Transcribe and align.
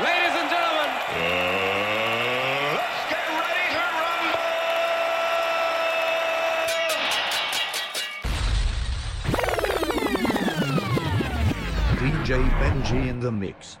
Ladies 0.00 0.32
and 0.32 0.48
gentlemen. 0.48 0.90
Uh, 1.12 1.20
let's 2.80 3.04
get 3.10 3.20
ready 3.36 3.66
to 3.74 3.82
rumble! 4.00 4.36
DJ 11.98 12.48
Benji 12.60 13.00
in 13.08 13.20
the 13.20 13.30
mix. 13.30 13.76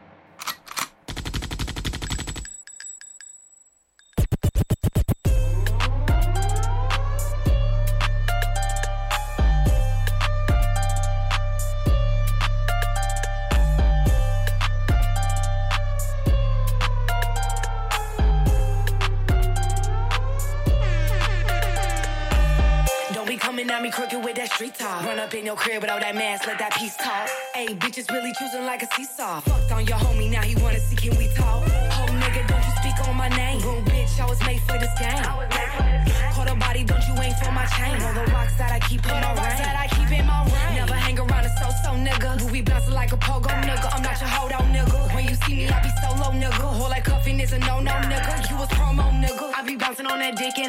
Bitches 27.90 28.10
really 28.12 28.32
choosing 28.38 28.64
like 28.64 28.82
a 28.82 28.86
seesaw. 28.94 29.40
Fucked 29.40 29.72
on 29.72 29.86
your 29.86 29.98
homie, 29.98 30.30
now 30.30 30.42
he 30.42 30.54
wanna 30.62 30.78
see, 30.78 30.96
can 30.96 31.16
we 31.18 31.26
talk? 31.34 31.49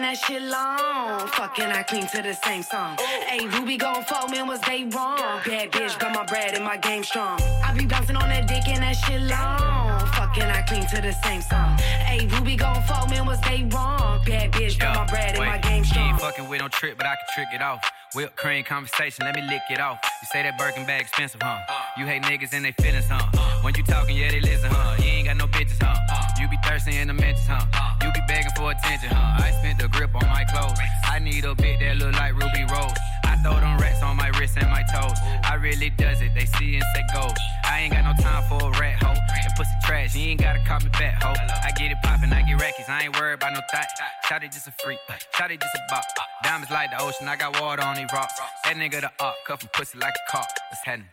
On 0.02 0.08
that 0.08 0.18
dick 0.18 0.34
and 0.34 0.42
that 0.42 0.42
shit 0.42 0.42
long. 0.42 1.28
Fucking 1.28 1.66
I 1.66 1.84
clean 1.84 2.08
to 2.08 2.22
the 2.22 2.34
same 2.34 2.64
song. 2.64 2.98
Hey, 2.98 3.46
Ruby 3.48 3.78
gon' 3.78 4.04
fuck 4.04 4.30
man, 4.32 4.48
was 4.48 4.60
they 4.62 4.84
wrong? 4.86 5.40
Bad 5.46 5.72
bitch, 5.72 6.00
got 6.00 6.14
my 6.14 6.26
bread 6.26 6.54
and 6.56 6.64
my 6.64 6.78
game 6.78 7.04
strong. 7.04 7.40
I 7.64 7.74
be 7.74 7.86
bouncing 7.86 8.16
on 8.16 8.30
that 8.30 8.48
dick 8.48 8.68
and 8.68 8.82
that 8.84 8.94
shit 8.94 9.22
long. 9.22 10.08
Fucking 10.14 10.44
I 10.44 10.62
clean 10.64 10.88
to 10.88 11.02
the 11.02 11.14
same 11.24 11.42
song. 11.42 11.78
Hey, 11.78 12.28
Ruby 12.28 12.56
gon' 12.56 12.82
fuck 12.84 13.10
man, 13.10 13.26
was 13.26 13.40
they 13.42 13.64
wrong? 13.72 14.24
Bad 14.26 14.52
bitch, 14.52 14.80
got 14.80 14.96
my 14.96 15.06
bread 15.06 15.36
and 15.36 15.46
my 15.46 15.58
game 15.58 15.84
strong. 15.84 16.06
You 16.06 16.12
ain't 16.14 16.22
fucking 16.22 16.50
with 16.50 16.62
no 16.62 16.68
trick, 16.68 16.98
but 16.98 17.06
I 17.06 17.16
can 17.16 17.26
trick 17.34 17.48
it 17.54 17.62
off. 17.62 17.82
Whip 18.14 18.36
cream 18.36 18.66
conversation, 18.66 19.26
let 19.26 19.36
me 19.36 19.42
lick 19.42 19.62
it 19.70 19.80
off. 19.80 19.98
You 20.04 20.28
say 20.34 20.44
that 20.44 20.58
Birkin 20.58 20.86
bag 20.86 21.00
expensive, 21.00 21.42
huh? 21.42 21.60
Uh. 21.70 21.82
You 21.98 22.06
hate 22.06 22.22
niggas 22.24 22.52
and 22.52 22.66
they 22.66 22.74
feelings, 22.74 23.08
huh? 23.08 23.26
Uh. 23.34 23.62
When 23.62 23.74
you 23.74 23.84
talking, 23.84 24.18
yeah, 24.18 24.30
they 24.32 24.42
listen, 24.42 24.70
huh? 24.70 24.98
You 25.00 25.06
ain't 25.06 25.28
got 25.28 25.38
no 25.38 25.48
bitches, 25.48 25.82
huh? 25.82 25.96
Uh. 26.12 26.28
You 26.38 26.50
be 26.50 26.58
thirsty 26.62 26.98
in 26.98 27.08
the 27.08 27.14
mentions, 27.14 27.48
huh? 27.48 27.64
You 28.04 28.12
be 28.12 28.20
begging 28.28 28.52
for 28.58 28.72
attention, 28.72 29.12
huh? 29.12 29.42
I 29.42 29.52
spent 29.52 29.80
the 29.80 29.88
grip 29.88 30.14
on 30.14 30.28
my 30.28 30.44
clothes. 30.44 30.78
I 31.06 31.20
need 31.20 31.46
a 31.46 31.56
bit 31.56 31.80
that 31.80 31.96
look 31.98 32.12
like 32.12 32.34
Ruby 32.34 32.66
Rose. 32.70 32.92
Throw 33.44 33.60
them 33.60 33.78
rats 33.78 34.02
on 34.04 34.18
my 34.18 34.30
wrist 34.40 34.58
and 34.58 34.70
my 34.70 34.84
toes. 34.84 35.18
I 35.44 35.56
really 35.56 35.90
does 35.90 36.22
it, 36.22 36.34
they 36.36 36.46
see 36.46 36.76
and 36.76 36.84
say 36.94 37.04
go. 37.14 37.28
I 37.66 37.82
ain't 37.82 37.94
got 37.94 38.06
no 38.06 38.14
time 38.22 38.44
for 38.50 38.68
a 38.68 38.80
rat 38.80 39.02
hoe. 39.02 39.14
And 39.14 39.54
pussy 39.58 39.72
trash, 39.84 40.16
you 40.16 40.30
ain't 40.30 40.42
gotta 40.42 40.64
call 40.66 40.80
me 40.80 40.90
back, 40.90 41.22
hoe. 41.22 41.34
I 41.34 41.72
get 41.72 41.92
it 41.92 41.98
poppin', 42.04 42.32
I 42.32 42.44
get 42.44 42.62
rackies, 42.62 42.90
I 42.90 43.04
ain't 43.04 43.20
worried 43.20 43.36
about 43.36 43.54
no 43.54 43.62
thought. 43.72 43.88
Shot 44.28 44.44
it 44.44 44.52
just 44.52 44.68
a 44.68 44.74
freak, 44.84 45.00
shot 45.38 45.52
it 45.52 45.60
just 45.60 45.76
a 45.76 45.80
bop. 45.90 46.04
Diamonds 46.44 46.72
like 46.72 46.92
the 46.92 47.02
ocean, 47.02 47.28
I 47.28 47.36
got 47.36 47.60
water 47.60 47.84
on 47.84 47.96
these 47.96 48.12
rocks. 48.14 48.34
That 48.64 48.76
nigga 48.76 49.02
the 49.02 49.12
up, 49.24 49.36
cuffin' 49.48 49.70
pussy 49.74 49.98
like 49.98 50.14
a 50.14 50.32
cop. 50.32 50.48
Let's 50.72 50.86
head 50.86 51.04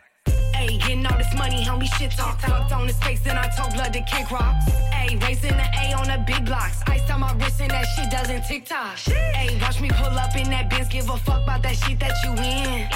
Ayy, 0.69 0.79
getting 0.79 1.05
all 1.07 1.17
this 1.17 1.33
money, 1.33 1.65
homie, 1.65 1.91
shit 1.97 2.11
talk. 2.11 2.39
Fucked 2.41 2.71
on 2.71 2.87
his 2.87 2.97
face, 2.99 3.25
and 3.25 3.39
I 3.39 3.49
told 3.57 3.73
blood 3.73 3.91
to 3.93 4.01
kick 4.01 4.29
rocks. 4.29 4.65
Ayy, 4.93 5.19
racing 5.23 5.57
the 5.57 5.67
A 5.81 5.93
on 5.97 6.07
the 6.07 6.23
big 6.27 6.45
blocks. 6.45 6.83
Ice 6.85 7.09
on 7.09 7.21
my 7.21 7.33
wrist, 7.33 7.59
and 7.59 7.71
that 7.71 7.85
shit 7.95 8.11
doesn't 8.11 8.43
tick 8.43 8.65
tock. 8.65 8.97
Ayy, 9.33 9.59
watch 9.61 9.81
me 9.81 9.89
pull 9.89 10.13
up 10.13 10.35
in 10.35 10.49
that 10.51 10.69
Benz, 10.69 10.87
give 10.89 11.09
a 11.09 11.17
fuck 11.17 11.41
about 11.41 11.63
that 11.63 11.75
shit 11.75 11.99
that 11.99 12.13
you 12.23 12.31
in. 12.33 12.87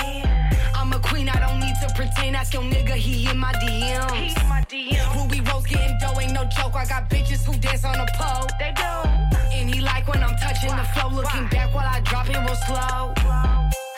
I'm 0.76 0.94
a 0.94 1.00
queen, 1.00 1.30
I 1.30 1.40
don't 1.40 1.60
need 1.60 1.74
to 1.82 1.92
pretend. 1.96 2.36
Ask 2.36 2.54
your 2.54 2.62
nigga, 2.62 2.94
he 2.94 3.28
in 3.28 3.38
my 3.40 3.54
DMs. 3.54 4.12
He 4.12 4.40
in 4.40 4.48
my 4.48 4.62
DMs. 4.70 5.16
Ruby 5.16 5.42
Rose 5.42 5.66
getting 5.66 5.98
dough, 6.00 6.20
ain't 6.20 6.34
no 6.34 6.44
joke. 6.56 6.76
I 6.76 6.86
got 6.86 7.10
bitches 7.10 7.44
who 7.44 7.58
dance 7.58 7.86
on 7.86 7.98
the 7.98 8.08
pole. 8.14 8.48
They 8.60 8.72
do. 8.76 8.94
And 9.52 9.74
he 9.74 9.82
like 9.82 10.08
when 10.08 10.24
I'm 10.24 10.36
touching 10.38 10.76
the 10.76 10.84
flow, 10.94 11.10
looking 11.10 11.48
back 11.48 11.74
while 11.74 11.88
I 11.88 12.02
drop 12.02 12.30
it 12.30 12.38
real 12.38 12.56
slow. 12.68 13.14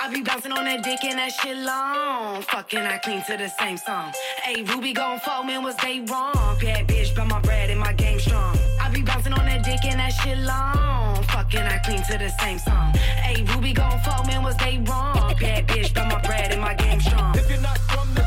I 0.05 0.07
be 0.07 0.21
bouncing 0.21 0.51
on 0.51 0.65
that 0.65 0.83
dick 0.83 1.03
and 1.03 1.17
that 1.17 1.31
shit 1.31 1.57
long. 1.57 2.43
Fucking 2.43 2.77
I 2.77 2.99
clean 2.99 3.23
to 3.23 3.37
the 3.37 3.49
same 3.49 3.75
song. 3.75 4.13
Hey, 4.43 4.61
Ruby 4.61 4.93
gon' 4.93 5.19
fall, 5.19 5.43
man, 5.43 5.63
was 5.63 5.75
they 5.77 6.01
wrong? 6.01 6.57
Bad 6.61 6.87
bitch, 6.87 7.15
but 7.15 7.25
my 7.25 7.39
bread 7.39 7.71
and 7.71 7.79
my 7.79 7.91
game 7.91 8.19
strong. 8.19 8.55
I 8.79 8.87
be 8.89 9.01
bouncing 9.01 9.33
on 9.33 9.43
that 9.47 9.65
dick 9.65 9.83
and 9.83 9.99
that 9.99 10.13
shit 10.13 10.37
long. 10.37 11.23
Fucking 11.23 11.59
I 11.59 11.79
clean 11.79 12.03
to 12.03 12.19
the 12.19 12.29
same 12.39 12.59
song. 12.59 12.93
Hey, 12.93 13.41
Ruby 13.51 13.73
gon' 13.73 13.99
fall, 14.01 14.23
man, 14.25 14.43
was 14.43 14.55
they 14.57 14.77
wrong? 14.85 15.33
Bad 15.39 15.67
bitch, 15.67 15.91
but 15.95 16.07
my 16.07 16.21
bread 16.21 16.51
and 16.51 16.61
my 16.61 16.75
game 16.75 17.01
strong. 17.01 17.35
If 17.35 17.49
you're 17.49 17.59
not 17.61 17.79
from 17.79 18.13
the 18.13 18.21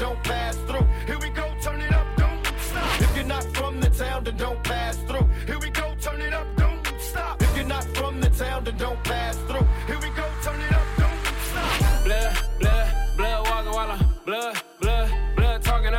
don't 0.00 0.24
pass 0.24 0.56
through. 0.66 0.86
Here 1.06 1.18
we 1.18 1.28
go, 1.28 1.46
turn 1.60 1.80
it 1.82 1.92
up, 1.92 2.06
don't 2.16 2.46
stop. 2.58 3.00
If 3.02 3.14
you're 3.14 3.26
not 3.26 3.44
from 3.54 3.80
the 3.80 3.90
town, 3.90 4.24
then 4.24 4.36
don't 4.38 4.64
pass 4.64 4.96
through. 4.96 5.28
Here 5.46 5.58
we 5.58 5.68
go, 5.68 5.94
turn 6.00 6.22
it 6.22 6.32
up, 6.32 6.46
don't 6.56 6.86
stop. 6.98 7.42
If 7.42 7.54
you're 7.54 7.66
not 7.66 7.84
from 7.94 8.18
the 8.18 8.30
town, 8.30 8.64
then 8.64 8.78
don't 8.78 9.02
pass 9.04 9.36
through. 9.46 9.66
Here 9.86 9.98
we 9.98 10.08
go, 10.16 10.26
turn 10.42 10.58
it 10.58 10.72
up, 10.72 10.86
don't 10.96 11.20
stop. 11.50 12.04
Blood, 12.04 12.34
blood, 12.60 12.88
blood 13.18 13.48
walking 13.48 13.72
while 13.72 13.90
I'm 13.90 14.06
blood, 14.24 14.62
blood, 14.80 15.10
blood 15.36 15.62
talking. 15.62 15.92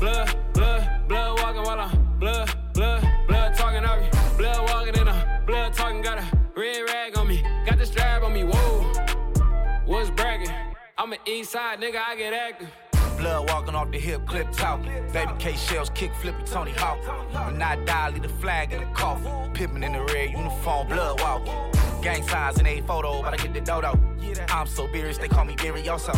Blood, 0.00 0.36
blood, 0.54 1.08
blood 1.08 1.38
walking 1.40 1.62
while 1.62 1.80
I'm 1.80 2.18
blood, 2.18 2.50
blood, 2.72 3.06
blood 3.28 3.54
talking. 3.54 3.82
Blood 4.38 4.60
walking 4.70 4.96
in 4.96 5.08
blood 5.46 5.74
talking. 5.74 6.00
Got 6.00 6.18
a 6.18 6.24
red 6.56 6.80
rag 6.88 7.18
on 7.18 7.28
me, 7.28 7.44
got 7.66 7.76
the 7.78 7.84
strap 7.84 8.22
on 8.22 8.32
me. 8.32 8.44
Whoa, 8.44 8.92
what's 9.84 10.08
bragging? 10.08 10.50
I'm 10.96 11.12
an 11.12 11.18
east 11.26 11.52
side 11.52 11.80
nigga, 11.80 12.00
I 12.00 12.16
get 12.16 12.32
active. 12.32 12.91
Blood 13.22 13.50
walking 13.50 13.76
off 13.76 13.88
the 13.92 14.00
hip, 14.00 14.26
clip 14.26 14.50
talking. 14.50 14.92
Baby 15.12 15.30
K 15.38 15.52
shells, 15.54 15.90
kick 15.90 16.12
flipping 16.16 16.44
Tony 16.44 16.72
Hawk. 16.72 16.98
When 17.46 17.62
I 17.62 17.76
die, 17.84 18.10
leave 18.10 18.22
the 18.22 18.28
flag 18.28 18.72
in 18.72 18.80
the 18.80 18.86
coffin. 18.86 19.30
Pippen 19.54 19.84
in 19.84 19.92
the 19.92 20.00
red 20.00 20.30
uniform, 20.30 20.88
blood 20.88 21.20
walking. 21.20 21.54
Gang 22.02 22.26
signs 22.26 22.58
in 22.58 22.66
a 22.66 22.80
photo, 22.80 23.22
but 23.22 23.32
I 23.32 23.36
get 23.36 23.54
the 23.54 23.60
dodo. 23.60 23.96
I'm 24.48 24.66
so 24.66 24.90
serious, 24.90 25.18
they 25.18 25.28
call 25.28 25.44
me 25.44 25.54
Berrioso. 25.54 26.12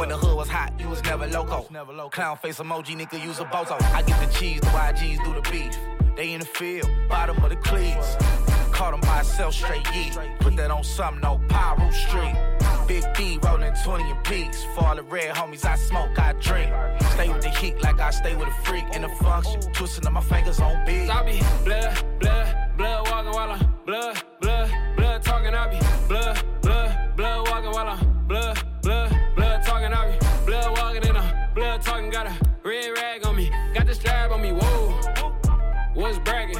When 0.00 0.08
the 0.08 0.16
hood 0.16 0.38
was 0.38 0.48
hot, 0.48 0.72
you 0.80 0.88
was 0.88 1.04
never 1.04 1.26
loco. 1.26 1.68
Clown 2.08 2.38
face 2.38 2.60
emoji, 2.60 2.96
nigga, 2.96 3.22
use 3.22 3.40
a 3.40 3.44
bozo. 3.44 3.78
I 3.92 4.00
get 4.00 4.18
the 4.26 4.32
cheese, 4.32 4.62
the 4.62 4.68
YGs 4.68 5.22
do 5.24 5.34
the 5.34 5.42
beef. 5.50 5.76
They 6.16 6.32
in 6.32 6.40
the 6.40 6.46
field, 6.46 6.88
bottom 7.10 7.44
of 7.44 7.50
the 7.50 7.56
cleats. 7.56 8.16
Caught 8.72 8.92
them 8.92 9.00
myself, 9.00 9.52
straight 9.52 9.84
yeet. 9.84 10.38
Put 10.40 10.56
that 10.56 10.70
on 10.70 10.82
something, 10.82 11.20
no 11.20 11.42
Pyro 11.50 11.90
Street. 11.90 12.34
Big 12.88 13.04
D 13.14 13.38
rolling 13.42 13.74
20 13.84 14.10
in 14.10 14.16
peaks. 14.24 14.64
For 14.74 14.86
all 14.86 14.96
the 14.96 15.02
red 15.02 15.34
homies, 15.34 15.66
I 15.66 15.76
smoke, 15.76 16.18
I 16.18 16.32
drink. 16.32 16.72
Stay 17.12 17.28
with 17.28 17.42
the 17.42 17.50
heat 17.50 17.82
like 17.82 18.00
I 18.00 18.10
stay 18.10 18.34
with 18.34 18.48
a 18.48 18.64
freak 18.64 18.84
in 18.94 19.02
the 19.02 19.10
function. 19.10 19.60
Twisting 19.74 20.06
up 20.06 20.14
my 20.14 20.22
fingers 20.22 20.58
on 20.58 20.86
beat. 20.86 21.10
I 21.10 21.22
be 21.22 21.38
blood, 21.66 22.02
blood, 22.18 22.70
blood 22.78 23.10
walking 23.10 23.32
while 23.32 23.50
I'm 23.50 23.74
blood, 23.84 24.22
blood, 24.40 24.72
blood 24.96 25.22
talking. 25.22 25.54
I 25.54 25.68
be 25.68 25.78
blood, 26.08 26.42
blood, 26.62 27.14
blood 27.14 27.48
walking 27.50 27.70
while 27.72 27.88
I'm 27.88 28.26
blood, 28.26 28.58
blood, 28.80 29.14
blood 29.36 29.62
talking. 29.66 29.92
I 29.92 30.10
be 30.10 30.26
blood 30.46 30.78
walking 30.78 31.10
in 31.10 31.14
a 31.14 31.50
blood 31.54 31.82
talking. 31.82 32.08
Got 32.08 32.28
a 32.28 32.34
red 32.64 32.88
rag 32.96 33.26
on 33.26 33.36
me, 33.36 33.50
got 33.74 33.86
the 33.86 33.94
strap 33.94 34.30
on 34.30 34.40
me. 34.40 34.52
Whoa, 34.52 34.98
what's 35.92 36.18
bragging? 36.20 36.56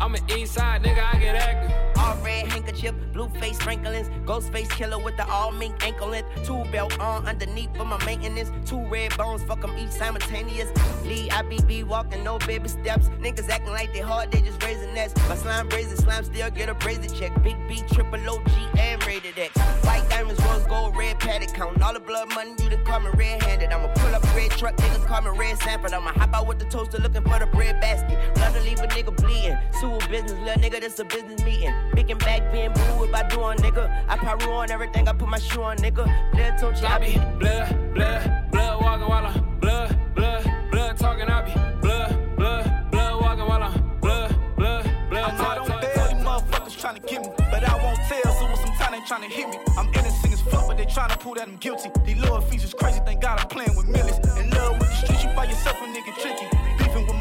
I'm 0.00 0.14
an 0.14 0.22
east 0.30 0.54
side 0.54 0.82
nigga, 0.84 1.14
I 1.14 1.18
get 1.18 1.34
active. 1.34 2.02
All 2.02 2.16
red 2.24 2.46
handkerchief, 2.52 2.94
blue 3.28 3.40
face 3.40 3.58
sprinklings, 3.58 4.08
Ghostface 4.24 4.68
Killah 4.68 5.02
with 5.02 5.16
the 5.16 5.26
all 5.28 5.52
mink 5.52 5.84
ankle 5.84 6.08
length, 6.08 6.28
two 6.44 6.64
belt 6.70 6.98
on 6.98 7.26
underneath 7.26 7.74
for 7.76 7.84
my 7.84 8.02
maintenance, 8.04 8.50
two 8.68 8.84
red 8.86 9.16
bones, 9.16 9.42
fuck 9.44 9.62
'em 9.64 9.76
each 9.78 9.90
simultaneous. 9.90 10.68
Lee 11.04 11.28
IBB 11.30 11.84
walking 11.84 12.24
no 12.24 12.38
baby 12.38 12.68
steps, 12.68 13.08
niggas 13.20 13.48
acting 13.48 13.72
like 13.72 13.92
they 13.92 14.00
hard, 14.00 14.30
they 14.30 14.40
just 14.40 14.62
raising 14.62 14.92
finesse. 14.92 15.14
My 15.28 15.36
slime 15.36 15.68
brazen, 15.68 15.96
slime 15.96 16.24
still 16.24 16.50
get 16.50 16.68
a 16.68 16.74
brazen 16.74 17.12
check. 17.14 17.32
Big 17.42 17.56
B, 17.68 17.82
triple 17.92 18.20
OG, 18.28 18.50
and 18.78 19.04
rated 19.06 19.38
X. 19.38 19.58
White 19.84 20.08
diamonds, 20.10 20.40
rose 20.44 20.66
gold, 20.66 20.96
red 20.96 21.18
Patek. 21.18 21.54
Counting 21.54 21.82
all 21.82 21.92
the 21.92 22.00
blood 22.00 22.28
money, 22.34 22.50
you 22.62 22.70
done 22.70 22.84
call 22.84 23.00
me 23.00 23.10
red 23.16 23.42
handed. 23.42 23.70
I'ma 23.72 23.88
pull 23.94 24.14
up 24.14 24.22
red 24.34 24.50
truck, 24.52 24.76
niggas 24.76 25.06
call 25.06 25.22
me 25.22 25.30
red 25.38 25.58
Sanford. 25.62 25.92
I'ma 25.92 26.12
hop 26.12 26.34
out 26.34 26.46
with 26.46 26.58
the 26.58 26.66
toaster 26.66 26.98
looking 26.98 27.22
for 27.22 27.38
the 27.38 27.46
bread 27.46 27.80
basket. 27.80 28.18
Love 28.38 28.54
to 28.54 28.60
leave 28.60 28.80
a 28.80 28.86
nigga 28.86 29.14
bleeding. 29.16 29.58
Sue 29.80 29.98
business, 30.10 30.38
little 30.44 30.62
nigga, 30.62 30.80
this 30.80 30.98
a 30.98 31.04
business 31.04 31.42
meeting. 31.44 31.72
And 32.12 32.18
back 32.18 32.52
being 32.52 32.72
if 32.72 33.11
I 33.14 33.28
do 33.28 33.40
on 33.42 33.56
nigga. 33.58 34.04
I 34.08 34.16
probably 34.16 34.46
on 34.48 34.70
everything, 34.70 35.08
I 35.08 35.12
put 35.12 35.28
my 35.28 35.38
shoe 35.38 35.62
on 35.62 35.76
nigga. 35.78 36.04
Blood 36.32 36.58
tone, 36.58 36.74
I 36.84 36.98
be 36.98 37.12
blood, 37.38 37.94
blood, 37.94 38.50
blood 38.50 38.80
walking 38.82 39.08
while 39.08 39.26
I'm 39.26 39.58
blood, 39.60 40.14
blood, 40.14 40.70
blood 40.70 40.96
talking, 40.96 41.28
I 41.28 41.42
be 41.42 41.52
blood, 41.80 42.36
blood, 42.36 42.90
blood 42.90 43.20
walking 43.20 43.46
while 43.46 43.62
I'm 43.62 44.00
blood, 44.00 44.36
blood, 44.56 44.90
blood 45.10 45.22
I 45.24 45.36
know 45.36 45.44
I 45.44 45.54
don't 45.56 45.68
fail, 45.68 46.08
these 46.08 46.24
motherfuckers 46.24 46.80
trying 46.80 46.94
to 46.94 47.00
get 47.00 47.22
me, 47.22 47.30
but 47.36 47.68
I 47.68 47.74
won't 47.82 47.98
tell. 48.08 48.32
So 48.34 48.50
with 48.50 48.60
some 48.60 48.74
time 48.76 48.92
they 48.92 49.06
trying 49.06 49.22
to 49.22 49.28
hit 49.28 49.48
me. 49.48 49.58
I'm 49.76 49.88
innocent 49.88 50.32
as 50.32 50.40
fuck, 50.42 50.66
but 50.66 50.76
they 50.78 50.86
trying 50.86 51.10
to 51.10 51.18
prove 51.18 51.36
that 51.36 51.48
I'm 51.48 51.56
guilty. 51.56 51.90
These 52.04 52.18
lower 52.18 52.40
fees 52.40 52.64
is 52.64 52.74
crazy, 52.74 53.00
thank 53.04 53.20
God 53.20 53.40
I'm 53.40 53.48
playing 53.48 53.76
with 53.76 53.88
millions. 53.88 54.18
In 54.38 54.50
love 54.50 54.78
with 54.78 54.88
the 54.88 54.96
streets, 54.96 55.24
you 55.24 55.30
by 55.30 55.44
yourself 55.44 55.76
a 55.82 55.86
nigga 55.86 56.14
tricky. 56.20 56.61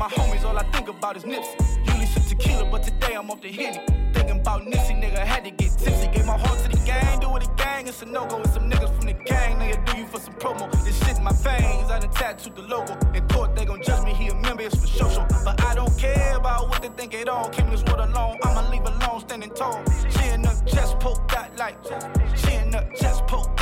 My 0.01 0.07
homies, 0.07 0.43
all 0.43 0.57
I 0.57 0.63
think 0.71 0.87
about 0.87 1.15
is 1.15 1.25
Nipsey. 1.25 1.85
Usually 1.85 2.07
some 2.07 2.23
tequila, 2.23 2.65
but 2.71 2.81
today 2.81 3.13
I'm 3.13 3.29
off 3.29 3.39
the 3.39 3.51
Henny. 3.51 3.85
Thinking 4.13 4.39
about 4.39 4.63
Nipsey, 4.63 4.99
nigga, 4.99 5.19
had 5.19 5.43
to 5.43 5.51
get 5.51 5.77
tipsy. 5.77 6.07
Gave 6.07 6.25
my 6.25 6.39
heart 6.39 6.57
to 6.63 6.69
the 6.75 6.83
gang, 6.87 7.19
do 7.19 7.35
it 7.35 7.43
a 7.43 7.51
gang, 7.55 7.87
it's 7.87 8.01
a 8.01 8.07
no-go. 8.07 8.39
with 8.39 8.51
some 8.51 8.67
niggas 8.67 8.95
from 8.95 9.05
the 9.05 9.13
gang, 9.13 9.59
nigga, 9.59 9.85
do 9.85 9.99
you 9.99 10.07
for 10.07 10.19
some 10.19 10.33
promo. 10.33 10.71
This 10.83 10.97
shit 11.05 11.19
in 11.19 11.23
my 11.23 11.33
veins, 11.33 11.91
I 11.91 11.99
done 11.99 12.09
tattooed 12.09 12.55
the 12.55 12.63
logo. 12.63 12.97
In 13.13 13.27
court, 13.27 13.55
they 13.55 13.63
gon' 13.63 13.83
judge 13.83 14.03
me, 14.03 14.15
he 14.15 14.29
a 14.29 14.33
member, 14.33 14.63
it's 14.63 14.73
for 14.73 14.87
show. 14.87 15.27
But 15.45 15.63
I 15.63 15.75
don't 15.75 15.95
care 15.99 16.35
about 16.35 16.69
what 16.69 16.81
they 16.81 16.89
think 16.89 17.13
at 17.13 17.29
all. 17.29 17.49
Came 17.49 17.69
this 17.69 17.83
world 17.83 17.99
alone, 17.99 18.39
I'ma 18.41 18.71
leave 18.71 18.81
alone, 18.81 19.19
standing 19.19 19.51
tall. 19.51 19.83
She 20.09 20.29
in 20.29 20.41
the 20.41 20.63
chest 20.65 20.99
poked 20.99 21.31
out 21.35 21.55
like, 21.59 21.77
she 22.37 22.55
in 22.55 22.71
the 22.71 22.89
chest 22.99 23.27
poked 23.27 23.60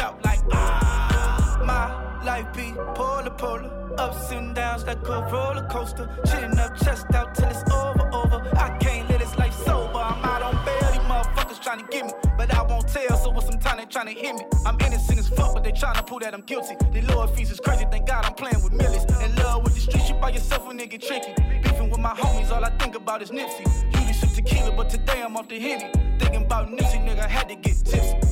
life 2.30 2.54
be 2.54 2.74
polar 2.94 3.32
polar, 3.32 3.72
ups 3.98 4.32
and 4.32 4.54
downs 4.54 4.84
like 4.86 5.04
a 5.08 5.18
roller 5.32 5.66
coaster. 5.68 6.06
Chin 6.28 6.60
up, 6.60 6.78
chest 6.78 7.08
out 7.16 7.34
till 7.34 7.50
it's 7.50 7.64
over, 7.72 8.06
over. 8.14 8.40
I 8.56 8.70
can't 8.78 9.10
let 9.10 9.20
this 9.20 9.36
life 9.40 9.56
sober. 9.66 9.98
I'm 9.98 10.24
out 10.32 10.44
on 10.44 10.56
bail, 10.64 10.92
these 10.92 11.08
motherfuckers 11.12 11.60
trying 11.60 11.80
to 11.84 11.88
get 11.88 12.06
me, 12.06 12.14
but 12.38 12.54
I 12.54 12.62
won't 12.62 12.88
tell. 12.88 13.18
So 13.18 13.32
with 13.32 13.46
some 13.46 13.60
time 13.60 13.78
they 13.78 13.86
trying 13.86 14.14
to 14.14 14.18
hit 14.24 14.36
me. 14.36 14.44
I'm 14.64 14.78
innocent 14.86 15.18
as 15.18 15.28
fuck, 15.28 15.56
but 15.56 15.64
they 15.64 15.72
trying 15.72 15.96
to 15.96 16.04
prove 16.04 16.22
that 16.22 16.36
I'm 16.36 16.42
guilty. 16.42 16.76
The 16.94 17.02
lower 17.12 17.28
fees 17.28 17.50
is 17.50 17.60
crazy, 17.60 17.86
thank 17.90 18.06
God 18.06 18.24
I'm 18.26 18.36
playing 18.36 18.62
with 18.64 18.74
millions. 18.74 19.06
In 19.26 19.36
love 19.38 19.64
with 19.64 19.74
the 19.74 19.82
streets, 19.82 20.10
you 20.10 20.16
by 20.16 20.30
yourself 20.30 20.70
a 20.70 20.72
nigga 20.72 21.02
tricky. 21.02 21.34
Beefing 21.64 21.90
with 21.90 22.00
my 22.00 22.14
homies, 22.14 22.52
all 22.52 22.64
I 22.64 22.70
think 22.78 22.94
about 22.96 23.24
is 23.24 23.32
Nipsey. 23.32 23.66
Usually 23.96 24.14
some 24.14 24.30
tequila, 24.30 24.72
but 24.78 24.88
today 24.88 25.24
I'm 25.24 25.36
off 25.36 25.48
the 25.50 25.60
Henny. 25.60 25.92
Thinking 26.20 26.44
about 26.44 26.70
Nipsey, 26.70 27.00
nigga, 27.08 27.26
had 27.26 27.50
to 27.50 27.56
get 27.56 27.78
tipsy. 27.84 28.29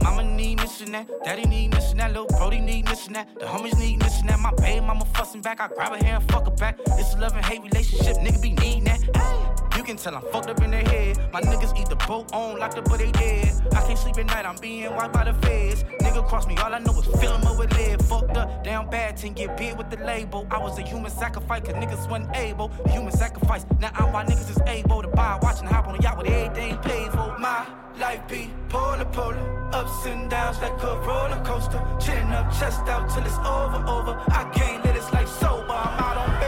Mama 0.00 0.24
need 0.24 0.60
and 0.60 0.94
that, 0.94 1.08
daddy 1.24 1.44
need 1.44 1.74
and 1.74 2.00
that, 2.00 2.12
little 2.12 2.26
Brody 2.26 2.60
need 2.60 2.88
and 2.88 3.14
that, 3.14 3.28
the 3.38 3.46
homies 3.46 3.78
need 3.78 4.02
and 4.02 4.28
that. 4.28 4.38
My 4.38 4.52
baby 4.52 4.80
mama 4.80 5.04
fussing 5.14 5.42
back, 5.42 5.60
I 5.60 5.68
grab 5.68 5.92
her 5.92 6.04
hair 6.04 6.16
and 6.16 6.30
fuck 6.30 6.44
her 6.44 6.50
back. 6.50 6.78
It's 6.86 7.14
a 7.14 7.18
love 7.18 7.34
and 7.36 7.44
hate 7.44 7.62
relationship, 7.62 8.16
nigga 8.16 8.40
be 8.42 8.52
needing 8.52 8.84
that. 8.84 9.00
Ay. 9.14 9.71
You 9.82 9.86
can 9.86 9.96
tell 9.96 10.14
I'm 10.14 10.22
fucked 10.30 10.48
up 10.48 10.62
in 10.62 10.70
their 10.70 10.84
head. 10.84 11.18
My 11.32 11.40
niggas 11.40 11.76
eat 11.76 11.88
the 11.88 11.96
boat 11.96 12.32
on 12.32 12.56
like 12.56 12.72
the 12.72 12.82
but 12.82 13.00
they 13.00 13.10
dead. 13.10 13.52
I 13.74 13.84
can't 13.84 13.98
sleep 13.98 14.16
at 14.16 14.26
night, 14.26 14.46
I'm 14.46 14.54
being 14.58 14.94
wiped 14.94 15.12
by 15.12 15.24
the 15.24 15.34
feds. 15.44 15.82
Nigga 15.82 16.24
cross 16.28 16.46
me, 16.46 16.56
all 16.58 16.72
I 16.72 16.78
know 16.78 16.92
is 17.00 17.06
fill 17.20 17.32
up 17.32 17.58
with 17.58 17.76
lead. 17.76 18.00
Fucked 18.04 18.36
up, 18.36 18.62
down 18.62 18.88
bad, 18.90 19.16
ten 19.16 19.32
get 19.32 19.56
big 19.56 19.76
with 19.76 19.90
the 19.90 19.96
label. 19.96 20.46
I 20.52 20.58
was 20.60 20.78
a 20.78 20.82
human 20.82 21.10
sacrifice, 21.10 21.62
cause 21.62 21.74
niggas 21.74 22.08
wasn't 22.08 22.36
able. 22.36 22.70
Human 22.90 23.10
sacrifice, 23.10 23.66
now 23.80 23.90
I'm 23.94 24.12
why 24.12 24.24
niggas 24.24 24.50
is 24.50 24.60
able 24.68 25.02
to 25.02 25.08
buy, 25.08 25.40
watch 25.42 25.58
and 25.58 25.68
hop 25.68 25.88
on 25.88 25.96
a 25.96 26.00
yacht 26.00 26.16
with 26.16 26.28
everything 26.28 26.78
paid 26.78 27.10
for. 27.10 27.36
My 27.40 27.66
life 27.98 28.28
be 28.28 28.52
polar 28.68 29.04
polar, 29.06 29.68
ups 29.74 30.06
and 30.06 30.30
downs 30.30 30.60
like 30.60 30.80
a 30.80 30.96
roller 31.00 31.42
coaster. 31.44 31.82
Chin 31.98 32.22
up, 32.28 32.52
chest 32.52 32.86
out 32.86 33.10
till 33.10 33.24
it's 33.24 33.34
over, 33.38 33.84
over. 33.88 34.16
I 34.28 34.48
can't 34.54 34.84
let 34.84 34.94
this 34.94 35.12
life 35.12 35.28
sober. 35.28 35.72
I'm 35.72 35.98
out 35.98 36.18
on 36.18 36.41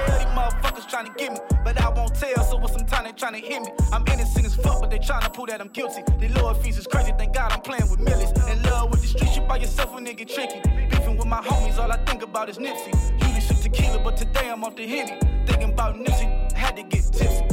trying 1.04 1.16
to 1.16 1.24
get 1.24 1.32
me, 1.32 1.58
but 1.64 1.80
I 1.80 1.88
won't 1.90 2.14
tell. 2.14 2.44
So 2.44 2.56
with 2.58 2.72
some 2.72 2.86
time 2.86 3.04
they 3.04 3.12
trying 3.12 3.34
to 3.34 3.46
hit 3.46 3.62
me. 3.62 3.68
I'm 3.92 4.06
innocent 4.08 4.46
as 4.46 4.54
fuck, 4.54 4.80
but 4.80 4.90
they 4.90 4.98
trying 4.98 5.22
to 5.22 5.30
prove 5.30 5.48
that 5.48 5.60
I'm 5.60 5.68
guilty. 5.68 6.02
The 6.18 6.28
lower 6.40 6.54
fees 6.54 6.78
is 6.78 6.86
crazy, 6.86 7.12
thank 7.18 7.34
God 7.34 7.52
I'm 7.52 7.60
playing 7.60 7.90
with 7.90 8.00
millions. 8.00 8.32
In 8.48 8.62
love 8.64 8.90
with 8.90 9.02
the 9.02 9.08
streets, 9.08 9.36
you 9.36 9.42
by 9.42 9.58
yourself 9.58 9.94
a 9.94 9.98
nigga 9.98 10.26
tricky. 10.26 10.60
Beefing 10.88 11.16
with 11.16 11.26
my 11.26 11.40
homies, 11.40 11.78
all 11.78 11.90
I 11.90 11.96
think 12.04 12.22
about 12.22 12.48
is 12.48 12.58
Nipsey. 12.58 12.92
Usually 13.20 13.40
some 13.40 13.56
tequila, 13.56 14.02
but 14.02 14.16
today 14.16 14.50
I'm 14.50 14.64
off 14.64 14.76
the 14.76 14.86
Henny. 14.86 15.18
Thinking 15.46 15.72
about 15.72 15.96
Nipsey, 15.96 16.52
had 16.52 16.76
to 16.76 16.82
get 16.82 17.04
tipsy. 17.12 17.44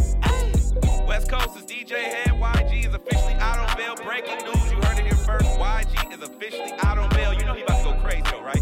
West 1.08 1.30
Coast 1.30 1.58
is 1.58 1.66
DJ 1.66 1.96
Head. 1.96 2.30
YG 2.30 2.88
is 2.88 2.94
officially 2.94 3.34
out 3.36 3.60
on 3.60 3.78
bail. 3.78 3.96
Breaking 3.96 4.38
news, 4.46 4.72
you 4.72 4.78
heard 4.82 4.98
it 4.98 5.06
here 5.06 5.16
first. 5.16 5.46
YG 5.46 6.14
is 6.14 6.22
officially 6.28 6.72
out 6.84 6.98
on 6.98 7.10
bail. 7.10 7.34
You 7.34 7.44
know 7.46 7.54
he 7.54 7.64
about 7.64 7.84
to 7.84 7.92
go 7.92 8.00
crazy, 8.02 8.24
though, 8.32 8.42
right? 8.42 8.62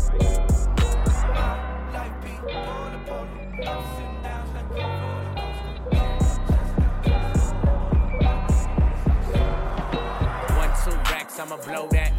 Racks, 11.39 11.51
I'ma 11.51 11.57
blow 11.63 11.87
that. 11.89 12.11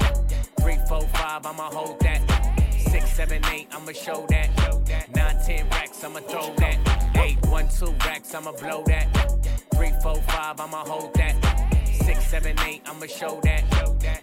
Three, 0.60 0.78
four, 0.88 1.02
five, 1.14 1.46
I'ma 1.46 1.70
hold 1.70 2.00
that. 2.00 2.20
Six, 2.90 3.10
seven, 3.12 3.44
eight, 3.46 3.68
I'ma 3.72 3.92
show 3.92 4.26
that. 4.28 4.48
Nine, 5.14 5.36
ten 5.46 5.68
racks, 5.70 6.02
I'ma 6.04 6.20
throw 6.20 6.54
that. 6.56 7.16
Eight, 7.16 7.38
one, 7.46 7.68
two 7.68 7.94
racks, 8.04 8.34
I'ma 8.34 8.52
blow 8.52 8.82
that. 8.86 9.06
Three, 9.74 9.92
four, 10.02 10.16
five, 10.28 10.60
I'ma 10.60 10.84
hold 10.84 11.14
that. 11.14 11.34
Six, 11.92 12.26
seven, 12.26 12.58
eight, 12.60 12.82
I'ma 12.86 13.06
show 13.06 13.40
that. 13.42 13.64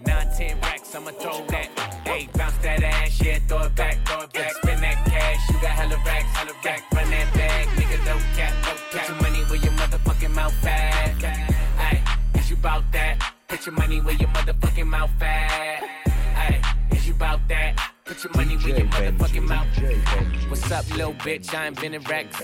Nine, 0.05 0.29
ten 0.37 0.59
racks, 0.61 0.95
I'ma 0.95 1.11
throw 1.11 1.45
that. 1.47 1.69
Eight, 2.07 2.31
bounce 2.33 2.57
that 2.57 2.83
ass, 2.83 3.21
yeah, 3.23 3.39
throw 3.47 3.63
it 3.63 3.75
back, 3.75 3.97
throw 4.05 4.21
it 4.21 4.33
back. 4.33 4.51
Spin 4.53 4.81
that 4.81 5.05
cash, 5.05 5.49
you 5.49 5.55
got 5.61 5.71
hella 5.71 5.97
racks, 6.05 6.35
hella 6.37 6.53
rack. 6.65 6.91
Run 6.93 7.09
that 7.09 7.33
bag, 7.33 7.67
nigga, 7.77 7.97
no 8.05 8.17
cap, 8.35 8.53
no 8.63 8.73
cap. 8.73 8.91
Put 8.91 9.07
your 9.07 9.21
money 9.21 9.43
where 9.45 9.59
your 9.59 9.73
motherfucking 9.73 10.33
mouth 10.33 10.65
at. 10.65 11.15
Ayy, 11.77 12.39
is 12.39 12.49
you 12.49 12.55
bout 12.57 12.83
that? 12.91 13.26
Put 13.57 13.65
your 13.65 13.75
money 13.75 14.01
where 14.01 14.13
your 14.13 14.29
motherfucking 14.29 14.85
mouth 14.85 15.19
at. 15.19 15.83
Hey, 16.35 16.61
is 16.95 17.07
you 17.07 17.15
bout 17.15 17.39
that? 17.49 17.91
Put 18.05 18.23
your 18.23 18.31
money 18.35 18.55
where 18.55 18.77
your 18.77 18.85
motherfucking 18.85 19.47
mouth. 19.47 19.65
What's 20.47 20.71
up, 20.71 20.87
little 20.91 21.15
bitch? 21.15 21.55
I 21.55 21.65
invented 21.65 22.07
racks. 22.07 22.39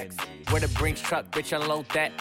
Where 0.49 0.59
the 0.59 0.69
Brinks 0.69 1.01
truck, 1.01 1.29
bitch, 1.29 1.55
unload 1.55 1.87
that. 1.89 2.13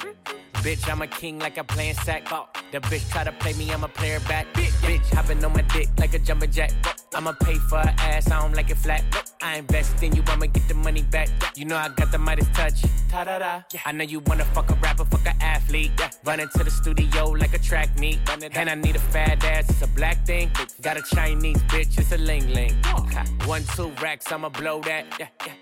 Bitch, 0.63 0.89
I'm 0.89 1.03
a 1.03 1.09
king 1.09 1.41
like 1.41 1.59
I'm 1.59 1.67
playing 1.67 1.95
sack. 1.95 2.29
The 2.71 2.81
bitch 2.81 3.11
try 3.11 3.25
to 3.25 3.33
play 3.33 3.53
me, 3.55 3.73
I'ma 3.73 3.89
play 3.89 4.11
her 4.11 4.21
back. 4.29 4.47
Bitch, 4.55 5.05
hopping 5.13 5.45
on 5.45 5.53
my 5.53 5.63
dick 5.63 5.89
like 5.99 6.15
a 6.15 6.21
jumping 6.21 6.53
jack. 6.53 6.71
I'ma 7.15 7.33
pay 7.33 7.57
for 7.57 7.79
her 7.79 7.95
ass, 7.99 8.31
I 8.31 8.41
don't 8.41 8.55
like 8.55 8.71
it 8.71 8.77
flat. 8.77 9.03
I 9.43 9.57
invest 9.57 10.01
in 10.03 10.15
you, 10.15 10.23
I'ma 10.29 10.47
get 10.47 10.69
the 10.69 10.75
money 10.75 11.03
back. 11.03 11.29
You 11.57 11.65
know 11.65 11.77
I 11.77 11.89
got 11.89 12.13
the 12.13 12.19
Midas 12.19 12.49
touch. 12.55 12.81
Ta 13.11 13.25
da 13.25 13.41
da. 13.41 13.63
I 13.85 13.91
know 13.93 14.05
you 14.05 14.21
wanna 14.21 14.45
fuck 14.45 14.71
a 14.71 14.75
rapper, 14.75 15.05
fuck 15.05 15.27
a 15.27 15.35
athlete. 15.43 15.91
Run 16.25 16.39
into 16.39 16.63
the 16.63 16.71
studio 16.71 17.27
like 17.27 17.55
a 17.55 17.59
track 17.59 17.99
meet. 17.99 18.21
And 18.55 18.71
I 18.71 18.75
need 18.77 18.95
a 18.95 19.01
fat 19.01 19.45
ass, 19.45 19.69
it's 19.69 19.83
a 19.83 19.89
black 19.89 20.25
thing. 20.25 20.49
Got 20.81 20.97
a 20.97 21.03
Chinese 21.03 21.61
bitch, 21.65 21.99
it's 21.99 22.13
a 22.13 22.19
ling 22.19 22.49
ling. 22.55 22.75
Oh. 22.85 23.05
One, 23.47 23.65
two 23.75 23.91
racks, 24.01 24.31
I'ma 24.31 24.49
blow 24.49 24.81
that. 24.83 25.05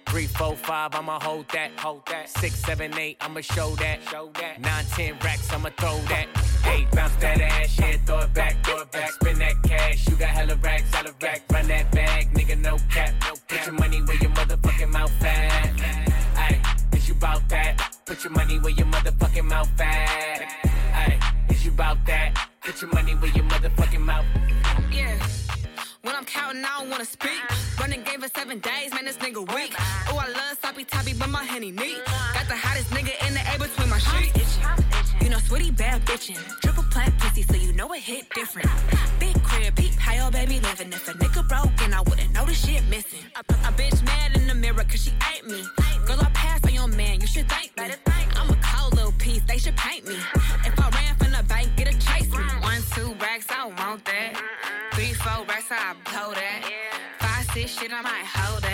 Three, 0.07 0.27
four, 0.27 0.55
five, 0.55 0.95
I'ma 0.95 1.19
hold 1.21 1.49
that. 1.55 1.71
Hold 1.79 2.07
that. 2.09 2.29
Six, 2.29 2.55
seven, 2.57 2.97
eight, 2.99 3.17
I'ma 3.21 3.41
show 3.41 3.75
that. 3.77 4.01
Show 4.11 4.31
that. 4.35 4.61
Nine, 4.61 4.85
ten 4.91 5.17
racks, 5.25 5.53
I'ma 5.53 5.71
throw 5.77 5.99
that. 6.09 6.27
Eight, 6.67 6.91
bounce 6.91 7.15
that 7.17 7.41
ass, 7.41 7.79
yeah, 7.79 7.97
throw 8.05 8.21
it 8.21 8.35
back, 8.35 8.65
throw 8.65 8.81
it 8.81 8.91
back. 8.93 9.11
Spin 9.13 9.39
that 9.39 9.63
cash, 9.63 10.09
you 10.09 10.17
got 10.17 10.29
hella 10.29 10.57
racks, 10.57 10.93
hella 10.93 11.13
rack. 11.23 11.43
Run 11.53 11.69
that 11.69 11.91
bag, 11.93 12.33
nigga, 12.35 12.59
no 12.59 12.77
cap, 12.91 13.13
no 13.21 13.35
cap. 13.35 13.49
Put 13.49 13.67
your 13.67 13.75
money 13.75 14.03
where 14.03 14.17
your 14.17 14.31
motherfucking 14.31 14.91
mouth 14.91 15.25
at. 15.25 15.77
Ayy, 16.35 16.97
is 16.97 17.09
you 17.09 17.15
bout 17.15 17.49
that? 17.49 17.97
Put 18.05 18.25
your 18.25 18.33
money 18.33 18.59
where 18.59 18.73
your 18.73 18.87
motherfucking 18.87 19.45
mouth 19.45 19.81
at. 19.81 20.49
Ayy, 20.93 21.51
is 21.51 21.65
you 21.65 21.71
bout 21.71 21.99
that? 22.07 22.49
Put 22.61 22.81
your 22.83 22.93
money 22.93 23.15
where 23.15 23.31
your 23.31 23.45
motherfucking 23.45 24.01
mouth. 24.01 24.27
Yeah. 24.93 25.19
When 26.03 26.15
I'm 26.15 26.25
counting, 26.25 26.65
I 26.65 26.81
don't 26.81 26.91
wanna 26.91 27.05
speak. 27.05 27.41
Running 27.79 28.03
game 28.03 28.21
for 28.21 28.29
seven 28.29 28.59
days, 28.59 28.93
man, 28.93 29.05
this 29.05 29.17
nigga 29.19 29.41
weak. 29.55 29.75
Oh, 30.09 30.19
I 30.19 30.29
love 30.29 30.59
sloppy 30.61 30.85
toppy, 30.85 31.15
but 31.15 31.29
my 31.29 31.45
henny 31.45 31.73
neat. 31.73 32.03
Got 32.35 32.49
the 32.49 32.57
hottest 32.57 32.91
nigga 32.91 33.15
in 33.27 33.35
the 33.35 33.41
A 33.55 33.59
between 33.59 33.89
my 33.89 33.99
sheets. 33.99 34.59
Sweetie 35.47 35.71
bad 35.71 36.05
bitchin'. 36.07 36.39
Triple 36.63 36.85
plat 36.91 37.13
pussy, 37.19 37.43
so 37.43 37.55
you 37.55 37.73
know 37.73 37.93
it 37.93 38.01
hit 38.01 38.29
different. 38.35 38.69
Big 39.19 39.43
crib, 39.43 39.75
peep, 39.77 39.95
how 39.99 40.15
your 40.15 40.31
baby 40.31 40.61
living. 40.61 40.93
If 40.93 41.09
a 41.09 41.13
nigga 41.13 41.47
broke, 41.49 41.83
and 41.83 41.95
I 41.95 42.01
wouldn't 42.03 42.33
know 42.33 42.45
the 42.45 42.55
shit 42.55 42.85
missing. 42.89 43.25
A, 43.37 43.41
a 43.41 43.73
bitch 43.73 44.03
mad 44.05 44.37
in 44.37 44.47
the 44.47 44.55
mirror, 44.55 44.85
cause 44.85 45.03
she 45.05 45.13
ain't 45.33 45.47
me. 45.47 45.63
Girl, 46.07 46.21
I 46.21 46.31
passed 46.33 46.67
on 46.67 46.75
your 46.75 46.89
man, 46.89 47.21
you 47.21 47.27
should 47.27 47.49
thank 47.49 47.77
me. 47.77 47.95
I'm 48.37 48.51
a 48.51 48.57
cold 48.63 48.95
little 48.95 49.13
piece, 49.13 49.43
they 49.45 49.59
should 49.59 49.77
paint 49.77 50.07
me. 50.07 50.17
If 50.65 50.79
I 50.79 50.89
ran 50.91 51.17
from 51.17 51.33
the 51.33 51.43
bank, 51.49 51.69
get 51.77 51.89
a 51.89 51.99
chase 51.99 52.31
me. 52.31 52.45
One, 52.61 52.83
two 52.95 53.15
racks, 53.21 53.47
I 53.51 53.67
want 53.67 54.05
that. 54.05 54.41
Three, 54.93 55.13
four 55.15 55.45
racks, 55.47 55.71
I 55.71 55.95
blow 56.05 56.33
that. 56.33 56.61
Five, 57.19 57.47
six, 57.55 57.79
shit, 57.79 57.93
I 57.93 58.01
might 58.03 58.25
hold 58.25 58.63
that. 58.63 58.70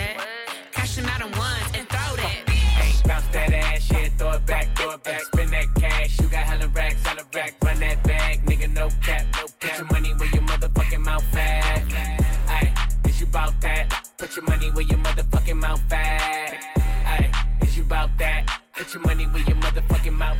Put 18.87 18.93
your 18.93 19.03
money 19.03 19.25
where 19.25 19.43
your 19.43 19.57
motherfucking 19.57 20.13
mouth. 20.13 20.37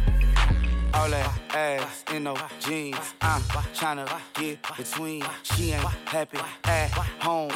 All 0.93 1.09
that 1.09 1.37
ass 1.53 2.05
in 2.13 2.23
no 2.23 2.37
jeans. 2.61 2.95
I'm 3.19 3.41
tryna 3.41 4.07
get 4.35 4.59
between. 4.77 5.25
She 5.43 5.73
ain't 5.73 5.83
happy 5.83 6.37
at 6.63 6.89
home. 7.19 7.51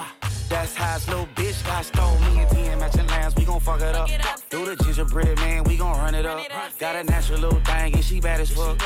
That's 0.49 0.75
how 0.75 0.95
this 0.95 1.07
little 1.07 1.27
bitch 1.27 1.65
got 1.65 1.85
stole. 1.85 2.19
Me 2.19 2.41
and 2.41 2.49
T 2.49 2.57
matching 2.75 3.07
lines, 3.07 3.33
we 3.37 3.45
gon' 3.45 3.61
fuck 3.61 3.79
it 3.79 3.95
up. 3.95 4.09
Do 4.49 4.65
the 4.65 4.75
gingerbread 4.83 5.37
man, 5.37 5.63
we 5.63 5.77
gon' 5.77 5.97
run 5.97 6.13
it 6.13 6.25
up. 6.25 6.45
Got 6.77 6.97
a 6.97 7.05
natural 7.05 7.39
little 7.39 7.61
thing 7.61 7.93
and 7.93 8.03
she 8.03 8.19
bad 8.19 8.41
as 8.41 8.51
fuck. 8.51 8.77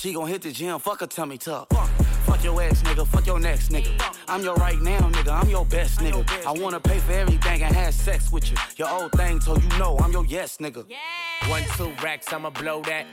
She 0.00 0.12
gon' 0.12 0.26
hit 0.26 0.42
the 0.42 0.50
gym, 0.50 0.80
fuck 0.80 0.98
her 0.98 1.06
tummy 1.06 1.38
tuck. 1.38 1.68
Fuck 2.34 2.42
your 2.42 2.62
ex, 2.62 2.82
nigga. 2.82 3.06
Fuck 3.06 3.26
your 3.26 3.38
next, 3.38 3.70
nigga. 3.70 3.92
I'm 4.26 4.42
your 4.42 4.56
right 4.56 4.80
now, 4.80 4.98
nigga. 4.98 5.40
I'm 5.40 5.48
your 5.48 5.64
best, 5.64 6.00
nigga. 6.00 6.26
I 6.44 6.50
wanna 6.50 6.80
pay 6.80 6.98
for 6.98 7.12
everything 7.12 7.62
and 7.62 7.72
have 7.76 7.94
sex 7.94 8.32
with 8.32 8.50
you. 8.50 8.56
Your 8.76 8.90
old 8.90 9.12
thing, 9.12 9.40
so 9.40 9.56
you 9.56 9.68
know 9.78 9.96
I'm 9.98 10.10
your 10.10 10.26
yes, 10.26 10.56
nigga. 10.56 10.84
One, 11.48 11.62
two 11.76 11.92
racks, 12.02 12.32
I'ma 12.32 12.50
blow 12.50 12.82
that. 12.82 13.06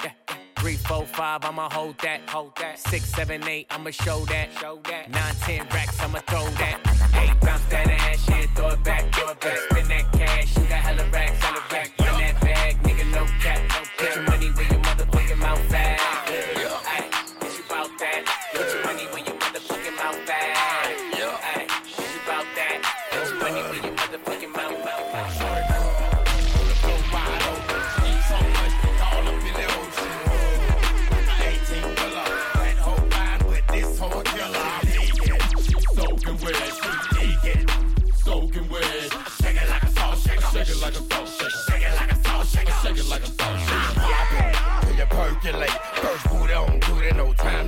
Three, 0.57 0.75
four, 0.75 1.05
five, 1.05 1.45
I'ma 1.45 1.69
hold 1.69 1.99
that, 1.99 2.27
hold 2.27 2.55
that. 2.57 2.79
Six, 2.79 3.05
seven, 3.13 3.47
eight, 3.47 3.67
I'ma 3.69 3.91
show 3.91 4.25
that, 4.25 4.49
show 4.59 4.79
that. 4.85 5.11
Nine, 5.11 5.35
ten 5.41 5.67
racks, 5.71 6.01
I'ma 6.01 6.19
throw 6.21 6.45
that. 6.61 6.79
Eight, 7.13 7.39
bounce 7.41 7.65
that 7.65 7.91
ass, 7.91 8.27
yeah, 8.27 8.47
throw 8.55 8.69
it 8.69 8.83
back, 8.83 9.13
throw 9.13 9.29
it 9.29 9.39
back, 9.39 9.57
spin 9.69 9.87
that 9.89 10.00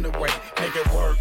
Make 0.04 0.76
it 0.76 0.94
work 0.94 1.18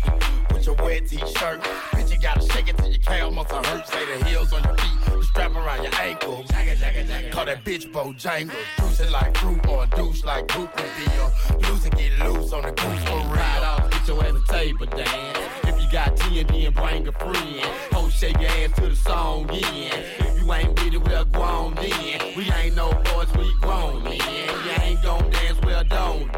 with 0.52 0.66
your 0.66 0.74
wet 0.74 1.06
t-shirt. 1.06 1.62
Bitch, 1.62 2.10
you 2.10 2.20
gotta 2.20 2.40
shake 2.52 2.68
it 2.68 2.76
till 2.78 2.88
your 2.88 2.98
calf 2.98 3.32
muscle 3.32 3.62
hurt. 3.62 3.86
Say 3.86 4.18
the 4.18 4.24
heels 4.24 4.52
on 4.52 4.64
your 4.64 4.76
feet, 4.76 5.24
strap 5.24 5.54
around 5.54 5.84
your 5.84 5.94
ankles. 6.00 6.48
Jagger, 6.48 6.74
jagger, 6.74 7.04
jagger. 7.04 7.30
Call 7.30 7.44
that 7.44 7.64
bitch 7.64 7.92
Bojangles. 7.92 8.52
Juice 8.78 9.00
it 9.00 9.10
like 9.12 9.36
fruit 9.38 9.64
or 9.68 9.86
douche 9.86 10.24
like 10.24 10.48
group 10.48 10.74
deal. 10.76 11.32
Lose 11.60 11.86
it, 11.86 11.96
get 11.96 12.18
loose 12.26 12.52
on 12.52 12.62
the 12.62 12.72
goose 12.72 13.04
for 13.04 13.18
real. 13.18 13.26
Ride 13.28 13.62
off, 13.62 13.88
get 13.88 14.08
your 14.08 14.24
ass 14.24 14.34
a 14.34 14.52
table 14.52 14.86
dance. 14.86 15.38
If 15.62 15.80
you 15.80 15.92
got 15.92 16.16
T 16.16 16.40
and 16.40 16.50
then 16.50 16.72
bring 16.72 17.06
a 17.06 17.12
friend. 17.12 17.60
Ho, 17.92 18.08
shake 18.08 18.40
your 18.40 18.50
ass 18.50 18.72
to 18.76 18.88
the 18.88 18.96
song 18.96 19.48
in. 19.50 19.62
If 19.62 20.42
you 20.42 20.52
ain't 20.52 20.70
with 20.82 20.92
it, 20.92 21.02
well, 21.04 21.24
go 21.24 21.40
on 21.40 21.74
then. 21.76 22.36
We 22.36 22.50
ain't 22.50 22.74
no 22.74 22.90
boys, 22.90 23.32
we 23.36 23.54
grown 23.60 24.02
men. 24.02 24.18
Yeah 24.18 24.81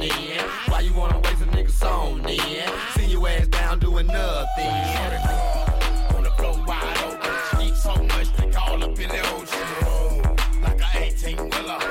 then? 0.08 0.44
Why 0.68 0.80
you 0.80 0.92
wanna 0.94 1.18
waste 1.20 1.42
a 1.42 1.46
nigga's 1.46 1.74
song 1.74 2.22
then? 2.22 2.72
See 2.94 3.06
your 3.06 3.28
ass 3.28 3.46
down 3.48 3.78
doing 3.78 4.06
nothing. 4.06 4.66
On 6.16 6.22
the 6.22 6.30
floor 6.36 6.64
wide 6.66 6.98
open, 7.04 7.66
eat 7.66 7.76
so 7.76 7.94
much 7.94 8.32
they 8.36 8.50
call 8.50 8.82
up 8.82 8.98
in 8.98 9.08
the 9.08 9.20
ocean. 9.34 10.62
Like 10.62 10.80
an 10.80 11.02
18 11.02 11.36
wheeler. 11.36 11.83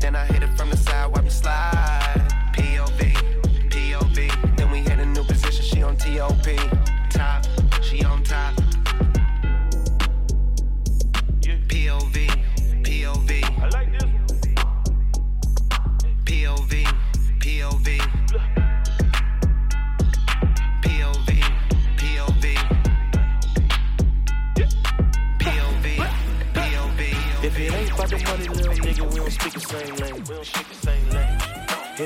Then 0.00 0.16
I 0.16 0.24
hit 0.26 0.42
it 0.42 0.56
from 0.56 0.70
the 0.70 0.76
side, 0.76 1.12
wipe 1.12 1.26
it 1.26 1.30
slide. 1.30 1.73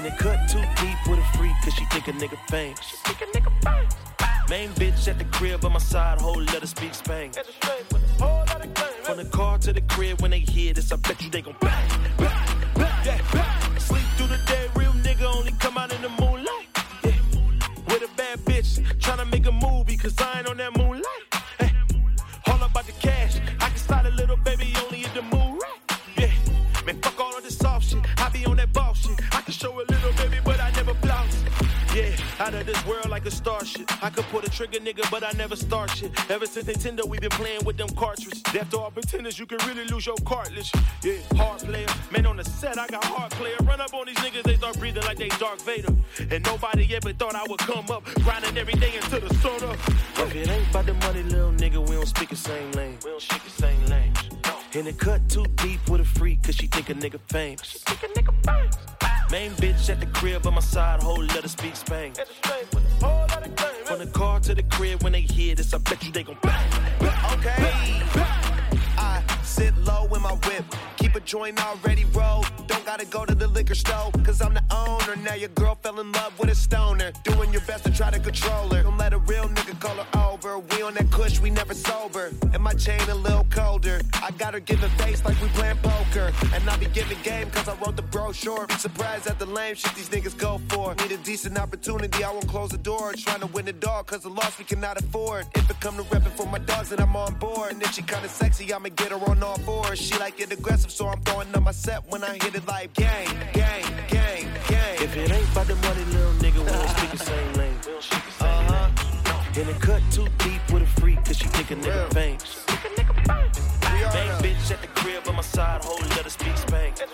It 0.09 0.19
cut 0.19 0.49
too 0.49 0.61
deep 0.81 0.99
with 1.09 1.19
a 1.19 1.37
freak, 1.37 1.53
cause 1.63 1.75
she 1.75 1.85
think 1.87 2.09
a 2.09 2.13
nigga 2.13 2.39
famous. 2.49 2.81
She 2.81 2.97
think 2.97 3.21
a 3.23 3.39
nigga 3.39 3.53
famous. 3.63 3.95
Main 4.49 4.71
bitch 4.71 5.09
at 5.09 5.19
the 5.19 5.25
crib 5.25 5.65
on 5.65 5.73
my 5.73 5.79
side, 5.79 6.21
whole 6.21 6.43
let 6.43 6.61
her 6.61 6.67
speak 6.67 6.93
Spanglish. 6.93 7.37
From 9.05 9.17
the 9.19 9.29
car 9.31 9.59
to 9.59 9.73
the 9.73 9.83
crib, 9.83 10.21
when 10.21 10.31
they 10.31 10.41
hear 10.41 10.73
this, 10.73 10.93
I 10.93 10.97
bet 10.97 11.21
you 11.23 11.31
they 11.31 11.43
gon' 11.43 11.57
bang, 11.61 11.89
bang, 12.17 12.75
bang, 12.75 13.21
bang. 13.33 13.79
Sleep 13.79 14.03
through 14.17 14.29
the 14.29 14.41
day, 14.47 14.69
trigger, 34.69 34.85
nigga, 34.85 35.11
but 35.11 35.23
I 35.23 35.33
never 35.37 35.57
start 35.57 35.91
shit. 35.91 36.13
Ever 36.31 36.47
since 36.47 36.67
Nintendo, 36.67 37.05
we 37.07 37.19
been 37.19 37.31
playing 37.31 37.65
with 37.65 37.77
them 37.77 37.89
cartridges. 37.91 38.43
After 38.47 38.79
all 38.79 38.91
pretenders, 38.91 39.39
you 39.39 39.47
can 39.47 39.59
really 39.67 39.85
lose 39.87 40.07
your 40.07 40.17
cartilage. 40.25 40.73
Yeah, 41.03 41.15
hard 41.37 41.61
player. 41.61 41.87
Man, 42.11 42.27
on 42.27 42.37
the 42.37 42.45
set, 42.45 42.79
I 42.79 42.87
got 42.89 43.05
hard 43.05 43.31
player. 43.33 43.57
Run 43.63 43.81
up 43.81 43.95
on 43.95 44.07
these 44.07 44.17
niggas, 44.17 44.43
they 44.45 44.57
start 44.57 44.79
breathing 44.79 45.03
like 45.05 45.19
they 45.19 45.29
Darth 45.29 45.65
Vader. 45.65 45.95
And 46.31 46.45
nobody 46.45 46.95
ever 46.95 47.13
thought 47.13 47.35
I 47.35 47.45
would 47.49 47.61
come 47.61 47.91
up, 47.91 48.05
grinding 48.23 48.57
every 48.57 48.75
day 48.75 48.93
until 48.97 49.21
the 49.21 49.35
sun 49.37 49.63
up. 49.65 49.79
If 50.19 50.35
it 50.35 50.49
ain't 50.49 50.71
about 50.71 50.87
the 50.87 50.95
money, 50.95 51.23
little 51.23 51.53
nigga, 51.53 51.87
we 51.89 51.95
don't 51.97 52.07
speak 52.07 52.31
the 52.31 52.37
same 52.37 52.71
language. 52.73 53.05
We 53.05 53.11
don't 53.11 53.23
speak 53.23 53.45
the 53.45 53.51
same 53.51 53.87
language. 53.87 54.31
And 54.75 54.87
it 54.87 54.99
cut 54.99 55.29
too 55.29 55.47
deep 55.57 55.89
with 55.89 56.01
a 56.01 56.05
freak, 56.05 56.43
cause 56.43 56.57
she 56.57 56.67
think 56.67 56.91
a 56.91 56.95
nigga 56.95 57.21
famous. 57.29 57.65
She 57.65 57.79
think 57.79 58.03
a 58.03 58.21
nigga 58.21 58.35
famous. 58.45 59.08
Main 59.31 59.51
bitch 59.53 59.91
at 59.91 60.01
the 60.01 60.07
crib 60.07 60.47
on 60.47 60.55
my 60.55 60.61
side, 60.61 61.03
whole 61.03 61.23
let 61.23 61.43
her 61.43 61.49
speak 61.49 61.75
Spanglish. 61.75 62.17
From 63.85 63.99
the 63.99 64.07
car 64.07 64.41
to 64.41 64.55
the 64.55 64.63
crib, 64.63 65.03
when 65.03 65.13
they 65.13 65.21
hear 65.21 65.55
this, 65.55 65.75
I 65.75 65.79
bet 65.79 66.03
you 66.03 66.11
they 66.13 66.23
gon' 66.23 66.39
bang. 66.43 66.73
Okay. 67.35 67.55
I 68.97 69.23
sit 69.43 69.77
low 69.79 70.07
in 70.15 70.23
my 70.23 70.33
whip. 70.33 70.65
A 71.19 71.21
joint 71.23 71.61
already 71.67 72.05
rolled. 72.13 72.47
Don't 72.69 72.87
gotta 72.87 73.05
go 73.05 73.25
to 73.25 73.35
the 73.35 73.49
liquor 73.49 73.75
store. 73.75 74.13
Cause 74.23 74.41
I'm 74.41 74.55
the 74.55 74.63
owner. 74.71 75.17
Now 75.17 75.35
your 75.35 75.49
girl 75.49 75.75
fell 75.75 75.99
in 75.99 76.13
love 76.13 76.39
with 76.39 76.49
a 76.49 76.55
stoner. 76.55 77.11
Doing 77.25 77.53
your 77.53 77.63
best 77.63 77.83
to 77.87 77.91
try 77.91 78.13
to 78.13 78.21
control 78.21 78.69
her. 78.69 78.85
Don't 78.85 78.97
let 78.99 79.13
a 79.13 79.19
real 79.19 79.49
nigga 79.49 79.81
call 79.81 79.97
her 79.97 80.07
over. 80.17 80.61
We 80.61 80.83
on 80.83 80.95
that 80.95 81.11
kush, 81.11 81.41
we 81.41 81.51
never 81.51 81.75
sober. 81.75 82.31
And 82.55 82.63
my 82.63 82.73
chain 82.75 83.01
a 83.09 83.17
little 83.17 83.45
colder. 83.51 84.01
I 84.23 84.31
got 84.31 84.55
her 84.55 84.61
giving 84.61 84.91
face 84.91 85.25
like 85.25 85.43
we 85.43 85.49
playing 85.49 85.79
poker. 85.79 86.33
And 86.55 86.71
I 86.71 86.77
be 86.77 86.87
giving 86.87 87.19
game 87.25 87.51
cause 87.51 87.69
I 87.69 87.75
wrote 87.83 87.97
the 87.97 88.03
brochure. 88.03 88.69
Surprised 88.79 89.27
at 89.27 89.41
the 89.41 89.47
lame 89.47 89.75
shit 89.75 89.93
these 89.97 90.11
niggas 90.11 90.39
go 90.39 90.61
for. 90.69 90.95
Need 91.03 91.11
a 91.11 91.17
decent 91.17 91.59
opportunity, 91.59 92.23
I 92.23 92.31
won't 92.31 92.47
close 92.47 92.71
the 92.71 92.79
door. 92.79 93.13
Trying 93.15 93.41
to 93.41 93.49
win 93.49 93.65
the 93.65 93.73
dog 93.73 94.07
cause 94.07 94.23
the 94.23 94.31
loss 94.31 94.57
we 94.57 94.65
cannot 94.65 95.03
afford. 95.03 95.47
If 95.57 95.69
it 95.69 95.81
come 95.81 95.97
to 95.97 96.05
reppin' 96.05 96.31
for 96.37 96.47
my 96.47 96.59
dogs, 96.59 96.91
then 96.91 97.01
I'm 97.01 97.17
on 97.17 97.35
board. 97.35 97.73
And 97.73 97.83
if 97.83 97.93
she 97.95 98.03
kinda 98.03 98.29
sexy, 98.29 98.73
I'ma 98.73 98.91
get 98.91 99.11
her 99.11 99.19
on 99.29 99.43
all 99.43 99.59
fours. 99.59 99.99
She 99.99 100.17
like 100.19 100.39
it 100.39 100.53
aggressive, 100.53 100.93
so 100.93 101.08
I'm 101.09 101.21
throwing 101.23 101.55
up 101.55 101.63
my 101.63 101.71
set 101.71 102.07
when 102.11 102.23
I 102.23 102.35
hit 102.35 102.55
it 102.55 102.67
like 102.67 102.93
gang, 102.93 103.29
gang, 103.55 103.83
gang, 104.09 104.45
gang. 104.69 104.97
If 105.01 105.17
it 105.17 105.33
ain't 105.33 105.51
about 105.53 105.67
the 105.67 105.77
money, 105.77 106.05
little 106.05 106.33
nigga, 106.35 106.59
we 106.59 106.71
don't 106.71 106.89
speak 106.97 107.11
the 107.11 107.19
same 107.19 107.53
language. 107.55 107.87
We 107.87 108.19
don't 108.41 108.67
the. 108.67 108.75
Uh-huh. 108.75 109.61
And 109.61 109.69
it 109.71 109.81
cut 109.81 110.03
too 110.13 110.27
deep 110.39 110.61
with 110.71 110.83
a 110.83 110.87
freak, 111.01 111.25
cause 111.25 111.39
she 111.39 111.47
think 111.47 111.71
a 111.71 111.77
nigga 111.77 112.13
famous. 112.13 112.65
Main 114.15 114.33
bitch 114.43 114.71
at 114.71 114.83
the 114.83 114.89
crib 114.89 115.27
on 115.29 115.37
my 115.37 115.43
side, 115.43 115.83
whole 115.83 115.99
let 116.11 116.25
her 116.25 116.31
speak 116.31 116.55
Spanglish. 116.55 117.09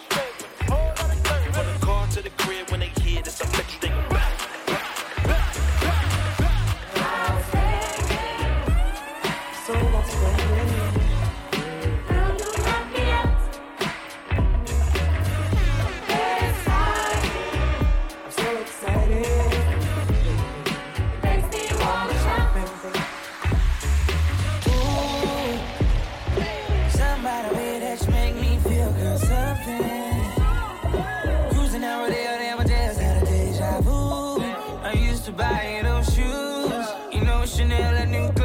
From 1.55 1.67
the 1.73 1.79
car 1.81 2.07
to 2.09 2.23
the 2.23 2.31
crib, 2.31 2.71
when 2.71 2.81
they 2.81 2.91
hear 3.01 3.23
this, 3.23 3.41
I 3.41 3.47
bet 3.57 3.67
you 3.73 3.89
they 3.89 3.94
Chanel 37.75 37.97
and 37.97 38.11
new 38.13 38.44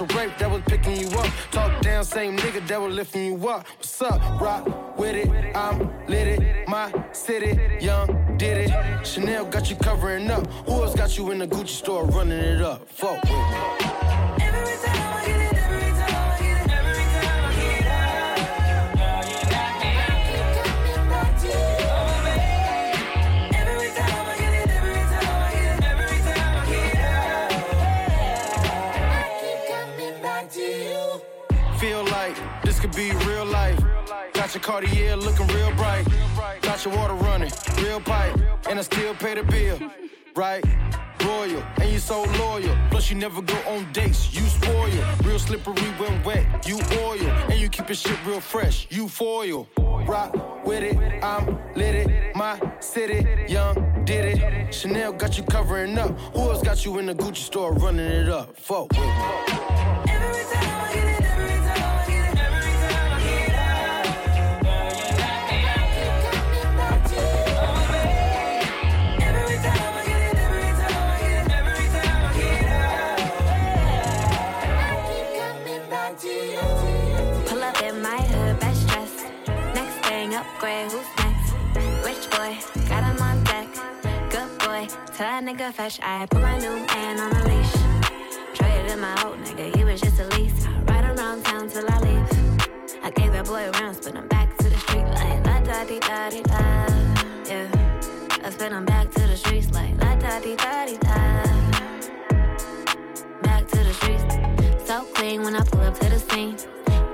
A 0.00 0.04
rape 0.16 0.38
that 0.38 0.50
was 0.50 0.62
picking 0.62 0.96
you 0.96 1.08
up. 1.18 1.30
Talk 1.50 1.82
down, 1.82 2.04
same 2.04 2.34
nigga 2.38 2.66
that 2.68 2.80
was 2.80 2.94
lifting 2.94 3.24
you 3.26 3.48
up. 3.48 3.66
What's 3.76 4.00
up? 4.00 4.40
Rock 4.40 4.98
with 4.98 5.14
it, 5.14 5.54
I'm 5.54 5.90
lit 6.06 6.26
it. 6.26 6.66
My 6.66 6.90
city, 7.12 7.60
young, 7.84 8.36
did 8.38 8.70
it. 8.70 9.06
Chanel 9.06 9.44
got 9.44 9.68
you 9.68 9.76
covering 9.76 10.30
up. 10.30 10.46
Who 10.64 10.72
else 10.72 10.94
got 10.94 11.18
you 11.18 11.30
in 11.32 11.38
the 11.40 11.46
Gucci 11.46 11.68
store 11.68 12.06
running 12.06 12.38
it 12.38 12.62
up? 12.62 12.88
Fuck 12.88 13.22
with 13.24 13.32
me. 13.32 13.79
Got 34.50 34.54
your 34.54 34.62
Cartier 34.62 35.16
looking 35.16 35.46
real 35.48 35.70
bright. 35.76 36.04
Got 36.62 36.84
your 36.84 36.96
water 36.96 37.14
running, 37.14 37.52
real 37.76 38.00
pipe. 38.00 38.36
And 38.68 38.78
I 38.80 38.82
still 38.82 39.14
pay 39.14 39.34
the 39.34 39.44
bill, 39.44 39.78
right? 40.34 40.64
Royal, 41.24 41.62
and 41.80 41.90
you 41.90 41.98
so 42.00 42.22
loyal. 42.38 42.76
Plus, 42.90 43.10
you 43.10 43.16
never 43.16 43.42
go 43.42 43.54
on 43.68 43.86
dates, 43.92 44.34
you 44.34 44.40
spoil. 44.46 44.90
Real 45.22 45.38
slippery 45.38 45.90
when 45.98 46.22
wet, 46.24 46.66
you 46.66 46.80
oil. 47.00 47.30
And 47.50 47.60
you 47.60 47.68
keep 47.68 47.88
your 47.88 47.94
shit 47.94 48.18
real 48.26 48.40
fresh, 48.40 48.88
you 48.90 49.08
foil. 49.08 49.68
Rock 49.78 50.34
with 50.64 50.82
it, 50.82 51.22
I'm 51.22 51.58
lit 51.76 51.94
it. 51.94 52.34
My 52.34 52.58
city, 52.80 53.24
young, 53.46 54.02
did 54.04 54.38
it. 54.38 54.74
Chanel 54.74 55.12
got 55.12 55.36
you 55.36 55.44
covering 55.44 55.96
up. 55.96 56.18
Who 56.34 56.50
else 56.50 56.62
got 56.62 56.84
you 56.84 56.98
in 56.98 57.06
the 57.06 57.14
Gucci 57.14 57.44
store 57.44 57.72
running 57.74 58.06
it 58.06 58.28
up? 58.28 58.56
Fuck 58.56 58.90
with 58.92 59.00
me. 59.00 60.69
Upgrade, 80.40 80.90
who's 80.90 81.06
next? 81.18 81.52
Rich 82.04 82.24
boy, 82.30 82.52
got 82.88 83.02
him 83.04 83.22
on 83.22 83.44
deck. 83.44 83.68
Good 84.30 84.50
boy, 84.58 84.88
tell 85.14 85.28
that 85.28 85.42
nigga 85.44 85.72
fetch. 85.72 86.00
I 86.02 86.26
put 86.26 86.40
my 86.40 86.56
new 86.58 86.76
man 86.86 87.20
on 87.24 87.30
a 87.40 87.42
leash. 87.50 87.74
Traded 88.54 88.90
in 88.92 89.00
my 89.00 89.14
old 89.24 89.38
nigga, 89.44 89.76
he 89.76 89.84
was 89.84 90.00
just 90.00 90.18
a 90.18 90.26
lease. 90.36 90.66
Ride 90.88 91.04
around 91.12 91.44
town 91.44 91.68
till 91.68 91.86
I 91.88 91.98
leave. 92.08 92.28
I 93.02 93.10
gave 93.10 93.32
that 93.32 93.46
boy 93.46 93.70
rounds, 93.78 94.00
but 94.04 94.16
I'm 94.16 94.28
back 94.28 94.56
to 94.58 94.68
the 94.68 94.78
street 94.84 95.08
like 95.18 95.46
la 95.46 95.60
da 95.60 95.84
di 95.84 95.98
da 96.08 96.30
di 96.30 96.42
da. 96.42 96.62
Yeah, 97.50 98.44
I 98.44 98.50
spin 98.50 98.72
him 98.72 98.84
back 98.84 99.10
to 99.10 99.26
the 99.26 99.36
streets 99.36 99.70
like 99.72 99.94
la 100.02 100.14
da 100.16 100.40
di 100.40 100.56
da 100.56 100.86
di 100.86 100.96
da. 101.06 101.16
Back 103.42 103.68
to 103.68 103.78
the 103.88 103.94
streets. 104.00 104.24
So 104.86 105.04
clean 105.14 105.42
when 105.42 105.54
I 105.54 105.62
pull 105.64 105.82
up 105.82 105.98
to 105.98 106.08
the 106.08 106.18
scene. 106.18 106.56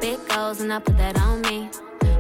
Big 0.00 0.18
goals 0.28 0.60
and 0.60 0.72
I 0.72 0.78
put 0.78 0.96
that 0.98 1.18
on 1.20 1.42
me. 1.42 1.70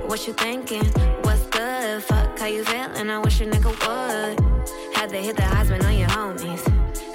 What 0.06 0.24
you 0.24 0.32
thinking? 0.34 0.84
What's 1.22 1.44
good? 1.46 2.02
Fuck, 2.04 2.38
how 2.38 2.46
you 2.46 2.62
feeling? 2.62 3.10
I 3.10 3.18
wish 3.18 3.40
a 3.40 3.44
nigga 3.44 3.70
would. 3.70 4.96
Had 4.96 5.10
to 5.10 5.16
hit 5.16 5.36
the 5.36 5.42
husband 5.42 5.84
on 5.84 5.98
your 5.98 6.08
homies. 6.08 6.62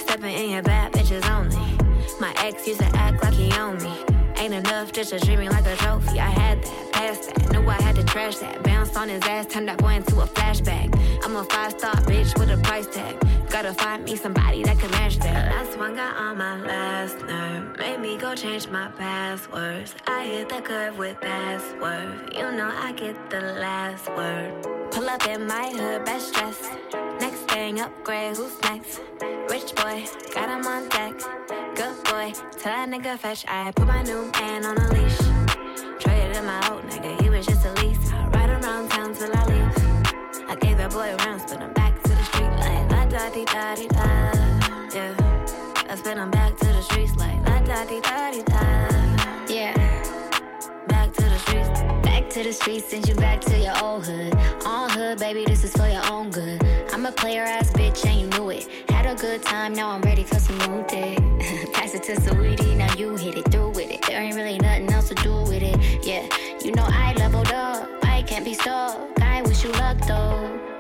Stepping 0.02 0.36
in 0.36 0.50
your 0.50 0.62
bad 0.62 0.92
bitches 0.92 1.26
only. 1.30 1.78
My 2.20 2.34
ex 2.40 2.68
used 2.68 2.82
to 2.82 2.86
act 2.98 3.24
like 3.24 3.34
he 3.34 3.50
owned 3.54 3.82
me. 3.82 3.94
Ain't 4.36 4.54
enough 4.54 4.92
just 4.92 5.12
to 5.12 5.20
treat 5.22 5.38
like 5.38 5.66
a 5.68 5.76
trophy. 5.78 6.20
I 6.20 6.30
had 6.30 6.64
that, 6.64 6.92
passed 6.92 7.34
that, 7.34 7.52
knew 7.54 7.66
I 7.66 7.82
had 7.82 7.96
to 7.96 8.04
trash 8.04 8.38
that. 8.40 8.62
Bounced 8.62 8.98
on 8.98 9.08
his 9.08 9.24
ass, 9.24 9.46
turned 9.46 9.70
that 9.70 9.78
boy 9.78 9.94
into 9.94 10.20
a 10.20 10.26
flashback. 10.26 10.94
I'm 11.24 11.38
a 11.38 11.46
five 11.46 11.72
star 11.72 11.94
bitch 11.94 12.38
with 12.38 12.50
a 12.50 12.58
price 12.58 12.88
tag. 12.88 13.16
Gotta 13.52 13.74
find 13.74 14.06
me 14.06 14.16
somebody 14.16 14.64
that 14.64 14.80
can 14.80 14.90
match 14.92 15.18
that. 15.20 15.52
Last 15.52 15.78
one 15.78 15.94
got 15.94 16.16
on 16.16 16.38
my 16.38 16.58
last 16.62 17.20
nerve. 17.26 17.78
Made 17.78 18.00
me 18.00 18.18
go 18.18 18.34
change 18.34 18.70
my 18.70 18.88
passwords. 18.98 19.94
I 20.08 20.24
hit 20.24 20.48
the 20.48 20.62
curve 20.62 20.98
with 20.98 21.20
password. 21.20 22.34
You 22.34 22.50
know 22.54 22.72
I 22.74 22.94
get 22.94 23.30
the 23.30 23.42
last 23.42 24.08
word. 24.16 24.64
Pull 24.92 25.10
up 25.10 25.28
in 25.28 25.46
my 25.46 25.70
hood, 25.70 26.06
best 26.06 26.34
dress. 26.34 26.72
Next 27.20 27.42
thing 27.52 27.82
upgrade, 27.82 28.38
who's 28.38 28.60
next? 28.62 29.02
Rich 29.50 29.76
boy, 29.76 30.06
got 30.34 30.48
him 30.48 30.66
on 30.66 30.88
deck. 30.88 31.20
Good 31.76 32.04
boy, 32.06 32.32
tell 32.58 32.72
that 32.72 32.88
nigga 32.90 33.20
fetch. 33.20 33.44
I 33.50 33.72
put 33.72 33.86
my 33.86 34.02
new 34.04 34.32
man 34.32 34.66
on 34.66 34.78
a 34.78 34.88
leash. 34.94 35.18
Traded 36.00 36.38
in 36.38 36.46
my 36.46 36.70
old 36.72 36.84
nigga, 36.84 37.22
he 37.22 37.30
was 37.30 37.46
just 37.46 37.66
a 37.66 37.74
lease. 37.84 38.12
Ride 38.34 38.50
around 38.50 38.90
town 38.90 39.14
till 39.14 39.36
I 39.36 39.46
leave. 39.46 40.50
I 40.50 40.56
gave 40.56 40.78
that 40.78 40.92
boy 40.92 41.14
rounds, 41.26 41.44
but 41.52 41.62
I'm 41.62 41.74
back 41.74 41.81
di 43.34 43.46
da 43.46 43.76
di 43.76 43.88
da. 43.88 44.32
Yeah, 44.94 45.16
I 45.90 45.96
spin 45.96 46.18
him 46.18 46.32
back 46.32 46.58
to 46.58 46.66
the 46.66 46.82
streets 46.82 47.16
like 47.16 47.38
la 47.48 47.60
da 47.62 47.86
di 47.86 48.02
da 48.02 48.32
di 48.32 48.44
da. 48.44 48.64
Yeah, 49.48 49.74
back 50.88 51.14
to 51.14 51.24
the 51.24 51.38
streets. 51.40 51.82
Back 52.04 52.30
to 52.32 52.44
the 52.44 52.52
streets, 52.52 52.90
send 52.90 53.08
you 53.08 53.16
back 53.16 53.40
to 53.42 53.58
your 53.58 53.78
old 53.82 54.06
hood. 54.06 54.36
On 54.66 54.90
hood, 54.90 55.20
baby, 55.20 55.46
this 55.46 55.64
is 55.64 55.72
for 55.72 55.88
your 55.88 56.06
own 56.12 56.30
good. 56.30 56.62
I'm 56.92 57.06
a 57.06 57.12
player 57.12 57.44
ass 57.44 57.72
bitch, 57.72 58.06
and 58.06 58.20
you 58.20 58.28
knew 58.28 58.50
it. 58.50 58.68
Had 58.90 59.06
a 59.06 59.16
good 59.16 59.42
time, 59.44 59.74
now 59.74 59.92
I'm 59.92 60.02
ready 60.02 60.24
for 60.24 60.40
some 60.40 60.58
new 60.58 60.84
dick. 60.88 61.18
Pass 61.74 61.94
it 61.94 62.04
to 62.04 62.16
Saweetie, 62.16 62.76
now 62.76 62.94
you 62.96 63.16
hit 63.16 63.38
it 63.38 63.50
through 63.50 63.70
with 63.70 63.92
it. 63.92 64.02
There 64.08 64.22
ain't 64.22 64.36
really 64.36 64.60
nothing 64.60 64.92
else 64.92 65.08
to 65.08 65.16
do 65.16 65.34
with 65.44 65.64
it. 65.64 66.06
Yeah, 66.06 66.28
you 66.64 66.74
know 66.74 66.86
I 66.86 67.14
leveled 67.14 67.52
up, 67.54 67.88
I 68.04 68.24
can't 68.24 68.44
be 68.44 68.54
stuck. 68.54 68.98
I 69.22 69.42
wish 69.44 69.64
you 69.64 69.72
luck 69.74 69.98
though. 70.06 70.71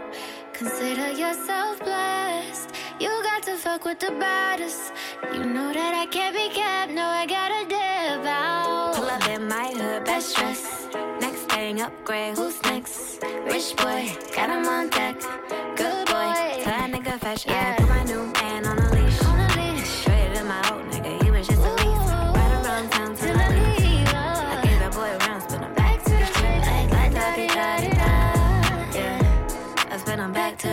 Consider 0.61 1.09
yourself 1.13 1.79
blessed. 1.79 2.69
You 2.99 3.09
got 3.23 3.41
to 3.49 3.55
fuck 3.57 3.83
with 3.83 3.99
the 3.99 4.11
baddest. 4.11 4.93
You 5.33 5.43
know 5.43 5.73
that 5.73 5.95
I 5.95 6.05
can't 6.05 6.35
be 6.35 6.49
kept. 6.49 6.91
No, 6.91 7.01
I 7.01 7.25
gotta 7.25 7.67
dip 7.67 8.23
out. 8.27 8.93
Pull 8.93 9.09
up 9.09 9.27
in 9.27 9.47
my 9.47 9.73
hood, 9.75 10.05
best 10.05 10.35
dress. 10.35 10.87
Next 11.19 11.49
thing 11.49 11.81
upgrade, 11.81 12.37
who's 12.37 12.61
next? 12.61 13.23
Rich 13.23 13.75
boy, 13.77 14.15
got 14.35 14.51
him 14.51 14.67
on 14.67 14.91
deck. 14.91 15.19
Good 15.75 16.05
boy, 16.05 16.29
tell 16.61 16.77
that 16.77 16.91
nigga 16.93 17.19
fetch. 17.19 17.47
I 17.47 17.77
put 17.79 17.89
my 17.89 18.03
new 18.03 18.31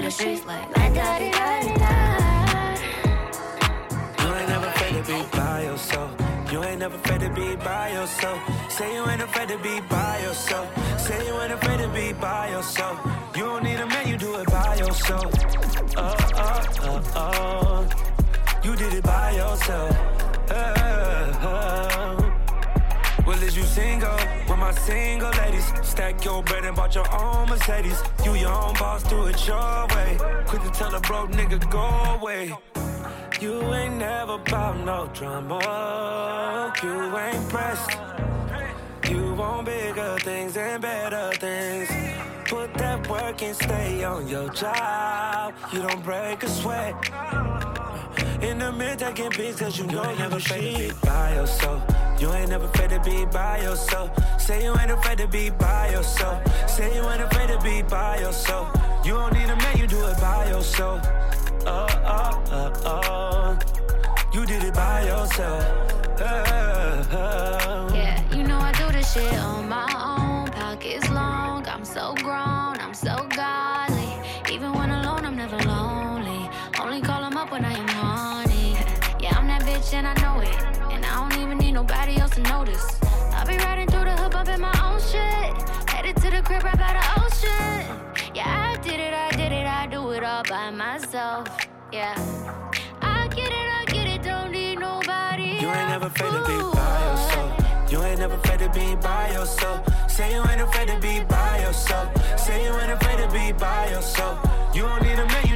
the 0.08 0.12
streets 0.12 0.46
like 0.46 0.68
la 0.74 0.88
da 0.88 1.18
di 1.18 1.30
da 1.30 1.48
da. 1.82 1.92
You 4.22 4.34
ain't 4.34 4.48
never 4.48 4.66
afraid 4.66 4.94
to 4.96 5.12
be 5.12 5.18
by 5.36 5.62
yourself. 5.64 6.10
You 6.50 6.64
ain't 6.64 6.78
never 6.80 6.96
afraid 6.96 7.20
to 7.20 7.30
be 7.34 7.56
by 7.56 7.90
yourself. 7.92 8.38
Say 8.70 8.94
you 8.94 9.06
ain't 9.10 9.20
afraid 9.20 9.48
to 9.50 9.58
be 9.58 9.80
by 9.82 10.20
yourself. 10.22 10.66
Say 10.98 11.26
you 11.26 11.34
ain't 11.42 11.52
afraid 11.52 11.80
to 11.80 11.88
be 11.88 12.12
by 12.14 12.48
yourself. 12.48 12.96
You 13.36 13.44
don't 13.50 13.62
need 13.62 13.80
a 13.80 13.86
man, 13.86 14.08
you 14.08 14.16
do 14.16 14.34
it 14.36 14.50
by 14.50 14.76
yourself. 14.76 15.30
Oh, 15.96 16.16
oh, 16.46 16.62
oh, 16.88 17.12
oh. 17.16 17.88
You 18.64 18.76
did 18.76 18.94
it 18.94 19.04
by 19.04 19.32
yourself. 19.32 19.94
Oh, 20.50 21.48
oh. 21.50 21.87
Well, 23.28 23.42
is 23.42 23.54
you 23.54 23.64
single? 23.64 24.16
With 24.48 24.58
my 24.58 24.72
single 24.72 25.30
ladies. 25.32 25.70
Stack 25.82 26.24
your 26.24 26.42
bread 26.42 26.64
and 26.64 26.74
bought 26.74 26.94
your 26.94 27.04
own 27.14 27.46
Mercedes. 27.50 28.02
You 28.24 28.32
your 28.36 28.50
own 28.50 28.72
boss, 28.78 29.02
do 29.02 29.26
it 29.26 29.46
your 29.46 29.86
way. 29.88 30.16
Quick 30.46 30.62
to 30.62 30.70
tell 30.70 30.94
a 30.94 31.00
broke 31.00 31.30
nigga, 31.32 31.58
go 31.70 31.88
away. 32.16 32.56
You 33.38 33.60
ain't 33.74 33.98
never 33.98 34.38
bout 34.38 34.82
no 34.82 35.10
drama. 35.12 36.72
You 36.82 37.18
ain't 37.18 37.46
pressed. 37.50 37.98
You 39.10 39.34
want 39.34 39.66
bigger 39.66 40.16
things 40.20 40.56
and 40.56 40.80
better 40.80 41.30
things. 41.36 41.90
Put 42.48 42.72
that 42.78 43.06
work 43.10 43.42
and 43.42 43.54
stay 43.54 44.04
on 44.04 44.26
your 44.26 44.48
job. 44.48 45.52
You 45.70 45.82
don't 45.82 46.02
break 46.02 46.42
a 46.44 46.48
sweat. 46.48 47.77
In 48.40 48.58
the 48.58 48.70
mirror 48.72 48.96
taking 48.96 49.30
pics 49.30 49.58
cause 49.60 49.78
you 49.78 49.86
know 49.86 50.08
you 50.10 50.18
never 50.18 50.36
afraid 50.36 50.76
to 50.76 50.78
be 50.78 50.92
by 51.04 51.34
yourself. 51.34 51.82
You 52.20 52.32
ain't 52.32 52.50
never 52.50 52.66
afraid 52.66 52.90
to 52.90 53.00
be 53.00 53.24
by 53.26 53.60
yourself. 53.62 54.10
Say 54.40 54.64
you 54.64 54.78
ain't 54.78 54.90
afraid 54.90 55.18
to 55.18 55.28
be 55.28 55.50
by 55.50 55.90
yourself. 55.90 56.42
Say 56.70 56.94
you 56.94 57.02
ain't 57.08 57.22
afraid 57.22 57.48
to 57.48 57.58
be 57.60 57.82
by 57.82 58.18
yourself. 58.20 58.68
You 59.04 59.14
don't 59.14 59.32
need 59.32 59.50
a 59.50 59.56
man, 59.56 59.76
you 59.76 59.86
do 59.86 60.04
it 60.06 60.20
by 60.20 60.48
yourself. 60.48 61.00
Oh, 61.66 61.86
oh, 62.04 62.42
oh, 62.52 62.72
oh. 62.86 63.58
You 64.32 64.46
did 64.46 64.62
it 64.64 64.74
by 64.74 65.02
yourself. 65.04 65.64
Yeah, 67.94 68.34
you 68.34 68.42
know 68.44 68.58
I 68.58 68.72
do 68.72 68.92
this 68.92 69.12
shit 69.12 69.34
on 69.34 69.68
my 69.68 69.86
own. 69.94 70.50
Pockets 70.52 71.08
long, 71.10 71.66
I'm 71.66 71.84
so 71.84 72.14
grown, 72.14 72.57
bitch 79.88 79.94
and 79.94 80.06
I 80.06 80.14
know 80.22 80.40
it. 80.40 80.92
And 80.92 81.04
I 81.04 81.14
don't 81.14 81.40
even 81.40 81.58
need 81.58 81.72
nobody 81.72 82.16
else 82.18 82.32
to 82.32 82.42
notice. 82.42 83.00
I'll 83.32 83.46
be 83.46 83.56
riding 83.56 83.88
through 83.88 84.04
the 84.04 84.16
hood, 84.16 84.32
bumping 84.32 84.60
my 84.60 84.74
own 84.84 85.00
shit. 85.00 85.90
Headed 85.90 86.16
to 86.16 86.30
the 86.30 86.42
crib 86.42 86.64
right 86.64 86.78
by 86.78 86.92
the 86.98 87.04
ocean. 87.20 88.34
Yeah, 88.34 88.72
I 88.72 88.76
did 88.82 89.00
it, 89.00 89.14
I 89.14 89.30
did 89.30 89.52
it, 89.52 89.66
I 89.66 89.86
do 89.86 90.10
it 90.10 90.24
all 90.24 90.42
by 90.48 90.70
myself. 90.70 91.48
Yeah. 91.92 92.14
I 93.00 93.28
get 93.28 93.50
it, 93.50 93.68
I 93.80 93.84
get 93.86 94.06
it, 94.06 94.22
don't 94.22 94.52
need 94.52 94.78
nobody. 94.78 95.58
You 95.60 95.68
ain't 95.68 95.88
never 95.88 96.06
afraid 96.06 96.32
to 96.32 96.40
be 96.40 96.56
by 96.76 96.98
yourself. 97.08 97.90
You 97.90 98.02
ain't 98.02 98.18
never 98.18 98.34
afraid 98.34 98.58
to 98.60 98.68
be 98.70 98.96
by 98.96 99.32
yourself. 99.32 100.10
Say 100.10 100.34
you 100.34 100.42
ain't 100.50 100.60
afraid 100.60 100.88
to 100.88 100.98
be 101.00 101.20
by 101.24 101.60
yourself. 101.60 102.38
Say 102.38 102.64
you 102.64 102.72
ain't 102.76 102.92
afraid 102.92 103.18
to 103.18 103.28
be 103.32 103.52
by 103.52 103.90
yourself. 103.90 104.36
You 104.74 104.82
don't 104.82 105.02
need 105.02 105.18
a 105.18 105.26
man, 105.26 105.47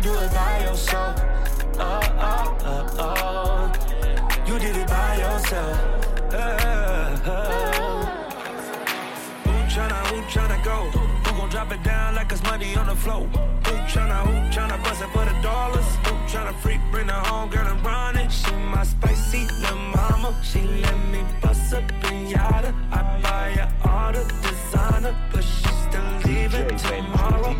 down 12.63 12.75
like 12.75 12.75
it's 12.75 12.77
money 12.77 12.77
on 12.77 12.87
the 12.87 12.95
floor? 12.95 13.27
Who 13.67 13.75
tryna, 13.91 14.27
who 14.27 14.33
tryna 14.51 14.83
bust 14.85 15.03
it 15.03 15.09
for 15.11 15.25
the 15.25 15.43
dollars? 15.43 15.87
Who 16.07 16.15
tryna 16.31 16.55
freak, 16.61 16.81
bring 16.91 17.09
her 17.09 17.15
home, 17.15 17.51
girl, 17.51 17.67
and 17.67 17.85
run 17.85 18.17
it? 18.17 18.31
She 18.31 18.53
my 18.53 18.85
spicy 18.85 19.47
little 19.61 19.77
mama. 19.77 20.35
She 20.43 20.61
let 20.61 20.99
me 21.11 21.25
bust 21.41 21.75
up 21.75 21.85
pinata. 22.03 22.75
I 22.91 23.21
buy 23.23 23.51
her 23.61 23.89
all 23.89 24.13
the 24.13 24.25
designer, 24.43 25.17
but 25.33 25.45
she 25.45 25.69
still 25.87 26.11
leaving 26.25 26.77
tomorrow. 26.77 27.55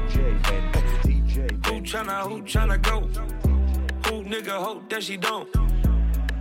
Who 1.67 1.81
tryna, 1.81 2.29
who 2.29 2.43
tryna 2.43 2.83
go? 2.83 3.01
Who 4.07 4.25
nigga 4.25 4.51
hope 4.51 4.89
that 4.91 5.03
she 5.03 5.17
don't? 5.17 5.49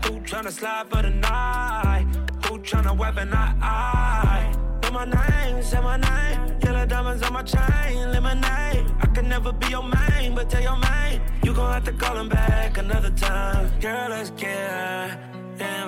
Who 0.05 0.19
tryna 0.21 0.51
slide 0.51 0.87
for 0.89 1.01
the 1.01 1.09
night? 1.09 2.05
Who 2.45 2.59
tryna 2.59 2.97
weapon 2.97 3.33
I? 3.33 4.60
Say 4.91 4.97
my 4.97 5.05
name, 5.05 5.63
say 5.63 5.79
my 5.79 5.95
name. 5.95 6.59
Yellow 6.61 6.85
diamonds 6.85 7.23
on 7.23 7.31
my 7.31 7.43
chain, 7.43 8.11
lemonade. 8.11 8.85
I 8.99 9.07
can 9.13 9.29
never 9.29 9.53
be 9.53 9.67
your 9.69 9.83
main, 9.83 10.35
but 10.35 10.49
tell 10.49 10.61
your 10.61 10.75
main. 10.75 11.21
You 11.43 11.53
gon' 11.53 11.71
have 11.71 11.85
to 11.85 11.93
call 11.93 12.17
him 12.17 12.27
back 12.27 12.77
another 12.77 13.11
time. 13.11 13.71
Girl, 13.79 14.09
let's 14.09 14.31
get 14.31 14.69
high 14.69 15.17
and. 15.59 15.81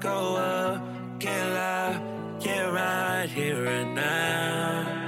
Go 0.00 0.36
up, 0.36 1.18
get 1.18 1.44
loud, 1.54 2.38
get 2.40 2.72
right 2.72 3.28
here 3.28 3.64
and 3.64 3.94
now. 3.96 5.03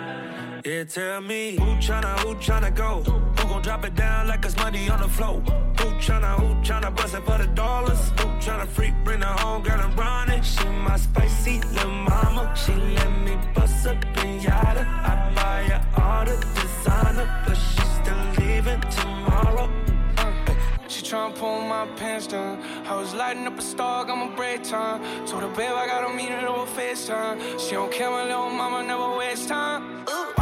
Yeah, 0.67 0.83
tell 0.83 1.21
me 1.21 1.53
who 1.53 1.77
tryna, 1.77 2.19
who 2.19 2.35
tryna 2.35 2.75
go? 2.75 3.01
Who 3.05 3.49
gon' 3.49 3.63
drop 3.63 3.85
it 3.85 3.95
down 3.95 4.27
like 4.27 4.45
it's 4.45 4.57
money 4.57 4.89
on 4.89 5.01
the 5.01 5.07
floor? 5.07 5.41
Who 5.79 5.87
tryna, 6.03 6.41
who 6.41 6.57
tryna 6.61 6.93
bust 6.97 7.15
it 7.15 7.25
for 7.25 7.39
the 7.39 7.47
dollars? 7.47 8.09
Who 8.19 8.27
tryna 8.43 8.67
freak, 8.67 8.93
bring 9.05 9.21
her 9.21 9.37
home, 9.45 9.63
girl, 9.63 9.81
and 9.81 9.97
run 9.97 10.29
it? 10.29 10.45
She 10.45 10.67
my 10.67 10.97
spicy 10.97 11.61
little 11.61 11.93
mama. 11.93 12.53
She 12.57 12.73
let 12.73 13.13
me 13.25 13.39
bust 13.55 13.87
up 13.87 14.01
pinata. 14.17 14.85
I 14.85 15.33
buy 15.37 15.63
her 15.73 16.03
all 16.03 16.25
the 16.25 16.37
designer, 16.57 17.45
but 17.47 17.55
she 17.55 17.83
still 18.03 18.45
leaving 18.45 18.81
tomorrow. 18.91 19.66
She 20.97 21.03
tryna 21.03 21.35
pull 21.35 21.61
my 21.61 21.85
pants 21.97 22.27
down. 22.27 22.59
I 22.87 22.97
was 22.97 23.13
lighting 23.13 23.47
up 23.47 23.59
a 23.59 23.61
star, 23.61 24.07
got 24.07 24.17
my 24.17 24.35
break 24.35 24.63
time. 24.63 25.03
Told 25.27 25.43
her, 25.43 25.49
babe, 25.49 25.73
I 25.75 25.87
gotta 25.87 26.11
meet 26.17 26.31
her 26.31 26.49
over 26.49 26.65
FaceTime. 26.65 27.61
She 27.61 27.73
don't 27.73 27.93
care, 27.93 28.09
my 28.09 28.25
little 28.25 28.49
mama 28.49 28.83
never 28.83 29.15
waste 29.15 29.47
time. 29.47 30.07
Ooh. 30.09 30.33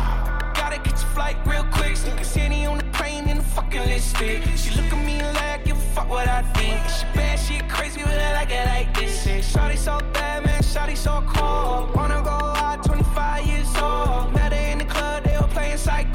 Gotta 0.55 0.79
catch 0.79 1.03
a 1.03 1.07
flight 1.07 1.37
real 1.45 1.64
quick. 1.73 1.97
Sneak 1.97 2.21
a 2.21 2.25
city 2.25 2.67
on 2.67 2.79
the 2.79 2.85
plane 2.93 3.29
in 3.29 3.38
the 3.38 3.43
fucking 3.43 3.83
listed. 3.83 4.45
She 4.57 4.71
look 4.81 4.93
at 4.93 5.05
me 5.05 5.21
like, 5.35 5.64
give 5.64 5.83
fuck 5.93 6.09
what 6.09 6.29
I 6.29 6.43
think. 6.53 6.79
She 6.88 7.05
bad, 7.19 7.37
she 7.37 7.59
crazy, 7.69 8.03
but 8.03 8.17
I 8.17 8.35
like 8.35 8.53
it 8.53 8.64
like 8.67 8.97
this. 8.97 9.27
Yeah, 9.27 9.40
Shawty 9.40 9.77
so 9.77 9.99
bad, 10.12 10.47
man, 10.47 10.62
Shawty 10.62 10.97
so 10.97 11.21
cold. 11.35 11.97
Wanna 11.97 12.23
go 12.23 12.31
out, 12.31 12.85
25 12.85 13.45
years 13.45 13.77
old. 13.79 14.33
Met 14.33 14.53
her 14.53 14.71
in 14.71 14.79
the 14.79 14.85
club, 14.85 15.25
they 15.25 15.37
were 15.37 15.49
playing 15.49 15.79
psycho. 15.79 16.13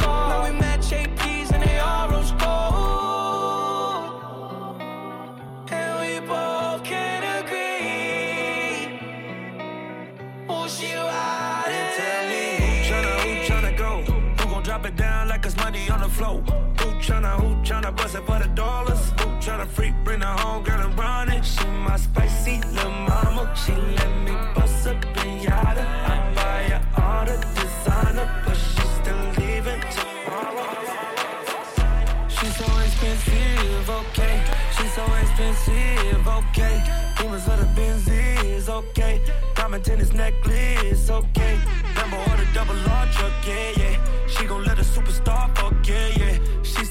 Bust 17.91 18.15
it 18.15 18.25
for 18.25 18.39
the 18.39 18.47
dollars? 18.55 19.09
Who 19.19 19.25
tryna 19.43 19.67
freak, 19.67 19.93
bring 20.03 20.21
her 20.21 20.35
home, 20.43 20.63
girl, 20.63 20.81
and 20.81 20.97
run 20.97 21.29
it? 21.29 21.43
She 21.45 21.65
my 21.65 21.97
spicy 21.97 22.61
little 22.73 22.91
mama. 22.91 23.53
She 23.55 23.73
let 23.73 24.11
me 24.25 24.33
bust 24.55 24.87
up 24.87 24.97
pinata. 25.15 25.85
I 26.13 26.33
buy 26.35 26.63
her 26.73 26.81
all 27.01 27.25
the 27.25 27.37
designer, 27.55 28.27
but 28.45 28.55
she 28.55 28.83
still 28.99 29.23
leaving 29.39 29.81
tomorrow. 29.95 30.67
She's 32.29 32.55
so 32.55 32.67
expensive, 32.85 33.89
okay. 33.89 34.35
She's 34.75 34.93
so 34.93 35.05
expensive, 35.21 36.27
okay. 36.27 36.75
Demons 37.17 37.47
of 37.47 37.59
the 37.59 37.67
Benzies, 37.79 38.69
okay. 38.69 39.21
Diamond 39.55 39.83
tennis 39.83 40.13
necklace, 40.13 41.09
okay. 41.09 41.57
Lambo 41.95 42.17
or 42.27 42.37
the 42.37 42.47
double 42.53 42.79
R 42.89 43.05
truck, 43.13 43.33
yeah, 43.47 43.71
yeah. 43.77 44.27
She 44.27 44.45
gon' 44.45 44.63
let 44.63 44.79
a 44.79 44.83
superstar 44.83 45.55
fuck, 45.57 45.73
yeah, 45.87 46.07
yeah. 46.17 46.28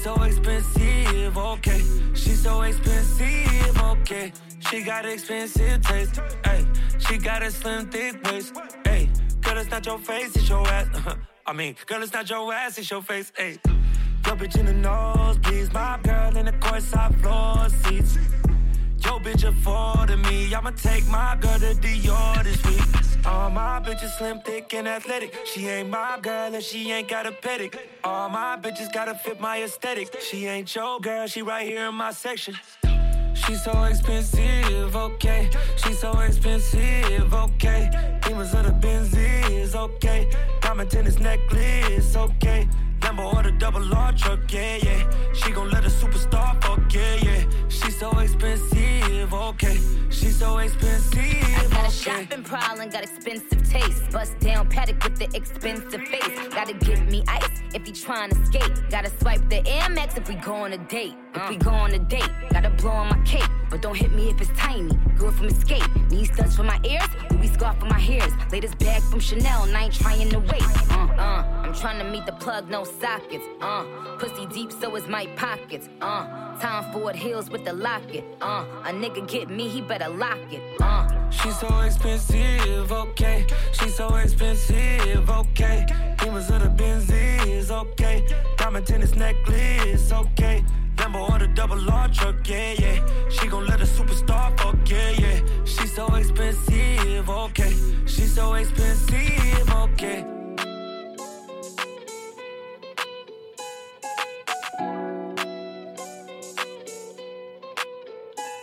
So 0.01 0.15
expensive, 0.23 1.37
okay. 1.37 1.81
She's 2.13 2.41
so 2.41 2.61
expensive, 2.61 3.81
okay. 3.81 4.31
She 4.69 4.81
got 4.81 5.05
expensive 5.05 5.81
taste, 5.81 6.21
hey. 6.45 6.65
She 6.99 7.17
got 7.17 7.43
a 7.43 7.51
slim, 7.51 7.89
thick 7.89 8.23
waist, 8.23 8.55
hey. 8.85 9.09
Girl, 9.41 9.57
it's 9.57 9.69
not 9.69 9.85
your 9.85 9.99
face, 9.99 10.33
it's 10.37 10.47
your 10.47 10.65
ass. 10.69 10.87
Uh-huh. 10.93 11.15
I 11.45 11.51
mean, 11.51 11.75
girl, 11.85 12.01
it's 12.01 12.13
not 12.13 12.29
your 12.29 12.53
ass, 12.53 12.77
it's 12.77 12.89
your 12.89 13.01
face, 13.01 13.33
hey. 13.35 13.57
Your 14.25 14.37
bitch 14.37 14.57
in 14.57 14.67
the 14.67 14.73
nose, 14.73 15.37
please. 15.39 15.71
my 15.73 15.99
girl 16.01 16.37
in 16.37 16.45
the 16.45 16.53
courtside 16.53 17.19
floor 17.21 17.67
seats. 17.83 18.17
Yo, 19.03 19.19
bitch 19.19 19.43
afforded 19.47 20.17
me. 20.17 20.53
I'ma 20.53 20.71
take 20.71 21.07
my 21.07 21.37
girl 21.39 21.59
to 21.59 21.73
Dior 21.75 22.43
this 22.43 22.63
week. 22.65 23.25
All 23.25 23.49
my 23.49 23.79
bitches 23.79 24.17
slim, 24.17 24.39
thick, 24.41 24.73
and 24.73 24.87
athletic. 24.87 25.33
She 25.45 25.67
ain't 25.67 25.89
my 25.89 26.19
girl 26.21 26.53
and 26.53 26.63
she 26.63 26.91
ain't 26.91 27.07
got 27.07 27.25
a 27.25 27.31
pedic. 27.31 27.75
All 28.03 28.29
my 28.29 28.57
bitches 28.61 28.91
gotta 28.93 29.15
fit 29.15 29.39
my 29.39 29.61
aesthetic. 29.63 30.19
She 30.21 30.45
ain't 30.47 30.73
your 30.75 30.99
girl, 30.99 31.27
she 31.27 31.41
right 31.41 31.67
here 31.67 31.87
in 31.87 31.95
my 31.95 32.11
section. 32.11 32.55
She's 33.33 33.63
so 33.63 33.83
expensive, 33.83 34.95
okay. 34.95 35.49
She's 35.77 35.99
so 35.99 36.11
expensive, 36.19 37.33
okay. 37.33 37.89
Demons 38.23 38.53
of 38.53 38.65
the 38.65 38.71
Benzies, 38.71 39.75
okay. 39.75 40.29
Diamond 40.61 40.91
tennis 40.91 41.19
necklace, 41.19 42.15
okay. 42.15 42.67
Lambo 42.99 43.33
or 43.33 43.43
the 43.43 43.51
double 43.53 43.93
R 43.93 44.13
truck, 44.13 44.39
yeah, 44.51 44.77
yeah. 44.83 45.33
She 45.33 45.51
gon' 45.51 45.69
let 45.69 45.85
a 45.85 45.89
superstar 45.89 46.61
fuck, 46.63 46.93
yeah, 46.93 47.15
yeah. 47.23 47.28
She's 47.89 47.97
so 47.97 48.19
expensive, 48.19 49.33
okay. 49.33 49.79
She's 50.11 50.37
so 50.37 50.59
expensive, 50.59 51.17
I 51.17 51.67
Got 51.71 51.87
a 51.87 51.91
shopping 51.91 52.43
problem, 52.43 52.89
got 52.89 53.01
expensive 53.01 53.67
taste. 53.67 54.11
Bust 54.11 54.39
down 54.39 54.69
Patek 54.69 55.03
with 55.03 55.17
the 55.17 55.35
expensive 55.35 56.07
face. 56.07 56.47
Gotta 56.49 56.75
give 56.75 57.03
me 57.07 57.23
ice 57.27 57.49
if 57.73 57.87
he 57.87 57.91
tryna 57.91 58.45
skate. 58.45 58.91
Gotta 58.91 59.09
swipe 59.19 59.49
the 59.49 59.67
Air 59.67 59.89
Max 59.89 60.15
if 60.17 60.29
we 60.29 60.35
go 60.35 60.53
on 60.53 60.73
a 60.73 60.77
date. 60.77 61.15
If 61.35 61.49
we 61.49 61.57
go 61.57 61.69
on 61.71 61.91
a 61.93 61.99
date, 61.99 62.29
gotta 62.51 62.69
blow 62.71 62.91
on 62.91 63.09
my 63.09 63.19
cake. 63.23 63.49
But 63.69 63.81
don't 63.81 63.95
hit 63.95 64.11
me 64.13 64.29
if 64.29 64.41
it's 64.41 64.49
tiny. 64.57 64.93
Girl 65.15 65.31
from 65.31 65.45
escape. 65.45 65.83
Need 66.09 66.25
studs 66.25 66.55
for 66.55 66.63
my 66.63 66.79
ears, 66.83 67.07
Louis 67.29 67.53
scarf 67.53 67.79
for 67.79 67.85
my 67.85 67.99
hairs. 67.99 68.33
Latest 68.51 68.77
bag 68.79 69.01
from 69.03 69.19
Chanel, 69.19 69.63
and 69.63 69.77
I 69.77 69.83
ain't 69.83 69.93
trying 69.93 70.29
to 70.29 70.39
wait. 70.39 70.63
Uh, 70.91 71.07
uh, 71.17 71.61
I'm 71.63 71.73
trying 71.73 71.99
to 71.99 72.09
meet 72.09 72.25
the 72.25 72.31
plug, 72.31 72.69
no 72.69 72.83
sockets. 72.83 73.45
Uh, 73.61 73.83
pussy 74.17 74.47
deep, 74.47 74.71
so 74.71 74.95
is 74.95 75.07
my 75.07 75.27
pockets. 75.35 75.87
Uh, 76.01 76.25
Tom 76.59 76.91
Ford 76.91 77.15
heels 77.15 77.49
with 77.49 77.63
the 77.63 77.73
locket. 77.73 78.23
Uh, 78.41 78.65
a 78.85 78.91
nigga 78.91 79.27
get 79.27 79.49
me, 79.49 79.67
he 79.67 79.81
better 79.81 80.09
lock 80.09 80.39
it. 80.51 80.81
Uh. 80.81 81.29
She's 81.29 81.59
so 81.59 81.79
expensive, 81.81 82.91
okay. 82.91 83.45
She's 83.73 83.95
so 83.95 84.15
expensive, 84.15 85.29
okay. 85.29 85.85
Demons 86.17 86.49
of 86.49 86.63
the 86.63 86.69
Benzies, 86.69 87.69
okay. 87.69 88.27
Diamond 88.57 88.87
tennis 88.87 89.13
necklace, 89.15 90.11
okay. 90.11 90.63
Lambo 90.99 91.29
or 91.29 91.39
the 91.39 91.47
double 91.47 91.89
R 91.89 92.09
truck, 92.09 92.45
yeah, 92.45 92.73
yeah. 92.73 93.29
She 93.29 93.47
gon' 93.47 93.65
let 93.67 93.79
a 93.79 93.85
superstar 93.85 94.59
fuck, 94.59 94.75
yeah, 94.89 95.11
yeah. 95.11 95.39
She's 95.63 95.93
so 95.95 96.13
expensive, 96.13 97.29
okay. 97.29 97.73
She's 98.05 98.35
so 98.35 98.53
expensive, 98.55 99.69
okay. 99.83 100.25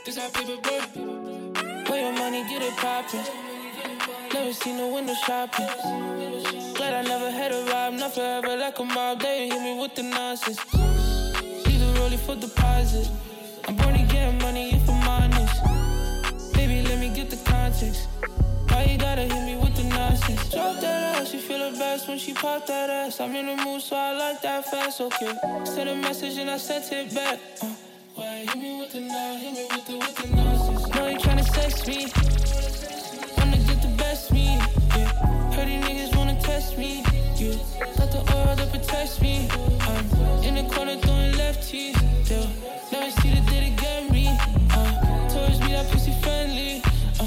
This 0.05 0.19
how 0.19 0.29
people 0.29 0.57
work. 0.57 1.89
Where 1.89 2.01
your 2.03 2.13
money 2.13 2.45
get 2.51 2.61
it 2.61 2.77
poppin'. 2.77 3.25
Never 4.35 4.53
seen 4.53 4.77
no 4.77 4.93
window 4.95 5.15
shopping. 5.25 5.67
Glad 6.75 6.93
I 6.93 7.03
never 7.03 7.31
had 7.31 7.53
a 7.53 7.65
ride, 7.73 7.95
not 7.95 8.15
forever 8.15 8.57
like 8.59 8.79
a 8.79 8.85
mob. 8.85 9.21
They 9.21 9.49
hit 9.49 9.63
me 9.63 9.81
with 9.81 9.95
the 9.95 10.03
nonsense. 10.03 11.06
Rollie 12.07 12.19
for 12.19 12.37
deposit. 12.37 13.11
I'm 13.67 13.75
born 13.75 13.95
to 13.95 14.33
money 14.41 14.71
if 14.77 14.89
I'm 14.89 15.09
honest. 15.09 16.55
Baby, 16.55 16.87
let 16.89 17.01
me 17.01 17.09
get 17.13 17.31
the 17.31 17.37
context. 17.51 18.07
Why 18.69 18.85
you 18.85 18.97
gotta 18.97 19.23
hit 19.23 19.43
me 19.45 19.57
with 19.57 19.75
the 19.75 19.83
nonsense? 19.83 20.49
Drop 20.51 20.81
that 20.83 21.17
ass, 21.17 21.31
she 21.33 21.39
feel 21.39 21.59
the 21.69 21.77
best 21.77 22.07
when 22.07 22.19
she 22.19 22.33
pop 22.33 22.65
that 22.69 22.91
ass. 22.91 23.19
I'm 23.19 23.35
in 23.35 23.47
the 23.47 23.57
mood, 23.57 23.83
so 23.83 23.97
I 23.97 24.13
like 24.13 24.41
that 24.43 24.71
fast, 24.71 25.01
okay. 25.01 25.35
Send 25.65 25.89
a 25.89 25.97
message 25.97 26.39
and 26.39 26.49
I 26.49 26.59
sent 26.59 26.93
it 26.93 27.13
back. 27.13 27.41
Uh, 27.61 27.75
why 28.15 28.47
hit 28.47 28.57
me 28.57 28.79
with 28.79 28.93
the 28.93 29.01
nonsense? 29.01 29.43
Hit 29.43 29.55
me 29.57 29.77
with 29.77 29.87
the, 29.87 29.97
with 29.99 30.17
the 30.17 30.37
nonsense. 30.37 30.95
Know 30.95 31.09
you 31.09 31.19
tryna 31.19 31.45
sex 31.57 31.87
me. 31.89 32.07
Wanna 33.37 33.59
get 33.67 33.83
the 33.83 33.93
best 33.99 34.33
me. 34.33 34.45
Yeah. 34.95 35.11
Heard 35.55 35.67
these 35.67 35.85
niggas 35.85 36.17
wanna 36.17 36.41
test 36.41 36.79
me. 36.79 37.03
Yeah. 37.35 37.57
Got 37.99 38.13
the 38.13 38.23
oil 38.33 38.55
that 38.55 38.71
protects 38.71 39.21
me. 39.21 39.49
I'm 39.51 40.45
in 40.45 40.55
the 40.55 40.73
corner 40.73 40.97
lefties. 41.57 42.31
Yeah. 42.31 42.47
Never 42.93 43.11
see 43.21 43.31
the 43.35 43.41
day 43.51 43.71
to 43.71 43.83
get 43.83 44.11
me. 44.11 44.29
Uh, 44.71 45.29
towards 45.29 45.61
me 45.61 45.73
that 45.73 45.91
pussy 45.91 46.13
friendly. 46.23 46.83
Uh, 47.21 47.25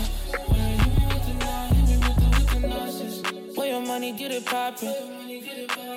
hit 1.74 1.88
me 1.88 1.98
with 1.98 2.50
the 2.52 2.68
nonsense? 2.68 3.58
Where 3.58 3.68
your 3.68 3.82
money 3.82 4.12
get 4.12 4.32
it 4.32 4.46
poppin'. 4.46 4.94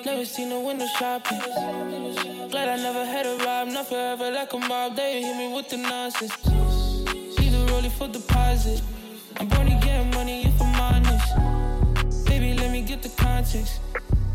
Never 0.04 0.24
seen 0.24 0.48
no 0.48 0.60
window 0.60 0.86
shopping. 0.98 1.38
Glad 2.50 2.68
I 2.68 2.76
never 2.76 3.04
had 3.04 3.26
a 3.26 3.36
rob, 3.44 3.68
not 3.68 3.88
forever 3.88 4.30
like 4.30 4.52
a 4.52 4.58
mob. 4.58 4.96
They 4.96 5.22
hit 5.22 5.36
me 5.36 5.54
with 5.54 5.68
the 5.68 5.76
nonsense. 5.76 6.32
Leave 7.38 7.52
the 7.52 7.66
rollie 7.70 7.90
for 7.90 8.08
deposit. 8.08 8.82
I'm 9.38 9.52
only 9.54 9.76
getting 9.80 10.10
money 10.10 10.44
if 10.44 10.60
I'm 10.60 10.80
honest. 10.80 12.26
Baby, 12.26 12.54
let 12.54 12.70
me 12.70 12.82
get 12.82 13.02
the 13.02 13.08
context. 13.10 13.80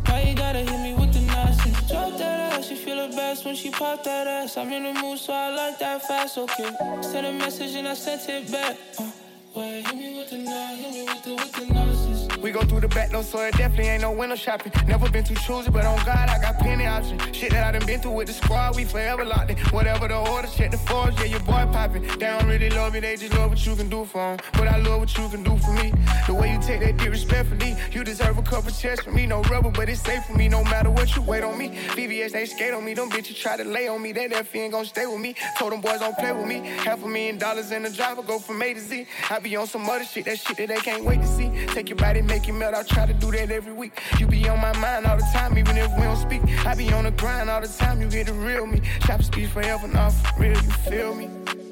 Why 0.08 0.22
you 0.22 0.36
gotta 0.36 0.60
hit 0.60 0.80
me 0.82 0.93
with 0.93 1.13
the 1.13 1.22
nonsense? 1.22 1.89
Drop 1.89 2.17
that 2.17 2.54
ass, 2.54 2.70
you 2.72 2.78
feel 2.78 3.08
the 3.08 3.15
best 3.15 3.46
when 3.46 3.56
she 3.56 3.70
pop 3.70 4.04
that 4.04 4.28
ass. 4.28 4.58
I'm 4.58 4.72
in 4.72 4.84
the 4.84 4.93
mood, 5.02 5.20
so 5.20 5.34
I 5.34 5.50
like 5.54 5.80
that 5.80 6.08
fast, 6.08 6.38
okay. 6.38 6.72
Send 7.02 7.28
a 7.28 7.34
message 7.34 7.76
and 7.76 7.88
I 7.88 7.93
sent 7.93 8.28
it 8.30 8.52
back. 8.52 8.78
Uh, 9.00 9.12
wait, 9.56 9.86
hit 9.88 9.96
me 9.96 10.17
with 10.17 10.30
the 10.30 10.38
nonsense, 10.38 10.82
hit 10.82 10.93
me 10.93 11.04
with 11.04 11.24
the, 11.24 11.36
with 11.36 11.52
the 11.54 11.74
nonsense. 11.74 11.96
We 12.41 12.52
go 12.52 12.62
through 12.62 12.82
the 12.82 12.88
back 12.88 13.12
door, 13.12 13.23
so 13.23 13.39
it 13.41 13.56
definitely 13.58 13.89
ain't 13.89 14.02
no 14.02 14.12
window 14.12 14.36
shopping. 14.36 14.71
Never 14.88 15.10
been 15.10 15.23
too 15.23 15.36
choosy, 15.36 15.71
but 15.71 15.86
on 15.86 15.97
God, 16.06 16.30
I 16.30 16.39
got 16.39 16.60
plenty 16.60 16.86
options. 16.86 17.21
Shit 17.36 17.52
that 17.52 17.63
I 17.63 17.78
done 17.78 17.86
been 17.86 18.00
through 18.00 18.12
with 18.12 18.28
the 18.28 18.34
squad, 18.34 18.76
we 18.76 18.84
forever 18.86 19.26
locked 19.26 19.52
in. 19.52 19.58
Whatever 19.71 20.08
the 20.08 20.17
order, 20.17 20.47
check 20.47 20.71
the 20.71 20.78
force, 20.78 21.15
yeah, 21.17 21.26
your 21.26 21.39
boy 21.41 21.65
popping. 21.71 22.04
They 22.04 22.28
don't 22.28 22.47
really 22.47 22.69
love 22.69 22.93
me, 22.93 23.00
they 23.00 23.15
just 23.15 23.34
love 23.34 23.50
what 23.50 23.65
you 23.65 23.76
can 23.76 23.89
do 23.89 24.06
for 24.06 24.36
them. 24.36 24.38
But 24.54 24.67
I 24.67 24.78
love 24.78 25.00
what 25.00 25.17
you 25.17 25.28
can 25.30 25.43
do 25.43 25.58
for 25.58 25.73
me. 25.73 25.91
The 26.28 26.34
way 26.34 26.52
you 26.52 26.60
take 26.62 26.82
that 26.82 26.97
dick 26.97 27.10
respectfully, 27.10 27.76
you 27.91 28.04
deserve 28.04 28.38
a 28.38 28.43
couple 28.43 28.71
checks 28.71 29.04
from 29.04 29.15
me. 29.15 29.26
No 29.26 29.41
rubber, 29.43 29.71
but 29.71 29.89
it's 29.89 30.02
safe 30.02 30.23
for 30.26 30.34
me, 30.34 30.47
no 30.47 30.63
matter 30.63 30.91
what 30.91 31.15
you 31.15 31.21
wait 31.23 31.43
on 31.43 31.58
me. 31.58 31.69
VVS, 31.95 32.32
they 32.34 32.45
skate 32.45 32.73
on 32.73 32.86
me, 32.86 32.93
them 32.93 33.10
bitches 33.10 33.36
try 33.36 33.58
to 33.58 33.63
lay 33.63 33.88
on 33.88 34.02
me. 34.02 34.12
That 34.12 34.32
ain't 34.54 34.71
gon' 34.71 34.86
stay 34.86 35.06
with 35.06 35.19
me. 35.19 35.36
Told 35.58 35.73
them 35.73 35.82
boys 35.82 36.00
don't 36.00 36.17
play 36.17 36.32
with 36.32 36.47
me. 36.47 36.60
Half 36.86 37.04
a 37.04 37.08
million 37.08 37.38
dollars 37.38 37.71
in 37.71 37.84
the 37.84 37.89
driver, 37.89 38.21
go 38.21 38.39
from 38.39 38.62
A 38.62 38.73
to 38.73 38.80
Z. 38.80 39.08
I 39.30 39.39
be 39.39 39.56
on 39.56 39.67
some 39.67 39.89
other 39.89 40.06
shit, 40.06 40.26
that 40.26 40.39
shit 40.39 40.58
that 40.58 40.67
they 40.67 40.78
can't 40.78 41.04
wait 41.04 41.21
to 41.21 41.28
see. 41.28 41.50
Take 41.67 41.89
your 41.89 41.97
body, 41.97 42.21
make 42.28 42.48
it 42.48 42.54
melt, 42.54 42.76
I 42.76 42.84
try 42.84 43.06
to 43.06 43.13
do 43.13 43.32
that 43.32 43.50
every 43.52 43.74
week. 43.74 44.00
You 44.20 44.28
be 44.28 44.48
on 44.50 44.60
my 44.60 44.78
mind 44.78 45.06
all 45.06 45.18
the 45.18 45.28
time, 45.34 45.58
even 45.58 45.78
if 45.78 45.92
we 45.96 46.04
don't 46.04 46.18
speak. 46.18 46.42
I 46.66 46.76
be 46.76 46.92
on 46.94 47.06
the 47.06 47.12
grind 47.12 47.50
all 47.50 47.62
the 47.62 47.68
time, 47.68 48.02
you 48.02 48.08
get 48.10 48.28
the 48.28 48.34
real 48.34 48.68
me. 48.68 48.82
Chop 49.02 49.24
speed 49.24 49.50
forever, 49.50 49.88
now 49.88 50.10
for 50.10 50.42
real, 50.42 50.52
you 50.52 50.72
feel 50.90 51.16
me? 51.16 51.26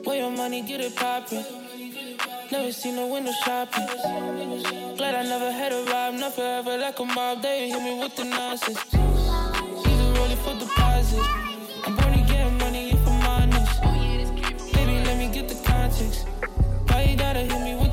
Where 0.03 0.17
your 0.17 0.31
money, 0.31 0.61
get 0.61 0.81
it 0.81 0.95
poppin'. 0.95 1.45
Never 2.51 2.71
seen 2.71 2.95
no 2.95 3.07
window 3.07 3.31
shopping. 3.43 3.87
Glad 4.97 5.15
I 5.15 5.23
never 5.23 5.51
had 5.51 5.71
a 5.71 5.83
rob, 5.91 6.13
not 6.13 6.33
forever 6.33 6.77
like 6.77 6.99
a 6.99 7.05
mob. 7.05 7.41
They 7.41 7.69
hit 7.69 7.81
me 7.81 7.99
with 7.99 8.15
the 8.15 8.23
nonsense. 8.25 8.93
Leave 8.93 9.97
the 9.97 10.13
rollie 10.15 10.37
for 10.37 10.57
deposit. 10.59 11.21
I'm 11.85 11.99
only 11.99 12.21
getting 12.21 12.57
money 12.59 12.91
if 12.91 13.07
I'm 13.07 13.27
honest. 13.27 13.81
Baby, 14.73 15.03
let 15.05 15.17
me 15.17 15.27
get 15.33 15.49
the 15.49 15.55
context. 15.67 16.27
Why 16.87 17.01
you 17.09 17.17
gotta 17.17 17.39
hit 17.39 17.61
me 17.61 17.75
with 17.75 17.84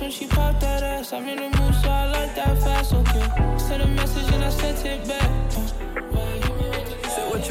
when 0.00 0.10
she 0.10 0.26
popped 0.26 0.60
that 0.60 0.82
ass. 0.82 1.12
I'm 1.12 1.28
in 1.28 1.36
the 1.36 1.58
mood, 1.58 1.74
so 1.74 1.88
I 1.88 2.06
like 2.10 2.34
that 2.34 2.58
fast, 2.62 2.94
okay. 2.94 3.58
Send 3.58 3.82
a 3.82 3.86
message 3.86 4.32
and 4.32 4.44
I 4.44 4.50
sent 4.50 4.84
it 4.86 5.06
back. 5.06 5.30
Say 5.52 6.39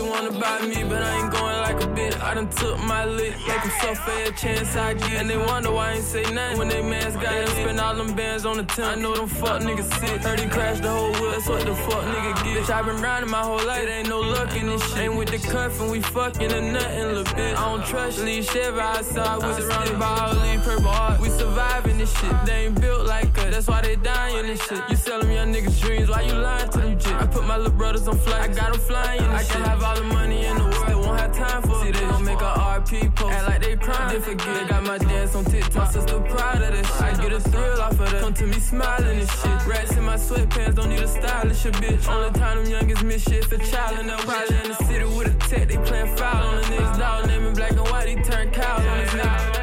want 0.09 0.35
about 0.35 0.67
me, 0.67 0.83
but 0.83 1.01
I 1.03 1.21
ain't 1.21 1.31
going 1.31 1.57
like 1.61 1.79
a 1.81 1.87
bitch. 1.87 2.19
I 2.21 2.33
done 2.33 2.49
took 2.49 2.77
my 2.79 3.05
lick, 3.05 3.33
make 3.47 3.61
them 3.61 3.71
suffer 3.81 4.11
a 4.25 4.31
chance 4.31 4.75
I 4.75 4.93
get. 4.93 5.13
And 5.21 5.29
they 5.29 5.37
wonder 5.37 5.71
why 5.71 5.91
I 5.91 5.93
ain't 5.93 6.03
say 6.03 6.23
nothing 6.33 6.57
when 6.57 6.67
they 6.67 6.81
mans 6.81 7.15
got 7.15 7.33
it. 7.33 7.49
Spend 7.49 7.79
all 7.79 7.95
them 7.95 8.15
bands 8.15 8.45
on 8.45 8.57
the 8.57 8.63
tent. 8.63 8.97
I 8.97 9.01
know 9.01 9.15
them 9.15 9.27
fuck 9.27 9.61
niggas 9.61 9.89
sick. 9.99 10.21
Heard 10.21 10.39
he 10.39 10.47
crashed 10.47 10.81
the 10.81 10.89
whole 10.89 11.11
wheel, 11.11 11.39
so 11.41 11.53
what 11.53 11.65
the 11.65 11.75
fuck 11.75 12.03
nigga 12.03 12.43
get? 12.43 12.63
Bitch, 12.63 12.73
I 12.73 12.81
been 12.81 13.01
riding 13.01 13.29
my 13.29 13.41
whole 13.41 13.63
life, 13.65 13.83
it 13.83 13.89
ain't 13.89 14.09
no 14.09 14.19
luck 14.19 14.55
in 14.55 14.67
this 14.67 14.83
shit. 14.89 14.97
Ain't 14.97 15.15
with 15.15 15.29
the 15.29 15.39
cuff 15.47 15.79
and 15.81 15.91
we 15.91 16.01
fucking 16.01 16.51
or 16.51 16.61
nothing, 16.61 17.03
little 17.03 17.23
bitch. 17.23 17.55
I 17.55 17.65
don't 17.69 17.85
trust, 17.85 18.19
leave 18.19 18.45
Chevy 18.45 18.79
outside. 18.79 19.37
We 19.37 19.61
surrounded 19.61 19.99
by 19.99 20.17
all 20.19 20.35
these 20.35 20.61
purple 20.61 20.91
hearts. 20.91 21.21
We 21.21 21.29
surviving 21.29 21.97
this 21.97 22.11
shit. 22.19 22.35
They 22.45 22.65
ain't 22.65 22.79
built 22.81 23.05
like 23.05 23.37
us, 23.37 23.53
that's 23.53 23.67
why 23.67 23.81
they 23.81 23.95
dying 23.95 24.47
this 24.47 24.61
shit. 24.65 24.81
You 24.89 24.95
sell 24.95 25.19
them 25.21 25.31
young 25.31 25.53
niggas 25.53 25.79
dreams, 25.81 26.09
why 26.09 26.21
you 26.21 26.33
lying 26.33 26.69
to 26.69 26.77
them 26.79 26.99
jit? 26.99 27.13
I 27.13 27.25
put 27.27 27.45
my 27.45 27.57
little 27.57 27.71
brothers 27.73 28.07
on 28.07 28.17
flight, 28.17 28.49
I 28.49 28.53
got 28.53 28.71
them 28.73 28.81
flying 28.81 29.19
I 29.39 29.43
can 29.43 29.61
have 29.63 29.83
all 29.83 29.98
the 29.99 30.05
money 30.05 30.45
in 30.45 30.57
the 30.57 30.63
world, 30.63 30.87
they 30.87 30.95
won't 30.95 31.19
have 31.19 31.35
time 31.35 31.61
for 31.61 31.83
See, 31.83 31.91
they 31.91 31.99
gon' 31.99 32.23
make 32.23 32.39
a 32.39 32.53
RP 32.75 33.13
post, 33.15 33.33
act 33.33 33.47
like 33.47 33.61
they 33.61 33.75
crying. 33.75 34.13
They 34.13 34.21
forget, 34.21 34.61
they 34.61 34.67
got 34.67 34.83
my 34.83 34.97
dance 34.97 35.35
on 35.35 35.43
TikTok, 35.45 35.75
my 35.75 35.91
sister 35.91 36.19
proud 36.21 36.61
of 36.61 36.71
this 36.71 36.87
shit. 36.87 37.01
I 37.01 37.21
get 37.21 37.31
a 37.33 37.39
thrill 37.39 37.81
off 37.81 37.91
of 37.91 38.11
that, 38.11 38.21
come 38.21 38.33
to 38.33 38.47
me 38.47 38.59
smiling 38.59 39.19
and 39.19 39.29
shit. 39.29 39.67
Rats 39.67 39.97
in 39.97 40.03
my 40.03 40.15
sweatpants, 40.15 40.75
don't 40.75 40.89
need 40.89 41.01
a 41.01 41.07
stylish 41.07 41.65
a 41.65 41.71
bitch. 41.71 42.07
Only 42.07 42.39
time 42.39 42.63
them 42.63 42.71
youngest 42.71 43.03
miss 43.03 43.23
shit 43.23 43.45
for 43.45 43.57
child 43.57 43.99
and 43.99 44.09
Probably 44.21 44.57
in 44.57 44.69
the 44.69 44.75
city 44.85 45.05
with 45.05 45.27
a 45.27 45.47
tech, 45.49 45.67
they 45.67 45.77
playin' 45.77 46.15
foul 46.15 46.47
on 46.47 46.55
the 46.61 46.67
niggas. 46.67 46.99
Dog 46.99 47.27
name 47.27 47.45
in 47.45 47.53
black 47.53 47.71
and 47.71 47.81
white, 47.81 48.07
he 48.07 48.15
turn 48.15 48.51
cow 48.51 48.77
on 48.77 48.83
this 48.83 49.11
nigga. 49.11 49.58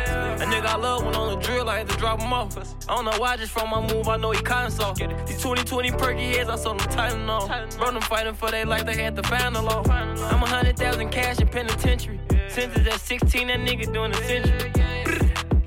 Nigga 0.57 0.67
I 0.69 0.77
love 0.77 1.05
went 1.05 1.17
on 1.17 1.35
the 1.35 1.47
drill, 1.47 1.69
I 1.69 1.79
had 1.79 1.89
to 1.91 1.97
drop 1.99 2.19
him 2.19 2.33
off. 2.33 2.57
I 2.89 2.95
don't 2.95 3.05
know 3.05 3.19
why, 3.19 3.37
just 3.37 3.53
from 3.53 3.69
my 3.69 3.93
move, 3.93 4.09
I 4.09 4.17
know 4.17 4.31
he 4.31 4.41
cotton 4.41 4.71
soft. 4.71 5.01
These 5.27 5.37
2020 5.43 5.91
perky 5.93 6.35
heads, 6.35 6.49
I 6.49 6.57
saw 6.57 6.73
them 6.73 6.79
tighten 6.91 7.29
off. 7.29 7.77
Bro, 7.77 7.91
them 7.91 8.01
fighting 8.01 8.33
for 8.33 8.51
they 8.51 8.65
life, 8.65 8.87
they 8.87 8.97
had 8.97 9.17
to 9.17 9.23
find 9.23 9.55
the 9.55 9.61
law. 9.61 9.83
I'm 9.87 10.43
a 10.43 10.47
hundred 10.47 10.79
thousand 10.79 11.11
cash 11.11 11.41
in 11.41 11.49
penitentiary. 11.49 12.19
Sentence 12.49 12.89
at 12.89 13.01
16, 13.01 13.49
that 13.49 13.61
nigga 13.61 13.93
doing 13.93 14.13
a 14.13 14.15
century. 14.15 14.73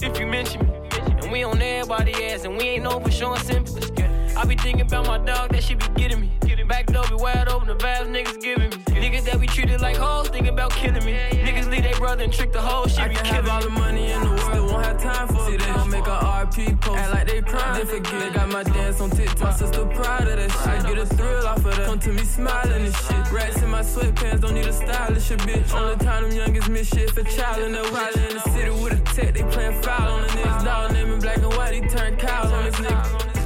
If 0.01 0.19
you 0.19 0.25
mention 0.25 0.65
me, 0.65 0.73
and 1.21 1.31
we 1.31 1.43
on 1.43 1.61
everybody 1.61 2.25
ass, 2.25 2.45
and 2.45 2.57
we 2.57 2.63
ain't 2.63 2.83
for 2.83 3.11
showing 3.11 3.39
sympathy. 3.41 4.08
I 4.39 4.45
be 4.45 4.55
thinking 4.55 4.87
about 4.87 5.05
my 5.05 5.17
dog, 5.17 5.51
that 5.51 5.63
she 5.63 5.75
be 5.75 5.85
getting 5.95 6.21
me. 6.21 6.31
Back 6.69 6.85
door 6.85 7.03
be 7.09 7.15
wide 7.15 7.49
open, 7.49 7.67
the 7.67 7.73
vibes 7.73 8.07
niggas 8.07 8.39
giving 8.39 8.69
me. 8.69 8.77
Niggas 9.03 9.25
that 9.25 9.41
be 9.41 9.47
treated 9.47 9.81
like 9.81 9.97
hoes, 9.97 10.29
thinking 10.29 10.53
about 10.53 10.71
killing 10.71 11.03
me. 11.03 11.13
Niggas 11.31 11.69
leave 11.69 11.83
they 11.83 11.91
brother 11.93 12.23
and 12.23 12.31
trick 12.31 12.53
the 12.53 12.61
whole 12.61 12.87
shit. 12.87 12.99
I 12.99 13.07
be 13.09 13.15
can 13.15 13.25
have 13.25 13.49
all 13.49 13.59
the 13.59 13.69
money 13.69 14.11
in 14.11 14.21
the 14.21 14.29
world, 14.29 14.71
won't 14.71 14.85
have 14.85 15.01
time 15.01 15.27
for 15.27 15.45
See, 15.45 15.57
they 15.57 15.65
gon' 15.65 15.89
make 15.89 16.07
a 16.07 16.19
RP 16.45 16.79
post, 16.79 16.99
act 16.99 17.11
like 17.11 17.27
they 17.27 17.41
crying. 17.41 17.79
They 17.79 17.91
forget, 17.91 18.19
they 18.19 18.29
got 18.29 18.49
my 18.49 18.63
dance 18.63 19.01
on 19.01 19.09
TikTok. 19.09 19.41
My 19.41 19.51
sister 19.51 19.85
proud 19.87 20.27
of 20.27 20.37
that 20.37 20.51
shit. 20.51 20.85
I 20.85 20.93
get 20.93 20.97
a 20.99 21.05
thrill 21.07 21.47
off 21.47 21.57
of 21.57 21.75
that. 21.75 21.85
Come 21.87 21.99
to 21.99 22.13
me 22.13 22.23
smiling 22.23 22.85
and 22.85 22.95
shit. 22.95 23.31
Rats 23.31 23.61
in 23.61 23.69
my 23.69 23.81
sweatpants, 23.81 24.41
don't 24.41 24.53
need 24.53 24.67
a 24.67 24.73
stylish 24.73 25.31
a 25.31 25.37
bitch. 25.37 25.73
Only 25.73 25.97
time 26.05 26.29
them 26.29 26.37
youngest 26.37 26.69
miss 26.69 26.87
shit 26.87 27.09
for 27.09 27.23
child 27.23 27.63
and 27.63 27.75
they 27.75 27.81
probably 27.81 28.23
in 28.29 28.35
the 28.35 28.41
city 28.53 28.69
with 28.69 28.93
a 28.93 29.01
tech, 29.15 29.33
they 29.33 29.41
playin' 29.41 29.81
foul 29.81 30.13
on 30.13 30.21
the 30.21 30.27
niggas. 30.27 30.63
Dog 30.63 30.93
name 30.93 31.19
black 31.19 31.37
and 31.37 31.53
white, 31.57 31.73
he 31.73 31.81
turned 31.81 32.17
cows 32.19 32.51
on 32.53 32.63
this 32.63 32.75
nigga. 32.75 33.38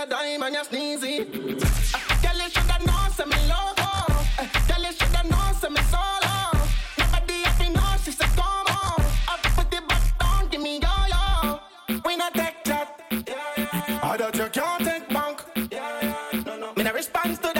The 0.00 0.06
dime 0.06 0.42
and 0.44 0.54
you 0.54 0.62
sneezy. 0.62 1.20
Uh, 1.92 2.22
Girl, 2.22 2.42
you 2.42 2.48
shoulda 2.48 2.78
known, 2.86 3.10
say 3.10 3.24
me 3.26 3.36
logo. 3.50 3.84
Uh, 4.38 4.46
Girl, 4.66 4.82
you 4.86 4.92
shoulda 4.92 5.22
known, 5.28 5.54
say 5.56 5.68
me 5.68 5.82
solo. 5.92 6.64
Nobody 6.96 7.42
happy 7.42 7.68
know, 7.68 7.96
she 8.02 8.10
said 8.12 8.28
come 8.28 8.66
on. 8.66 9.04
Up 9.28 9.44
with 9.58 9.70
the 9.70 9.82
back 9.86 10.18
down, 10.18 10.48
give 10.48 10.62
me 10.62 10.80
yo 10.80 10.88
yo. 11.12 12.00
We 12.06 12.16
not 12.16 12.32
take 12.32 12.64
that. 12.64 12.98
I 14.02 14.16
that 14.16 14.34
you 14.36 14.48
can't 14.48 14.82
take 14.82 15.06
bank. 15.10 16.76
Me 16.76 16.82
no 16.82 16.92
response 16.94 17.38
to 17.40 17.52
that. 17.54 17.59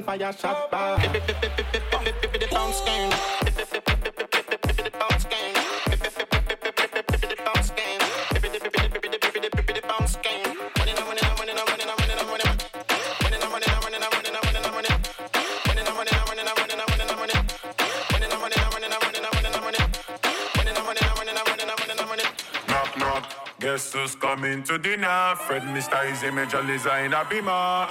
Dan 0.00 0.18
fire 0.18 0.32
shot 0.32 0.70
back. 0.70 0.98
Bounce 2.50 2.80
game. 2.82 3.10
Bounce 4.98 5.24
game. 5.24 5.60
Guess 23.60 23.92
who's 23.92 24.14
coming 24.14 24.62
to 24.64 24.78
dinner? 24.78 25.34
Fred, 25.46 25.62
Mr. 25.62 26.10
Easy, 26.10 26.30
Major 26.30 26.62
Liza 26.62 27.04
in 27.04 27.12
a 27.12 27.24
beamer. 27.28 27.86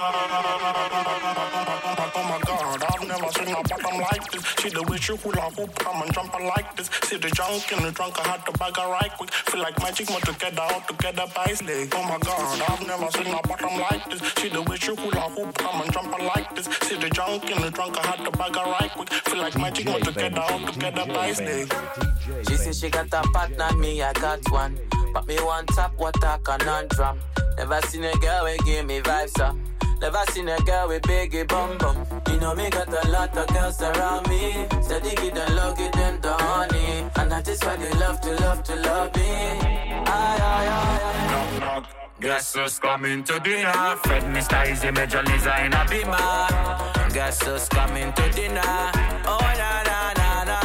Way 5.00 5.16
she 5.16 5.22
hula 5.22 5.50
hoop, 5.56 5.74
come 5.76 6.02
and 6.02 6.12
jump 6.12 6.34
like 6.40 6.76
this. 6.76 6.88
See 7.04 7.16
the 7.16 7.30
junk 7.30 7.72
in 7.72 7.82
the 7.82 7.92
trunk, 7.92 8.18
I 8.18 8.28
had 8.28 8.44
to 8.46 8.52
bag 8.52 8.76
her 8.76 8.88
right 8.90 9.10
quick. 9.16 9.30
Feel 9.32 9.62
like 9.62 9.78
magic, 9.80 10.10
more 10.10 10.20
together, 10.20 10.62
all 10.62 10.80
together 10.80 11.26
leg. 11.64 11.92
Oh 11.94 12.02
my 12.02 12.18
god, 12.18 12.62
I've 12.68 12.86
never 12.86 13.10
seen 13.10 13.26
a 13.32 13.40
bottom 13.42 13.80
like 13.80 14.04
this. 14.10 14.20
See 14.36 14.48
the 14.48 14.62
way 14.62 14.76
she 14.76 14.94
hula 14.94 15.28
hoop, 15.30 15.54
come 15.56 15.80
and 15.80 15.92
jump 15.92 16.18
like 16.18 16.54
this. 16.54 16.66
See 16.82 16.96
the 16.96 17.10
junk 17.10 17.50
in 17.50 17.62
the 17.62 17.70
trunk, 17.70 17.96
I 17.98 18.06
had 18.06 18.24
to 18.24 18.30
bag 18.30 18.54
her 18.56 18.64
right 18.64 18.90
quick. 18.90 19.10
Feel 19.10 19.38
like 19.38 19.56
magic, 19.56 19.86
more 19.86 20.00
together, 20.00 20.40
all 20.40 20.60
together 20.66 21.04
leg. 21.06 21.74
She 22.48 22.56
said 22.56 22.74
she 22.74 22.90
got 22.90 23.06
a 23.12 23.22
partner, 23.30 23.72
me 23.76 24.02
I 24.02 24.12
got 24.12 24.40
one. 24.50 24.78
But 25.12 25.26
me 25.26 25.36
one 25.36 25.66
tap, 25.66 25.92
what 25.96 26.22
a 26.22 26.38
conundrum. 26.38 27.18
Never 27.56 27.80
seen 27.88 28.04
a 28.04 28.12
girl 28.18 28.44
with 28.44 28.64
give 28.64 28.86
me 28.86 29.00
vibes 29.00 29.40
up. 29.40 29.56
Never 30.00 30.22
seen 30.30 30.48
a 30.48 30.58
girl 30.60 30.88
with 30.88 31.02
biggie 31.02 31.46
bum 31.46 31.76
bum. 31.78 32.09
Know 32.40 32.54
me 32.54 32.70
got 32.70 32.88
a 32.88 33.08
lot 33.10 33.36
of 33.36 33.46
girls 33.48 33.80
around 33.82 34.28
me. 34.28 34.66
Steady 34.82 35.14
give 35.16 35.34
them 35.34 35.54
love, 35.56 35.76
give 35.76 35.92
them 35.92 36.20
the 36.20 36.32
honey. 36.32 37.04
And 37.16 37.30
that 37.30 37.46
is 37.48 37.60
why 37.62 37.76
they 37.76 37.90
love 37.98 38.20
to 38.22 38.32
love 38.36 38.62
to 38.64 38.76
love 38.76 39.14
me. 39.14 39.22
Aye, 39.22 40.04
aye, 40.06 40.68
aye, 40.78 41.00
aye. 41.02 41.30
Knock, 41.30 41.60
knock. 41.60 41.84
Guess 42.20 42.54
who's 42.54 42.78
coming 42.78 43.24
to 43.24 43.40
dinner? 43.40 43.96
Fred, 44.04 44.22
Mr. 44.24 44.70
Easy, 44.70 44.90
Major 44.90 45.22
Liza 45.22 45.64
in 45.64 45.72
a 45.72 45.84
beamer. 45.88 47.12
Guess 47.14 47.42
who's 47.46 47.68
coming 47.68 48.12
to 48.12 48.30
dinner? 48.30 48.60
Oh, 49.26 49.38
na, 49.60 49.82
na, 49.82 50.12
na, 50.16 50.44
na. 50.44 50.60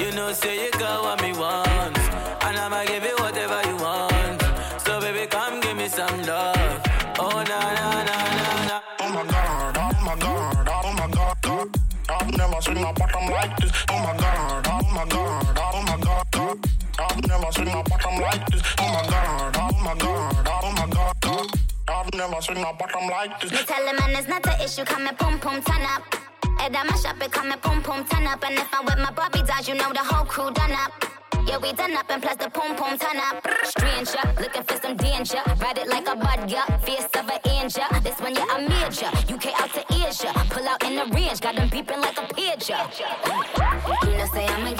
You 0.00 0.12
know, 0.12 0.32
say 0.32 0.64
you 0.64 0.70
got 0.72 1.02
what 1.02 1.22
me 1.22 1.32
want. 1.32 2.01
Never 22.48 22.60
seen 22.60 22.64
a 22.64 22.72
bottom 22.72 23.08
like 23.08 23.40
this. 23.40 23.52
Me 23.52 23.58
tell 23.58 23.84
the 23.86 23.92
man 24.00 24.16
it's 24.16 24.28
not 24.28 24.46
an 24.46 24.60
issue, 24.60 24.84
come 24.84 25.06
and 25.06 25.16
pum 25.16 25.38
pum 25.38 25.62
turn 25.62 25.82
up. 25.82 26.02
Head 26.58 26.74
on 26.74 26.86
my 26.86 26.96
shop, 26.96 27.22
it 27.22 27.30
come 27.30 27.52
and 27.52 27.62
pum 27.62 27.82
pum 27.82 28.04
turn 28.04 28.26
up. 28.26 28.42
And 28.44 28.54
if 28.54 28.68
I'm 28.72 28.84
with 28.84 28.98
my 28.98 29.12
Barbie 29.12 29.42
dolls, 29.42 29.68
you 29.68 29.74
know 29.74 29.92
the 29.92 30.00
whole 30.00 30.24
crew 30.24 30.50
done 30.50 30.72
up. 30.72 30.92
Yeah, 31.46 31.58
we 31.58 31.72
done 31.72 31.94
up 31.94 32.10
and 32.10 32.22
plus 32.22 32.36
the 32.36 32.50
pum 32.50 32.74
pum 32.76 32.98
turn 32.98 33.16
up. 33.16 33.46
Stranger, 33.64 34.18
looking 34.40 34.62
for 34.62 34.76
some 34.76 34.96
danger. 34.96 35.42
Ride 35.60 35.78
it 35.78 35.88
like 35.88 36.08
a 36.08 36.16
bud, 36.16 36.50
yeah. 36.50 36.66
Fierce 36.78 37.04
of 37.14 37.28
an 37.28 37.38
angel. 37.46 37.84
This 38.02 38.18
one, 38.18 38.34
yeah, 38.34 38.46
I'm 38.50 38.68
major. 38.68 39.10
UK 39.32 39.46
out 39.60 39.70
to 39.74 39.84
Asia. 39.90 40.32
Pull 40.50 40.66
out 40.66 40.82
in 40.82 40.96
the 40.96 41.06
range, 41.14 41.40
got 41.40 41.54
them 41.54 41.68
beeping 41.68 42.00
like 42.00 42.18
a 42.18 42.26
pigeon. 42.34 42.78
You 44.02 44.18
know, 44.18 44.26
say 44.32 44.46
I'ma 44.46 44.70
give 44.70 44.71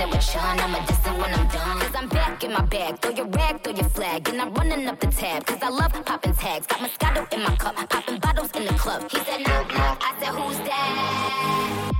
it 0.00 0.10
with 0.10 0.22
Sean. 0.22 0.58
I'm 0.58 0.74
a 0.74 0.86
distant 0.86 1.18
when 1.18 1.34
I'm 1.34 1.48
done. 1.48 1.80
Cause 1.80 1.94
I'm 1.94 2.08
back 2.08 2.44
in 2.44 2.52
my 2.52 2.62
bag. 2.62 3.00
Throw 3.00 3.12
your 3.12 3.26
rag, 3.26 3.62
throw 3.62 3.72
your 3.72 3.88
flag. 3.88 4.28
And 4.28 4.40
I'm 4.40 4.52
running 4.54 4.86
up 4.86 5.00
the 5.00 5.08
tab. 5.08 5.46
Cause 5.46 5.62
I 5.62 5.68
love 5.68 5.92
popping 6.04 6.34
tags. 6.34 6.66
Got 6.66 6.80
Moscato 6.80 7.32
in 7.32 7.42
my 7.42 7.56
cup. 7.56 7.74
Popping 7.88 8.18
bottles 8.18 8.50
in 8.52 8.64
the 8.66 8.74
club. 8.74 9.10
He 9.10 9.18
said, 9.18 9.40
knock, 9.46 9.68
knock. 9.74 10.02
I 10.02 10.14
said, 10.20 10.34
who's 10.34 10.58
that? 10.58 11.92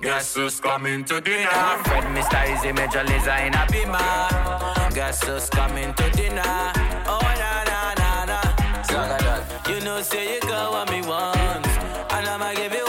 Guess 0.00 0.34
who's 0.36 0.60
coming 0.60 1.04
to 1.06 1.20
dinner? 1.20 1.48
Fred, 1.84 2.04
Mr. 2.14 2.40
Easy, 2.52 2.72
Major 2.72 3.02
Liza 3.02 3.46
in 3.46 3.54
a 3.54 3.66
beamer. 3.72 4.94
Guess 4.94 5.24
who's 5.24 5.50
coming 5.50 5.92
to 5.94 6.10
dinner? 6.10 6.42
Oh, 7.06 7.18
na, 7.42 7.64
na, 7.64 7.94
na, 7.98 8.24
na. 8.24 8.40
You 9.68 9.80
know, 9.80 10.00
say 10.02 10.34
you 10.34 10.40
got 10.40 10.72
what 10.72 10.90
me 10.90 11.02
want. 11.02 11.66
And 12.12 12.26
I'ma 12.26 12.54
give 12.54 12.72
you 12.72 12.87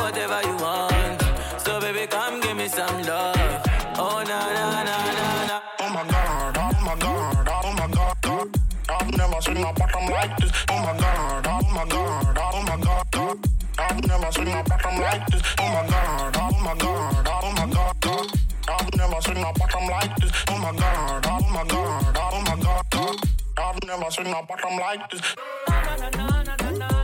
A 9.59 9.73
bottom 9.73 10.05
like 10.09 10.37
this. 10.37 10.51
Oh 10.69 10.79
my 10.79 10.97
god, 10.97 11.47
oh 11.47 11.61
my 11.73 11.85
god, 11.85 12.37
oh 12.37 12.63
my 12.63 12.77
god, 12.81 13.11
god. 13.11 13.37
I've 13.77 14.07
never 14.07 14.31
seen 14.31 14.47
a 14.47 14.63
bottom 14.63 14.99
like 15.01 15.27
this. 15.27 15.41
Oh 15.59 15.67
my 15.67 15.87
god, 15.87 16.37
oh 16.37 16.59
my 16.63 16.75
god, 16.75 17.27
oh 17.27 17.53
my 17.57 17.65
god, 17.73 17.95
god. 17.99 18.27
I've 18.69 18.95
never 18.95 19.21
seen 19.21 19.37
a 19.37 19.53
bottom 19.53 19.87
like 19.89 20.15
this. 20.17 20.31
Oh 20.47 20.57
my 20.57 20.71
god, 20.75 21.25
oh 21.27 21.39
my 21.51 21.63
god, 21.65 22.17
oh 22.17 22.41
my 22.47 22.55
god, 22.63 22.85
god. 22.89 23.15
I've 23.57 23.83
never 23.85 24.11
seen 24.11 24.27
a 24.27 24.43
bottom 24.43 24.77
like 24.77 25.09
this. 25.11 25.35
Tell 25.67 26.98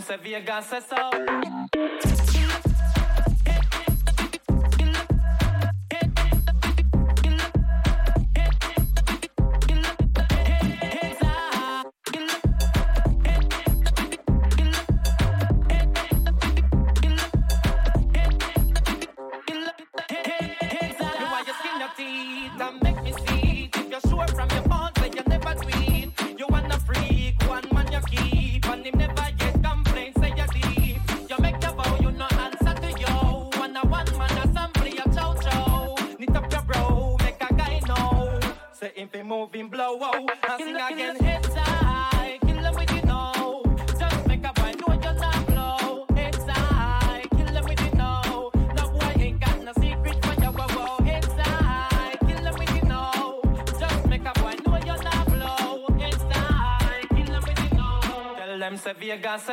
them 0.00 0.18
say 0.18 0.30
Vegas 0.30 0.66
say 0.66 0.80
so. 0.80 1.59
via 59.00 59.16
gas 59.16 59.48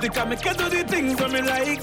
They 0.00 0.08
can 0.08 0.28
make 0.28 0.44
you 0.44 0.54
do 0.54 0.68
the 0.68 0.84
things 0.84 1.16
that 1.18 1.30
me 1.30 1.42
like. 1.42 1.82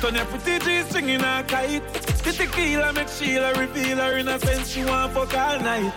Turn 0.00 0.14
your 0.14 0.24
pretty 0.26 0.64
G 0.64 0.82
singing 0.90 1.20
a 1.20 1.42
kite. 1.46 1.82
The 2.22 2.32
tequila 2.32 2.92
make 2.92 3.08
Sheila 3.08 3.54
reveal 3.54 3.98
her 3.98 4.18
innocence. 4.18 4.68
She 4.68 4.84
want 4.84 5.12
fuck 5.12 5.34
all 5.34 5.58
night. 5.60 5.92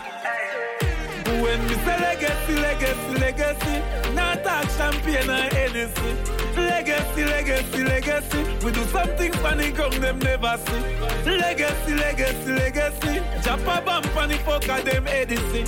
When 1.42 1.68
me 1.68 1.76
say 1.86 1.98
legacy, 2.00 2.56
legacy, 2.56 3.14
legacy, 3.20 4.14
not 4.14 4.44
talk 4.44 4.68
champagne 4.72 5.30
or 5.30 5.48
anything. 5.56 6.40
Legacy, 6.56 7.24
legacy, 7.26 7.84
legacy, 7.84 8.44
we 8.66 8.72
do 8.72 8.84
something 8.88 9.32
funny 9.34 9.72
come 9.72 9.92
them 10.02 10.20
never 10.20 10.58
see. 10.58 11.30
Legacy, 11.38 11.94
legacy, 11.94 12.52
legacy, 12.52 13.22
jump 13.44 13.62
a 13.62 13.82
bump 13.82 14.06
funny 14.08 14.38
the 14.38 14.44
fuck 14.44 14.68
of 14.70 14.84
them 14.86 15.06
Edison. 15.08 15.66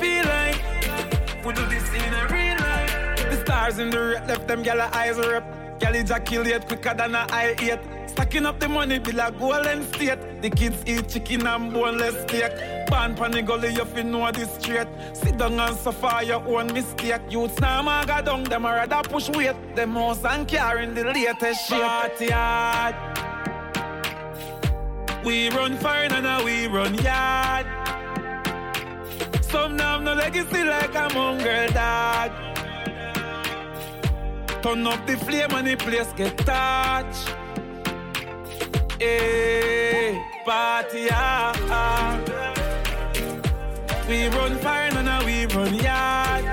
Feel 0.00 0.24
like 0.24 0.60
we 1.44 1.52
do 1.54 1.64
this 1.66 1.88
in 1.94 2.12
a 2.14 2.26
real 2.28 2.53
Stars 3.54 3.78
in 3.78 3.90
the 3.90 4.00
red, 4.00 4.26
left 4.26 4.48
them 4.48 4.64
gyal 4.64 4.80
eyes 4.92 5.16
rep. 5.16 5.78
Gyal 5.78 6.44
yet 6.44 6.66
quicker 6.66 6.92
than 6.92 7.14
a 7.14 7.24
I 7.30 7.54
eight. 7.60 7.78
Stacking 8.10 8.46
up 8.46 8.58
the 8.58 8.68
money, 8.68 8.98
be 8.98 9.12
like 9.12 9.38
golden 9.38 9.84
state. 9.92 10.42
The 10.42 10.50
kids 10.50 10.82
eat 10.88 11.08
chicken 11.08 11.46
and 11.46 11.72
boneless 11.72 12.20
steak. 12.22 12.50
Ban 12.90 13.14
pan 13.14 13.30
the 13.30 13.42
gully, 13.42 13.72
you 13.72 13.84
fi 13.84 14.02
know 14.02 14.28
this 14.32 14.52
straight. 14.58 14.88
Sit 15.12 15.38
down 15.38 15.60
and 15.60 15.76
suffer 15.76 16.24
your 16.24 16.42
own 16.48 16.72
mistake. 16.72 17.22
Youths 17.30 17.60
now 17.60 17.80
maga 17.80 18.22
down, 18.24 18.42
them 18.42 18.64
a 18.64 18.72
rather 18.72 19.08
push 19.08 19.28
weight. 19.28 19.54
Them 19.76 19.92
house 19.92 20.24
and 20.24 20.48
carrying 20.48 20.92
the 20.92 21.04
latest 21.04 21.68
shit. 21.68 21.80
Party 21.80 22.30
hard. 22.30 22.96
We 25.24 25.48
run 25.50 25.78
fine 25.78 26.10
and 26.10 26.44
we 26.44 26.66
run 26.66 26.94
yard. 26.94 27.66
Some 29.42 29.76
now 29.76 30.00
no 30.00 30.14
legacy 30.14 30.64
like 30.64 30.96
a 30.96 31.08
mongrel 31.14 31.68
dog. 31.68 32.53
Turn 34.64 34.86
up 34.86 35.06
the 35.06 35.14
flame 35.18 35.50
and 35.50 35.66
the 35.66 35.76
place 35.76 36.10
get 36.16 36.38
touch. 36.38 37.16
Hey, 38.98 40.18
party 40.42 41.06
hard. 41.08 41.58
Ah. 41.68 42.18
We 44.08 44.28
run 44.28 44.56
fire 44.60 44.90
and 44.90 45.26
we 45.26 45.44
run 45.54 45.74
yard. 45.74 46.44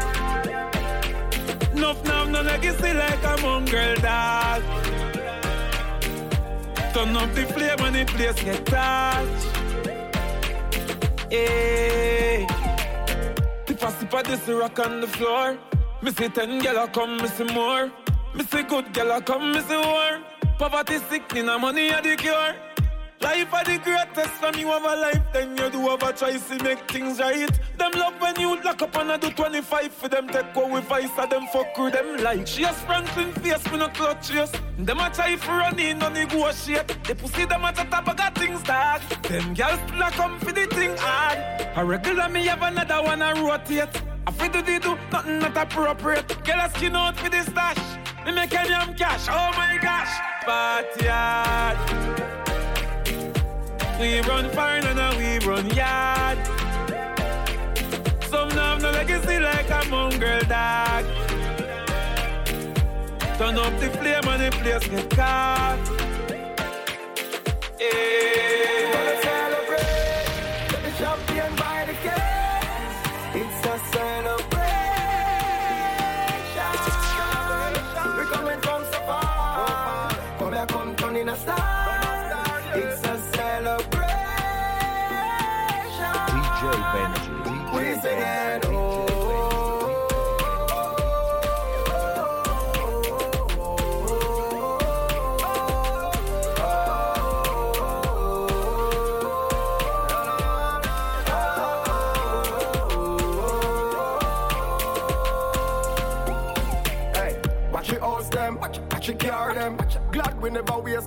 Nuff 1.74 2.03
now, 2.03 2.26
no 2.26 2.41
legacy 2.41 2.91
like 2.91 3.24
a 3.24 3.38
mongrel 3.41 3.95
dog. 3.95 4.62
Turn 6.93 7.16
up 7.16 7.34
the 7.34 7.45
flame 7.53 7.80
and 7.80 7.95
the 7.95 8.03
place 8.12 8.43
get 8.43 8.66
touch. 8.66 9.41
Hey, 11.30 12.45
the 13.66 13.74
pass 13.74 14.41
the 14.45 14.55
rock 14.57 14.80
on 14.80 14.99
the 14.99 15.07
floor. 15.07 15.57
See 16.10 16.30
ten 16.30 16.60
gyal 16.62 16.84
a 16.84 16.88
come, 16.88 17.18
me 17.18 17.28
see 17.28 17.43
more. 17.43 17.91
See 18.49 18.64
good 18.64 18.86
gyal 18.93 19.18
a 19.18 19.22
come, 19.22 19.54
me 19.54 19.62
see 19.62 19.82
more. 19.82 20.20
Poverty 20.58 20.97
sickness, 21.10 21.47
and 21.47 21.62
money 21.62 21.89
a 21.89 22.02
the 22.02 22.16
cure. 22.16 22.56
Life 23.22 23.54
are 23.54 23.64
the 23.64 23.78
greatest 23.78 24.41
when 24.41 24.58
you 24.58 24.68
have 24.68 24.84
a 24.84 24.95
life, 24.95 25.22
then 25.32 25.56
you 25.56 25.70
do 25.70 25.80
have 25.89 26.02
a 26.02 26.12
choice 26.12 26.47
to 26.49 26.64
make 26.64 26.89
things 26.89 27.20
right. 27.20 27.52
Them 27.78 27.91
love 27.91 28.20
when 28.20 28.39
you 28.39 28.60
lock 28.64 28.82
up 28.82 28.95
and 28.97 29.12
I 29.12 29.18
do 29.18 29.30
25 29.30 29.91
for 29.93 30.08
them, 30.10 30.28
take 30.28 30.56
what 30.56 30.72
with 30.72 30.86
vice, 30.86 31.10
and 31.20 31.32
them 31.32 31.45
fuck 31.54 31.78
with 31.78 31.93
them 31.93 32.18
like. 32.18 32.47
She 32.47 32.64
a 32.64 32.74
Franklin 32.74 33.32
face, 33.34 33.72
me 33.72 33.78
no 33.78 33.89
clutch 33.89 34.32
yes. 34.34 34.52
Them 34.80 34.99
a 34.99 35.12
try 35.12 35.36
for 35.36 35.52
running, 35.52 35.99
no 35.99 36.10
negotiate. 36.10 36.97
They 37.04 37.14
pussy 37.14 37.45
them 37.45 37.64
at 37.64 37.76
the 37.76 37.84
top, 37.84 38.10
I 38.10 38.16
got 38.16 38.36
things 38.36 38.64
dark. 38.64 39.04
Them 39.22 39.54
girls 39.54 39.80
still 39.88 40.02
a 40.02 40.10
come 40.12 40.39
for 40.39 40.52
the 40.52 40.66
thing 40.66 40.97
hard. 40.97 41.38
A 41.76 41.86
regular 41.86 42.28
me 42.28 42.47
have 42.47 42.64
another 42.64 43.04
one 43.04 43.22
I 43.22 43.39
rotate. 43.39 44.11
I 44.28 44.47
do 44.47 44.61
they 44.61 44.80
do 44.80 44.97
nothing 45.11 45.39
not 45.39 45.57
appropriate. 45.57 46.28
Girl 46.43 46.59
a 46.59 46.69
skin 46.69 46.95
out 46.95 47.17
for 47.17 47.30
the 47.30 47.41
stash. 47.43 47.78
Me 48.26 48.32
make 48.32 48.53
any 48.53 48.69
damn 48.69 48.93
cash, 48.95 49.28
oh 49.30 49.51
my 49.57 49.78
gosh. 49.82 50.13
Backyard. 50.45 51.78
We 53.99 54.19
run 54.22 54.49
fire 54.51 54.82
and 54.84 54.95
now 54.95 55.17
we 55.17 55.39
run 55.45 55.69
yard. 55.72 56.38
Some 58.30 58.49
now 58.49 58.74
have 58.74 58.82
no 58.82 58.91
legacy 58.91 59.39
like 59.39 59.69
a 59.69 59.88
mongrel 59.89 60.41
dog. 60.41 61.05
Turn 63.38 63.57
up 63.57 63.80
the 63.80 63.89
flame 63.97 64.28
and 64.28 64.41
the 64.41 64.51
place 64.57 64.88
get 64.88 65.09
caught. 65.09 65.80
Hey. 67.80 68.80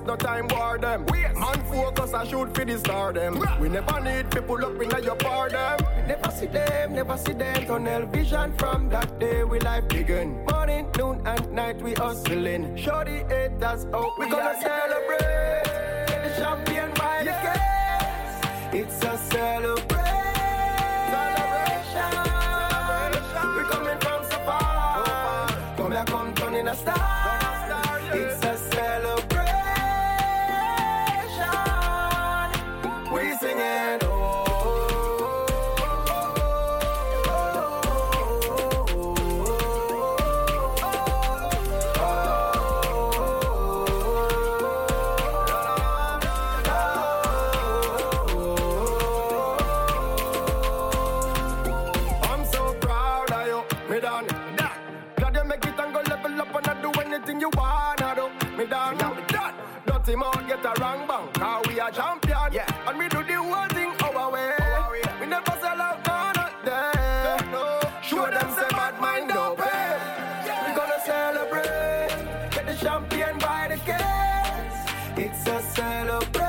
No 0.05 0.15
time 0.15 0.47
war 0.49 0.77
them. 0.77 1.05
Man 1.05 1.61
focus 1.65 2.13
and 2.13 2.29
shoot 2.29 2.55
for 2.55 2.65
the 2.65 2.77
star 2.77 3.13
them. 3.13 3.41
We 3.59 3.69
never 3.69 3.99
need 4.01 4.31
people 4.31 4.63
up 4.65 4.81
in 4.81 5.03
your 5.03 5.15
bar 5.15 5.49
them. 5.49 5.79
Never 6.07 6.31
see 6.31 6.47
them, 6.47 6.93
never 6.93 7.17
see 7.17 7.33
them. 7.33 7.65
Tunnel 7.65 8.05
vision 8.07 8.53
from 8.57 8.89
that 8.89 9.19
day 9.19 9.43
we 9.43 9.59
life 9.59 9.87
begin. 9.87 10.45
Morning, 10.45 10.87
noon 10.97 11.21
and 11.25 11.51
night 11.51 11.81
we 11.81 11.93
hustling. 11.93 12.75
Show 12.77 13.03
the 13.03 13.25
haters 13.29 13.85
out. 13.93 14.17
We 14.19 14.29
gonna 14.29 14.55
celebrate. 14.61 15.63
Get 16.07 16.23
the 16.23 16.41
champion 16.41 16.91
by 16.93 17.23
the 17.23 17.35
case. 17.43 18.85
It's 18.85 19.03
a. 19.03 19.15
Celebration. 19.35 19.94
And 62.87 62.99
we 62.99 63.07
do 63.09 63.23
the 63.23 63.35
whole 63.35 63.67
thing 63.69 63.91
our 64.03 64.31
way. 64.31 64.51
We 65.19 65.25
never 65.25 65.51
sell 65.59 65.81
out 65.81 66.05
none 66.05 66.37
of 66.37 66.51
them. 66.65 67.51
No, 67.51 67.79
Show 68.03 68.25
them 68.29 68.49
say 68.55 68.67
bad 68.69 68.99
mind 69.01 69.29
don't 69.29 69.57
pay. 69.57 69.97
We 70.67 70.75
gonna 70.75 70.99
celebrate, 71.05 72.09
get 72.51 72.65
the 72.67 72.75
champion 72.75 73.39
by 73.39 73.69
the 73.69 73.77
case. 73.77 74.79
It's 75.17 75.47
a 75.47 75.61
celebration. 75.73 76.45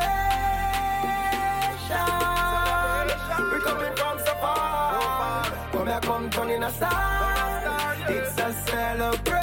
We 3.53 3.59
coming 3.61 3.97
from 3.97 4.19
so 4.19 4.35
far. 4.43 5.45
Come 5.73 5.87
here, 5.87 6.01
come 6.03 6.31
turn 6.31 6.51
in 6.51 6.63
a 6.65 6.71
star. 6.71 7.97
It's 8.09 8.39
a 8.39 8.53
celebration. 8.67 9.36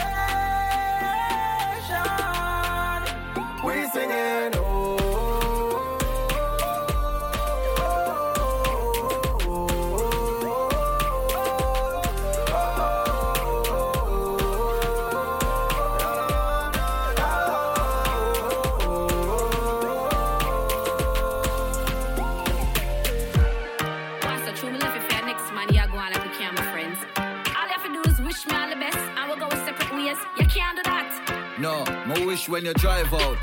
My 32.48 32.54
when 32.54 32.66
you 32.66 32.74
drive 32.74 33.14
out. 33.14 33.38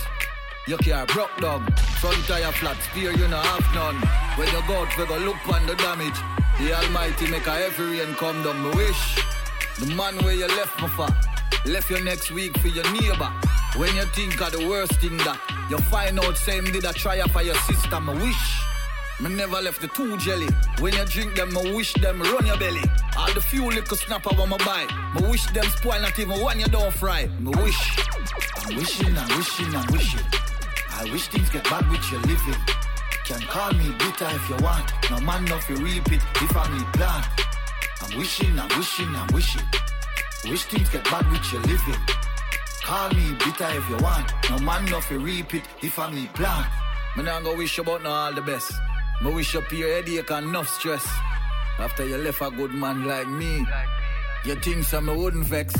Your 0.66 0.78
car 0.78 1.06
broke 1.06 1.36
down, 1.40 1.66
front 2.00 2.24
tire 2.26 2.52
flat, 2.52 2.76
spear 2.90 3.12
you 3.12 3.28
no 3.28 3.36
have 3.36 3.74
none. 3.74 3.96
When 4.36 4.48
you 4.48 4.62
go 4.66 4.82
out, 4.82 4.96
we 4.98 5.06
go 5.06 5.18
look 5.18 5.48
on 5.48 5.66
the 5.66 5.74
damage. 5.76 6.18
The 6.58 6.74
Almighty 6.74 7.30
make 7.30 7.46
a 7.46 7.52
heavy 7.52 7.98
rain 7.98 8.14
come 8.14 8.42
down. 8.42 8.60
My 8.60 8.74
wish, 8.74 9.24
the 9.78 9.94
man 9.94 10.16
where 10.18 10.34
you 10.34 10.46
left 10.46 10.80
me 10.80 10.88
for, 10.88 11.08
left 11.66 11.90
you 11.90 12.00
next 12.04 12.30
week 12.30 12.56
for 12.58 12.68
your 12.68 12.90
neighbor. 12.92 13.30
When 13.76 13.94
you 13.96 14.04
think 14.16 14.40
of 14.40 14.52
the 14.52 14.66
worst 14.68 14.94
thing 15.00 15.16
that 15.18 15.38
you 15.70 15.78
find 15.78 16.18
out, 16.20 16.36
same 16.36 16.64
did 16.64 16.84
a 16.84 16.92
try 16.92 17.20
for 17.28 17.42
your 17.42 17.54
sister. 17.54 18.00
My 18.00 18.14
wish. 18.14 18.60
Me 19.20 19.28
never 19.28 19.60
left 19.60 19.82
the 19.82 19.88
two 19.88 20.16
jelly. 20.16 20.48
When 20.78 20.94
you 20.94 21.04
drink 21.04 21.34
them, 21.34 21.52
me 21.52 21.74
wish 21.74 21.92
them 21.94 22.22
run 22.22 22.46
your 22.46 22.56
belly. 22.56 22.80
All 23.18 23.30
the 23.34 23.40
few 23.42 23.66
little 23.66 23.96
snapper 23.96 24.34
when 24.34 24.48
me 24.48 24.56
buy. 24.64 24.86
Me 25.14 25.28
wish 25.28 25.44
them 25.48 25.64
spoil 25.64 26.00
not 26.00 26.18
even 26.18 26.40
one 26.40 26.58
you 26.58 26.64
don't 26.66 26.92
fry. 26.94 27.28
Me 27.38 27.50
wish. 27.62 28.09
I'm 28.70 28.76
wishing, 28.76 29.18
I'm 29.18 29.36
wishing, 29.36 29.74
I'm 29.74 29.86
wishing. 29.92 30.26
I 30.92 31.02
wish 31.10 31.26
things 31.26 31.50
get 31.50 31.64
bad 31.64 31.90
with 31.90 32.08
your 32.12 32.20
living. 32.20 32.54
Can 33.24 33.40
call 33.48 33.72
me 33.72 33.90
bitter 33.98 34.28
if 34.30 34.48
you 34.48 34.56
want. 34.62 34.92
No 35.10 35.18
man 35.18 35.44
no 35.46 35.58
reap 35.82 36.12
it 36.12 36.22
if 36.36 36.56
I 36.56 36.78
need 36.78 36.86
plan. 36.92 37.24
I'm 38.00 38.16
wishing, 38.16 38.56
I'm 38.56 38.68
wishing, 38.78 39.08
I'm 39.08 39.26
wishing. 39.34 39.66
Wish 40.44 40.64
things 40.66 40.88
get 40.88 41.02
bad 41.02 41.28
with 41.32 41.52
your 41.52 41.62
living. 41.62 42.00
Call 42.84 43.10
me 43.10 43.34
bitter 43.44 43.66
if 43.70 43.90
you 43.90 43.96
want. 43.96 44.32
No 44.48 44.60
man 44.60 44.84
no 44.84 45.00
reap 45.18 45.52
it 45.52 45.64
if 45.82 45.98
I 45.98 46.12
need 46.12 46.32
plan. 46.34 46.64
Me 47.16 47.24
nah 47.24 47.40
go 47.40 47.56
wish 47.56 47.76
you 47.76 47.82
about 47.82 48.04
no 48.04 48.10
all 48.10 48.32
the 48.32 48.40
best. 48.40 48.72
Me 49.20 49.34
wish 49.34 49.56
up 49.56 49.68
your 49.72 49.88
headache 49.88 50.30
and 50.30 50.46
enough 50.46 50.68
stress. 50.68 51.04
After 51.80 52.06
you 52.06 52.18
left 52.18 52.40
a 52.40 52.52
good 52.52 52.70
man 52.70 53.04
like 53.04 53.26
me, 53.26 53.66
you 54.44 54.54
think 54.54 54.84
some 54.84 55.06
me 55.06 55.16
wouldn't 55.16 55.46
vex. 55.46 55.74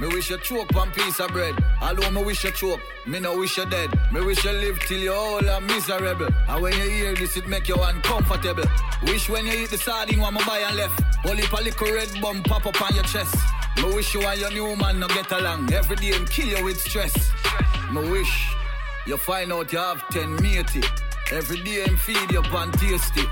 Me 0.00 0.06
wish 0.06 0.30
you 0.30 0.38
choke 0.38 0.70
one 0.72 0.92
piece 0.92 1.18
of 1.18 1.28
bread. 1.32 1.54
Although 1.82 2.10
me 2.12 2.22
wish 2.22 2.44
you 2.44 2.52
choke, 2.52 2.80
me 3.04 3.18
no 3.18 3.36
wish 3.36 3.56
you 3.56 3.66
dead. 3.66 3.90
Me 4.12 4.20
wish 4.20 4.44
you 4.44 4.52
live 4.52 4.78
till 4.80 4.98
you 4.98 5.12
all 5.12 5.50
are 5.50 5.60
miserable. 5.60 6.28
And 6.48 6.62
when 6.62 6.72
you 6.74 6.88
hear 6.88 7.14
this, 7.16 7.36
it 7.36 7.48
make 7.48 7.66
you 7.66 7.74
uncomfortable. 7.74 8.62
Wish 9.04 9.28
when 9.28 9.46
you 9.46 9.54
eat 9.54 9.70
the 9.70 9.78
sardine, 9.78 10.20
one 10.20 10.34
me 10.34 10.40
buy 10.46 10.58
and 10.58 10.76
left. 10.76 11.02
Only 11.26 11.42
a 11.42 11.62
little 11.62 11.92
red 11.92 12.08
bum 12.22 12.44
pop 12.44 12.64
up 12.66 12.80
on 12.80 12.94
your 12.94 13.02
chest. 13.04 13.34
Me 13.78 13.92
wish 13.92 14.14
you 14.14 14.22
and 14.22 14.40
your 14.40 14.50
new 14.52 14.76
man 14.76 15.00
no 15.00 15.08
get 15.08 15.32
along. 15.32 15.72
Every 15.72 15.96
day 15.96 16.12
and 16.12 16.30
kill 16.30 16.46
you 16.46 16.64
with 16.64 16.80
stress. 16.80 17.32
Me 17.92 18.08
wish 18.08 18.52
you 19.04 19.16
find 19.16 19.52
out 19.52 19.72
you 19.72 19.78
have 19.78 20.08
10 20.10 20.36
matey. 20.40 20.82
Every 21.32 21.60
day 21.62 21.84
him 21.84 21.96
feed 21.96 22.30
you 22.30 22.42
pan 22.42 22.70
tasty. 22.72 23.24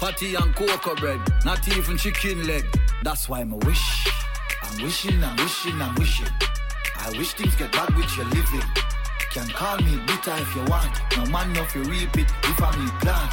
Patty 0.00 0.34
and 0.34 0.54
cocoa 0.56 0.94
bread, 0.94 1.20
not 1.44 1.66
even 1.76 1.98
chicken 1.98 2.46
leg. 2.46 2.64
That's 3.02 3.28
why 3.28 3.40
a 3.40 3.44
wish. 3.46 4.25
I'm 4.66 4.82
wishing, 4.82 5.22
I'm 5.22 5.36
wishing, 5.36 5.80
I'm 5.80 5.94
wishing. 5.94 6.28
I 6.98 7.10
wish 7.10 7.32
things 7.32 7.54
get 7.56 7.72
back 7.72 7.88
with 7.96 8.16
your 8.16 8.26
living. 8.26 8.68
Can 9.30 9.48
call 9.48 9.78
me 9.78 9.96
bitter 10.06 10.34
if 10.34 10.54
you 10.56 10.64
want. 10.64 10.92
No 11.16 11.26
man 11.26 11.56
if 11.56 11.74
you 11.74 11.82
reap 11.84 12.16
it 12.16 12.26
if 12.44 12.62
I'm 12.62 12.80
in 12.80 12.88
plan. 12.98 13.28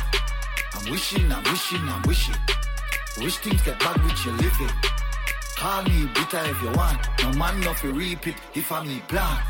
I'm 0.73 0.91
wishing, 0.91 1.31
I'm 1.31 1.43
wishing, 1.43 1.81
I'm 1.87 2.01
wishing. 2.03 2.35
Wish 3.17 3.37
things 3.37 3.61
get 3.61 3.79
back 3.79 3.95
with 4.03 4.25
your 4.25 4.35
living. 4.35 4.69
Call 5.55 5.83
me 5.83 6.07
bitter 6.13 6.41
if 6.45 6.61
you 6.61 6.71
want. 6.71 6.99
No 7.21 7.31
man 7.33 7.63
if 7.63 7.83
you 7.83 7.91
reap 7.91 8.27
it 8.27 8.35
if 8.53 8.71
I'm 8.71 8.89
in 8.89 8.99
plan. 9.01 9.41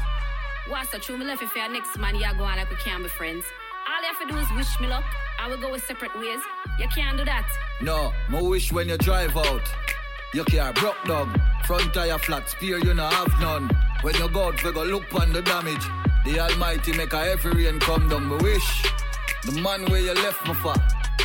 What's 0.70 0.92
the 0.92 1.00
true? 1.00 1.18
Me 1.18 1.26
left 1.26 1.42
if 1.42 1.56
your 1.56 1.70
next 1.70 1.98
man, 1.98 2.16
you 2.16 2.22
go 2.38 2.44
on 2.44 2.58
like 2.58 2.70
we 2.70 2.76
can't 2.78 3.04
be 3.04 3.10
friends. 3.10 3.46
All 3.88 4.02
you 4.02 4.08
have 4.08 4.20
to 4.28 4.34
do 4.34 4.38
is 4.40 4.48
wish 4.56 4.80
me 4.80 4.88
luck. 4.88 5.04
I 5.40 5.50
will 5.50 5.58
go 5.58 5.72
with 5.72 5.84
separate 5.84 6.18
ways. 6.18 6.40
You 6.80 6.88
can't 6.88 7.18
do 7.18 7.26
that. 7.26 7.48
No, 7.82 8.14
my 8.30 8.42
wish 8.42 8.72
when 8.72 8.88
you 8.90 8.98
drive 8.98 9.36
out. 9.36 9.62
Your 10.34 10.46
car 10.46 10.74
broke 10.74 11.04
down, 11.06 11.40
front 11.66 11.94
tire 11.94 12.18
flat, 12.18 12.50
spear 12.50 12.80
you 12.80 12.96
no 12.96 13.08
have 13.08 13.40
none. 13.40 13.70
When 14.02 14.16
you 14.16 14.28
go 14.30 14.46
out, 14.46 14.64
we 14.64 14.72
go 14.72 14.84
look 14.84 15.14
on 15.14 15.32
the 15.32 15.44
damage. 15.44 15.86
The 16.26 16.40
Almighty 16.40 16.92
make 16.98 17.14
a 17.14 17.18
every 17.18 17.66
rain 17.66 17.80
come 17.80 18.10
down. 18.10 18.26
My 18.26 18.38
wish, 18.38 18.84
the 19.46 19.52
man 19.62 19.86
where 19.92 20.02
you 20.02 20.14
left 20.16 20.48
me 20.48 20.56
for, 20.56 20.74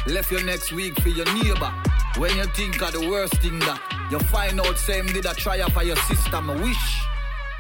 left 0.07 0.31
you 0.31 0.43
next 0.45 0.73
week 0.73 1.01
for 1.01 1.09
your 1.09 1.25
neighbor. 1.33 1.73
When 2.19 2.37
you 2.37 2.45
think 2.49 2.83
of 2.83 2.93
the 2.93 3.09
worst 3.09 3.35
thing 3.41 3.59
that 3.61 3.81
you 4.11 4.19
find 4.19 4.61
out, 4.61 4.77
same 4.77 5.07
did 5.07 5.25
a 5.25 5.33
try 5.33 5.59
for 5.71 5.83
your 5.83 5.97
sister. 5.97 6.41
My 6.43 6.55
wish. 6.61 7.03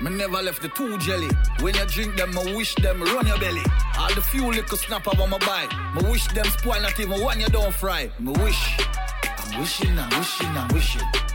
Me 0.02 0.10
never 0.10 0.42
left 0.42 0.60
the 0.60 0.68
two 0.68 0.98
jelly. 0.98 1.30
When 1.60 1.74
you 1.74 1.84
drink 1.86 2.16
them, 2.16 2.36
I 2.38 2.54
wish 2.54 2.74
them 2.74 3.02
run 3.02 3.26
your 3.26 3.38
belly. 3.38 3.62
All 3.98 4.14
the 4.14 4.20
few 4.20 4.46
little 4.46 4.76
snapper 4.76 5.10
I 5.16 5.20
wanna 5.20 5.38
buy. 5.38 5.66
Me 5.94 6.10
wish 6.10 6.26
them 6.28 6.44
spoil 6.44 6.82
not 6.82 7.00
even 7.00 7.20
one 7.22 7.40
you 7.40 7.46
don't 7.46 7.74
fry. 7.74 8.10
Me 8.20 8.32
wish. 8.32 8.78
I'm 9.24 9.60
wishing, 9.60 9.98
I'm 9.98 10.10
wishing, 10.10 10.48
I'm 10.48 10.68
wishing. 10.68 11.27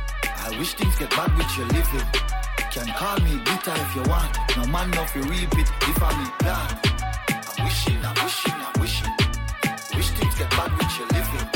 I 0.45 0.49
wish 0.59 0.73
things 0.73 0.95
get 0.97 1.09
bad 1.11 1.33
with 1.37 1.57
your 1.57 1.67
living. 1.67 2.05
Can 2.71 2.87
call 2.97 3.17
me 3.19 3.37
bitter 3.45 3.71
if 3.75 3.95
you 3.95 4.03
want. 4.03 4.37
No 4.57 4.65
man 4.65 4.91
if 4.93 5.15
you 5.15 5.21
reap 5.23 5.57
it 5.57 5.71
if 5.83 6.03
I'm 6.03 6.19
in 6.19 6.31
plan. 6.39 6.79
I'm 7.29 7.63
wishing, 7.63 8.03
I'm 8.03 8.15
wishing, 8.21 8.53
I'm 8.53 8.81
wishing. 8.81 9.13
Wish 9.95 10.09
things 10.09 10.35
get 10.35 10.49
bad 10.49 10.71
with 10.77 10.99
your 10.99 11.07
living. 11.15 11.47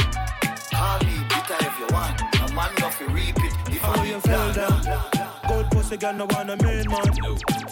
Call 0.72 1.00
me 1.00 1.20
bitter 1.28 1.58
if 1.68 1.80
you 1.80 1.88
want. 1.92 2.22
No 2.40 2.56
man 2.56 2.72
if 2.78 3.00
you 3.02 3.08
reap 3.08 3.36
it 3.44 3.54
if 3.76 3.84
I'm 3.84 4.00
oh, 4.00 4.04
you 4.04 4.16
in 4.16 4.22
plan. 4.22 5.17
That? 5.90 5.98
Good 5.98 5.98
pussy 5.98 5.98
girl, 5.98 6.14
no 6.14 6.26
want 6.26 6.50
a 6.50 6.64
main 6.64 6.90
man. 6.90 7.14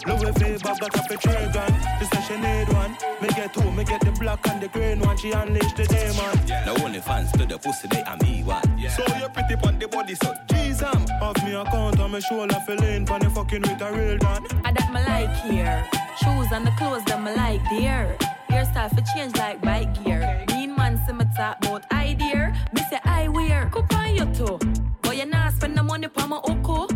Louis 0.06 0.32
V 0.32 0.62
bag 0.62 0.80
got 0.80 0.98
off 0.98 1.10
a 1.10 1.16
tray 1.16 1.50
gun. 1.52 1.72
She 1.98 2.04
say 2.06 2.22
she 2.28 2.40
need 2.40 2.72
one. 2.72 2.92
Me 3.20 3.28
get 3.28 3.52
two, 3.52 3.70
me 3.72 3.84
get 3.84 4.00
the 4.00 4.12
black 4.12 4.46
and 4.48 4.60
the 4.62 4.68
green 4.68 5.00
one. 5.00 5.16
She 5.16 5.32
unleash 5.32 5.72
the 5.72 5.84
demon. 5.84 6.46
Now 6.66 6.84
only 6.84 7.00
fans 7.00 7.32
to 7.32 7.46
the 7.46 7.58
pussy, 7.58 7.88
they 7.88 8.02
are 8.02 8.16
me 8.18 8.42
one. 8.42 8.62
So 8.90 9.04
you 9.16 9.28
pretty 9.28 9.54
on 9.66 9.78
the 9.78 9.88
body, 9.88 10.14
so 10.14 10.34
jeez, 10.48 10.82
um. 10.82 11.02
am. 11.02 11.34
Have 11.34 11.44
me 11.44 11.54
account 11.54 12.00
on 12.00 12.12
my 12.12 12.20
shoulder, 12.20 12.56
feeling 12.66 13.06
for 13.06 13.18
the 13.18 13.30
fucking 13.30 13.62
with 13.62 13.82
a 13.82 13.92
real 13.92 14.18
done. 14.18 14.46
I 14.64 14.72
that 14.72 14.92
me 14.92 15.00
like 15.04 15.34
here. 15.44 15.88
Shoes 16.22 16.52
and 16.52 16.66
the 16.66 16.72
clothes 16.78 17.04
that 17.04 17.22
me 17.22 17.34
like 17.34 17.62
there. 17.70 18.16
Hairstyle 18.50 18.90
for 18.94 19.02
change 19.14 19.36
like 19.36 19.60
bike 19.60 19.92
gear. 20.04 20.44
Mean 20.48 20.74
man 20.76 21.00
see 21.06 21.12
me 21.12 21.24
talk 21.36 21.58
about 21.64 21.90
idea. 21.92 22.54
Me 22.72 22.82
say 22.88 22.98
I 23.04 23.28
wear. 23.28 23.68
Cup 23.72 23.92
on 23.94 24.14
your 24.14 24.26
toe. 24.34 24.58
But 25.02 25.16
you 25.16 25.26
not 25.26 25.52
spend 25.52 25.76
the 25.76 25.82
money 25.82 26.08
for 26.08 26.26
my 26.26 26.40
oko. 26.44 26.88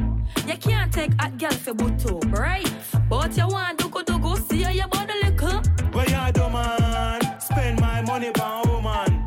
You 0.51 0.57
can't 0.57 0.92
take 0.92 1.12
a 1.20 1.30
girl 1.30 1.53
for 1.53 1.74
buto, 1.74 2.36
right? 2.36 2.68
But 3.09 3.36
you 3.36 3.46
want 3.46 3.78
dugu 3.78 4.20
go 4.20 4.34
see 4.34 4.62
how 4.62 4.70
your 4.72 4.88
body 4.88 5.12
little. 5.22 5.62
What 5.92 6.11
you 6.11 6.32
do, 6.32 6.48
man? 6.51 7.20
Spend 7.40 7.80
my 7.80 8.03
money 8.03 8.32
for 8.34 8.62
woman. 8.66 9.22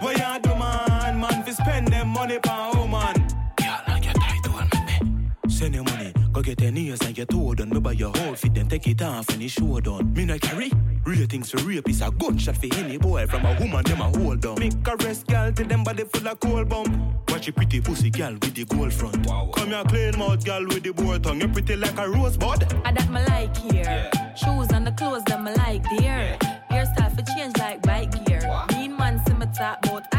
What 0.00 0.18
you 0.18 0.40
do, 0.42 0.56
man? 0.56 1.20
Man, 1.20 1.44
fi 1.44 1.52
spend 1.52 1.86
them 1.86 2.08
money 2.08 2.40
for 2.44 2.72
woman. 2.74 3.14
Send 5.48 5.76
your 5.76 5.84
money, 5.84 5.91
go 6.42 6.54
get 6.54 6.60
your 6.60 6.72
nails 6.72 7.00
and 7.02 7.16
your 7.16 7.26
toe 7.26 7.54
done. 7.54 7.70
Me 7.70 7.80
buy 7.80 7.92
your 7.92 8.10
whole 8.16 8.34
fit, 8.34 8.54
then 8.54 8.68
take 8.68 8.86
it 8.86 9.02
off 9.02 9.28
when 9.28 9.38
the 9.38 9.48
show 9.48 9.80
done. 9.80 10.12
Me 10.12 10.24
not 10.24 10.40
carry 10.40 10.70
real 11.04 11.26
things 11.26 11.50
for 11.50 11.58
rape. 11.58 11.88
It's 11.88 12.00
a 12.00 12.10
gunshot 12.10 12.56
for 12.56 12.74
any 12.74 12.98
boy 12.98 13.26
from 13.26 13.44
a 13.44 13.58
woman, 13.60 13.84
them 13.84 14.00
a 14.00 14.04
hold 14.04 14.44
on. 14.46 14.58
Make 14.58 14.86
a 14.86 14.96
rest, 14.96 15.26
girl, 15.26 15.52
till 15.52 15.66
them 15.66 15.84
body 15.84 16.04
full 16.04 16.28
of 16.28 16.40
cold 16.40 16.68
bomb. 16.68 17.16
Watch 17.28 17.48
a 17.48 17.52
pretty 17.52 17.80
pussy 17.80 18.10
girl 18.10 18.32
with 18.32 18.54
the 18.54 18.64
gold 18.64 18.92
front. 18.92 19.26
Come 19.26 19.68
here, 19.68 19.84
clean 19.84 20.18
mouth 20.18 20.44
girl 20.44 20.66
with 20.66 20.82
the 20.82 20.92
boy 20.92 21.18
tongue. 21.18 21.40
You 21.40 21.48
pretty 21.48 21.76
like 21.76 21.98
a 21.98 22.08
rosebud. 22.08 22.72
I 22.84 22.92
that 22.92 23.10
me 23.10 23.24
like 23.24 23.56
here. 23.56 24.10
Shoes 24.36 24.70
and 24.72 24.86
the 24.86 24.92
clothes 24.92 25.24
that 25.26 25.42
me 25.42 25.52
like 25.54 25.84
there. 25.98 26.38
Hairstyle 26.70 27.14
for 27.14 27.22
change 27.36 27.56
like 27.58 27.82
bike 27.82 28.24
gear. 28.26 28.42
Mean 28.72 28.96
man 28.96 29.24
see 29.26 29.34
me 29.34 29.46
talk 29.56 29.78
about 29.84 30.10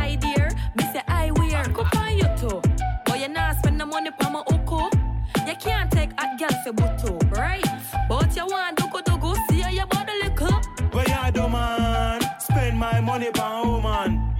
take 6.49 6.67
a 6.67 6.73
girl 6.73 6.97
for 6.97 7.17
buto, 7.17 7.23
oh, 7.23 7.39
right? 7.39 7.63
But 8.09 8.35
you 8.35 8.45
want 8.45 8.77
dugu 8.77 9.01
dugu, 9.03 9.35
see 9.49 9.61
how 9.61 9.69
your 9.69 9.85
body 9.87 10.13
little. 10.21 10.51
What 10.91 11.07
you 11.07 11.31
do, 11.31 11.47
man? 11.49 12.21
Spend 12.39 12.77
my 12.77 12.99
money 12.99 13.29
for 13.33 13.65
woman. 13.65 14.35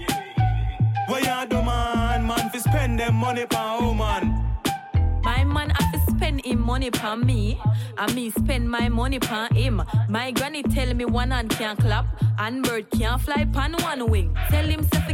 What 1.08 1.24
you 1.24 1.48
do, 1.50 1.62
man? 1.64 2.28
Man, 2.28 2.50
fi 2.50 2.60
spend 2.60 3.00
them 3.00 3.16
money 3.16 3.46
for 3.50 3.82
woman. 3.82 4.40
My 5.24 5.44
man 5.44 5.70
have 5.70 5.92
to 5.94 6.12
spend 6.12 6.46
him 6.46 6.60
money 6.60 6.92
pon 6.92 7.26
me, 7.26 7.60
and 7.98 8.14
me 8.16 8.30
spend 8.32 8.70
my 8.70 8.90
money 8.90 9.20
pon 9.20 9.54
him. 9.56 9.82
My 10.10 10.32
granny 10.32 10.64
tell 10.64 10.94
me 10.94 11.06
one 11.06 11.32
hand 11.32 11.52
can't 11.52 11.80
clap, 11.80 12.06
and 12.38 12.64
bird 12.64 12.90
can't 12.92 13.22
fly 13.22 13.46
pon 13.46 13.74
one 13.82 14.10
wing. 14.12 14.36
Tell 14.50 14.66
him 14.66 14.84
say 14.84 15.14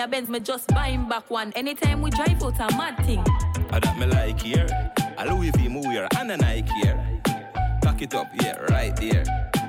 a 0.00 0.08
Benz, 0.08 0.28
me 0.28 0.40
just 0.40 0.68
buy 0.68 0.88
him 0.88 1.08
back 1.08 1.30
one. 1.30 1.52
Anytime 1.54 2.00
we 2.00 2.10
drive 2.10 2.42
out 2.42 2.54
a 2.58 2.76
mad 2.76 2.96
thing. 3.04 3.22
I 3.70 3.78
that 3.80 3.98
me 3.98 4.06
like 4.06 4.40
here. 4.40 4.66
A 5.18 5.26
Louis 5.32 5.50
V 5.50 5.68
me 5.68 5.80
wear 5.86 6.08
and 6.18 6.30
a 6.32 6.36
Nike 6.36 6.72
here. 6.82 7.20
Pack 7.82 8.00
it 8.02 8.14
up, 8.14 8.28
yeah, 8.42 8.58
right 8.70 8.96
there. 8.96 9.24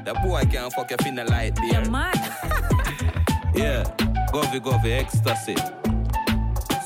The 0.06 0.14
boy 0.24 0.44
can't 0.52 0.72
fuck 0.74 0.92
up 0.92 1.06
in 1.06 1.16
the 1.16 1.26
light 1.26 1.56
there. 1.56 1.84
You 1.84 1.92
mad? 1.92 2.18
Yeah, 3.54 3.84
govy 4.32 4.62
govy 4.62 4.92
ecstasy. 4.98 5.56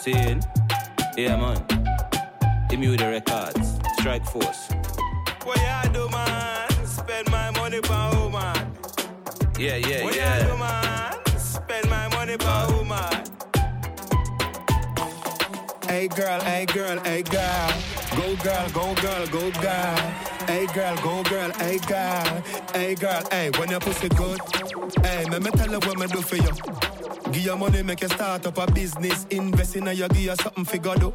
Saying, 0.02 0.42
yeah 1.16 1.38
man. 1.38 1.58
Him 2.72 2.90
with 2.90 3.00
the 3.00 3.08
records. 3.08 3.80
Strike 4.00 4.26
force. 4.26 4.70
What 5.44 5.60
you 5.60 5.94
do, 5.94 6.10
man? 6.10 6.68
Spend 6.88 7.30
my 7.30 7.52
money 7.52 7.80
for 7.84 8.10
woman. 8.18 8.72
Yeah, 9.60 9.76
yeah, 9.76 10.04
What 10.04 10.16
yeah. 10.16 10.40
you 10.42 10.48
do, 10.52 10.58
man? 10.58 11.38
Spend 11.38 11.88
my 11.88 12.08
money 12.10 12.36
for 12.38 12.75
Hey 15.96 16.10
girl, 16.10 16.42
hey 16.42 16.66
girl, 16.66 17.00
hey 17.06 17.22
girl. 17.22 17.74
Go 18.18 18.36
girl, 18.44 18.70
go 18.74 18.94
girl, 18.96 19.28
go 19.28 19.50
girl. 19.62 19.96
Hey 20.46 20.68
girl, 20.74 20.98
go 20.98 21.24
girl, 21.24 21.52
hey 21.54 21.78
girl. 21.88 22.44
Hey 22.74 22.96
girl, 22.96 23.24
hey, 23.32 23.50
when 23.58 23.70
your 23.70 23.80
pussy 23.80 24.10
good. 24.10 24.42
Hey, 25.02 25.24
me 25.30 25.40
me 25.40 25.52
tell 25.52 25.72
you 25.72 25.80
what 25.80 25.98
me 25.98 26.08
do 26.08 26.22
for 26.22 26.36
you. 26.36 26.52
Give 27.32 27.46
you 27.46 27.56
money, 27.56 27.82
make 27.82 28.02
you 28.02 28.10
start 28.10 28.46
up 28.46 28.58
a 28.58 28.70
business. 28.74 29.26
Invest 29.30 29.78
in 29.78 29.88
you, 29.88 30.08
give 30.10 30.36
something 30.36 30.66
for 30.66 30.78
God 30.80 31.00
do. 31.00 31.14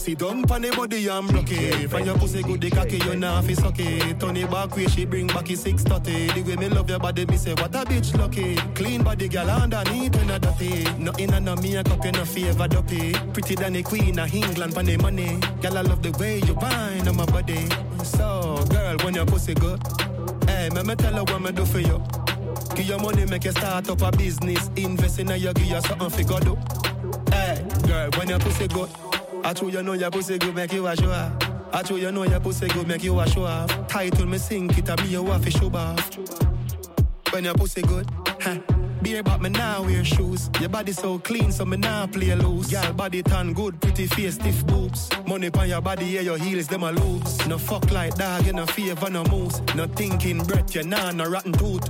Sit 0.00 0.18
down 0.18 0.42
pon 0.44 0.62
the 0.62 0.70
body 0.70 1.08
and 1.08 1.28
block 1.28 1.50
it. 1.50 1.90
Find 1.90 2.06
your 2.06 2.16
pussy 2.16 2.42
good, 2.42 2.58
the 2.62 2.70
cocky, 2.70 2.96
you 2.96 3.16
nah 3.16 3.42
fi 3.42 3.52
suck 3.52 3.78
it. 3.78 4.18
Turn 4.18 4.34
it 4.34 4.50
back 4.50 4.74
way, 4.74 4.86
she 4.86 5.04
bring 5.04 5.26
back 5.26 5.50
it 5.50 5.58
630. 5.58 6.40
The 6.40 6.42
way 6.42 6.56
me 6.56 6.68
love 6.70 6.88
your 6.88 6.98
body, 6.98 7.26
me 7.26 7.36
say, 7.36 7.52
what 7.52 7.74
a 7.74 7.84
bitch 7.84 8.16
lucky. 8.16 8.56
Clean 8.74 9.02
body, 9.02 9.28
girl, 9.28 9.50
underneath, 9.50 10.16
you 10.16 10.24
not 10.24 10.40
dirty. 10.40 10.84
Nothing 10.98 11.34
on 11.34 11.44
no 11.44 11.54
makeup, 11.56 12.02
you 12.02 12.12
no 12.12 12.24
favor 12.24 12.66
dopey. 12.66 13.12
Pretty 13.34 13.54
than 13.56 13.74
the 13.74 13.82
queen 13.82 14.18
of 14.18 14.34
England, 14.34 14.74
pon 14.74 14.86
the 14.86 14.96
money. 14.96 15.38
Girl, 15.60 15.76
I 15.76 15.82
love 15.82 16.02
the 16.02 16.12
way 16.12 16.38
you 16.38 16.54
bind 16.54 17.06
on 17.06 17.16
my 17.18 17.26
body. 17.26 17.68
So, 18.02 18.64
girl, 18.70 18.96
when 19.04 19.12
your 19.12 19.26
pussy 19.26 19.52
good, 19.52 19.82
hey, 20.46 20.70
me 20.70 20.82
me 20.82 20.94
tell 20.94 21.12
her 21.12 21.24
what 21.24 21.42
me 21.42 21.52
do 21.52 21.66
for 21.66 21.80
you. 21.80 22.02
Give 22.74 22.86
your 22.86 23.00
money, 23.00 23.26
make 23.26 23.44
you 23.44 23.52
start 23.52 23.90
up 23.90 24.00
a 24.00 24.10
business. 24.16 24.70
Invest 24.76 25.18
in 25.18 25.28
you, 25.28 25.52
give 25.52 25.66
you 25.66 25.80
something 25.82 26.08
for 26.08 26.40
God. 26.40 26.58
Hey, 27.34 27.62
girl, 27.86 28.08
when 28.16 28.30
your 28.30 28.38
pussy 28.38 28.66
good. 28.66 28.88
I 29.44 29.52
true 29.54 29.70
you 29.70 29.82
know 29.82 29.94
your 29.94 30.10
pussy 30.10 30.38
good 30.38 30.54
make 30.54 30.72
you 30.72 30.86
a 30.86 30.96
show 30.96 31.10
off. 31.10 31.32
I 31.72 31.82
true 31.82 31.96
you 31.96 32.12
know 32.12 32.24
your 32.24 32.40
pussy 32.40 32.68
good 32.68 32.86
make 32.86 33.02
you 33.02 33.18
a 33.18 33.28
show 33.28 33.44
off. 33.44 33.86
Title 33.88 34.26
me 34.26 34.38
sink 34.38 34.76
it 34.78 34.88
a 34.88 34.96
me 35.02 35.08
you 35.08 35.22
want 35.22 35.44
fi 35.44 35.50
show 35.50 35.68
off. 35.68 36.18
When 37.32 37.44
your 37.44 37.54
pussy 37.54 37.82
good, 37.82 38.08
huh? 38.40 38.58
Beer 39.02 39.22
but 39.22 39.40
me 39.40 39.48
now 39.48 39.82
wear 39.82 40.04
shoes. 40.04 40.50
Your 40.60 40.68
body 40.68 40.92
so 40.92 41.18
clean 41.18 41.52
so 41.52 41.64
me 41.64 41.76
now 41.76 42.06
play 42.06 42.34
loose. 42.34 42.70
Girl 42.70 42.92
body 42.92 43.22
tan 43.22 43.52
good, 43.52 43.80
pretty 43.80 44.06
face, 44.06 44.34
stiff 44.34 44.66
boobs. 44.66 45.08
Money 45.26 45.50
pon 45.50 45.68
your 45.68 45.80
body, 45.80 46.04
yeah 46.04 46.20
your 46.20 46.38
heels 46.38 46.66
them 46.66 46.82
a 46.82 46.92
loose. 46.92 47.46
No 47.46 47.56
fuck 47.56 47.90
like 47.90 48.14
dog, 48.16 48.46
you 48.46 48.52
no 48.52 48.66
favor 48.66 49.08
no 49.10 49.24
moose. 49.24 49.60
No 49.74 49.86
thinking 49.86 50.38
breath, 50.44 50.74
you 50.74 50.82
nah 50.82 51.12
no 51.12 51.24
rotten 51.24 51.52
tooth. 51.52 51.88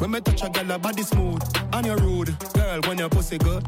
When 0.00 0.12
me 0.12 0.20
touch 0.20 0.42
a 0.44 0.48
girl, 0.50 0.64
her 0.64 0.78
body 0.78 1.02
smooth 1.02 1.42
and 1.72 1.86
you 1.86 1.96
rude. 1.96 2.36
Girl, 2.54 2.80
when 2.86 2.98
your 2.98 3.08
pussy 3.08 3.38
good, 3.38 3.64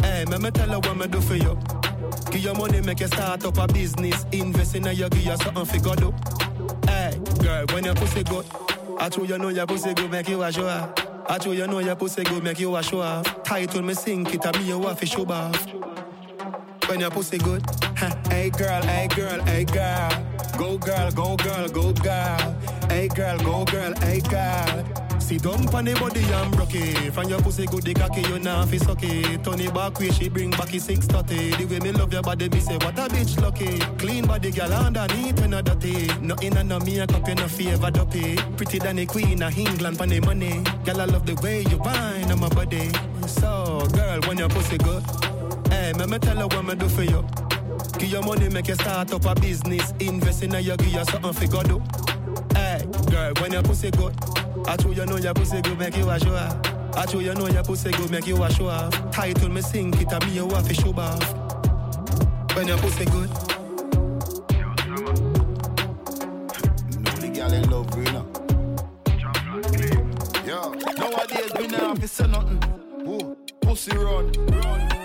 hey, 0.00 0.24
me 0.30 0.38
me 0.38 0.50
tell 0.50 0.68
her 0.68 0.78
what 0.78 0.96
me 0.96 1.06
do 1.06 1.20
for 1.20 1.36
you. 1.36 1.58
Give 2.30 2.42
your 2.44 2.54
money, 2.54 2.80
make 2.80 3.00
you 3.00 3.06
start 3.06 3.44
up 3.44 3.58
a 3.58 3.66
business. 3.72 4.24
Invest 4.32 4.74
in 4.74 4.84
you, 4.84 5.08
give 5.08 5.26
you 5.26 5.36
something 5.36 5.64
for 5.64 5.78
God. 5.80 6.14
Hey, 6.86 7.12
eh, 7.14 7.42
girl, 7.42 7.66
when 7.72 7.84
your 7.84 7.94
pussy 7.94 8.22
good, 8.24 8.46
I 8.98 9.08
told 9.08 9.28
you 9.28 9.38
know 9.38 9.48
your 9.48 9.66
pussy 9.66 9.94
good, 9.94 10.10
make 10.10 10.28
you 10.28 10.42
a 10.42 10.52
show 10.52 10.66
off. 10.66 10.92
I 11.28 11.38
told 11.38 11.56
you 11.56 11.66
know 11.66 11.78
your 11.78 11.96
pussy 11.96 12.24
good, 12.24 12.42
make 12.42 12.58
you 12.58 12.74
a 12.76 12.82
show 12.82 13.00
off. 13.00 13.42
Title 13.42 13.82
me 13.82 13.94
sink 13.94 14.34
it, 14.34 14.46
I 14.46 14.58
me 14.58 14.66
you 14.66 14.84
off, 14.84 15.04
show 15.04 15.24
off. 15.26 15.66
When 16.88 17.00
your 17.00 17.10
pussy 17.10 17.38
good? 17.38 17.64
Hey 18.28 18.50
girl, 18.50 18.82
hey 18.82 19.08
girl, 19.08 19.40
hey 19.44 19.64
girl. 19.64 20.10
Go 20.58 20.78
girl, 20.78 21.10
go 21.12 21.36
girl, 21.36 21.68
go 21.68 21.92
girl. 21.92 22.56
Hey 22.88 23.08
girl, 23.08 23.38
go 23.38 23.64
girl, 23.64 23.94
hey 24.00 24.20
girl. 24.20 25.01
See 25.32 25.38
dump 25.38 25.72
on 25.72 25.86
the 25.86 25.94
body 25.94 26.20
and 26.20 26.52
broke 26.54 26.74
it. 26.74 27.10
From 27.14 27.26
your 27.26 27.40
pussy 27.40 27.64
good, 27.64 27.84
the 27.84 27.94
cocky, 27.94 28.20
you 28.20 28.38
now 28.38 28.66
fi 28.66 28.76
suck 28.76 29.02
it. 29.02 29.42
Turn 29.42 29.64
back 29.72 29.98
way, 29.98 30.10
she 30.10 30.28
bring 30.28 30.50
back 30.50 30.74
it 30.74 30.82
630. 30.82 31.56
The 31.56 31.64
way 31.64 31.80
me 31.80 31.92
love 31.92 32.12
your 32.12 32.20
body, 32.20 32.50
me 32.50 32.60
say, 32.60 32.74
what 32.74 32.98
a 32.98 33.08
bitch 33.08 33.40
lucky. 33.40 33.78
Clean 33.96 34.26
body, 34.26 34.50
girl, 34.50 34.70
underneath 34.70 35.40
when 35.40 35.54
I 35.54 35.62
dirty. 35.62 36.08
Nothing 36.20 36.54
and 36.58 36.68
no 36.68 36.80
makeup, 36.80 37.26
you 37.26 37.34
no 37.34 37.48
favor 37.48 37.90
dopey. 37.90 38.36
Pretty 38.58 38.78
than 38.78 38.96
the 38.96 39.06
queen 39.06 39.42
of 39.42 39.56
England 39.56 39.96
for 39.96 40.06
the 40.06 40.20
money. 40.20 40.62
Girl, 40.84 41.00
I 41.00 41.06
love 41.06 41.24
the 41.24 41.34
way 41.36 41.62
you 41.62 41.78
bind 41.78 42.30
on 42.30 42.38
my 42.38 42.50
body. 42.50 42.90
So, 43.26 43.88
girl, 43.94 44.20
when 44.28 44.36
your 44.36 44.50
pussy 44.50 44.76
good. 44.76 45.02
Hey, 45.70 45.94
me, 45.94 46.04
me 46.08 46.18
tell 46.18 46.36
her 46.36 46.46
what 46.46 46.62
me 46.62 46.74
do 46.74 46.90
for 46.90 47.04
you. 47.04 47.24
Give 47.98 48.10
your 48.10 48.22
money, 48.22 48.50
make 48.50 48.68
you 48.68 48.74
start 48.74 49.10
up 49.14 49.24
a 49.24 49.34
business. 49.40 49.94
Invest 49.98 50.42
in 50.42 50.52
you, 50.52 50.76
give 50.76 50.92
you 50.92 51.04
something 51.06 51.32
for 51.32 51.46
God 51.46 51.68
do. 51.68 51.82
Girl, 53.10 53.32
when 53.40 53.52
your 53.52 53.62
pussy 53.62 53.90
good. 53.90 54.14
I 54.66 54.76
told 54.76 54.96
you 54.96 55.06
know 55.06 55.16
your 55.16 55.34
pussy 55.34 55.60
good, 55.62 55.78
make 55.78 55.96
you 55.96 56.08
a 56.08 56.18
show 56.18 56.34
off. 56.34 56.56
I 56.96 57.06
told 57.06 57.24
you 57.24 57.34
know 57.34 57.48
your 57.48 57.64
pussy 57.64 57.90
good, 57.90 58.10
make 58.10 58.26
you 58.26 58.42
a 58.42 58.52
show 58.52 58.68
off. 58.68 59.10
Title 59.10 59.48
me 59.48 59.60
sink 59.60 60.00
it, 60.00 60.12
and 60.12 60.26
me 60.26 60.32
you 60.32 60.48
have 60.48 60.66
to 60.68 60.74
show 60.74 60.92
off. 60.92 62.56
When 62.56 62.68
your 62.68 62.78
pussy 62.78 63.04
good. 63.06 63.30
Girl 67.34 67.52
in 67.52 67.70
love, 67.70 67.96
you 67.96 68.12
know. 68.12 68.26
Yo, 70.46 70.70
nowadays 70.98 71.52
we 71.58 71.66
never 71.66 71.86
have 71.86 72.00
to 72.00 72.08
say 72.08 72.26
nothing. 72.26 72.60
Pussy 73.62 73.96
run. 73.96 74.32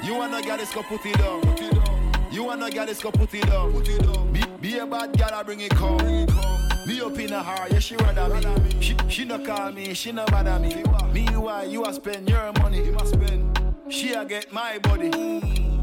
You 0.03 0.15
wanna 0.15 0.41
get 0.41 0.59
this, 0.59 0.73
go 0.73 0.83
put 0.83 1.05
it 1.05 1.17
down. 1.17 1.41
Put 1.41 1.61
it 1.61 1.73
down. 1.73 2.29
You 2.31 2.43
wanna 2.43 2.69
get 2.69 2.87
this, 2.87 3.01
go 3.01 3.11
put 3.11 3.33
it 3.33 3.47
down. 3.47 3.71
Put 3.71 3.87
it 3.87 4.03
down. 4.03 4.33
Be, 4.33 4.43
be 4.61 4.77
a 4.77 4.85
bad 4.85 5.17
girl, 5.17 5.29
I 5.33 5.43
bring 5.43 5.61
it 5.61 5.71
come. 5.71 5.97
Bring 5.97 6.15
it 6.15 6.29
come. 6.29 6.56
Me 6.87 7.01
up 7.01 7.19
in 7.19 7.33
a 7.33 7.43
heart, 7.43 7.69
yeah, 7.73 7.79
she 7.79 7.97
rather 7.97 8.29
me. 8.61 8.71
She, 8.79 8.95
she 9.09 9.25
no 9.25 9.37
call 9.39 9.73
me, 9.73 9.93
she 9.93 10.13
no 10.13 10.23
bother 10.27 10.57
me. 10.57 10.85
Me, 11.11 11.25
why 11.35 11.65
you 11.65 11.83
a 11.83 11.93
spend 11.93 12.29
your 12.29 12.53
money? 12.59 12.85
You 12.85 12.93
must 12.93 13.13
spend. 13.13 13.59
She 13.89 14.13
a 14.13 14.23
get 14.23 14.53
my 14.53 14.77
body. 14.77 15.11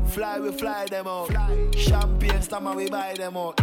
Fly, 0.07 0.41
we 0.41 0.51
fly 0.51 0.87
them 0.87 1.07
out. 1.07 1.31
Champagne, 1.77 2.41
stammer, 2.41 2.75
we 2.75 2.89
buy 2.89 3.13
them 3.19 3.37
out. 3.37 3.59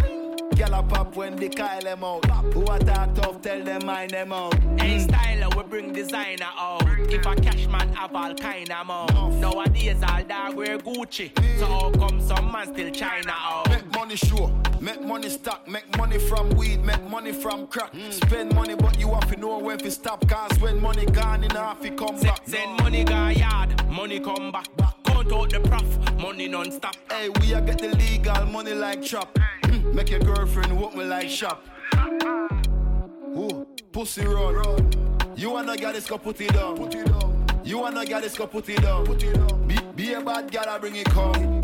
Gyal 0.54 0.78
a 0.78 0.84
pop 0.84 1.16
when 1.16 1.36
they 1.36 1.50
call 1.50 1.82
them 1.82 2.04
out. 2.04 2.26
Who 2.54 2.62
a 2.62 2.78
talk 2.78 3.16
tough, 3.16 3.42
tell 3.42 3.64
them 3.64 3.88
mind 3.88 4.12
them 4.12 4.34
out. 4.34 4.54
Hey, 4.80 5.04
styler, 5.04 5.56
we 5.58 5.64
bring 5.64 5.94
designer 5.94 6.46
out. 6.56 6.84
If 7.12 7.26
a 7.26 7.36
cash 7.38 7.66
man 7.66 7.92
have 7.94 8.16
all 8.16 8.36
kind 8.36 8.72
of 8.72 8.86
mouth. 8.86 9.34
Nowadays, 9.40 10.04
all 10.08 10.24
dog 10.26 10.54
wear 10.54 10.78
Gucci. 10.78 11.32
So 11.58 11.66
how 11.66 11.90
come 11.90 12.22
some 12.22 12.52
man 12.52 12.72
still 12.72 12.92
China 12.92 13.34
out? 13.34 13.91
Make 14.12 14.20
money 14.24 14.38
sure, 14.38 14.54
make 14.82 15.02
money 15.02 15.30
stack, 15.30 15.68
make 15.70 15.98
money 15.98 16.18
from 16.18 16.50
weed, 16.50 16.84
make 16.84 17.02
money 17.10 17.32
from 17.32 17.66
crack. 17.68 17.94
Spend 18.10 18.54
money, 18.54 18.76
but 18.76 19.00
you 19.00 19.10
have 19.14 19.32
to 19.32 19.40
know 19.40 19.58
when 19.60 19.78
to 19.78 19.90
stop. 19.90 20.28
Cause 20.28 20.60
when 20.60 20.82
money 20.82 21.06
gone, 21.06 21.46
in 21.46 21.52
half 21.52 21.86
it 21.86 21.96
come 21.98 22.20
back. 22.20 22.42
Send 22.46 22.78
money 22.82 23.06
go 23.06 23.30
yard, 23.30 23.90
money 23.90 24.20
come 24.20 24.52
back. 24.52 24.68
back. 24.76 24.96
Count 25.06 25.32
out 25.32 25.50
the 25.50 25.62
prof, 25.62 26.20
money 26.20 26.50
non-stop. 26.50 26.94
Hey, 27.10 27.30
we 27.40 27.54
a 27.54 27.62
get 27.62 27.78
the 27.78 27.96
legal 27.96 28.46
money 28.48 28.74
like 28.74 29.02
chop. 29.02 29.34
Mm, 29.64 29.94
Make 29.94 30.10
your 30.10 30.20
girlfriend 30.20 30.78
walk 30.78 30.94
me 30.94 31.06
like 31.06 31.30
shop. 31.30 31.64
Ooh, 33.38 33.66
pussy 33.94 34.26
run. 34.26 34.92
You 35.38 35.52
wanna 35.52 35.78
get 35.78 35.94
this, 35.94 36.08
go 36.08 36.18
put 36.18 36.42
it 36.42 36.52
down. 36.52 36.76
Put 36.76 36.96
it 36.96 37.06
down. 37.06 37.46
You 37.64 37.78
wanna 37.78 38.06
get 38.06 38.24
this, 38.24 38.38
go 38.38 38.46
put 38.46 38.68
it 38.68 38.82
down. 38.82 39.06
Put 39.06 39.24
it 39.24 39.36
down. 39.36 39.68
Be, 39.70 39.78
be 39.96 40.14
a 40.16 40.20
bad 40.22 40.52
girl, 40.52 40.66
I 40.68 40.78
bring 40.80 40.98
it 40.98 41.06
come. 41.06 41.62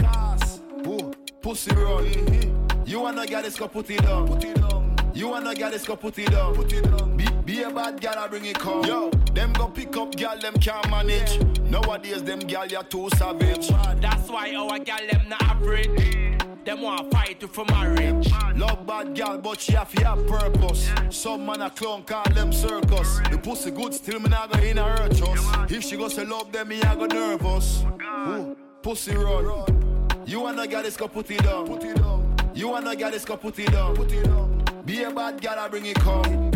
Ooh, 0.87 1.11
pussy 1.41 1.75
run. 1.75 2.83
You 2.85 3.01
wanna 3.01 3.25
get 3.25 3.43
this, 3.43 3.57
go 3.57 3.67
put 3.67 3.89
it 3.89 4.01
down. 4.01 4.27
Put 4.27 4.43
it 4.43 4.55
down. 4.55 4.95
You 5.13 5.29
wanna 5.29 5.55
get 5.55 5.71
this, 5.71 5.85
go 5.85 5.95
put 5.95 6.17
it 6.19 6.31
down. 6.31 6.55
Put 6.55 6.71
it 6.71 6.83
down. 6.83 7.17
Be, 7.17 7.27
be 7.45 7.63
a 7.63 7.69
bad 7.69 7.99
girl, 7.99 8.15
I 8.17 8.27
bring 8.27 8.45
it 8.45 8.59
come. 8.59 8.83
Yo, 8.85 9.09
them 9.33 9.53
go 9.53 9.67
pick 9.67 9.95
up 9.97 10.15
girl, 10.15 10.37
them 10.39 10.53
can't 10.55 10.89
manage. 10.89 11.39
Nowadays, 11.61 12.23
them 12.23 12.39
girl, 12.39 12.65
you're 12.67 12.83
too 12.83 13.09
savage. 13.17 13.69
That's 13.99 14.29
why 14.29 14.53
our 14.55 14.79
gal 14.79 14.99
them 15.09 15.29
not 15.29 15.41
average. 15.43 16.37
Them 16.65 16.81
want 16.81 17.11
fight 17.11 17.41
you 17.41 17.47
for 17.47 17.65
marriage. 17.65 18.29
Love 18.55 18.85
bad 18.85 19.15
girl, 19.15 19.37
but 19.37 19.59
she 19.61 19.71
have 19.73 19.91
have 19.93 20.27
purpose. 20.27 20.89
Some 21.09 21.45
man 21.45 21.61
a 21.61 21.69
clown 21.69 22.03
call 22.03 22.25
them 22.33 22.51
circus. 22.51 23.19
The 23.31 23.39
pussy 23.41 23.71
good, 23.71 23.93
still 23.93 24.19
me 24.19 24.29
not 24.29 24.51
go 24.51 24.59
in 24.59 24.77
her 24.77 25.09
trust. 25.09 25.71
If 25.71 25.83
she 25.83 25.95
go 25.95 26.09
say 26.09 26.25
love 26.25 26.51
them, 26.51 26.67
me 26.67 26.81
I 26.81 26.95
go 26.95 27.05
nervous. 27.05 27.85
Ooh, 28.27 28.57
pussy 28.81 29.15
run. 29.15 29.86
You 30.27 30.41
wanna 30.41 30.67
get 30.67 30.83
this, 30.83 30.97
go 30.97 31.07
put 31.07 31.31
it 31.31 31.41
down. 31.41 31.65
Put 31.67 31.85
it 31.85 31.95
down. 31.95 32.35
You 32.53 32.67
wanna 32.67 32.97
get 32.97 33.13
this, 33.13 33.23
go 33.23 33.37
put 33.37 33.57
it 33.59 33.71
down. 33.71 33.95
Put 33.95 34.11
it 34.11 34.25
down. 34.25 34.61
Be 34.83 35.03
a 35.03 35.09
bad 35.09 35.41
girl, 35.41 35.57
I 35.57 35.69
bring 35.69 35.85
it 35.85 35.95
come. 35.95 36.51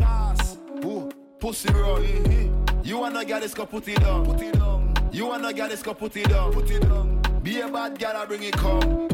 Ooh, 0.84 1.10
pussy 1.40 1.72
run. 1.72 2.04
Mm-hmm. 2.04 2.82
You 2.84 2.98
wanna 2.98 3.24
get 3.24 3.42
this, 3.42 3.54
go 3.54 3.66
put 3.66 3.88
it 3.88 4.02
down. 4.02 4.26
Put 4.26 4.42
it 4.42 4.56
down. 4.56 4.94
You 5.14 5.28
wanna 5.28 5.54
get 5.54 5.70
this, 5.70 5.82
go 5.82 5.94
put 5.94 6.18
it 6.18 6.28
down. 6.28 6.52
Put 6.52 6.70
it 6.70 6.82
down. 6.82 7.22
Be 7.44 7.62
a 7.62 7.70
bad 7.70 7.98
girl, 7.98 8.18
I 8.18 8.26
bring 8.26 8.44
it 8.44 8.58
come. 8.58 9.08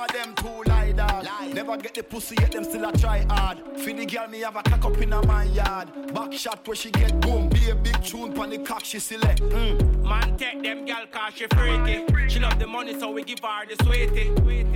Of 0.00 0.12
them 0.12 0.34
too 0.34 0.62
lie 0.66 0.92
dog. 0.92 1.26
Never 1.54 1.76
get 1.76 1.94
the 1.94 2.02
pussy 2.02 2.36
yet 2.40 2.52
them 2.52 2.64
still 2.64 2.88
a 2.88 2.92
try 2.92 3.24
hard. 3.28 3.58
For 3.78 3.92
the 3.92 4.06
girl 4.06 4.28
me 4.28 4.40
have 4.40 4.56
a 4.56 4.62
cock 4.62 4.84
up 4.84 4.98
in 4.98 5.12
a 5.12 5.26
my 5.26 5.44
yard. 5.44 6.14
Back 6.14 6.32
shot 6.32 6.66
where 6.66 6.76
she 6.76 6.90
get 6.90 7.20
boom. 7.20 7.48
Be 7.48 7.70
a 7.70 7.74
big 7.74 8.02
tune 8.02 8.32
pon 8.32 8.50
the 8.50 8.58
cock 8.58 8.84
she 8.84 8.98
select. 8.98 9.40
Mm. 9.42 10.02
Man, 10.02 10.36
take 10.36 10.62
them 10.62 10.84
gal 10.84 11.06
cause 11.10 11.34
she 11.34 11.46
freaky. 11.48 12.06
She 12.28 12.40
love 12.40 12.58
the 12.58 12.66
money, 12.66 12.98
so 12.98 13.10
we 13.12 13.22
give 13.24 13.40
her 13.40 13.66
the 13.66 13.84
sweetie. 13.84 14.30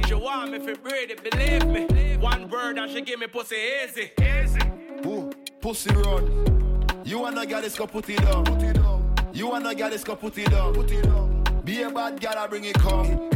She 0.06 0.14
want 0.14 0.52
me 0.52 0.58
for 0.58 0.76
breed 0.80 1.20
believe 1.22 1.66
me. 1.66 2.16
One 2.16 2.48
word 2.48 2.78
and 2.78 2.90
she 2.90 3.00
give 3.02 3.18
me 3.18 3.26
pussy 3.26 3.56
easy. 3.84 4.10
Easy. 4.20 4.60
Ooh, 5.06 5.30
pussy 5.60 5.94
run. 5.94 7.02
You 7.04 7.20
wanna 7.20 7.46
get 7.46 7.62
this, 7.62 7.76
go 7.76 7.86
put 7.86 8.08
it 8.08 8.20
down. 8.20 8.44
Put 8.44 8.62
it 8.62 8.74
down. 8.74 9.14
You 9.32 9.48
wanna 9.48 9.74
get 9.74 9.90
this, 9.90 10.04
go 10.04 10.16
put 10.16 10.36
it 10.38 10.50
down. 10.50 10.74
Put 10.74 10.90
it 10.90 11.02
down. 11.02 11.44
Be 11.64 11.82
a 11.82 11.90
bad 11.90 12.20
girl, 12.20 12.34
I 12.36 12.46
bring 12.46 12.64
it 12.64 12.74
come. 12.74 13.30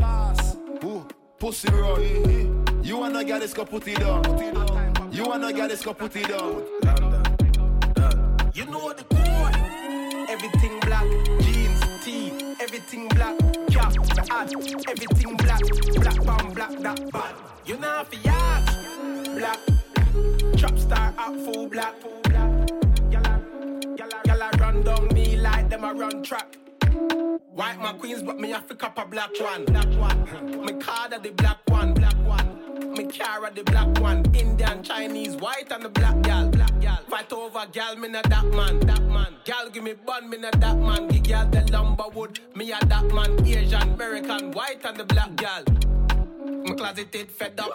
Pussy 1.39 1.68
run. 1.70 2.82
You 2.82 2.99
wanna 2.99 3.22
get 3.22 3.41
this, 3.41 3.55
go 3.55 3.64
put 3.64 3.86
it 3.86 4.01
down. 4.01 4.24
You 5.12 5.24
wanna 5.24 5.53
get 5.53 5.68
this, 5.70 5.84
go 5.84 5.95
put 5.95 6.16
it 6.16 6.26
down. 6.26 6.64
You 8.55 8.64
know 8.66 8.93
the 8.93 9.05
code. 9.05 10.28
Everything 10.28 10.80
black, 10.80 11.07
jeans, 11.41 11.80
tee, 12.05 12.32
everything 12.61 13.07
black, 13.09 13.39
cap, 13.70 13.95
hat, 14.28 14.53
everything 14.89 15.36
black, 15.36 15.61
black 15.95 16.24
bam, 16.26 16.53
black 16.55 16.78
that 16.80 17.12
bad. 17.12 17.34
You 17.64 17.76
know 17.76 18.05
for 18.05 18.16
yacht, 18.26 18.76
black, 19.36 19.59
trap 20.57 20.76
star 20.76 21.14
out 21.16 21.36
full 21.45 21.68
black, 21.68 21.95
full 22.01 22.20
black. 22.24 22.70
A 24.28 24.57
run 24.59 24.82
down 24.82 25.09
me 25.14 25.36
like 25.36 25.68
them 25.68 25.84
a 25.84 25.95
run 25.95 26.22
track. 26.22 26.57
White 27.53 27.80
my 27.80 27.93
queens, 27.93 28.22
but 28.22 28.39
me 28.39 28.51
have 28.51 28.66
to 28.68 28.74
cop 28.74 28.99
a 28.99 29.05
black 29.05 29.30
one. 29.41 29.64
Black 29.64 29.89
one. 29.97 30.64
Me 30.64 30.72
card 30.74 31.22
the 31.22 31.30
black 31.30 31.59
one. 31.68 31.95
Black 31.95 32.14
one. 32.24 32.95
Me 32.95 33.05
car 33.05 33.51
the 33.51 33.62
black 33.64 33.99
one. 34.01 34.24
Indian, 34.34 34.82
Chinese, 34.82 35.36
white 35.36 35.70
and 35.70 35.84
the 35.84 35.89
black 35.89 36.20
gal. 36.22 36.49
Black 36.49 36.80
gal. 36.80 36.99
Fight 37.09 37.32
over 37.32 37.66
gal, 37.72 37.97
me 37.97 38.09
not 38.09 38.28
that 38.28 38.45
man. 38.47 38.80
That 38.80 39.03
man. 39.03 39.34
Gal 39.45 39.70
give 39.70 39.82
me 39.82 39.95
bun, 39.95 40.28
me 40.30 40.39
not 40.39 40.61
that 40.61 40.76
man. 40.76 41.09
Give 41.09 41.22
gal 41.22 41.47
the 41.49 41.62
lumber 41.72 42.09
wood. 42.14 42.41
Me 42.55 42.72
a 42.72 42.78
that 42.86 43.12
man. 43.12 43.47
Asian, 43.47 43.95
American, 43.95 44.53
white 44.53 44.84
and 44.84 44.97
the 44.97 45.05
black 45.05 45.34
gal. 45.36 45.64
Me 46.47 46.74
closeted 46.74 47.30
fed 47.30 47.59
up. 47.61 47.72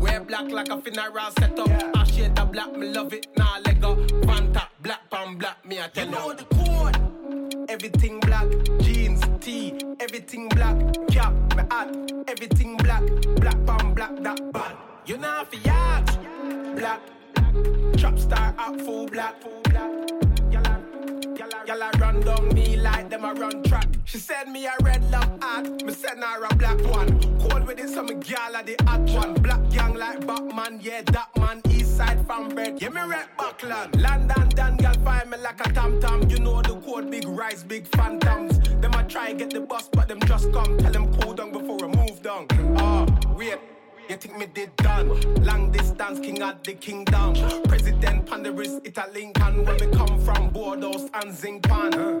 Wear 0.00 0.20
black 0.20 0.50
like 0.50 0.68
a 0.68 0.80
funeral 0.80 1.30
setup. 1.38 1.68
I 1.96 2.04
shade 2.04 2.36
the 2.36 2.44
black, 2.44 2.72
me 2.76 2.88
love 2.88 3.12
it. 3.12 3.26
Nah, 3.36 3.58
leg 3.64 3.82
up. 3.84 3.98
Fanta, 3.98 4.68
black 4.80 5.10
pan 5.10 5.36
black, 5.36 5.64
me 5.66 5.80
I 5.80 5.88
tell 5.88 6.06
you. 6.06 6.12
know 6.12 6.32
the 6.34 6.44
code. 6.44 7.07
Everything 7.68 8.18
black, 8.20 8.48
jeans, 8.80 9.20
tee, 9.40 9.78
everything 10.00 10.48
black, 10.48 10.74
cap, 11.10 11.34
me 11.54 11.62
hat, 11.70 11.94
everything 12.26 12.78
black, 12.78 13.02
black 13.36 13.66
pan 13.66 13.92
black, 13.92 14.16
that 14.22 14.52
bad. 14.52 14.74
You 15.04 15.18
know 15.18 15.44
for 15.50 15.56
yacht, 15.56 16.18
black, 16.76 17.00
trap 17.98 18.18
star 18.18 18.54
out 18.56 18.80
full 18.80 19.06
black, 19.06 19.42
full 19.42 19.60
black. 19.64 20.27
A- 21.62 21.66
Y'all 21.66 21.82
I 21.82 21.90
run 21.98 22.20
down 22.20 22.48
me 22.54 22.76
like 22.76 23.10
them 23.10 23.24
I 23.24 23.32
run 23.32 23.62
track. 23.64 23.88
She 24.04 24.18
said 24.18 24.48
me 24.48 24.66
a 24.66 24.72
red 24.82 25.02
love 25.10 25.38
heart, 25.42 25.82
me 25.84 25.92
send 25.92 26.22
her 26.22 26.44
a 26.44 26.54
black 26.54 26.80
one. 26.86 27.20
Cold 27.40 27.66
with 27.66 27.78
it, 27.78 27.88
some 27.88 28.06
gal 28.20 28.54
a 28.54 28.62
the 28.62 28.76
hot 28.84 29.00
one. 29.10 29.34
Black 29.34 29.68
gang 29.70 29.94
like 29.94 30.26
Batman, 30.26 30.80
yeah, 30.80 31.02
that 31.02 31.28
man. 31.36 31.60
East 31.70 31.96
side 31.96 32.24
from 32.26 32.48
bed, 32.48 32.80
yeah, 32.80 32.88
me 32.88 33.00
rep 33.06 33.36
Buckland. 33.36 34.00
London, 34.00 34.48
Dan, 34.50 34.76
gal 34.76 34.94
find 35.04 35.30
me 35.30 35.36
like 35.38 35.60
a 35.66 35.72
tam 35.72 36.00
tam. 36.00 36.28
You 36.30 36.38
know 36.38 36.62
the 36.62 36.80
code, 36.80 37.10
big 37.10 37.26
rise, 37.28 37.62
big 37.64 37.86
phantoms. 37.88 38.58
Them 38.80 38.94
I 38.94 39.02
try 39.02 39.32
get 39.32 39.50
the 39.50 39.60
bus, 39.60 39.88
but 39.92 40.08
them 40.08 40.20
just 40.20 40.52
come. 40.52 40.78
Tell 40.78 40.92
them 40.92 41.12
cool 41.20 41.34
down 41.34 41.52
before 41.52 41.84
I 41.84 41.88
move 41.88 42.22
down. 42.22 42.46
Ah, 42.76 43.06
wait. 43.36 43.58
You 44.08 44.16
think 44.16 44.38
me 44.38 44.46
did 44.46 44.74
done? 44.76 45.20
Long 45.44 45.70
distance, 45.70 46.18
king 46.20 46.42
of 46.42 46.62
the 46.62 46.72
kingdom. 46.72 47.34
President 47.64 48.24
Panderis, 48.24 48.80
it 48.86 48.96
a 48.96 49.06
Lincoln. 49.12 49.66
Where 49.66 49.74
we 49.74 49.86
come 49.94 50.18
from, 50.24 50.48
Bordeaux 50.48 51.10
and 51.12 51.30
Zinpan. 51.30 52.20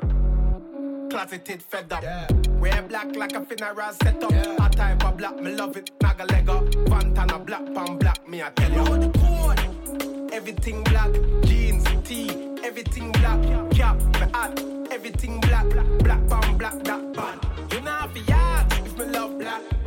Closeted, 1.10 1.62
fed 1.62 1.90
up. 1.90 2.02
Yeah. 2.02 2.26
Wear 2.60 2.82
black 2.82 3.16
like 3.16 3.32
a 3.34 3.42
funeral 3.42 3.92
setup. 4.02 4.30
Yeah. 4.30 4.66
A 4.66 4.68
type 4.68 5.02
of 5.02 5.16
black, 5.16 5.40
me 5.40 5.52
love 5.52 5.78
it. 5.78 5.90
Naga 6.02 6.26
leg 6.26 6.50
up. 6.50 6.64
Vantana 6.64 7.46
black, 7.46 7.64
pan 7.74 7.96
black, 7.96 8.28
me 8.28 8.42
I 8.42 8.50
tell 8.50 8.70
you. 8.70 8.80
All 8.80 8.98
the 8.98 9.08
code. 9.18 10.30
Everything 10.30 10.84
black. 10.84 11.10
Jeans, 11.44 11.84
tee, 12.04 12.28
everything 12.64 13.12
black. 13.12 13.40
Cap, 13.70 13.96
me 13.96 14.26
hat, 14.34 14.62
everything 14.90 15.40
black. 15.40 15.66
Black, 16.00 16.28
pan 16.28 16.58
black, 16.58 16.84
that 16.84 17.12
bad. 17.14 17.72
You 17.72 17.80
know 17.80 17.98
if 18.04 18.28
you 18.28 18.84
if 18.84 18.98
me 18.98 19.04
love 19.06 19.38
black. 19.38 19.77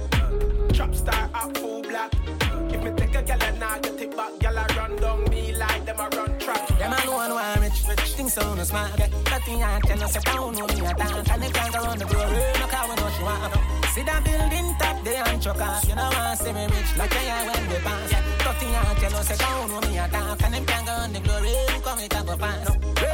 Trap 0.81 0.95
star 0.95 1.29
up 1.35 1.57
full 1.57 1.83
black. 1.83 2.11
If 2.73 2.81
me 2.83 2.89
take 2.97 3.13
a 3.13 3.21
gal 3.21 3.43
and 3.43 3.63
I 3.63 3.77
get 3.81 4.01
it 4.01 4.17
back, 4.17 4.39
gal 4.39 4.57
I 4.57 4.65
run 4.75 4.95
down 4.95 5.29
me 5.29 5.53
like 5.53 5.85
them 5.85 5.97
I 5.99 6.07
run 6.07 6.39
track. 6.39 6.67
Them 6.79 6.91
I 6.97 7.05
know 7.05 7.37
I'm 7.37 7.61
rich, 7.61 7.83
rich 7.87 8.13
things 8.17 8.33
so 8.33 8.55
no 8.55 8.63
smart. 8.63 8.97
Get 8.97 9.11
nothing 9.29 9.61
I 9.61 9.79
can 9.81 9.99
say 10.07 10.19
down 10.21 10.39
on 10.39 10.55
me 10.55 10.63
a 10.63 10.93
dance. 10.95 11.29
And 11.29 11.43
if 11.43 11.53
can't 11.53 11.71
go 11.71 11.83
on 11.85 11.99
the 11.99 12.05
glory, 12.05 12.33
eh, 12.33 12.59
no 12.59 12.65
car 12.65 12.89
we 12.89 12.95
know 12.95 13.09
she 13.15 13.21
want. 13.21 13.53
See 13.93 14.01
that 14.01 14.23
building 14.25 14.75
top 14.79 15.03
there 15.03 15.23
and 15.27 15.39
choke 15.39 15.61
off. 15.61 15.87
You 15.87 15.93
know 15.93 16.09
I 16.11 16.33
see 16.33 16.51
me 16.51 16.65
rich 16.65 16.97
like 16.97 17.15
I 17.15 17.45
when 17.45 17.69
they 17.69 17.79
pass. 17.85 18.11
Yeah, 18.11 18.23
nothing 18.43 18.75
I 18.75 18.95
can 18.95 19.23
say 19.23 19.37
down 19.37 19.69
on 19.69 19.81
me 19.87 19.99
a 19.99 20.07
dance. 20.07 20.41
And 20.41 20.55
if 20.55 20.65
can't 20.65 20.87
go 20.87 20.93
on 20.93 21.13
the 21.13 21.19
glory, 21.19 21.49
eh, 21.49 21.79
come 21.83 21.99
we 21.99 22.07
can 22.07 22.25
go 22.25 22.35
find. 22.37 23.10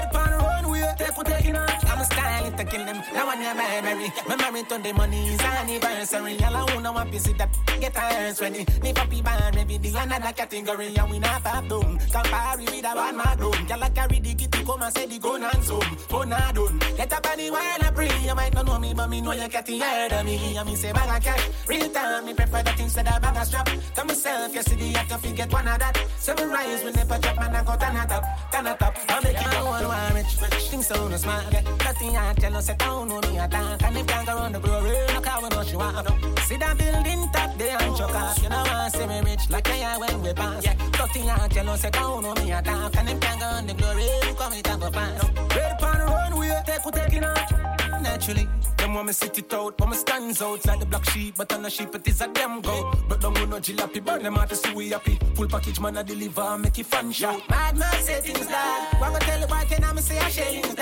Take 0.98 1.18
what 1.18 1.28
taking 1.28 1.56
on. 1.56 1.70
I'm 1.70 2.00
a 2.00 2.06
style 2.06 2.52
to 2.52 2.64
kill 2.66 2.86
them. 2.86 3.02
Now 3.14 3.34
you're 3.34 3.56
married, 3.56 4.12
my 4.28 4.36
married 4.36 4.72
on 4.72 4.82
the 4.82 4.94
money 4.94 5.34
is 5.34 5.42
anniversary. 5.42 6.38
All 6.44 6.56
I 6.56 6.74
wanna 6.74 6.92
want 6.92 7.12
to 7.12 7.20
see 7.20 7.34
that 7.34 7.50
get 7.80 7.96
hands 7.96 8.42
ready. 8.42 8.66
Me 8.82 8.94
puppy 8.94 9.22
band, 9.22 9.56
maybe 9.56 9.78
the 9.78 9.98
another 10.00 10.34
category. 10.34 10.96
And 10.96 11.12
we 11.12 11.20
not 11.20 11.44
pop 11.44 11.68
doom. 11.68 11.98
Compare 12.12 12.58
with 12.58 12.86
a 12.86 13.14
man 13.14 13.38
doom. 13.38 13.66
Girl, 13.68 13.84
I 13.84 13.90
carry 13.90 14.20
the 14.20 14.34
kitty, 14.36 14.64
come 14.64 14.82
and 14.82 14.94
say 14.94 15.06
the 15.06 15.20
gun 15.20 15.44
and 15.44 15.64
zoom. 15.64 15.82
Phone 16.10 16.30
not 16.30 16.56
done. 16.56 16.80
Get 16.98 17.14
up 17.14 17.28
on 17.30 17.38
the 17.38 17.52
while 17.52 17.62
I 17.62 17.92
pray. 17.94 18.12
You 18.26 18.36
might 18.36 18.54
not 18.54 18.66
know 18.66 18.80
me, 18.80 18.94
but 18.94 19.10
me 19.10 19.22
know 19.22 19.32
you 19.32 19.48
get 19.48 19.66
the 19.66 19.80
head 19.80 20.14
of 20.14 20.26
me. 20.26 20.58
And 20.58 20.68
me 20.68 20.76
say 20.76 20.92
bag 20.92 21.18
of 21.18 21.24
cash. 21.24 21.50
Real 21.68 21.90
time, 21.90 22.26
me 22.26 22.34
prefer 22.34 22.64
that 22.64 22.80
instead 22.80 23.08
of 23.08 23.22
bag 23.22 23.38
of 23.38 23.46
strap. 23.46 23.70
Tell 23.96 24.06
myself, 24.06 24.54
you 24.56 24.62
see 24.64 24.76
the 24.76 25.00
act 25.00 25.12
of 25.12 25.22
forget 25.22 25.52
one 25.52 25.68
of 25.68 25.80
that. 25.80 25.98
Seven 26.18 26.50
rise 26.50 26.84
they 26.84 27.04
put 27.04 27.26
up, 27.26 27.36
man, 27.38 27.56
I 27.56 27.64
go 27.64 27.76
turn 27.78 27.96
it 27.96 28.12
up. 28.12 28.24
Turn 28.52 28.68
it 28.68 28.82
up. 28.82 28.98
I'll 29.10 29.22
make 29.22 29.38
go 29.38 29.68
on 29.68 29.88
one. 29.88 30.14
Rich 30.16 30.70
things 30.70 30.87
so 30.88 31.08
no 31.08 31.18
smart. 31.18 31.52
Nothing 31.84 32.16
I 32.18 32.34
tell 32.34 32.56
us, 32.56 32.68
don't 32.78 33.10
know 33.10 33.20
me, 33.22 33.40
I 33.40 33.48
talk. 33.48 33.84
And 33.84 33.98
if 33.98 34.08
go 34.08 34.38
on 34.38 34.52
the 34.54 34.60
glory, 34.60 34.96
no 35.14 35.22
car, 35.22 35.42
we 35.42 35.50
know 35.50 35.64
she 35.64 35.76
want. 35.76 36.08
See 36.48 36.58
that 36.58 36.78
building 36.78 37.30
top 37.34 37.58
there 37.58 37.78
and 37.82 37.96
choke 37.96 38.16
off. 38.16 38.42
You 38.42 38.50
know 38.50 38.64
I 38.66 38.90
say 38.90 39.06
me 39.08 39.20
rich 39.30 39.50
like 39.50 39.68
I 39.70 39.98
when 39.98 40.22
we 40.22 40.34
pass. 40.34 40.64
Yeah, 40.64 40.76
nothing 40.98 41.30
I 41.30 41.48
tell 41.50 41.70
us, 41.70 41.82
don't 41.82 42.24
know 42.24 42.34
me, 42.36 42.54
I 42.54 42.62
talk. 42.62 42.96
And 42.96 43.10
if 43.10 43.20
go 43.20 43.46
on 43.46 43.68
the 43.68 43.74
glory, 43.74 44.08
come 44.38 44.54
it 44.54 44.70
up, 44.70 44.94
pass. 44.94 45.24
Red 45.56 45.72
upon 45.74 46.00
the 46.00 46.06
runway, 46.06 46.62
take 46.66 46.86
what 46.86 46.96
taking 46.96 47.24
off. 47.24 47.87
Naturally, 48.02 48.48
them 48.78 48.94
want 48.94 49.08
me 49.08 49.14
sit 49.14 49.38
it 49.38 49.54
out, 49.54 49.78
but 49.78 49.90
me 49.90 49.96
stands 49.96 50.42
out 50.42 50.66
like 50.66 50.80
the 50.80 50.86
black 50.86 51.10
sheep, 51.10 51.36
but 51.38 51.52
I'm 51.54 51.66
a 51.66 51.70
sheep, 51.70 51.94
it 51.96 52.08
is 52.08 52.22
a 52.22 52.28
damn 52.28 52.62
goat. 52.62 52.96
But 53.10 53.22
don't 53.22 53.34
go 53.34 53.46
no 53.46 53.58
jalopy, 53.58 54.04
burn 54.04 54.24
them 54.24 54.38
out 54.38 54.50
to 54.50 54.56
see 54.56 54.74
we 54.74 54.90
happy. 54.90 55.20
Full 55.36 55.48
package, 55.48 55.80
man, 55.80 55.98
I 55.98 56.04
deliver, 56.04 56.58
make 56.58 56.78
it 56.80 56.86
fun 56.86 57.12
show. 57.12 57.40
Mad 57.50 57.78
man 57.78 57.94
say 58.02 58.22
things 58.22 58.48
that. 58.48 58.96
What 59.00 59.14
go 59.14 59.20
tell 59.20 59.40
you 59.40 59.48
boy, 59.48 59.64
can 59.70 59.84
I 59.84 59.96
say 60.00 60.20
I 60.20 60.30
share 60.30 60.46
things 60.46 60.76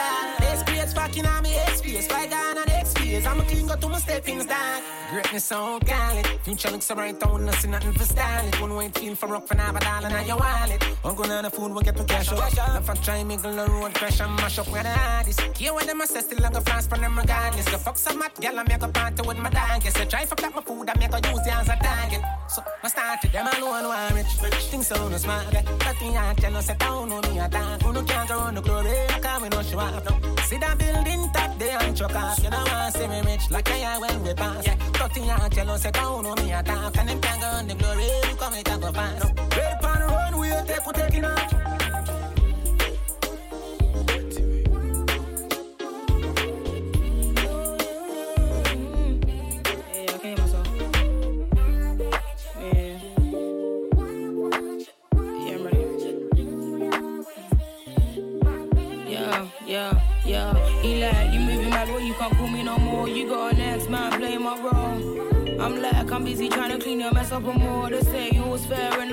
Experience 0.85 1.15
fucking 1.15 1.25
on 1.25 1.41
me, 1.41 1.57
experience, 1.67 2.07
by 2.07 2.27
God 2.27 2.57
and 2.57 2.69
experience. 2.69 3.25
I'm 3.25 3.39
a 3.39 3.43
clean, 3.45 3.65
go 3.65 3.75
to 3.75 3.89
my 3.89 3.97
steppings 3.97 4.45
down. 4.45 4.83
Greatness 5.09 5.45
so 5.45 5.79
gallant. 5.79 6.27
Future 6.43 6.69
looks 6.69 6.91
bright, 6.91 7.19
don't 7.19 7.51
see 7.53 7.67
nothing 7.69 7.93
for 7.93 8.03
styling. 8.03 8.53
One 8.61 8.75
way 8.75 8.89
feel 8.89 9.15
for 9.15 9.27
rock 9.27 9.47
for 9.47 9.55
now, 9.55 9.73
but 9.73 9.83
all 9.83 10.05
in 10.05 10.27
your 10.27 10.37
wallet. 10.37 10.83
I'm 11.03 11.17
on 11.17 11.43
the 11.43 11.49
food, 11.49 11.71
we'll 11.71 11.81
get 11.81 11.95
to 11.97 12.03
cash 12.03 12.31
up. 12.31 12.37
The 12.51 12.81
front 12.83 13.03
try, 13.03 13.23
make 13.23 13.41
the 13.41 13.49
road 13.49 13.95
crash 13.95 14.19
and 14.21 14.35
mash 14.35 14.59
up 14.59 14.67
where 14.67 14.83
the 14.83 14.89
hardest. 14.89 15.39
Here 15.57 15.73
when 15.73 15.87
them 15.87 16.01
I 16.01 16.05
say 16.05 16.21
still 16.21 16.37
like 16.39 16.55
a 16.55 16.61
France 16.61 16.85
from 16.85 17.01
them 17.01 17.17
regardless. 17.17 17.65
The 17.65 17.79
fuck 17.79 17.97
some 17.97 18.19
mad 18.19 18.33
gal, 18.39 18.59
I 18.59 18.63
make 18.63 18.83
a 18.83 18.87
party 18.87 19.27
with 19.27 19.39
my 19.39 19.49
dog. 19.49 19.83
Yes, 19.83 19.95
I 19.99 20.05
try 20.05 20.25
for 20.25 20.35
black 20.35 20.53
my 20.53 20.61
food, 20.61 20.87
I 20.87 20.97
make 20.99 21.13
a 21.13 21.31
use 21.31 21.41
the 21.45 21.51
as 21.51 21.67
a 21.67 21.77
target. 21.81 22.21
So 22.55 22.63
I 22.81 22.87
started 22.87 23.33
them 23.33 23.47
alone 23.47 23.83
while 23.83 24.15
rich. 24.15 24.27
Things 24.71 24.87
so 24.87 25.09
no 25.09 25.17
smart. 25.17 25.51
Nothing 25.51 26.15
I 26.15 26.33
tell 26.35 26.51
no 26.53 26.61
set 26.61 26.79
down 26.79 27.11
on 27.11 27.21
me 27.29 27.37
attack. 27.37 27.81
Who 27.81 27.91
no 27.91 28.01
can't 28.03 28.31
on 28.31 28.55
the 28.55 28.61
glory. 28.61 28.95
Cause 29.21 29.41
we 29.41 29.49
no 29.49 29.61
show 29.61 29.79
up. 29.79 30.09
No. 30.09 30.35
See 30.43 30.57
that 30.59 30.77
building 30.77 31.29
top 31.33 31.59
there 31.59 31.77
and 31.81 31.97
chuck 31.97 32.15
off. 32.15 32.41
You 32.41 32.49
don't 32.49 32.71
want 32.71 32.93
to 32.93 32.97
see 32.97 33.07
me 33.09 33.21
rich 33.25 33.51
like 33.51 33.69
I 33.69 33.75
am 33.75 33.99
when 33.99 34.23
we 34.23 34.33
pass. 34.33 34.67
Nothing 34.97 35.29
I 35.31 35.49
tell 35.49 35.65
no 35.65 35.75
set 35.75 35.95
down 35.95 36.25
on 36.25 36.45
me 36.45 36.53
attack. 36.53 36.97
And 36.97 37.09
them 37.09 37.19
can't 37.19 37.43
on 37.43 37.67
the 37.67 37.75
glory. 37.75 38.07
Come 38.39 38.53
and 38.53 38.65
talk 38.65 38.83
of 38.83 38.97
us. 38.97 39.23
Red 39.57 39.81
pan 39.81 40.01
run, 40.07 40.39
we'll 40.39 40.65
take 40.65 40.81
who 40.81 40.93
taking 40.93 41.25
off. 41.25 41.64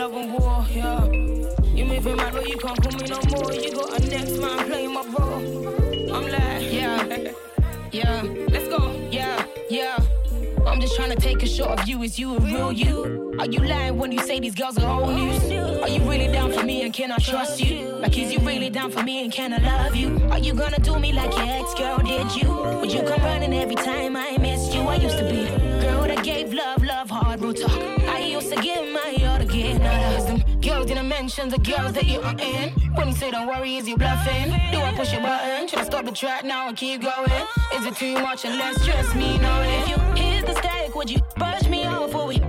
Love 0.02 0.14
and 0.16 0.32
war, 0.32 0.66
yeah. 0.68 1.04
You 1.76 1.84
moving 1.84 2.16
mad, 2.16 2.34
well, 2.34 2.44
you 2.44 2.56
can't 2.56 2.82
call 2.82 2.92
me 2.92 3.06
no 3.06 3.20
more. 3.30 3.52
You 3.52 3.70
got 3.70 4.00
a 4.00 4.08
next 4.08 4.36
man 4.36 4.66
playing 4.66 4.92
my 4.92 5.02
role. 5.16 6.14
I'm 6.14 6.24
like, 6.28 6.72
yeah, 6.72 7.30
yeah. 7.92 8.22
Let's 8.50 8.68
go, 8.68 8.80
yeah, 9.12 9.46
yeah. 9.70 9.96
I'm 10.66 10.80
just 10.80 10.96
trying 10.96 11.10
to 11.10 11.16
take 11.16 11.40
a 11.44 11.46
shot 11.46 11.78
of 11.78 11.88
you. 11.88 12.02
Is 12.02 12.18
you 12.18 12.34
a 12.36 12.40
real 12.40 12.72
you? 12.72 13.36
Are 13.38 13.46
you 13.46 13.60
lying 13.60 13.96
when 13.96 14.10
you 14.10 14.18
say 14.20 14.40
these 14.40 14.56
girls 14.56 14.76
are 14.76 14.90
old 14.90 15.14
news? 15.14 15.40
Are 15.82 15.88
you 15.88 16.00
really 16.00 16.32
down 16.32 16.52
for 16.52 16.64
me 16.64 16.82
and 16.82 16.92
can 16.92 17.12
I 17.12 17.18
trust 17.18 17.60
you? 17.60 17.86
Like, 18.02 18.18
is 18.18 18.32
you 18.32 18.40
really 18.40 18.70
down 18.70 18.90
for 18.90 19.04
me 19.04 19.22
and 19.22 19.32
can 19.32 19.52
I 19.52 19.58
love 19.58 19.94
you? 19.94 20.20
Are 20.32 20.38
you 20.38 20.52
gonna 20.52 20.80
do 20.80 20.98
me 20.98 21.12
like 21.12 21.32
your 21.36 21.46
ex 21.46 21.74
girl 21.74 21.98
did 21.98 22.34
you? 22.34 22.48
Would 22.80 22.92
you 22.92 23.02
come 23.02 23.20
running 23.20 23.54
every 23.54 23.76
time 23.76 24.16
I 24.16 24.36
missed 24.38 24.74
you? 24.74 24.80
I 24.80 24.96
used 24.96 25.18
to 25.18 25.24
be 25.24 25.44
girl 25.80 26.02
that 26.02 26.24
gave 26.24 26.52
love, 26.52 26.82
love, 26.82 27.08
hard, 27.08 27.40
real 27.40 27.54
talk. 27.54 28.01
Mention 31.22 31.48
the 31.48 31.58
girls 31.58 31.92
that 31.92 32.06
you 32.06 32.20
are 32.20 32.34
in. 32.40 32.70
When 32.96 33.06
you 33.06 33.14
say 33.14 33.30
don't 33.30 33.46
worry, 33.46 33.76
is 33.76 33.88
you 33.88 33.96
bluffing? 33.96 34.50
Do 34.72 34.78
I 34.78 34.92
push 34.96 35.12
your 35.12 35.22
button? 35.22 35.68
Try 35.68 35.78
to 35.78 35.86
stop 35.86 36.04
the 36.04 36.10
track 36.10 36.44
now 36.44 36.66
and 36.66 36.76
keep 36.76 37.00
going? 37.00 37.30
Is 37.76 37.86
it 37.86 37.94
too 37.94 38.14
much 38.14 38.44
and 38.44 38.56
less 38.56 38.82
stress 38.82 39.14
me 39.14 39.38
knowing? 39.38 39.70
If 39.82 39.88
you 39.90 39.98
hit 40.20 40.46
the 40.46 40.54
static, 40.54 40.96
would 40.96 41.08
you 41.08 41.20
brush 41.36 41.68
me 41.68 41.84
off? 41.84 42.12
Or 42.12 42.26
we 42.26 42.40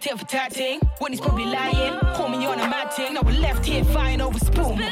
Do 0.00 0.16
for 0.16 0.24
tat 0.24 0.56
when 0.98 1.12
he's 1.12 1.20
probably 1.20 1.44
lying. 1.44 1.98
Call 2.14 2.30
me 2.30 2.46
on 2.46 2.58
a 2.58 2.66
mad 2.66 2.90
thing. 2.94 3.12
Now 3.12 3.20
we're 3.20 3.38
left 3.38 3.66
here 3.66 3.84
fighting 3.84 4.22
over 4.22 4.38
spoon. 4.38 4.82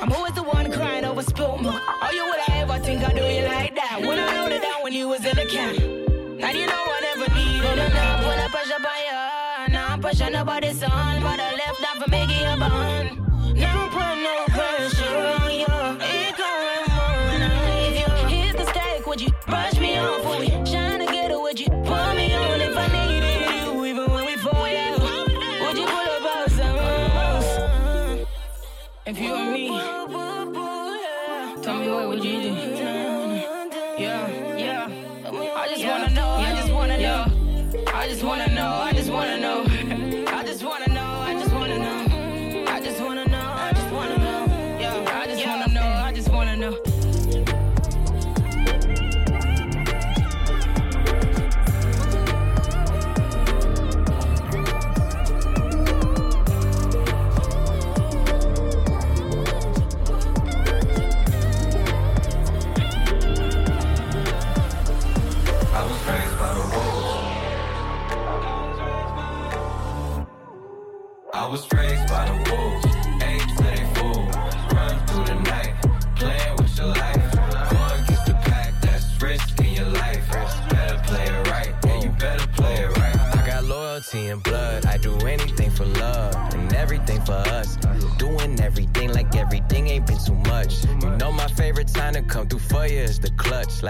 I'm 0.00 0.12
always 0.12 0.34
the 0.34 0.44
one 0.44 0.70
crying 0.70 1.04
over 1.04 1.16
milk. 1.16 1.82
Oh, 1.84 2.10
you 2.14 2.24
would 2.24 2.40
I 2.48 2.60
ever 2.60 2.78
think 2.78 3.02
I'd 3.02 3.16
do 3.16 3.24
you 3.24 3.42
like 3.42 3.74
that? 3.74 3.98
When 4.00 4.16
I 4.20 4.30
held 4.30 4.52
it 4.52 4.62
down 4.62 4.84
when 4.84 4.92
you 4.92 5.08
was 5.08 5.24
in 5.24 5.34
the 5.34 5.46
can. 5.46 5.74
And 6.40 6.58
you 6.58 6.64
know 6.64 6.84
I 6.96 7.00
never 7.02 7.34
needed 7.34 7.90
enough 7.90 8.24
when 8.24 8.38
I 8.38 8.46
pressure 8.46 8.82
by 8.84 8.98
you. 9.08 9.72
Now 9.72 9.88
I'm 9.88 10.00
pushing 10.00 10.32
nobody's 10.32 10.78
son, 10.78 11.22
but 11.22 11.40
I 11.40 11.50
left 11.50 11.80
that 11.80 11.95
If 29.06 29.20
you 29.20 29.55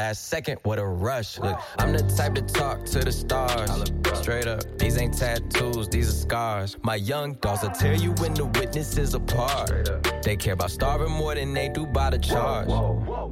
Last 0.06 0.28
second, 0.28 0.60
what 0.62 0.78
a 0.78 0.86
rush. 0.86 1.36
Look, 1.40 1.58
I'm 1.78 1.90
the 1.92 1.98
type 2.16 2.36
to 2.36 2.42
talk 2.42 2.84
to 2.84 3.00
the 3.00 3.10
stars. 3.10 3.90
Straight 4.14 4.46
up, 4.46 4.62
ain't 5.06 5.18
tattoos, 5.18 5.88
these 5.88 6.08
are 6.08 6.12
scars. 6.12 6.76
My 6.82 6.96
young 6.96 7.34
dogs 7.34 7.62
will 7.62 7.70
tear 7.70 7.94
you 7.94 8.12
when 8.14 8.34
the 8.34 8.44
witnesses 8.44 9.14
apart. 9.14 10.22
They 10.22 10.36
care 10.36 10.54
about 10.54 10.70
starving 10.70 11.10
more 11.10 11.34
than 11.34 11.54
they 11.54 11.68
do 11.68 11.86
by 11.86 12.10
the 12.10 12.18
charge. 12.18 12.68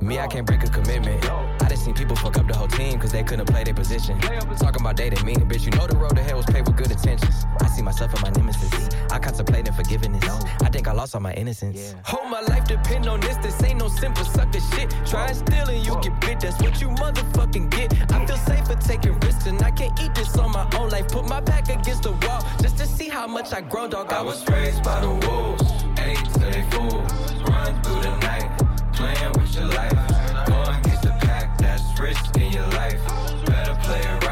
Me, 0.00 0.18
I 0.18 0.26
can't 0.26 0.46
break 0.46 0.62
a 0.62 0.68
commitment. 0.68 1.24
I 1.30 1.68
just 1.68 1.84
seen 1.84 1.94
people 1.94 2.16
fuck 2.16 2.36
up 2.38 2.46
the 2.46 2.56
whole 2.56 2.68
team 2.68 2.98
cause 2.98 3.12
they 3.12 3.22
couldn't 3.22 3.46
play 3.46 3.64
their 3.64 3.74
position. 3.74 4.20
Talking 4.20 4.80
about 4.80 4.96
dating 4.96 5.24
me, 5.24 5.34
bitch, 5.34 5.64
you 5.64 5.72
know 5.72 5.86
the 5.86 5.96
road 5.96 6.16
to 6.16 6.22
hell 6.22 6.36
was 6.36 6.46
paved 6.46 6.68
with 6.68 6.76
good 6.76 6.90
intentions. 6.90 7.44
I 7.60 7.66
see 7.68 7.82
myself 7.82 8.12
and 8.14 8.22
my 8.22 8.30
nemesis. 8.30 8.88
I 9.10 9.18
contemplate 9.18 9.66
in 9.66 9.74
forgiveness. 9.74 10.24
I 10.62 10.68
think 10.68 10.86
I 10.86 10.92
lost 10.92 11.14
all 11.14 11.20
my 11.20 11.32
innocence. 11.34 11.94
Whole 12.04 12.28
my 12.28 12.40
life 12.42 12.64
depend 12.64 13.08
on 13.08 13.20
this. 13.20 13.36
This 13.38 13.62
ain't 13.62 13.80
no 13.80 13.88
simple 13.88 14.24
sucker 14.24 14.60
shit. 14.74 14.90
Try 15.06 15.28
and 15.28 15.36
steal 15.36 15.68
and 15.68 15.84
you 15.84 15.98
get 16.00 16.20
bit. 16.20 16.40
That's 16.40 16.60
what 16.62 16.80
you 16.80 16.88
motherfucking 16.88 17.70
get. 17.70 18.12
I 18.12 18.24
feel 18.26 18.36
safer 18.36 18.76
taking 18.76 19.18
risks 19.20 19.46
and 19.46 19.60
I 19.62 19.70
can't 19.70 19.98
eat 20.00 20.14
this 20.14 20.36
on 20.38 20.52
my 20.52 20.68
own 20.78 20.90
life. 20.90 21.08
Put 21.08 21.28
my 21.28 21.40
back 21.40 21.63
against 21.68 22.02
the 22.02 22.12
wall 22.12 22.42
just 22.60 22.76
to 22.78 22.86
see 22.86 23.08
how 23.08 23.26
much 23.26 23.52
I 23.52 23.60
grow, 23.60 23.88
dog. 23.88 24.12
I 24.12 24.22
was 24.22 24.46
raised 24.48 24.82
by 24.82 25.00
the 25.00 25.10
wolves. 25.10 25.84
Aim 25.98 26.16
to 26.16 26.38
they 26.38 26.62
fools. 26.70 27.12
Run 27.48 27.82
through 27.82 28.02
the 28.02 28.16
night, 28.18 28.50
playing 28.92 29.32
with 29.32 29.54
your 29.54 29.66
life. 29.66 30.46
Going 30.46 30.76
against 30.78 31.02
the 31.02 31.16
pack, 31.20 31.58
that's 31.58 31.98
risking 31.98 32.52
your 32.52 32.66
life. 32.68 33.00
Better 33.46 33.76
play 33.82 34.00
it 34.00 34.23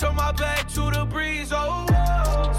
turn 0.00 0.14
my 0.14 0.32
back 0.32 0.68
to 0.68 0.90
the 0.90 1.06
breeze. 1.06 1.52
Oh, 1.54 1.86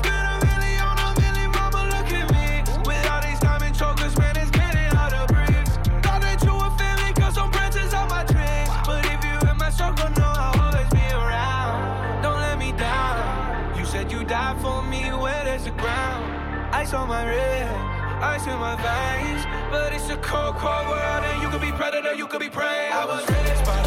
spend 0.02 0.26
a 0.26 0.46
million 0.46 0.82
on 0.82 0.98
a 0.98 1.22
million, 1.22 1.52
mama, 1.52 1.84
look 1.94 2.10
at 2.10 2.28
me. 2.34 2.64
With 2.86 3.06
all 3.12 3.22
these 3.22 3.40
diamond 3.40 3.76
chokers, 3.76 4.18
man, 4.18 4.36
it's 4.38 4.50
getting 4.50 4.90
hard 4.98 5.14
to 5.14 5.32
breathe. 5.32 5.68
Thought 6.02 6.22
that 6.22 6.42
you 6.44 6.54
were 6.54 6.74
family, 6.78 7.14
cause 7.14 7.38
I'm 7.38 7.52
branches 7.52 7.94
of 7.94 8.10
my 8.10 8.24
dreams. 8.24 8.70
But 8.86 9.06
if 9.06 9.22
you 9.24 9.38
in 9.50 9.58
my 9.58 9.70
circle, 9.70 10.10
know 10.18 10.34
I'll 10.34 10.62
always 10.62 10.90
be 10.90 11.06
around. 11.14 12.24
Don't 12.24 12.40
let 12.40 12.58
me 12.58 12.72
down. 12.72 13.78
You 13.78 13.86
said 13.86 14.12
you 14.12 14.24
died 14.24 14.60
for 14.60 14.82
me, 14.82 15.12
where 15.14 15.44
there's 15.44 15.66
the 15.66 15.72
ground. 15.72 16.26
Ice 16.74 16.94
on 16.94 17.08
my 17.08 17.24
wrist, 17.24 17.74
ice 18.24 18.48
in 18.48 18.58
my 18.58 18.76
veins. 18.82 19.46
But 19.70 19.94
it's 19.94 20.10
a 20.10 20.18
cold, 20.18 20.56
cold 20.56 20.88
world, 20.88 21.24
and 21.24 21.42
you 21.44 21.50
could 21.50 21.62
be 21.62 21.72
predator, 21.72 22.16
you 22.16 22.26
could 22.26 22.42
be 22.42 22.50
prey. 22.50 22.90
I 22.90 23.06
was 23.06 23.30
raised 23.30 23.66
by 23.66 23.87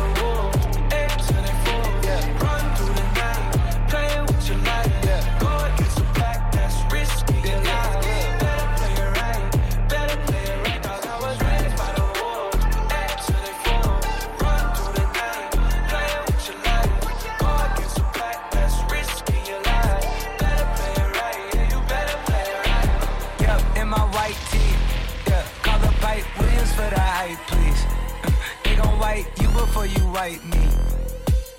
before 29.70 29.86
you 29.86 30.04
white 30.10 30.44
me. 30.46 30.58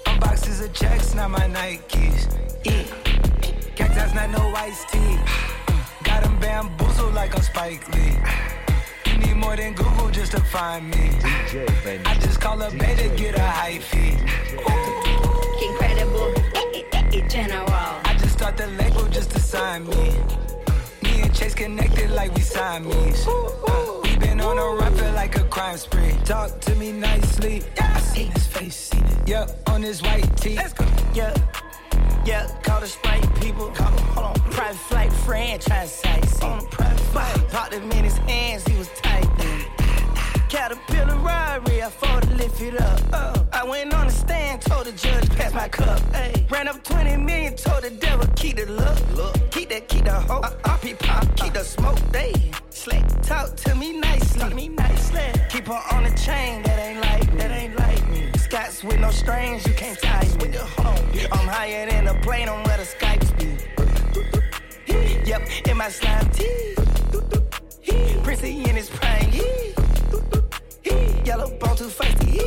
Unboxes 0.03 0.61
of 0.61 0.73
checks, 0.73 1.15
not 1.15 1.31
my 1.31 1.47
Nikes. 1.47 2.27
Yeah. 2.65 2.83
Cactus, 3.77 4.13
not 4.13 4.29
no 4.31 4.53
iced 4.53 4.89
tea. 4.89 5.17
Got 6.03 6.23
them 6.23 6.37
bamboozled 6.41 7.13
like 7.13 7.33
a 7.35 7.41
Spike 7.41 7.87
Lee. 7.93 8.17
You 9.05 9.17
need 9.19 9.37
more 9.37 9.55
than 9.55 9.73
Google 9.75 10.09
just 10.09 10.33
to 10.33 10.41
find 10.41 10.89
me. 10.89 11.07
DJ, 11.23 12.05
I 12.05 12.15
just 12.15 12.41
call 12.41 12.61
up 12.61 12.77
Bay 12.77 12.95
to 12.97 13.15
get 13.15 13.35
a 13.35 13.47
hype 13.59 13.81
feed. 13.81 14.19
Incredible, 15.69 16.33
general. 17.29 17.91
I 18.09 18.17
just 18.19 18.33
start 18.33 18.57
the 18.57 18.67
label 18.67 19.07
just 19.07 19.31
to 19.31 19.39
sign 19.39 19.87
me. 19.87 20.19
Me 21.01 21.21
and 21.21 21.33
Chase 21.33 21.55
connected 21.55 22.11
like 22.11 22.35
we 22.35 22.41
Siamese. 22.41 23.25
Uh, 23.25 23.51
we 23.63 23.67
been 23.67 23.90
on 24.43 24.57
a 24.57 24.91
feel 24.91 25.13
like 25.13 25.37
a 25.37 25.43
crime 25.45 25.77
spree. 25.77 26.15
Talk 26.25 26.59
to 26.61 26.75
me 26.75 26.91
nicely. 26.91 27.63
I 27.79 27.99
seen 27.99 28.31
his 28.31 28.47
face, 28.47 28.75
seen 28.75 29.03
it. 29.03 29.27
Yeah, 29.27 29.47
on 29.67 29.81
his 29.81 30.01
white 30.01 30.35
tee. 30.37 30.55
Let's 30.55 30.73
go. 30.73 30.85
Yeah, 31.13 31.33
yeah, 32.25 32.47
call 32.63 32.81
the 32.81 32.87
Sprite 32.87 33.27
people. 33.41 33.67
Call 33.71 33.91
them, 33.91 34.05
hold 34.07 34.25
on. 34.27 34.35
Private 34.51 34.77
flight 34.77 35.13
franchise 35.13 35.91
sites. 35.93 36.41
On 36.41 36.59
a 36.59 36.67
private 36.67 36.99
flight. 37.11 37.47
Popped 37.49 37.73
him 37.73 37.91
in 37.91 38.03
his 38.03 38.17
hands, 38.17 38.67
he 38.67 38.77
was 38.77 38.89
tight. 39.01 39.27
Caterpillar 40.51 41.15
Rari, 41.19 41.81
I 41.81 41.89
fought 41.89 42.23
to 42.23 42.35
lift 42.35 42.61
it 42.61 42.79
up. 42.81 42.99
Uh, 43.13 43.43
I 43.53 43.63
went 43.63 43.93
on 43.93 44.07
the 44.07 44.13
stand, 44.13 44.61
told 44.61 44.85
the 44.85 44.91
judge, 44.91 45.29
pass 45.29 45.53
my 45.53 45.69
cup. 45.69 46.01
Ay. 46.13 46.45
Ran 46.49 46.67
up 46.67 46.83
20 46.83 47.15
million, 47.17 47.55
told 47.55 47.83
the 47.83 47.89
devil, 47.89 48.27
keep 48.35 48.57
the 48.57 48.65
look. 48.65 48.99
look. 49.15 49.51
Keep 49.51 49.69
that, 49.69 49.87
keep 49.87 50.03
the 50.03 50.11
hope. 50.11 50.43
Uh, 50.43 50.51
uh, 50.65 50.77
pop, 50.99 51.35
keep 51.37 51.53
the 51.53 51.63
smoke. 51.63 51.97
They 52.11 52.33
slick, 52.69 53.05
talk 53.21 53.55
to 53.55 53.75
me 53.75 53.97
nicely. 53.97 54.20
Talk 54.41 54.55
me 54.55 54.69
nicely. 54.69 55.21
Keep 55.49 55.67
her 55.67 55.83
on 55.91 56.01
the 56.01 56.09
chain, 56.17 56.63
that 56.63 56.79
ain't 56.79 56.99
like, 56.99 57.37
that 57.37 57.51
ain't 57.51 57.75
like 57.77 58.09
me. 58.09 58.31
Scots 58.39 58.83
with 58.83 58.99
no 58.99 59.11
strings, 59.11 59.67
you 59.67 59.73
can't 59.75 59.99
tie 59.99 60.27
me. 60.41 60.57
I'm 61.31 61.47
higher 61.47 61.87
than 61.87 62.07
a 62.07 62.19
plane 62.21 62.49
on 62.49 62.63
where 62.63 62.77
the 62.77 62.83
Skypes 62.83 63.29
be. 63.37 63.45
Yep, 65.29 65.67
in 65.69 65.77
my 65.77 65.89
slime 65.89 66.27
tee. 66.31 66.73
Prissy 68.23 68.63
in 68.63 68.75
his 68.75 68.89
prime. 68.89 69.31
Yellow 71.23 71.51
bone 71.59 71.75
too 71.75 71.91
feisty. 71.97 72.41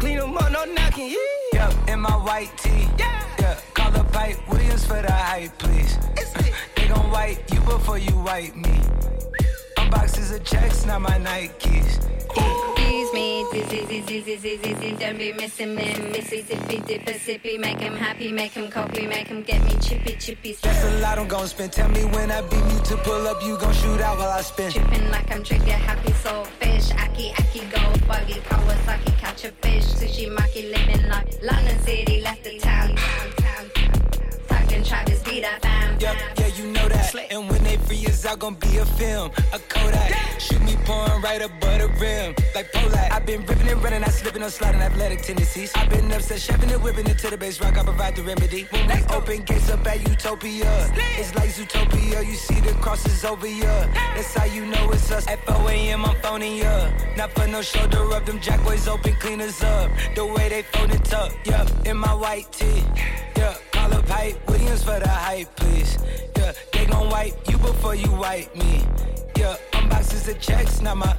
Clean 0.00 0.16
them 0.16 0.38
up, 0.38 0.50
no 0.50 0.64
knocking. 0.64 1.14
Yep, 1.52 1.88
in 1.88 2.00
my 2.00 2.16
white 2.24 2.56
tee. 2.56 2.88
Yeah. 2.98 3.22
yeah. 3.38 3.58
Call 3.74 3.94
up 3.94 4.10
Pipe 4.12 4.38
Williams 4.48 4.86
for 4.86 5.02
the 5.02 5.12
hype, 5.12 5.58
please. 5.58 5.98
they 6.74 6.88
gon' 6.88 7.10
white 7.10 7.38
you 7.52 7.60
before 7.60 7.98
you 7.98 8.12
white 8.12 8.56
me. 8.56 8.80
Unboxes 9.86 10.34
of 10.34 10.42
checks, 10.44 10.84
not 10.84 11.00
my 11.00 11.16
Nikes. 11.18 12.02
Excuse 12.34 13.12
me, 13.12 13.46
dizzy, 13.52 13.86
dizzy, 13.86 14.20
dizzy, 14.20 14.56
dizzy, 14.56 14.92
don't 14.98 15.16
be 15.18 15.32
missing 15.32 15.74
me. 15.76 15.94
Mississippi, 16.10 16.78
dipper, 16.80 17.12
sippy, 17.12 17.58
make 17.60 17.78
him 17.78 17.94
happy, 17.94 18.32
make 18.32 18.50
him 18.50 18.68
copy, 18.68 19.06
make 19.06 19.28
him 19.28 19.42
get 19.42 19.62
me 19.64 19.76
chippy, 19.80 20.16
chippy. 20.18 20.56
That's 20.60 20.84
a 20.84 21.00
lot 21.00 21.18
I'm 21.18 21.28
gon' 21.28 21.46
spend. 21.46 21.72
Tell 21.72 21.88
me 21.88 22.04
when 22.04 22.32
I 22.32 22.40
beat 22.42 22.64
you 22.72 22.80
to 22.84 22.96
pull 23.04 23.28
up, 23.28 23.40
you 23.44 23.56
gon' 23.58 23.72
shoot 23.74 24.00
out 24.00 24.18
while 24.18 24.30
I 24.30 24.42
spin. 24.42 24.72
Tripping 24.72 25.10
like 25.10 25.30
I'm 25.30 25.44
trigger 25.44 25.70
happy, 25.70 26.12
soul 26.14 26.44
fish. 26.44 26.90
Aki, 26.90 27.32
aki, 27.38 27.60
go 27.66 28.06
buggy, 28.08 28.34
Kawasaki, 28.48 29.16
catch 29.18 29.44
a 29.44 29.52
fish. 29.62 29.84
Sushi, 29.84 30.28
maki, 30.34 30.70
living 30.72 31.08
like 31.08 31.28
London 31.44 31.78
City, 31.82 32.20
left 32.22 32.42
the 32.42 32.58
town. 32.58 32.96
town, 32.96 33.30
town. 33.36 33.70
Talking 34.48 34.82
Travis, 34.82 35.22
be 35.22 35.40
that 35.42 35.62
fam. 35.62 35.96
Yep, 36.00 36.16
you 36.38 36.45
know 36.88 36.94
that. 36.94 37.14
And 37.30 37.48
when 37.50 37.62
they 37.64 37.76
free 37.76 37.96
his 37.96 38.24
out, 38.26 38.38
gon' 38.38 38.54
be 38.54 38.78
a 38.78 38.84
film, 38.84 39.30
a 39.52 39.58
Kodak. 39.58 40.14
Shoot 40.40 40.62
me 40.62 40.76
pouring 40.84 41.22
right 41.22 41.42
above 41.42 41.78
the 41.80 41.88
rim, 42.00 42.34
like 42.54 42.72
Pollock. 42.72 43.12
I've 43.12 43.26
been 43.26 43.44
ripping 43.44 43.68
and 43.68 43.82
running, 43.82 44.04
I 44.04 44.08
slipping 44.08 44.42
on 44.42 44.50
sliding 44.50 44.80
athletic 44.80 45.22
tendencies. 45.22 45.72
I've 45.74 45.90
been 45.90 46.10
upset, 46.12 46.40
shoving 46.40 46.70
and 46.70 46.82
whipping 46.82 47.06
it 47.06 47.18
to 47.18 47.30
the 47.30 47.36
base 47.36 47.60
rock, 47.60 47.76
I 47.78 47.82
provide 47.82 48.16
the 48.16 48.22
remedy. 48.22 48.64
When 48.70 48.86
we 48.88 49.04
open 49.14 49.42
gates 49.42 49.70
up 49.70 49.86
at 49.86 50.08
Utopia, 50.08 50.90
it's 51.18 51.34
like 51.34 51.50
Zootopia, 51.50 52.26
you 52.26 52.34
see 52.34 52.60
the 52.60 52.72
crosses 52.74 53.24
over 53.24 53.46
ya. 53.46 53.86
That's 54.14 54.34
how 54.34 54.44
you 54.44 54.66
know 54.66 54.90
it's 54.90 55.10
us. 55.10 55.26
At 55.26 55.44
4 55.46 55.70
a.m., 55.70 56.04
I'm 56.04 56.16
phoning 56.22 56.56
ya. 56.56 56.90
Not 57.16 57.32
for 57.32 57.46
no 57.46 57.62
shoulder 57.62 58.04
rub, 58.04 58.24
them 58.26 58.40
jack 58.40 58.62
boys 58.64 58.86
open, 58.88 59.14
cleaners 59.14 59.62
up. 59.62 59.90
The 60.14 60.26
way 60.26 60.48
they 60.48 60.62
phone 60.62 60.90
it 60.90 61.12
up, 61.12 61.32
yup, 61.44 61.68
in 61.86 61.96
my 61.96 62.14
white 62.14 62.50
tee. 62.52 62.84
Yeah, 63.36 63.54
call 63.72 63.92
up 63.94 64.06
Hype 64.76 64.84
for 64.84 65.00
the 65.00 65.08
hype, 65.08 65.56
please. 65.56 65.98
Yeah, 66.36 66.52
they 66.70 66.84
gon' 66.84 67.08
wipe 67.08 67.34
you 67.48 67.56
before 67.56 67.94
you 67.94 68.12
wipe 68.12 68.54
me. 68.54 68.84
Yeah, 69.34 69.56
unboxes 69.72 70.28
of 70.28 70.38
checks, 70.38 70.82
not 70.82 70.98
my 70.98 71.16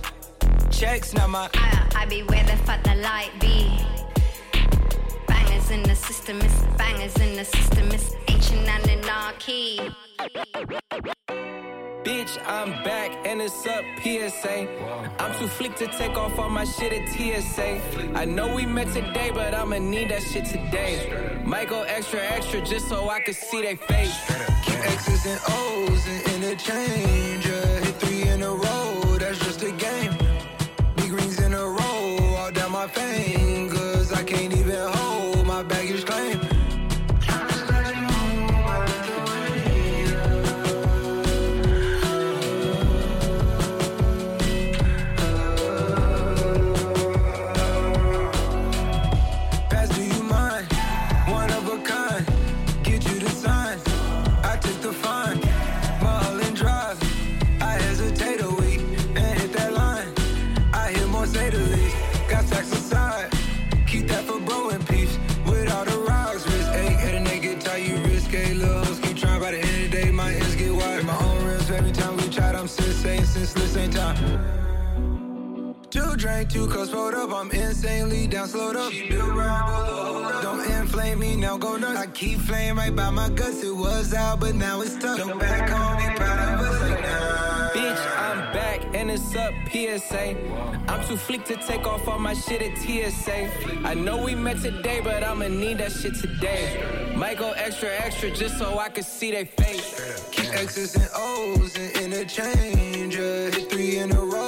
checks, 0.70 1.16
not 1.16 1.32
my. 1.32 1.50
I, 1.56 1.88
I 1.96 2.06
be 2.06 2.22
where 2.22 2.44
the 2.44 2.56
fuck 2.58 2.84
the 2.84 2.94
light 2.96 3.32
be. 3.40 3.84
Bangers 5.28 5.72
in 5.72 5.82
the 5.82 5.96
system, 5.96 6.40
it's 6.40 6.78
bangers 6.78 7.16
in 7.18 7.36
the 7.36 7.46
system, 7.46 7.90
it's 7.90 8.14
ancient 8.28 8.68
and 8.68 8.90
anarchy. 8.92 9.80
Bitch, 12.08 12.42
I'm 12.48 12.72
back 12.86 13.12
and 13.28 13.42
it's 13.42 13.68
up 13.68 13.84
PSA. 14.02 14.66
I'm 15.20 15.38
too 15.38 15.48
flick 15.50 15.76
to 15.76 15.88
take 15.88 16.16
off 16.16 16.40
all 16.40 16.48
my 16.48 16.64
shit 16.64 16.94
at 16.94 17.10
TSA. 17.10 17.82
I 18.16 18.24
know 18.24 18.56
we 18.56 18.66
met 18.66 18.94
today, 18.94 19.30
but 19.34 19.54
I'ma 19.54 19.80
need 19.80 20.12
that 20.12 20.24
shit 20.24 20.46
today. 20.46 21.42
Might 21.44 21.68
go 21.68 21.82
extra, 21.84 22.22
extra 22.22 22.62
just 22.62 22.88
so 22.88 23.10
I 23.10 23.20
can 23.20 23.34
see 23.34 23.62
they 23.62 23.76
face. 23.76 24.18
X's 24.30 25.26
and 25.26 25.42
O's 25.50 26.08
and 26.08 26.44
interchange. 26.44 27.46
Yeah, 27.46 27.80
hit 27.82 27.96
three 28.00 28.22
in 28.22 28.42
a 28.42 28.52
row, 28.52 29.02
this 73.54 73.76
ain't 73.78 73.94
time. 73.94 74.18
Two 75.90 76.16
drink, 76.18 76.50
two 76.50 76.68
cups 76.68 76.92
rolled 76.92 77.14
up. 77.14 77.32
I'm 77.32 77.50
insanely 77.52 78.28
down, 78.28 78.48
slowed 78.48 78.76
up. 78.76 78.92
Don't 80.42 80.70
inflame 80.70 81.20
me, 81.20 81.36
now 81.36 81.58
go 81.58 81.78
nuts. 81.78 82.00
I 82.00 82.08
keep 82.08 82.40
flame 82.40 82.78
right 82.78 82.96
by 82.96 83.10
my 83.10 83.30
guts. 83.30 83.64
It 83.64 83.76
was 83.76 84.14
out, 84.14 84.40
but 84.42 84.56
now 84.56 84.82
it's 84.82 84.98
tough. 84.98 85.18
Don't 85.18 85.40
back 85.40 85.70
home, 85.70 85.98
be 85.98 86.16
proud 86.18 86.40
of 86.54 86.66
us 86.66 86.82
like 86.82 87.02
nah. 87.02 87.70
Bitch, 87.72 88.20
I'm 88.20 88.54
back 88.54 88.96
and 88.96 89.10
it's 89.10 89.36
up 89.36 89.54
PSA. 89.72 90.36
I'm 90.90 91.08
too 91.08 91.16
flick 91.16 91.46
to 91.46 91.56
take 91.56 91.88
off 91.88 92.08
all 92.08 92.20
my 92.20 92.34
shit 92.34 92.62
at 92.62 92.78
TSA. 92.78 93.88
I 93.88 93.94
know 93.94 94.22
we 94.22 94.36
met 94.36 94.62
today, 94.62 95.00
but 95.02 95.24
I'ma 95.24 95.48
need 95.48 95.78
that 95.78 95.94
shit 95.94 96.16
today. 96.16 97.14
Might 97.16 97.38
go 97.38 97.52
extra, 97.52 97.90
extra 97.90 98.30
just 98.30 98.58
so 98.58 98.78
I 98.78 98.90
can 98.90 99.04
see 99.04 99.32
their 99.32 99.46
face. 99.46 100.30
Keep 100.32 100.54
X's 100.54 100.96
and 100.96 101.10
O's 101.16 101.78
and 101.78 102.14
interchange. 102.14 102.87
Hit 103.18 103.72
three 103.72 103.98
in 103.98 104.12
a 104.12 104.22
row, 104.22 104.47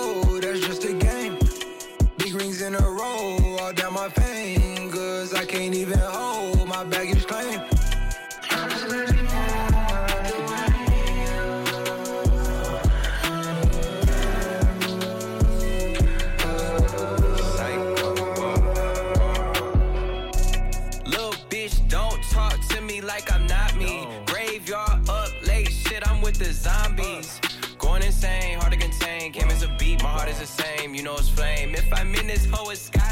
this 32.42 32.52
hoe, 32.52 32.70
it's 32.70 32.82
Scotty. 32.82 33.09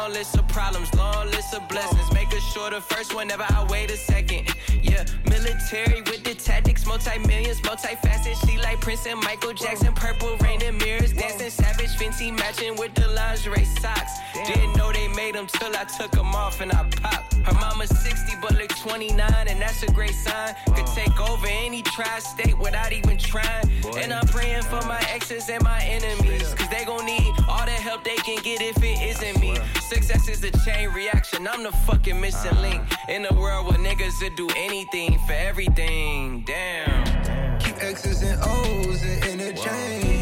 Long 0.00 0.12
list 0.14 0.34
of 0.38 0.48
problems, 0.48 0.94
long 0.94 1.26
list 1.26 1.52
of 1.52 1.68
blessings. 1.68 2.10
Make 2.14 2.30
Making 2.30 2.40
sure 2.40 2.70
the 2.70 2.80
first 2.80 3.14
one, 3.14 3.28
never 3.28 3.42
I 3.42 3.66
wait 3.68 3.90
a 3.90 3.96
second. 3.96 4.48
Yeah, 4.82 5.04
military 5.28 6.00
with 6.02 6.22
the 6.22 6.34
tactics, 6.34 6.86
multi 6.86 7.18
millions, 7.18 7.60
multifaceted. 7.60 8.36
She 8.46 8.56
like 8.56 8.80
Prince 8.80 9.04
and 9.06 9.20
Michael 9.20 9.52
Jackson, 9.52 9.92
purple 9.92 10.36
rain 10.38 10.62
and 10.62 10.78
mirrors, 10.78 11.12
dancing 11.12 11.50
savage, 11.50 11.90
Fenty 11.98 12.30
matching 12.30 12.76
with 12.76 12.94
the 12.94 13.08
lingerie 13.08 13.64
socks. 13.64 14.12
Didn't 14.46 14.74
know 14.76 14.92
they 14.92 15.08
made 15.08 15.34
them 15.34 15.48
till 15.48 15.74
I 15.76 15.84
took 15.84 16.12
them 16.12 16.34
off 16.34 16.60
and 16.60 16.72
I 16.72 16.84
popped. 17.02 17.34
Her 17.34 17.54
mama's 17.54 17.90
60 17.90 18.36
but 18.40 18.52
look 18.52 18.70
29, 18.76 19.48
and 19.48 19.60
that's 19.60 19.82
a 19.82 19.90
great 19.92 20.14
sign. 20.14 20.54
Could 20.74 20.86
take 20.86 21.18
over 21.20 21.46
any 21.46 21.82
tri-state 21.82 22.56
without 22.58 22.92
even 22.92 23.18
trying. 23.18 23.68
And 23.96 24.12
I'm 24.12 24.26
praying 24.28 24.62
for 24.62 24.82
my 24.86 25.02
exes 25.10 25.48
and 25.48 25.62
my 25.64 25.82
enemies, 25.82 26.54
cause 26.54 26.68
they 26.68 26.84
gon' 26.84 27.04
need 27.06 27.32
all 27.48 27.64
the 27.64 27.72
help 27.72 28.04
they 28.04 28.16
can 28.16 28.40
get 28.42 28.62
if 28.62 28.76
it 28.82 29.02
isn't 29.02 29.40
me. 29.40 29.58
Success 29.90 30.28
is 30.28 30.44
a 30.44 30.52
chain 30.64 30.88
reaction, 30.90 31.48
I'm 31.48 31.64
the 31.64 31.72
fucking 31.72 32.20
missing 32.20 32.56
link. 32.62 32.80
In 33.08 33.26
a 33.28 33.34
world 33.34 33.66
where 33.66 33.76
niggas 33.76 34.22
would 34.22 34.36
do 34.36 34.48
anything 34.56 35.18
for 35.26 35.32
everything, 35.32 36.44
damn. 36.46 37.58
Keep 37.58 37.82
X's 37.82 38.22
and 38.22 38.40
O's 38.40 39.02
and 39.02 39.40
interchange. 39.40 40.19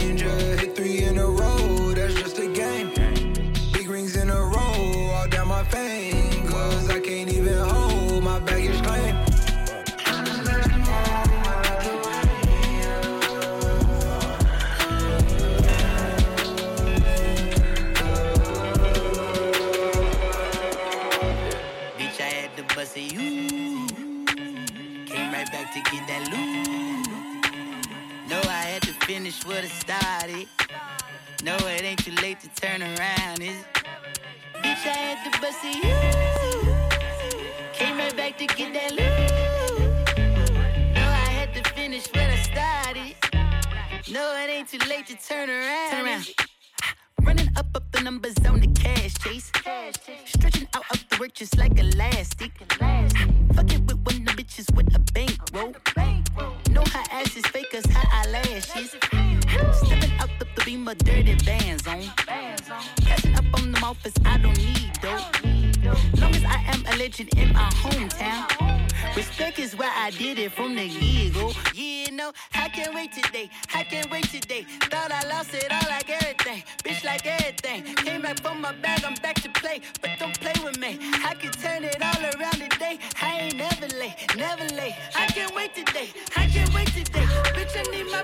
What 29.44 29.64
I 29.64 29.68
started. 29.68 30.48
No, 31.42 31.56
it 31.56 31.82
ain't 31.82 32.04
too 32.04 32.12
late 32.22 32.40
to 32.40 32.48
turn 32.48 32.82
around, 32.82 33.40
is 33.40 33.50
it? 33.50 33.66
Bitch, 34.62 34.86
I 34.86 34.96
had 34.96 35.32
to 35.32 35.40
bust 35.40 35.64
a 35.64 35.68
you. 35.68 35.96
Came 37.72 37.96
right 37.98 38.16
back 38.16 38.38
to 38.38 38.46
get 38.46 38.72
that 38.74 38.90
loot. 38.92 39.18
No, 40.94 41.02
I 41.02 41.30
had 41.38 41.54
to 41.54 41.62
finish 41.74 42.06
what 42.08 42.30
I 42.30 42.36
started. 42.36 43.14
No, 44.10 44.34
it 44.42 44.50
ain't 44.50 44.68
too 44.68 44.78
late 44.88 45.06
to 45.06 45.16
turn 45.16 45.48
around. 45.50 45.90
Turn 45.90 46.06
around. 46.06 46.26
Running 47.22 47.50
up 47.56 47.66
up 47.74 47.84
the 47.92 48.00
numbers 48.00 48.34
on 48.48 48.60
the 48.60 48.68
cash 48.68 49.14
chase. 49.14 49.52
Stretching 50.24 50.68
out 50.74 50.84
up 50.90 50.98
the 51.10 51.18
work 51.20 51.34
just 51.34 51.56
like 51.56 51.78
elastic. 51.78 52.52
Fucking 53.54 53.86
with 53.86 53.98
one 54.04 54.27
bitches 54.48 54.74
with 54.74 54.94
a 54.94 54.98
bankroll. 55.12 55.74
Know 56.70 56.82
her 56.92 57.04
ass 57.10 57.36
is 57.36 57.46
fake 57.46 57.74
as 57.74 57.84
her 57.86 58.08
eyelashes. 58.12 58.90
Stepping 58.90 60.12
out 60.18 60.30
the, 60.38 60.46
the 60.56 60.64
beam 60.64 60.88
of 60.88 60.98
dirty 60.98 61.34
bands 61.44 61.86
on. 61.86 62.97
On 63.54 63.72
them 63.72 63.84
office, 63.84 64.14
I 64.24 64.38
don't 64.38 64.56
need 64.58 64.92
dope. 65.00 66.20
Long 66.20 66.34
as 66.34 66.44
I 66.44 66.62
am 66.72 66.84
a 66.92 66.96
legend 66.96 67.30
in 67.36 67.52
my 67.52 67.70
hometown. 67.82 68.78
Respect 69.16 69.58
is 69.58 69.74
where 69.76 69.90
I 69.94 70.10
did 70.10 70.38
it 70.38 70.52
from 70.52 70.76
the 70.76 70.88
get-go. 70.88 71.52
Yeah, 71.74 72.10
no, 72.12 72.32
I 72.54 72.68
can't 72.68 72.94
wait 72.94 73.12
today. 73.12 73.50
I 73.74 73.84
can't 73.84 74.10
wait 74.10 74.24
today. 74.24 74.64
Thought 74.90 75.12
I 75.12 75.26
lost 75.28 75.54
it 75.54 75.72
all 75.72 75.88
like 75.88 76.10
everything. 76.10 76.62
Bitch, 76.84 77.04
like 77.04 77.26
everything. 77.26 77.84
Came 77.96 78.22
back 78.22 78.40
from 78.40 78.60
my 78.60 78.72
bag, 78.72 79.02
I'm 79.04 79.14
back 79.22 79.36
to 79.42 79.48
play. 79.48 79.80
But 80.00 80.10
don't 80.18 80.38
play 80.40 80.54
with 80.62 80.78
me. 80.78 80.98
I 81.24 81.34
can 81.34 81.52
turn 81.52 81.84
it 81.84 82.02
all 82.02 82.22
around 82.22 82.60
today. 82.70 82.98
I 83.22 83.38
ain't 83.40 83.56
never 83.56 83.88
late, 83.96 84.16
never 84.36 84.66
late. 84.74 84.94
I 85.16 85.26
can't 85.26 85.54
wait 85.54 85.74
today. 85.74 86.10
I 86.36 86.46
can't 86.46 86.72
wait 86.74 86.88
today. 86.88 87.26
Bitch, 87.56 87.74
I 87.76 87.82
need 87.90 88.10
my 88.12 88.22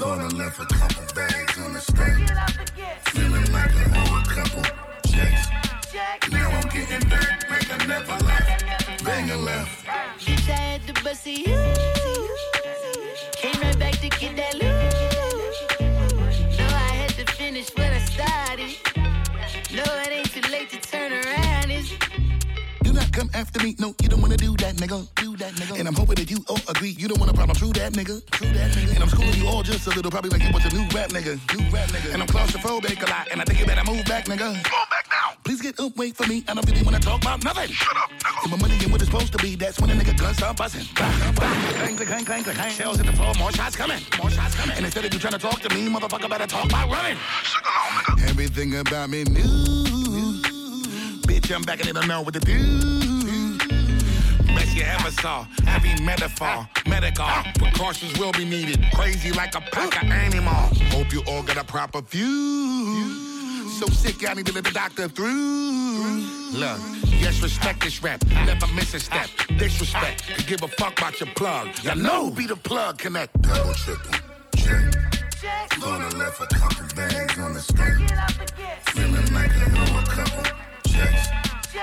Gonna 0.00 0.28
left 0.28 0.58
a 0.58 0.64
couple 0.64 1.04
bags 1.14 1.58
on 1.58 1.74
the 1.74 1.80
stack. 1.80 2.16
Feeling 3.08 3.52
like 3.52 3.70
I 3.70 3.84
owe 4.00 4.18
a 4.18 4.24
couple 4.34 4.62
checks. 5.06 5.46
Now 6.32 6.48
I'm 6.48 6.68
getting 6.70 7.06
back 7.10 7.50
like 7.50 7.70
I 7.70 7.86
never 7.86 8.24
left. 8.24 9.04
Banger 9.04 9.36
left. 9.36 9.86
She 10.16 10.34
said 10.38 10.80
the 10.86 10.94
you, 11.30 11.44
Came 13.32 13.60
right 13.60 13.78
back 13.78 13.98
to 14.00 14.08
get 14.08 14.36
that 14.36 14.54
loot. 14.54 15.78
No, 16.58 16.64
I 16.64 16.92
had 17.00 17.10
to 17.10 17.26
finish 17.34 17.68
what 17.76 17.92
I 17.92 17.98
started. 17.98 18.49
Come 23.30 23.40
after 23.40 23.62
me. 23.62 23.74
No, 23.78 23.94
you 24.02 24.08
don't 24.08 24.20
wanna 24.20 24.36
do 24.36 24.56
that, 24.56 24.76
nigga. 24.76 25.06
Do 25.16 25.36
that, 25.36 25.54
nigga. 25.54 25.78
And 25.78 25.88
I'm 25.88 25.94
hoping 25.94 26.16
that 26.16 26.30
you 26.30 26.38
all 26.48 26.58
agree. 26.68 26.90
You 26.90 27.08
don't 27.08 27.18
want 27.18 27.30
a 27.30 27.34
problem. 27.34 27.56
True 27.56 27.72
that, 27.72 27.92
nigga. 27.92 28.24
True 28.30 28.48
that, 28.52 28.70
nigga. 28.72 28.94
And 28.94 29.02
I'm 29.02 29.08
schooling 29.08 29.34
you 29.34 29.46
all 29.46 29.62
just 29.62 29.86
a 29.86 29.90
little, 29.90 30.10
probably 30.10 30.30
like 30.30 30.42
you 30.42 30.52
was 30.52 30.64
a 30.64 30.74
new 30.74 30.86
rap 30.96 31.10
nigga. 31.10 31.38
New 31.54 31.64
rap 31.70 31.88
nigga. 31.88 32.12
And 32.12 32.22
I'm 32.22 32.28
claustrophobic 32.28 33.02
a 33.02 33.10
lot. 33.10 33.28
And 33.30 33.40
I 33.40 33.44
think 33.44 33.60
you 33.60 33.66
better 33.66 33.84
move 33.90 34.04
back, 34.06 34.26
nigga. 34.26 34.54
Move 34.54 34.90
back 34.90 35.06
now. 35.10 35.36
Please 35.44 35.60
get 35.60 35.78
up, 35.80 35.96
wait 35.96 36.16
for 36.16 36.26
me. 36.26 36.44
I 36.48 36.54
don't 36.54 36.66
really 36.68 36.82
wanna 36.82 37.00
talk 37.00 37.22
about 37.22 37.44
nothing. 37.44 37.68
Shut 37.68 37.96
up, 37.96 38.10
nigga. 38.10 38.42
Get 38.42 38.50
my 38.50 38.56
money 38.68 38.84
in 38.84 38.90
what 38.90 39.00
it's 39.00 39.10
supposed 39.10 39.32
to 39.32 39.38
be. 39.38 39.56
That's 39.56 39.80
when 39.80 39.90
a 39.90 39.94
nigga 39.94 40.16
guns 40.18 40.36
start 40.36 40.56
buzzing. 40.56 40.86
Clang, 40.94 41.34
clang, 41.34 41.96
clang, 41.96 42.24
clang, 42.24 42.44
clang. 42.44 42.72
Shells 42.72 43.00
at 43.00 43.06
the 43.06 43.12
floor, 43.12 43.32
more 43.38 43.52
shots 43.52 43.76
coming. 43.76 44.00
More 44.18 44.30
shots 44.30 44.54
coming. 44.54 44.76
And 44.76 44.84
instead 44.84 45.04
of 45.04 45.12
you 45.12 45.20
trying 45.20 45.34
to 45.34 45.38
talk 45.38 45.60
to 45.60 45.74
me, 45.74 45.88
motherfucker 45.88 46.28
better 46.28 46.46
talk 46.46 46.66
about 46.66 46.90
running. 46.90 47.16
Sing 47.44 47.62
along, 47.64 48.18
nigga. 48.18 48.30
Everything 48.30 48.76
about 48.76 49.10
me 49.10 49.24
new. 49.24 49.42
Bitch, 51.26 51.54
I'm 51.54 51.62
back 51.62 51.78
and 51.80 51.88
they 51.88 51.92
don't 51.92 52.08
know 52.08 52.22
what 52.22 52.34
to 52.34 52.40
do. 52.40 53.09
Best 54.60 54.76
you 54.76 54.82
ever 54.82 55.10
saw. 55.10 55.46
Heavy 55.64 56.02
metaphor, 56.04 56.68
medical. 56.86 57.26
Precautions 57.54 58.18
will 58.18 58.32
be 58.32 58.44
needed. 58.44 58.84
Crazy 58.92 59.32
like 59.32 59.54
a 59.54 59.60
pack 59.62 60.02
of 60.02 60.10
animals. 60.10 60.78
Hope 60.92 61.14
you 61.14 61.22
all 61.26 61.42
got 61.42 61.56
a 61.56 61.64
proper 61.64 62.02
view. 62.02 63.70
So 63.78 63.86
sick, 63.86 64.28
I 64.28 64.34
need 64.34 64.44
to 64.46 64.52
let 64.52 64.64
the 64.64 64.70
doctor 64.70 65.08
through. 65.08 66.26
Look, 66.52 66.78
yes, 67.06 67.40
respect 67.42 67.80
this 67.80 68.02
rap. 68.02 68.22
Never 68.26 68.66
miss 68.74 68.92
a 68.92 69.00
step. 69.00 69.30
Disrespect. 69.56 70.26
Could 70.26 70.46
give 70.46 70.62
a 70.62 70.68
fuck 70.68 70.98
about 70.98 71.18
your 71.20 71.30
plug. 71.30 71.68
Y'all 71.82 71.96
know 71.96 72.30
be 72.30 72.46
the 72.46 72.56
plug 72.56 72.98
connect. 72.98 73.40
Double 73.40 73.72
triple. 73.72 74.12
Check. 74.56 74.94
Gonna 75.80 76.14
left 76.16 76.38
a 76.38 76.46
couple 76.54 76.84
bags 76.94 77.38
on 77.38 77.54
the 77.54 77.60
street. 77.60 78.12
Feeling 78.88 79.32
like 79.32 79.56
a 79.56 79.70
couple 79.70 79.99
checks. 79.99 79.99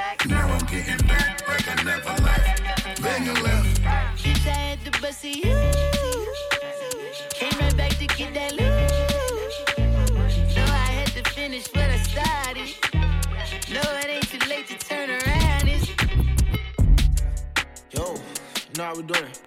Now 0.07 0.47
I'm 0.47 0.65
getting 0.67 1.05
back 1.05 1.45
like 1.49 1.67
I 1.67 1.83
never 1.83 2.23
left. 2.23 3.01
Bang 3.01 3.27
and 3.27 3.41
left. 3.43 3.81
Bitch, 4.23 4.47
I 4.47 4.51
had 4.51 4.85
to 4.85 5.01
bust 5.01 5.25
of 5.25 5.35
you. 5.35 5.57
Came 7.31 7.59
right 7.59 7.75
back 7.75 7.91
to 7.97 8.07
get 8.07 8.33
that 8.33 8.53
loot. 8.53 8.71
No, 10.55 10.63
I 10.63 10.91
had 10.97 11.07
to 11.07 11.23
finish 11.31 11.67
what 11.73 11.89
I 11.89 11.97
started. 11.97 12.69
No, 13.69 13.81
it 13.99 14.07
ain't 14.07 14.29
too 14.29 14.39
late 14.49 14.67
to 14.67 14.77
turn 14.77 15.09
around. 15.09 15.67
It's 15.67 15.89
Yo, 17.91 18.13
you 18.13 18.77
know 18.77 18.83
how 18.85 18.95
we 18.95 19.03
doing 19.03 19.25
it. 19.25 19.41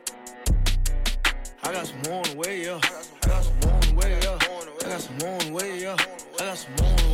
I 1.62 1.73
got 1.73 1.87
some 1.87 2.03
more 2.07 2.19
on 2.19 2.24
the 2.24 2.37
way, 2.37 2.65
yeah. 2.65 2.81
I 3.24 3.28
got 3.28 3.45
some 3.45 3.61
more 3.62 3.73
on 3.73 3.81
the 3.81 3.95
way, 3.95 4.19
yeah. 4.23 4.39
I 4.39 4.85
got 4.85 5.01
some 5.01 5.16
more 5.19 5.32
on 5.32 5.47
the 5.47 5.53
way, 5.53 5.81
yeah. 5.81 5.97
I 6.39 6.39
got 6.39 6.59
some 6.59 6.74
more 6.78 6.91
on 6.91 6.97
the 6.97 7.03
way, 7.05 7.09
yeah. 7.09 7.10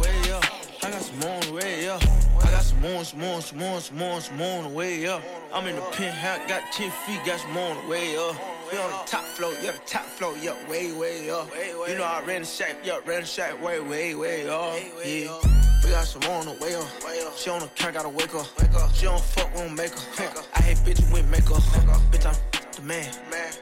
I 0.86 0.90
got 0.92 1.02
some 1.02 1.18
more 1.18 1.30
on 1.30 1.40
the 1.40 1.52
way, 1.52 1.84
yeah. 1.84 1.98
I 2.40 2.50
got 2.52 2.62
some 2.62 2.80
more, 2.80 3.02
some 3.02 3.18
more, 3.18 3.40
some 3.40 3.58
more, 3.58 3.80
some 3.80 3.98
more, 3.98 4.20
some 4.20 4.36
more 4.36 4.58
on 4.58 4.68
the 4.68 4.70
way, 4.70 5.00
yeah. 5.00 5.20
I'm 5.52 5.66
in 5.66 5.74
the 5.74 5.82
penthouse, 5.82 6.48
got 6.48 6.62
10 6.70 6.92
feet, 7.04 7.18
got 7.26 7.40
some 7.40 7.54
more 7.54 7.70
on 7.70 7.82
the 7.82 7.90
way, 7.90 8.12
yeah. 8.12 8.32
We 8.70 8.78
on 8.78 8.90
the 8.92 8.98
top 9.04 9.24
floor, 9.24 9.52
yeah, 9.60 9.72
the 9.72 9.78
top 9.78 10.04
floor, 10.04 10.36
yeah, 10.40 10.54
way, 10.70 10.92
way, 10.92 11.26
yeah. 11.26 11.44
You 11.88 11.98
know 11.98 12.04
I 12.04 12.22
ran 12.24 12.42
the 12.42 12.46
shack, 12.46 12.76
yeah, 12.84 13.00
ran 13.04 13.22
the 13.22 13.26
shack, 13.26 13.60
way, 13.60 13.80
way, 13.80 14.14
way, 14.14 14.46
yeah. 14.46 14.76
Yeah. 15.04 15.40
We 15.82 15.90
got 15.90 16.04
some 16.04 16.22
more 16.22 16.38
on 16.38 16.46
the 16.46 16.52
way 16.52 16.76
up. 16.76 17.36
She 17.36 17.50
on 17.50 17.62
the 17.62 17.66
count, 17.74 17.94
gotta 17.94 18.08
wake 18.08 18.32
up. 18.36 18.46
She 18.94 19.06
don't 19.06 19.20
fuck, 19.20 19.52
we 19.54 19.62
don't 19.62 19.74
make 19.74 19.90
her. 19.90 20.42
I 20.54 20.62
hate 20.62 20.78
bitches 20.78 21.12
with 21.12 21.28
makeup. 21.28 21.62
Bitch, 22.12 22.26
I'm 22.26 22.36
the 22.76 22.82
man. 22.82 23.12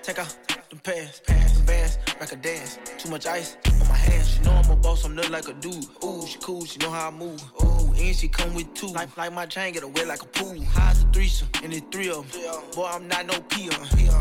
Take 0.02 0.18
out 0.18 0.53
them 0.74 0.94
pants, 0.94 1.20
them 1.20 1.66
bands, 1.66 1.98
like 2.20 2.32
a 2.32 2.36
dance. 2.36 2.78
Too 2.98 3.10
much 3.10 3.26
ice 3.26 3.56
on 3.80 3.88
my 3.88 3.94
hands. 3.94 4.34
She 4.34 4.40
know 4.40 4.50
I'm 4.52 4.70
a 4.70 4.76
boss, 4.76 5.04
I'm 5.04 5.14
nothing 5.14 5.32
like 5.32 5.48
a 5.48 5.52
dude. 5.54 5.86
Ooh, 6.04 6.26
she 6.26 6.38
cool, 6.40 6.64
she 6.64 6.78
know 6.78 6.90
how 6.90 7.08
I 7.08 7.10
move. 7.10 7.42
Ooh, 7.62 7.92
and 7.92 8.16
she 8.16 8.28
come 8.28 8.54
with 8.54 8.72
two. 8.74 8.88
Like, 8.88 9.16
like 9.16 9.32
my 9.32 9.46
chain, 9.46 9.72
get 9.72 9.82
away 9.82 10.04
like 10.04 10.22
a 10.22 10.26
pool. 10.26 10.60
High's 10.64 11.02
a 11.02 11.06
threesome, 11.08 11.48
and 11.62 11.72
it's 11.72 11.86
three 11.90 12.10
of 12.10 12.30
them. 12.30 12.42
Boy, 12.74 12.90
I'm 12.92 13.06
not 13.08 13.26
no 13.26 13.40
peon. 13.40 13.74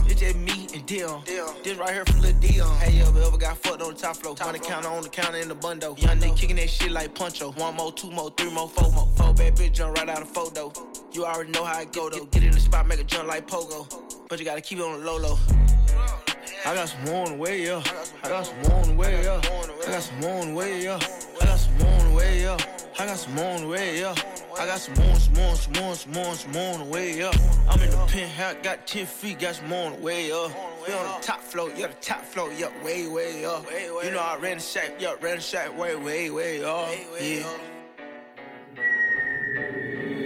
It's 0.05 0.19
just 0.19 0.35
me 0.35 0.67
and 0.73 0.85
Dion. 0.85 1.23
This 1.25 1.77
right 1.77 1.93
here 1.93 2.05
from 2.05 2.21
Lil 2.21 2.33
Dion. 2.33 2.77
Hey, 2.77 2.97
you 2.97 3.03
ever, 3.03 3.37
got 3.37 3.57
fucked 3.57 3.81
on 3.81 3.93
the 3.93 3.99
top 3.99 4.17
floor? 4.17 4.35
Money 4.39 4.59
counter 4.59 4.89
on 4.89 5.03
the 5.03 5.09
counter 5.09 5.37
in 5.37 5.47
the 5.47 5.55
bundle. 5.55 5.97
Young 5.97 6.19
nigga 6.19 6.37
kicking 6.37 6.55
that 6.57 6.69
shit 6.69 6.91
like 6.91 7.15
Puncho. 7.15 7.57
One 7.57 7.75
more, 7.75 7.91
two 7.91 8.11
more, 8.11 8.29
three 8.37 8.51
more, 8.51 8.69
four 8.69 8.91
more. 8.91 9.07
Four 9.15 9.33
bad 9.33 9.55
bitch 9.55 9.73
jump 9.73 9.97
right 9.97 10.09
out 10.09 10.21
of 10.21 10.29
photo. 10.29 10.71
You 11.11 11.25
already 11.25 11.51
know 11.51 11.63
how 11.63 11.81
it 11.81 11.91
go 11.91 12.09
though. 12.09 12.25
Get 12.25 12.43
in 12.43 12.51
the 12.51 12.59
spot, 12.59 12.87
make 12.87 12.99
a 12.99 13.03
jump 13.03 13.27
like 13.27 13.47
pogo. 13.47 13.87
But 14.29 14.39
you 14.39 14.45
gotta 14.45 14.61
keep 14.61 14.79
it 14.79 14.83
on 14.83 14.99
the 14.99 15.05
low 15.05 15.17
low. 15.17 15.37
I 16.65 16.73
got 16.75 16.87
some 16.87 17.03
more 17.03 17.25
on 17.25 17.31
the 17.33 17.37
way, 17.37 17.65
yeah. 17.65 17.83
I 18.23 18.29
got 18.29 18.45
some 18.45 18.61
more 18.61 18.79
on 18.79 18.87
the 18.87 18.95
way, 18.95 19.21
yeah. 19.21 19.41
I 19.85 19.91
got 19.91 20.01
some 20.01 20.19
more 20.21 20.41
on 20.41 20.47
the 20.47 20.53
way, 20.53 20.83
yeah. 20.83 20.97
I 21.41 21.45
got 21.45 21.59
some 21.59 21.77
more 21.77 21.91
on 21.91 22.07
the 22.07 22.15
way, 22.15 22.41
yeah. 22.41 22.57
I 22.97 23.05
got 23.05 23.17
some 23.17 23.35
more 23.35 23.51
on 23.53 23.61
the 23.63 23.67
way, 23.67 23.99
yeah. 23.99 24.15
I 24.57 24.65
got 24.65 24.79
some 24.79 24.93
more, 24.95 25.15
some 25.15 25.33
more, 25.33 25.55
some 25.55 25.73
more, 25.73 25.95
some 25.95 26.11
more, 26.13 26.35
some 26.35 26.51
more 26.53 26.73
on 26.75 26.79
the 26.79 26.85
way, 26.85 27.17
yeah. 27.17 27.31
I'm 27.69 27.81
in 27.81 27.89
the 27.89 27.97
penthouse, 28.07 28.55
got 28.63 28.87
10 28.87 29.05
feet, 29.05 29.39
got 29.39 29.55
some 29.55 29.67
more 29.67 29.87
on 29.87 29.97
the 29.97 30.01
way, 30.01 30.29
yeah. 30.29 30.47
We 30.87 30.93
on 30.93 31.19
the 31.19 31.25
top 31.25 31.41
floor, 31.41 31.69
yeah, 31.75 31.87
the 31.87 31.95
top 31.95 32.23
floor, 32.23 32.49
yeah, 32.53 32.69
way, 32.81 33.09
way, 33.09 33.41
yeah. 33.41 33.61
You 34.01 34.11
know 34.11 34.21
I 34.21 34.37
ran 34.37 34.57
the 34.57 34.63
shack, 34.63 34.93
yeah, 34.99 35.15
ran 35.19 35.35
the 35.35 35.41
shack, 35.41 35.77
way, 35.77 35.95
way, 35.97 36.29
way, 36.29 36.61
yeah. 36.61 36.95
Yeah. 37.19 37.57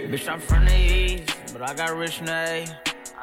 Bitch, 0.06 0.28
I'm 0.28 0.40
from 0.40 0.66
the 0.66 0.76
east, 0.76 1.52
but 1.52 1.62
I 1.62 1.74
got 1.74 1.96
rich 1.96 2.22
name. 2.22 2.68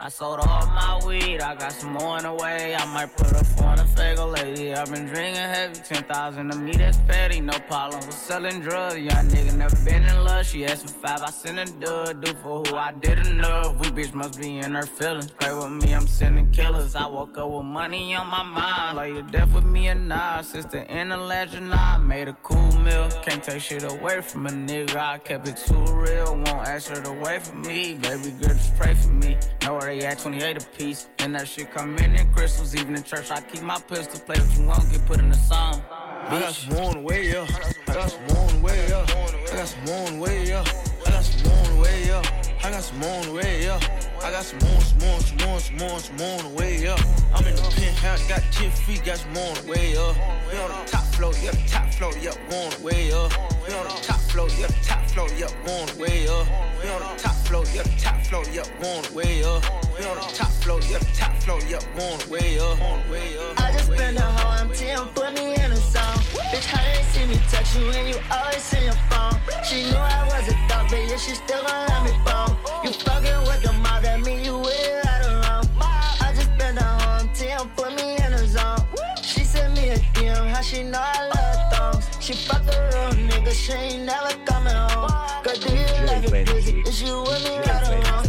I 0.06 0.10
sold 0.10 0.40
all 0.40 0.68
my 0.68 1.02
weed, 1.04 1.42
I 1.42 1.56
got 1.56 1.72
some 1.72 1.94
more 1.94 2.18
in 2.18 2.26
the 2.26 2.34
way. 2.34 2.76
I 2.76 2.86
might 2.94 3.18
put 3.18 3.32
a 3.32 3.44
in 3.80 4.18
a 4.18 4.26
lady. 4.26 4.74
I've 4.74 4.92
been 4.92 5.06
drinking 5.06 5.36
heavy, 5.36 5.76
10,000 5.76 6.52
to 6.52 6.58
me, 6.58 6.72
that's 6.74 6.98
petty. 6.98 7.42
No 7.42 7.58
problem 7.68 8.06
with 8.06 8.16
selling 8.16 8.62
drugs. 8.62 8.98
Young 8.98 9.28
nigga 9.28 9.56
never 9.56 9.76
been 9.84 10.04
in 10.04 10.24
love. 10.24 10.46
She 10.46 10.66
asked 10.66 10.90
for 10.90 11.08
five, 11.08 11.22
I 11.22 11.32
sent 11.32 11.60
a 11.60 11.72
dud. 11.80 12.22
Do 12.22 12.34
for 12.36 12.62
who 12.64 12.76
I 12.76 12.92
didn't 12.94 13.38
love. 13.40 13.80
We 13.80 13.88
bitch 13.88 14.14
must 14.14 14.40
be 14.40 14.60
in 14.60 14.76
her 14.76 14.86
feelings. 14.86 15.32
Play 15.32 15.54
with 15.54 15.72
me, 15.84 15.94
I'm 15.94 16.08
sending 16.08 16.50
killers. 16.52 16.96
I 16.96 17.08
woke 17.08 17.38
up 17.38 17.50
with 17.50 17.66
money 17.66 18.16
on 18.16 18.28
my 18.28 18.44
mind. 18.44 18.98
Like 18.98 19.14
your 19.14 19.24
death 19.24 19.54
with 19.54 19.66
me 19.66 19.88
and 19.88 20.08
nah. 20.08 20.42
Since 20.42 20.66
the 20.66 20.90
end 20.90 21.12
of 21.12 21.22
legend, 21.22 21.74
I 21.74 21.98
made 21.98 22.28
a 22.28 22.34
cool 22.44 22.72
meal. 22.80 23.10
Can't 23.24 23.44
take 23.44 23.62
shit 23.62 23.84
away 23.84 24.22
from 24.22 24.48
a 24.48 24.52
nigga. 24.52 24.96
I 24.96 25.18
kept 25.18 25.48
it 25.48 25.58
too 25.58 25.84
real. 25.94 26.34
Won't 26.34 26.48
ask 26.48 26.90
her 26.90 27.02
to 27.02 27.12
wait 27.12 27.42
for 27.42 27.56
me. 27.56 27.96
Baby 27.96 28.32
girl, 28.32 28.56
just 28.56 28.76
pray 28.78 28.94
for 28.94 29.10
me. 29.10 29.38
Know 29.64 29.74
where 29.74 29.96
they 29.96 30.06
at 30.06 30.20
28 30.20 30.64
a 30.64 30.66
piece. 30.78 31.10
And 31.20 31.36
that 31.36 31.48
shit 31.48 31.72
come 31.74 31.98
in 31.98 32.16
in 32.16 32.32
crystals. 32.34 32.76
Even 32.76 32.96
in 32.96 33.04
church, 33.04 33.32
I 33.32 33.42
keep 33.42 33.64
my 33.66 33.80
pistol. 33.80 34.20
Play 34.20 34.40
what 34.40 34.58
you 34.58 34.66
want, 34.66 34.92
get 34.92 35.06
put 35.06 35.20
in 35.20 35.30
the 35.30 35.38
song. 35.38 35.82
I 36.28 36.40
got 36.40 36.54
some 36.54 36.78
on 36.78 36.94
the 36.94 37.00
way, 37.00 37.30
yeah. 37.30 37.48
I 37.88 37.94
got 37.94 38.12
some 38.12 38.38
on 38.38 38.56
the 38.56 38.62
way, 38.62 38.88
yeah. 38.88 39.06
I 39.08 39.56
got 39.56 39.68
some 39.68 39.90
on 39.90 40.14
the 40.14 40.22
way, 40.22 40.48
yeah. 40.48 40.64
I 41.06 41.12
got 41.12 41.24
some 41.24 41.52
on 41.52 41.76
the 41.76 41.82
way, 41.82 42.06
yeah. 42.06 42.45
I 42.66 42.72
got 42.72 42.84
some 42.84 42.98
more 42.98 43.12
on 43.12 43.22
the 43.28 43.32
way, 43.32 43.64
yeah. 43.64 43.80
I 44.24 44.32
got 44.32 44.44
some 44.44 44.58
more, 44.58 44.82
some 44.82 44.98
more, 44.98 45.20
some 45.20 45.38
more, 45.38 45.60
some 45.60 45.78
more, 45.78 46.00
some 46.00 46.18
more 46.18 46.40
on 46.40 46.50
the 46.50 46.58
way, 46.58 46.82
yeah. 46.82 46.98
I'm 47.36 47.46
in 47.46 47.56
the 47.56 47.62
penthouse, 47.62 48.28
got 48.28 48.42
10 48.54 48.72
feet, 48.72 49.06
got 49.06 49.18
some 49.18 49.34
more 49.34 49.50
on 49.50 49.54
the 49.54 49.70
way, 49.70 49.94
yeah. 49.94 50.50
We 50.52 50.58
on 50.58 50.70
the 50.72 50.92
top 50.92 51.06
floor, 51.14 51.32
yeah, 51.44 51.52
the 51.52 51.70
top 51.70 51.94
floor, 51.94 52.12
yeah, 52.20 52.34
we 52.50 52.56
on 52.58 52.72
the 52.72 52.82
way, 52.82 53.10
yeah. 53.10 53.30
We 53.62 53.74
on 53.76 53.86
the 53.86 54.02
top 54.02 54.20
floor, 54.34 54.50
yeah, 54.58 54.66
the 54.66 54.82
top 54.82 55.06
floor, 55.06 55.30
yeah, 55.38 55.46
we 55.64 55.72
on 55.78 55.86
the 55.86 56.00
way, 56.02 56.24
yeah. 56.26 56.42
We 56.82 56.90
on 56.90 57.02
the 57.06 57.22
top 57.22 57.36
floor, 57.46 57.64
yeah, 57.72 57.84
the 57.84 58.02
top 58.02 58.18
floor, 58.26 58.44
yeah, 58.52 58.64
we 58.82 58.88
on 58.90 59.04
the 59.04 59.14
way, 59.14 59.40
yeah. 59.42 59.62
We 59.94 60.06
on 60.10 60.16
the 60.18 60.34
top 60.34 60.52
floor, 60.66 60.80
yeah, 60.90 60.98
the 60.98 61.06
top 61.14 61.36
floor, 61.44 61.60
yeah, 61.70 61.80
we 61.94 62.02
on 62.02 62.18
the 62.18 62.30
way, 62.34 62.50
yeah. 62.50 63.62
I 63.62 63.72
just 63.74 63.94
spent 63.94 64.18
a 64.18 64.22
whole 64.22 64.66
MTM, 64.74 65.14
put 65.14 65.36
me 65.36 65.54
in 65.54 65.72
a 65.72 65.78
song. 65.94 66.35
Bitch, 66.52 66.66
how 66.66 66.84
they 66.84 67.02
see 67.12 67.26
me 67.26 67.40
text 67.50 67.76
you 67.78 67.90
and 67.90 68.08
you 68.10 68.18
always 68.32 68.74
in 68.74 68.84
your 68.86 69.00
phone. 69.10 69.38
She 69.64 69.84
knew 69.90 69.98
I 69.98 70.24
was 70.30 70.48
a 70.48 70.56
dog, 70.70 70.88
but 70.90 71.02
yeah, 71.10 71.18
she 71.18 71.34
still 71.36 71.64
gon' 71.64 71.88
let 71.90 72.04
me 72.06 72.12
bone. 72.24 72.56
You 72.84 72.92
fucking 72.92 73.42
with 73.48 73.62
the 73.64 73.74
mob, 73.74 74.04
that 74.04 74.22
mean 74.22 74.46
you 74.46 74.60
with 74.60 74.70
it 74.74 75.06
right 75.06 75.26
wrong. 75.48 75.66
I 75.82 76.34
just 76.36 76.52
spent 76.54 76.78
a 76.78 76.84
whole 76.84 77.28
MTM, 77.28 77.76
put 77.76 77.96
me 77.96 78.16
in 78.18 78.34
a 78.34 78.48
zone. 78.48 78.78
She 79.22 79.44
sent 79.44 79.74
me 79.74 79.90
a 79.90 79.98
DM, 80.14 80.48
how 80.48 80.62
she 80.62 80.84
know 80.84 81.02
I 81.02 81.32
love 81.34 81.74
thongs. 81.74 82.06
She 82.20 82.34
fuck 82.34 82.62
a 82.62 82.78
real 82.94 83.28
nigga, 83.28 83.52
she 83.52 83.74
ain't 83.74 84.06
never 84.06 84.34
coming 84.46 84.74
home. 84.74 85.10
Girl, 85.44 85.56
do 85.56 85.74
you 85.74 86.06
like 86.06 86.24
it 86.24 86.46
busy? 86.46 86.82
Is 86.82 87.02
you 87.02 87.22
with 87.22 87.44
me 87.44 87.58
right 87.58 88.06
wrong? 88.06 88.26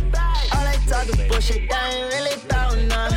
All 0.53 0.65
they 0.65 0.79
talk 0.89 1.07
is 1.09 1.29
bullshit, 1.29 1.71
I 1.71 1.95
ain't 1.95 2.15
really 2.15 2.35
about 2.45 2.79
none. 2.89 3.16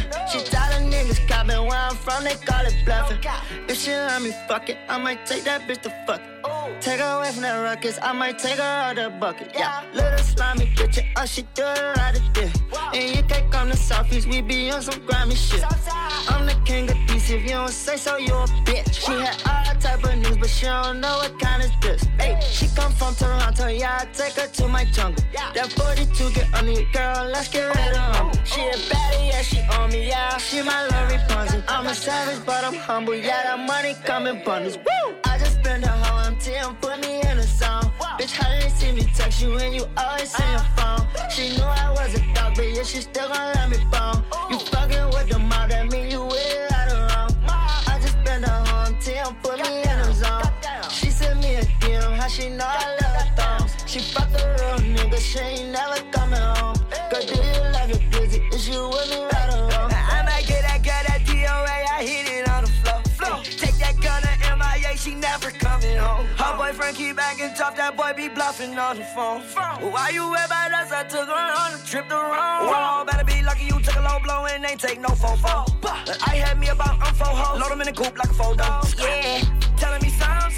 From. 2.09 2.23
they 2.23 2.35
call 2.45 2.65
it 2.65 2.75
bluffing. 2.85 3.19
If 3.67 3.77
she 3.77 3.91
let 3.91 4.21
me 4.21 4.31
fuck 4.47 4.69
it, 4.69 4.77
I 4.87 4.97
might 4.97 5.25
take 5.25 5.43
that 5.43 5.61
bitch 5.67 5.81
to 5.83 5.89
fuck 6.05 6.21
it. 6.21 6.39
Take 6.81 6.99
her 6.99 7.17
away 7.17 7.31
from 7.31 7.41
that 7.41 7.57
ruckus, 7.61 7.99
I 8.01 8.13
might 8.13 8.39
take 8.39 8.57
her 8.57 8.63
out 8.63 8.95
the 8.95 9.09
bucket. 9.19 9.51
Yeah, 9.53 9.83
little 9.93 10.17
slimy 10.19 10.67
bitch, 10.75 11.03
all 11.17 11.25
she 11.25 11.41
do 11.53 11.63
it 11.63 11.97
right 11.97 12.15
of 12.15 12.33
this. 12.33 12.53
And 12.93 13.15
you 13.15 13.23
can't 13.23 13.51
come 13.51 13.69
to 13.69 13.77
Southeast, 13.77 14.27
we 14.27 14.41
be 14.41 14.71
on 14.71 14.81
some 14.81 15.05
grimy 15.05 15.35
shit. 15.35 15.63
I'm 16.29 16.45
the 16.45 16.55
king 16.65 16.89
of 16.89 16.97
these, 17.07 17.29
if 17.29 17.43
you 17.43 17.49
don't 17.49 17.69
say 17.69 17.97
so, 17.97 18.17
you 18.17 18.33
a 18.33 18.45
bitch. 18.65 18.93
She 18.93 19.11
had 19.11 19.35
all 19.45 19.75
type 19.79 20.03
of 20.03 20.17
news, 20.17 20.37
but 20.37 20.49
she 20.49 20.65
don't 20.65 21.01
know 21.01 21.17
what 21.17 21.37
kind 21.39 21.63
is 21.63 21.71
this. 21.81 22.03
Hey, 22.17 22.39
she 22.49 22.67
come 22.75 22.91
from 22.93 23.13
Toronto, 23.15 23.67
yeah, 23.67 23.99
I 24.01 24.05
take 24.05 24.33
her 24.33 24.47
to 24.47 24.67
my 24.67 24.85
jungle. 24.85 25.23
That 25.53 25.71
42 25.73 26.31
get 26.31 26.53
on 26.53 26.65
me, 26.65 26.87
girl, 26.93 27.29
let's 27.31 27.49
get 27.49 27.75
ready 27.75 27.93
to 27.95 27.99
rumble. 27.99 28.39
She 28.45 28.61
a 28.61 28.73
baddie, 28.73 29.29
yeah, 29.29 29.41
she 29.41 29.59
on 29.77 29.89
me, 29.91 30.07
yeah, 30.07 30.37
she 30.37 30.61
my 30.61 30.87
love 30.87 31.11
Rapunzel. 31.11 31.63
I'm 31.67 31.87
a 31.87 31.93
savage, 31.99 32.45
but 32.45 32.63
I'm 32.63 32.75
humble, 32.75 33.15
yeah, 33.15 33.43
that 33.43 33.59
money 33.59 33.93
coming 34.05 34.37
in 34.37 34.43
bundles. 34.43 34.77
Woo! 34.77 35.15
I 35.25 35.37
just 35.37 35.59
spend 35.59 35.83
a 35.83 35.89
whole 35.89 36.25
MT 36.31 36.51
put 36.81 36.97
me 37.01 37.19
in 37.29 37.37
a 37.37 37.43
song. 37.43 37.91
Bitch, 38.17 38.31
how 38.31 38.49
did 38.49 38.71
see 38.71 38.91
me 38.93 39.03
text 39.15 39.41
you 39.41 39.51
when 39.53 39.73
you 39.73 39.85
always 39.97 40.33
on 40.39 40.49
your 40.55 40.67
phone? 40.77 41.01
She 41.29 41.57
knew 41.57 41.63
I 41.63 41.89
was 41.91 42.15
a 42.15 42.19
dog, 42.33 42.55
but 42.55 42.67
yeah, 42.73 42.83
she 42.83 43.01
still 43.01 43.27
gon' 43.27 43.53
let 43.55 43.69
me 43.69 43.77
bone. 43.91 44.23
You 44.49 44.59
fucking 44.71 45.07
with 45.13 45.27
the 45.29 45.39
mouth, 45.39 45.69
that 45.69 45.91
mean 45.91 46.09
you 46.09 46.23
with 46.23 46.55
it 46.55 46.71
out 46.71 46.91
of 46.93 46.99
wrong. 47.09 47.31
I 47.91 47.99
just 48.01 48.15
spend 48.21 48.45
a 48.45 48.49
whole 48.49 48.87
MT 48.93 49.05
put 49.43 49.57
me 49.59 49.81
in 49.81 49.97
a 49.99 50.13
zone. 50.13 50.49
She 50.89 51.09
sent 51.09 51.41
me 51.41 51.55
a 51.55 51.63
DM, 51.81 52.15
how 52.15 52.27
she 52.27 52.49
know 52.49 52.65
I 52.65 52.97
love 53.01 53.29
thongs. 53.37 53.71
She 53.85 53.99
fucked 53.99 54.35
a 54.39 54.45
real 54.57 54.95
nigga, 54.95 55.19
she 55.19 55.39
ain't 55.39 55.71
never 55.71 55.99
coming 56.11 56.39
home. 56.39 56.77
Girl, 57.11 57.25
do 57.27 57.35
you 57.35 57.61
love 57.75 57.91
it 57.91 58.03
busy? 58.11 58.39
Is 58.53 58.69
you 58.69 58.87
with 58.87 59.09
me 59.11 59.21
right 59.23 59.48
coming 65.79 65.97
home. 65.97 66.25
Her 66.37 66.57
boyfriend 66.57 66.95
keep 66.95 67.17
acting 67.19 67.53
tough, 67.55 67.75
that 67.75 67.95
boy 67.95 68.13
be 68.15 68.29
bluffing 68.29 68.77
on 68.77 68.97
the 68.97 69.03
phone. 69.03 69.41
Why 69.91 70.09
you 70.13 70.27
about 70.33 70.71
us? 70.71 70.91
I 70.91 71.03
took 71.03 71.27
her 71.27 71.33
on 71.33 71.79
a 71.79 71.85
trip 71.85 72.07
to 72.09 72.15
Rome. 72.15 72.67
Whoa, 72.69 73.05
better 73.05 73.25
be 73.25 73.41
lucky 73.43 73.65
you 73.65 73.79
took 73.81 73.95
a 73.95 74.01
low 74.01 74.19
blow 74.23 74.45
and 74.45 74.65
ain't 74.65 74.79
take 74.79 74.99
no. 74.99 75.09
But 75.81 76.17
I 76.27 76.35
had 76.35 76.59
me 76.59 76.67
about 76.69 77.01
um 77.01 77.13
four 77.15 77.27
hoes, 77.27 77.59
load 77.59 77.71
them 77.71 77.81
in 77.81 77.87
the 77.87 77.93
coop 77.93 78.17
like 78.17 78.29
a 78.29 78.33
photo. 78.33 78.63
Yeah, 78.97 79.58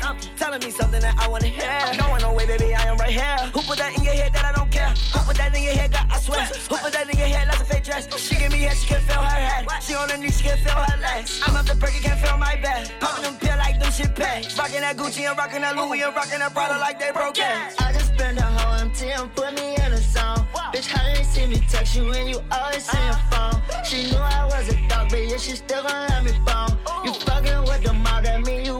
something, 0.01 0.29
telling 0.35 0.61
me 0.63 0.71
something 0.71 1.01
that 1.01 1.15
I 1.17 1.27
wanna 1.27 1.47
hear. 1.47 1.69
No, 1.97 2.15
no 2.17 2.33
way, 2.33 2.45
baby, 2.45 2.73
I 2.73 2.83
am 2.91 2.97
right 2.97 3.09
here. 3.09 3.37
Who 3.53 3.61
put 3.61 3.77
that 3.77 3.95
in 3.97 4.03
your 4.03 4.13
head 4.13 4.33
that 4.33 4.45
I 4.45 4.51
don't 4.51 4.71
care? 4.71 4.89
Who 5.13 5.19
put 5.25 5.37
that 5.37 5.55
in 5.55 5.63
your 5.63 5.73
head, 5.73 5.91
God, 5.91 6.07
I 6.09 6.19
swear? 6.19 6.45
Who 6.45 6.75
put 6.77 6.93
that 6.93 7.09
in 7.09 7.17
your 7.17 7.27
head 7.27 7.47
like 7.47 7.61
a 7.61 7.65
fake 7.65 7.83
dress? 7.83 8.07
She 8.17 8.35
give 8.35 8.51
me 8.51 8.59
head, 8.59 8.77
she 8.77 8.87
can 8.87 9.01
feel 9.01 9.21
her 9.21 9.41
head. 9.47 9.67
She 9.81 9.93
on 9.93 10.09
her 10.09 10.17
knees, 10.17 10.37
she 10.37 10.43
can 10.43 10.57
feel 10.57 10.73
her 10.73 10.97
legs. 10.99 11.41
I'm 11.45 11.55
up 11.55 11.65
the 11.65 11.75
perky, 11.75 11.99
can't 11.99 12.19
feel 12.19 12.37
my 12.37 12.55
back. 12.61 12.89
Popping 12.99 13.23
them 13.23 13.35
pill 13.37 13.57
like 13.57 13.79
them 13.79 13.91
shit 13.91 14.15
pay. 14.15 14.43
Rocking 14.57 14.81
that 14.81 14.97
Gucci 14.97 15.27
and 15.29 15.37
rocking 15.37 15.61
that 15.61 15.75
Louis 15.75 16.01
and 16.01 16.15
rocking 16.15 16.39
that 16.39 16.53
Prada 16.53 16.77
like 16.79 16.99
they 16.99 17.11
broke 17.11 17.39
ass. 17.39 17.75
I 17.79 17.93
just 17.93 18.13
spend 18.13 18.37
a 18.37 18.43
whole 18.43 18.79
MT 18.79 19.11
and 19.11 19.33
put 19.35 19.53
me 19.53 19.75
in 19.75 19.93
a 19.93 19.97
song. 19.97 20.47
Bitch, 20.73 20.87
how 20.87 21.03
did 21.03 21.25
see 21.25 21.45
me 21.47 21.61
text 21.69 21.95
you 21.95 22.05
when 22.05 22.27
you 22.27 22.39
always 22.51 22.87
on 22.89 23.01
your 23.03 23.19
uh. 23.31 23.51
phone? 23.51 23.83
She 23.83 24.09
knew 24.09 24.17
I 24.17 24.45
was 24.45 24.69
a 24.69 24.87
dog, 24.87 25.09
but 25.09 25.19
yeah, 25.27 25.37
she 25.37 25.55
still 25.55 25.83
gon' 25.83 26.07
let 26.09 26.23
me 26.23 26.31
bone. 26.45 26.77
You 27.03 27.13
fucking 27.13 27.61
with 27.63 27.83
the 27.83 27.93
mouth, 27.93 28.23
that 28.23 28.41
mean 28.45 28.65
you 28.65 28.70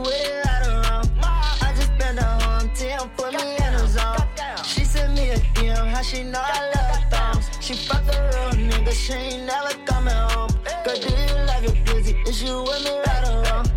She 6.04 6.24
know 6.24 6.42
I 6.44 6.72
love 6.76 7.04
thongs. 7.10 7.50
She 7.62 7.74
fucked 7.74 8.14
a 8.14 8.20
real 8.34 8.70
nigga, 8.70 8.92
she 8.92 9.14
ain't 9.14 9.46
never 9.46 9.74
coming 9.86 10.14
home. 10.14 10.50
Girl, 10.84 10.96
do 10.96 11.10
you 11.10 11.36
love 11.46 11.64
your 11.64 11.76
busy? 11.86 12.16
Is 12.28 12.44
you 12.44 12.64
with 12.64 12.84
me 12.84 13.00
right 13.00 13.30
or 13.30 13.44
wrong? 13.44 13.68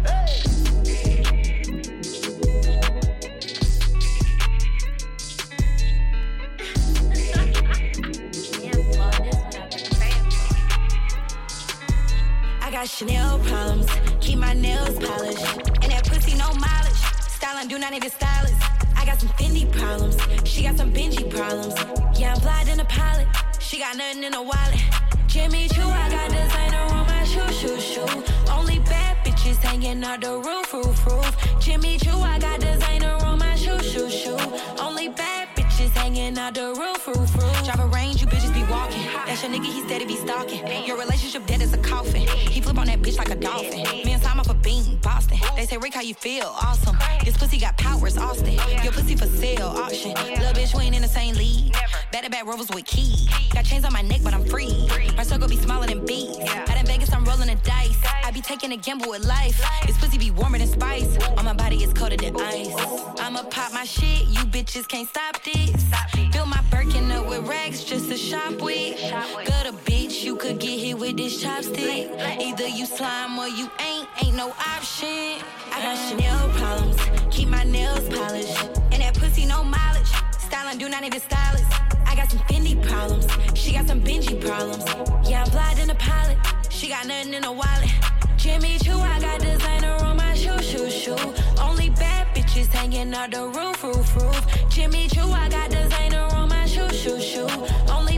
I 12.62 12.70
got 12.72 12.88
Chanel 12.88 13.38
problems, 13.40 13.86
keep 14.20 14.38
my 14.38 14.54
nails 14.54 14.98
polished. 14.98 15.44
And 15.82 15.92
that 15.92 16.08
pussy 16.08 16.36
no 16.36 16.52
mileage. 16.54 16.96
Styling 17.28 17.68
do 17.68 17.78
not 17.78 17.92
need 17.92 18.04
a 18.04 18.10
stylist. 18.10 18.73
I 19.04 19.06
got 19.06 19.20
some 19.20 19.28
Fendi 19.36 19.70
problems, 19.70 20.16
she 20.48 20.62
got 20.62 20.78
some 20.78 20.90
Benji 20.90 21.28
problems. 21.28 21.74
Yeah, 22.18 22.32
I'm 22.32 22.40
blind 22.40 22.70
in 22.70 22.80
a 22.80 22.86
pilot, 22.86 23.28
she 23.60 23.78
got 23.78 23.98
nothing 23.98 24.24
in 24.24 24.32
a 24.32 24.42
wallet. 24.42 24.80
Jimmy 25.26 25.68
Choo, 25.68 25.82
I 25.82 26.08
got 26.08 26.30
designer 26.30 26.84
on 26.94 27.06
my 27.06 27.22
shoe, 27.24 27.52
shoe, 27.52 27.78
shoe. 27.78 28.24
Only 28.50 28.78
bad 28.78 29.18
bitches 29.22 29.58
hanging 29.58 30.02
out 30.02 30.22
the 30.22 30.38
roof, 30.38 30.72
roof, 30.72 31.06
roof. 31.06 31.60
Jimmy 31.60 31.98
Choo, 31.98 32.16
I 32.16 32.38
got 32.38 32.60
designer 32.60 33.18
on 33.26 33.40
my 33.40 33.54
shoe, 33.56 33.78
shoe, 33.80 34.08
shoe. 34.08 34.38
Only 34.80 35.08
bad 35.08 35.48
bitches 35.54 35.90
hanging 35.90 36.38
out 36.38 36.54
the 36.54 36.72
roof, 36.72 37.06
roof, 37.06 37.36
roof. 37.36 37.64
Drive 37.64 37.80
a 37.80 37.86
range, 37.88 38.22
you 38.22 38.26
bitches 38.26 38.54
be 38.54 38.64
walking. 38.72 39.04
Your 39.44 39.52
nigga, 39.52 39.66
he 39.66 39.82
steady 39.82 40.06
be 40.06 40.16
stalking. 40.16 40.66
Your 40.86 40.98
relationship 40.98 41.44
dead 41.44 41.60
as 41.60 41.74
a 41.74 41.76
coffin. 41.76 42.26
He 42.26 42.62
flip 42.62 42.78
on 42.78 42.86
that 42.86 43.02
bitch 43.02 43.18
like 43.18 43.28
a 43.28 43.34
dolphin. 43.34 43.82
Me 44.02 44.12
and 44.12 44.22
Simon 44.22 44.42
for 44.42 44.54
bean, 44.54 44.96
Boston. 45.02 45.38
They 45.54 45.66
say, 45.66 45.76
Rick, 45.76 45.92
how 45.92 46.00
you 46.00 46.14
feel? 46.14 46.46
Awesome. 46.46 46.96
This 47.26 47.36
pussy 47.36 47.58
got 47.58 47.76
powers, 47.76 48.16
Austin. 48.16 48.54
Your 48.82 48.92
pussy 48.94 49.16
for 49.16 49.26
sale, 49.26 49.66
auction. 49.66 50.14
Little 50.14 50.54
bitch, 50.54 50.74
we 50.74 50.84
ain't 50.84 50.96
in 50.96 51.02
the 51.02 51.08
same 51.08 51.34
league. 51.34 51.74
Back 52.10 52.22
to 52.22 52.44
rovers 52.46 52.70
with 52.70 52.86
keys. 52.86 53.28
Got 53.52 53.66
chains 53.66 53.84
on 53.84 53.92
my 53.92 54.00
neck, 54.00 54.20
but 54.24 54.32
I'm 54.32 54.46
free. 54.46 54.88
My 55.14 55.22
circle 55.22 55.46
be 55.46 55.56
smaller 55.56 55.86
than 55.86 56.06
bees. 56.06 56.38
Out 56.48 56.78
in 56.78 56.86
Vegas, 56.86 57.12
I'm 57.12 57.24
rolling 57.26 57.48
the 57.48 57.56
dice. 57.56 57.98
I 58.24 58.30
be 58.30 58.40
taking 58.40 58.72
a 58.72 58.76
gamble 58.76 59.10
with 59.10 59.26
life. 59.26 59.60
This 59.86 59.98
pussy 59.98 60.16
be 60.16 60.30
warmer 60.30 60.56
than 60.56 60.68
spice. 60.68 61.18
On 61.36 61.44
my 61.44 61.52
body, 61.52 61.84
it's 61.84 61.92
colder 61.92 62.16
than 62.16 62.34
ice. 62.40 62.72
I'ma 63.20 63.42
pop 63.50 63.74
my 63.74 63.84
shit, 63.84 64.26
you 64.28 64.40
bitches 64.46 64.88
can't 64.88 65.08
stop 65.08 65.42
this. 65.42 65.84
Fill 66.32 66.46
my 66.46 66.62
Birkin 66.70 67.10
up 67.12 67.26
with 67.26 67.46
rags 67.46 67.84
just 67.84 68.08
to 68.08 68.16
shop 68.16 68.60
with. 68.60 68.98
Good 69.42 69.66
a 69.66 69.72
bitch, 69.72 70.22
you 70.22 70.36
could 70.36 70.60
get 70.60 70.78
hit 70.78 70.96
with 70.96 71.16
this 71.16 71.42
chopstick. 71.42 72.08
Either 72.40 72.68
you 72.68 72.86
slime 72.86 73.36
or 73.36 73.48
you 73.48 73.68
ain't, 73.80 74.06
ain't 74.22 74.36
no 74.36 74.50
option. 74.50 75.42
I 75.72 75.82
got 75.82 75.96
Chanel 76.08 76.48
problems, 76.50 76.96
keep 77.34 77.48
my 77.48 77.64
nails 77.64 78.08
polished. 78.08 78.56
And 78.92 79.02
that 79.02 79.18
pussy 79.18 79.44
no 79.46 79.64
mileage. 79.64 80.12
Styling 80.38 80.78
do 80.78 80.88
not 80.88 81.02
need 81.02 81.14
a 81.16 81.20
stylist. 81.20 81.66
I 82.06 82.14
got 82.14 82.30
some 82.30 82.40
Fendi 82.40 82.80
problems, 82.86 83.26
she 83.58 83.72
got 83.72 83.88
some 83.88 84.00
Benji 84.00 84.40
problems. 84.40 84.84
Yeah, 85.28 85.42
I'm 85.42 85.50
blind 85.50 85.80
in 85.80 85.90
a 85.90 85.96
pilot, 85.96 86.38
she 86.70 86.88
got 86.88 87.04
nothing 87.06 87.34
in 87.34 87.42
a 87.44 87.52
wallet. 87.52 87.90
Jimmy 88.36 88.78
Choo, 88.78 88.98
I 88.98 89.18
got 89.20 89.40
designer 89.40 89.96
on 90.04 90.16
my 90.16 90.34
shoe, 90.34 90.62
shoe, 90.62 90.90
shoe. 90.90 91.16
Only 91.60 91.90
bad 91.90 92.28
bitches 92.36 92.66
hanging 92.66 93.12
out 93.14 93.32
the 93.32 93.48
roof, 93.48 93.82
roof, 93.82 94.16
roof. 94.16 94.68
Jimmy 94.68 95.08
Choo, 95.08 95.22
I 95.32 95.48
got 95.48 95.70
designer 95.70 96.28
on 96.32 96.50
my 96.50 96.66
shoe, 96.66 96.88
shoe, 96.90 97.20
shoe. 97.20 97.48
Only 97.90 98.13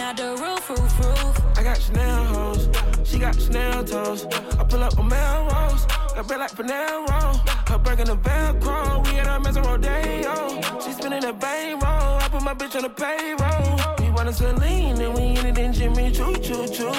out 0.00 0.16
the 0.16 0.30
roof, 0.40 0.70
roof, 0.70 0.98
roof. 1.00 1.40
I 1.56 1.62
got 1.62 1.80
Chanel 1.80 2.24
hoes, 2.24 2.68
she 3.04 3.18
got 3.18 3.34
Chanel 3.34 3.84
toes. 3.84 4.26
I 4.58 4.64
pull 4.64 4.82
up 4.82 4.98
on 4.98 5.08
Melrose, 5.08 5.84
got 6.14 6.26
bread 6.26 6.40
like 6.40 6.52
Panera. 6.52 7.68
Her 7.68 7.78
breaking 7.78 8.06
the 8.06 8.16
Velcro, 8.16 9.04
we 9.04 9.18
at 9.18 9.26
a 9.26 9.40
mess 9.40 9.56
Rodeo. 9.58 10.80
She 10.80 10.92
spinning 10.92 11.24
a 11.24 11.32
bankroll, 11.32 12.18
I 12.20 12.28
put 12.30 12.42
my 12.42 12.54
bitch 12.54 12.76
on 12.76 12.82
the 12.82 12.90
payroll. 12.90 13.96
We 13.98 14.10
want 14.12 14.28
a 14.28 14.32
Celine, 14.32 15.00
and 15.00 15.14
we 15.14 15.38
in 15.38 15.46
it 15.46 15.58
in 15.58 15.72
Jimmy 15.72 16.10
Choo 16.10 16.34
Choo 16.36 16.66
Choo. 16.68 16.92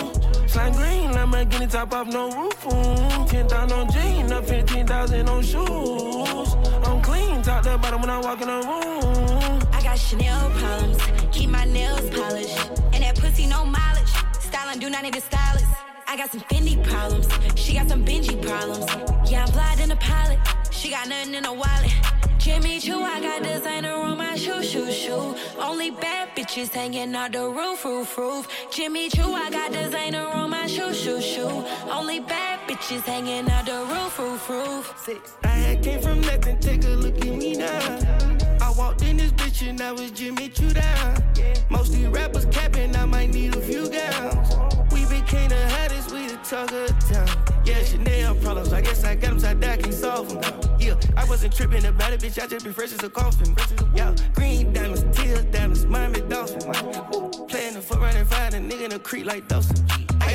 Slime 0.47 0.73
green, 0.73 1.11
Lamborghini 1.11 1.69
top 1.69 1.93
off, 1.93 2.07
no 2.07 2.31
roof. 2.31 2.63
mm. 2.63 3.29
10,000 3.29 3.71
on 3.77 3.91
jeans, 3.91 4.31
up 4.31 4.45
15,000 4.45 5.27
on 5.29 5.43
shoes. 5.43 6.55
I'm 6.85 7.01
clean, 7.01 7.16
to 7.47 7.77
bottom 7.77 8.01
when 8.01 8.09
I 8.09 8.19
walk 8.19 8.41
in 8.41 8.47
the 8.47 8.55
room. 8.55 9.61
I 9.71 9.81
got 9.81 9.97
Chanel 9.97 10.49
problems, 10.51 10.97
keep 11.31 11.49
my 11.49 11.63
nails 11.63 12.09
polished. 12.09 12.57
And 12.91 13.01
that 13.03 13.17
pussy 13.17 13.47
no 13.47 13.63
mileage. 13.63 14.11
Styling 14.39 14.79
do 14.79 14.89
not 14.89 15.03
need 15.03 15.15
a 15.15 15.21
stylist. 15.21 15.65
I 16.07 16.17
got 16.17 16.29
some 16.29 16.41
Fendi 16.41 16.75
problems, 16.83 17.27
she 17.55 17.73
got 17.73 17.87
some 17.87 18.03
Benji 18.03 18.35
problems. 18.45 18.85
Yeah, 19.31 19.45
I'm 19.45 19.51
blind 19.53 19.79
in 19.79 19.91
a 19.91 19.95
pilot, 19.95 20.39
she 20.71 20.89
got 20.89 21.07
nothing 21.07 21.35
in 21.35 21.45
a 21.45 21.53
wallet. 21.53 21.93
Jimmy 22.37 22.79
Choo, 22.79 23.01
I 23.01 23.19
got 23.21 23.43
designer 23.43 23.93
on 23.93 24.17
my 24.17 24.35
shoe, 24.35 24.63
shoe, 24.63 24.91
shoe. 24.91 25.35
Only 25.57 25.91
bad 25.91 26.35
bitches 26.35 26.73
hanging 26.73 27.15
out 27.15 27.31
the 27.31 27.49
roof, 27.49 27.83
roof, 27.85 28.17
roof. 28.17 28.47
Jimmy 28.71 29.09
Choo, 29.09 29.33
I 29.33 29.49
got 29.49 29.71
designer 29.71 30.25
on 30.27 30.49
my 30.49 30.67
shoe, 30.67 30.93
shoe, 30.93 31.21
shoe. 31.21 31.65
Only 31.89 32.19
bad 32.19 32.56
bitches 32.77 33.01
hanging 33.01 33.49
out 33.49 33.65
the 33.65 33.85
roof, 33.89 34.19
roof, 34.19 34.49
roof. 34.49 35.09
I 35.43 35.47
had 35.47 35.83
came 35.83 35.99
from 35.99 36.21
nothing, 36.21 36.59
take 36.59 36.83
a 36.83 36.89
look 36.89 37.17
at 37.17 37.35
me 37.35 37.55
now. 37.55 37.97
I 38.61 38.71
walked 38.77 39.01
in 39.01 39.17
this 39.17 39.31
bitch 39.31 39.67
and 39.67 39.81
I 39.81 39.91
was 39.91 40.11
Jimmy 40.11 40.49
Choo 40.49 40.69
down. 40.69 41.23
Mostly 41.69 42.07
rappers 42.07 42.45
capping, 42.45 42.95
I 42.95 43.05
might 43.05 43.33
need 43.33 43.55
a 43.55 43.61
few 43.61 43.89
gowns. 43.89 44.55
We 44.91 45.05
became 45.05 45.49
the 45.49 45.69
hottest, 45.69 46.11
we 46.11 46.27
the 46.27 46.37
talk 46.43 46.71
of 46.71 46.89
town. 47.09 47.27
Yeah, 47.65 47.83
Chanel 47.83 48.35
problems, 48.35 48.71
I 48.71 48.81
guess 48.81 49.03
I 49.03 49.15
got 49.15 49.31
them 49.31 49.39
so 49.39 49.47
I 49.47 49.77
can't 49.77 49.93
solve 49.93 50.29
them. 50.29 50.79
Yeah, 50.79 50.95
I 51.15 51.25
wasn't 51.25 51.55
tripping 51.55 51.85
about 51.85 52.13
it, 52.13 52.21
bitch, 52.21 52.41
I 52.41 52.47
just 52.47 52.63
be 52.63 52.71
fresh 52.71 52.93
as 52.93 53.03
a 53.03 53.09
coffin. 53.09 53.55
Yeah, 53.95 54.15
green 54.33 54.71
diamonds, 54.71 55.03
teal 55.17 55.41
diamonds, 55.51 55.85
Miami 55.85 56.21
Dolphin. 56.21 56.69
Ooh, 57.15 57.29
playing 57.47 57.73
the 57.73 57.81
foot 57.81 57.99
running 57.99 58.25
fire, 58.25 58.51
the 58.51 58.57
nigga 58.57 58.83
in 58.83 58.89
the 58.91 58.99
creek 58.99 59.25
like 59.25 59.47
Dawson. 59.47 59.83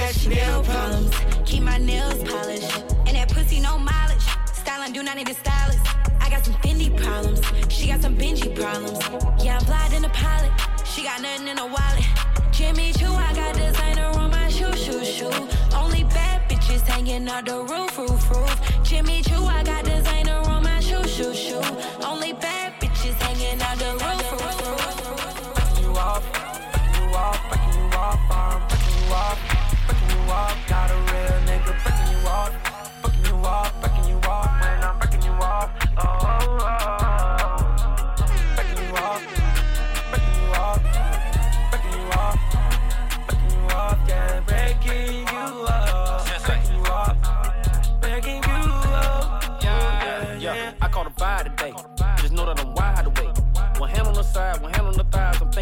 Got 0.02 0.14
Chanel 0.14 0.64
problems. 0.64 1.14
Keep 1.46 1.62
my 1.62 1.78
nails 1.78 2.24
polished. 2.24 2.82
And 3.06 3.14
that 3.14 3.28
pussy 3.30 3.60
no 3.60 3.78
mileage. 3.78 4.26
Styling 4.52 4.92
do 4.92 5.00
not 5.04 5.16
need 5.16 5.28
a 5.28 5.34
stylist. 5.34 5.86
I 6.20 6.28
got 6.28 6.44
some 6.44 6.54
Fendi 6.54 6.90
problems. 7.00 7.40
She 7.72 7.86
got 7.86 8.02
some 8.02 8.16
Benji 8.16 8.52
problems. 8.52 8.98
Yeah, 9.44 9.58
I'm 9.58 9.64
fly 9.64 9.88
in 9.94 10.04
a 10.04 10.08
pilot. 10.08 10.50
She 10.84 11.04
got 11.04 11.22
nothing 11.22 11.46
in 11.46 11.56
a 11.56 11.66
wallet. 11.66 12.04
Jimmy 12.50 12.92
Choo, 12.94 13.12
I 13.12 13.32
got 13.32 13.54
designer 13.54 14.06
on 14.18 14.32
my 14.32 14.48
shoe, 14.48 14.74
shoe, 14.74 15.04
shoe. 15.04 15.30
Only 15.72 16.02
bad 16.02 16.50
bitches 16.50 16.80
hanging 16.80 17.28
out 17.28 17.46
the 17.46 17.62
roof, 17.62 17.96
roof, 17.96 18.28
roof. 18.32 18.82
Jimmy 18.82 19.22
Choo, 19.22 19.44
I 19.44 19.62
got 19.62 19.84
designer 19.84 20.42
on 20.50 20.64
my 20.64 20.80
shoe, 20.80 21.06
shoe, 21.06 21.32
shoe. 21.32 21.62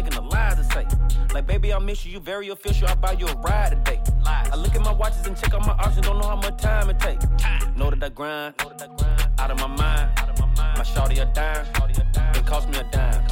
I'm 0.01 0.09
thinking 0.09 0.33
of 0.33 0.57
to 0.57 0.63
say. 0.73 0.87
Like, 1.31 1.45
baby, 1.45 1.71
I 1.71 1.77
miss 1.77 2.05
you. 2.05 2.13
You 2.13 2.19
very 2.19 2.49
official. 2.49 2.87
I'll 2.87 2.95
buy 2.95 3.11
you 3.11 3.27
a 3.27 3.35
ride 3.35 3.69
today. 3.71 4.01
I 4.25 4.55
look 4.55 4.73
at 4.73 4.81
my 4.81 4.91
watches 4.91 5.27
and 5.27 5.37
check 5.37 5.53
out 5.53 5.61
my 5.65 5.73
options. 5.73 6.07
Don't 6.07 6.19
know 6.19 6.27
how 6.27 6.37
much 6.37 6.57
time 6.57 6.89
it 6.89 6.99
take. 6.99 7.19
Know 7.77 7.91
that 7.91 8.03
I 8.03 8.09
grind. 8.09 8.55
Out 9.37 9.51
of 9.51 9.59
my 9.59 9.67
mind. 9.67 10.09
out 10.17 10.29
of 10.29 10.39
My 10.57 10.83
shawty 10.83 11.21
a 11.21 11.25
dime. 11.33 11.67
It 12.35 12.45
cost 12.47 12.67
me 12.69 12.79
a 12.79 12.83
dime. 12.85 13.27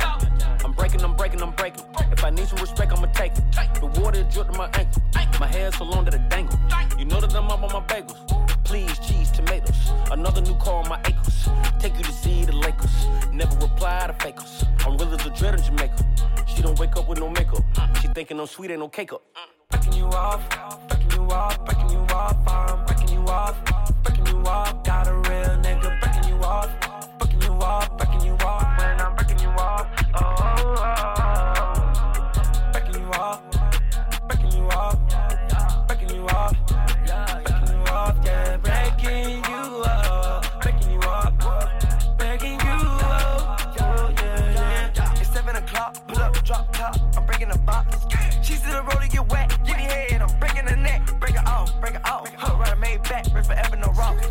I'm 0.64 0.74
breaking, 0.74 1.02
I'm 1.02 1.16
breaking, 1.16 1.42
I'm 1.42 1.52
breaking. 1.52 1.84
If 2.12 2.24
I 2.24 2.30
need 2.30 2.48
some 2.48 2.60
respect, 2.60 2.92
I'ma 2.92 3.08
take 3.14 3.32
it. 3.32 3.44
The 3.80 3.88
water 4.00 4.22
dripped 4.32 4.54
to 4.54 4.58
my 4.58 4.70
ankle. 4.74 5.02
My 5.40 5.48
hair 5.48 5.72
so 5.72 5.86
long 5.86 6.06
that 6.06 6.14
it 6.14 6.30
dangle. 6.30 6.60
You 7.00 7.06
know 7.06 7.20
that 7.20 7.34
I'm 7.36 7.50
up 7.50 7.64
on 7.64 7.74
my 7.74 7.82
bagels. 7.88 8.39
Please, 8.64 8.98
cheese, 9.00 9.32
tomatoes. 9.32 9.92
Another 10.12 10.42
new 10.42 10.56
car 10.56 10.84
on 10.84 10.90
my 10.90 11.00
acres. 11.06 11.50
Take 11.80 11.98
you 11.98 12.04
to 12.04 12.12
see 12.12 12.46
the 12.46 12.56
Lakers. 12.56 13.08
Never 13.34 13.56
reply 13.58 14.08
to 14.08 14.14
fakers. 14.24 14.64
I'm 14.86 14.98
real 14.98 15.14
as 15.14 15.26
a 15.26 15.30
dread 15.32 15.56
in 15.56 15.64
Jamaica. 15.64 16.06
She 16.48 16.62
don't 16.62 16.78
wake 16.80 16.96
up 16.98 17.08
with 17.08 17.20
no 17.20 17.30
makeup. 17.30 17.64
She 18.02 18.08
thinking 18.10 18.40
I'm 18.40 18.48
sweet, 18.48 18.72
ain't 18.72 18.80
no 18.80 18.88
cake 18.88 19.14
up. 19.14 19.22
breaking 19.70 19.94
you 19.94 20.06
off, 20.06 20.42
breaking 20.88 21.12
you 21.12 21.28
off, 21.32 21.66
breaking 21.66 21.90
you 21.90 22.00
off, 22.14 22.48
I'm 22.48 22.86
breaking 22.86 23.10
you 23.10 23.24
off, 23.26 23.56
breaking 24.04 24.28
you 24.28 24.38
off. 24.44 24.84
Got 24.84 25.08
a 25.08 25.14
real 25.14 25.58
nigga 25.64 26.09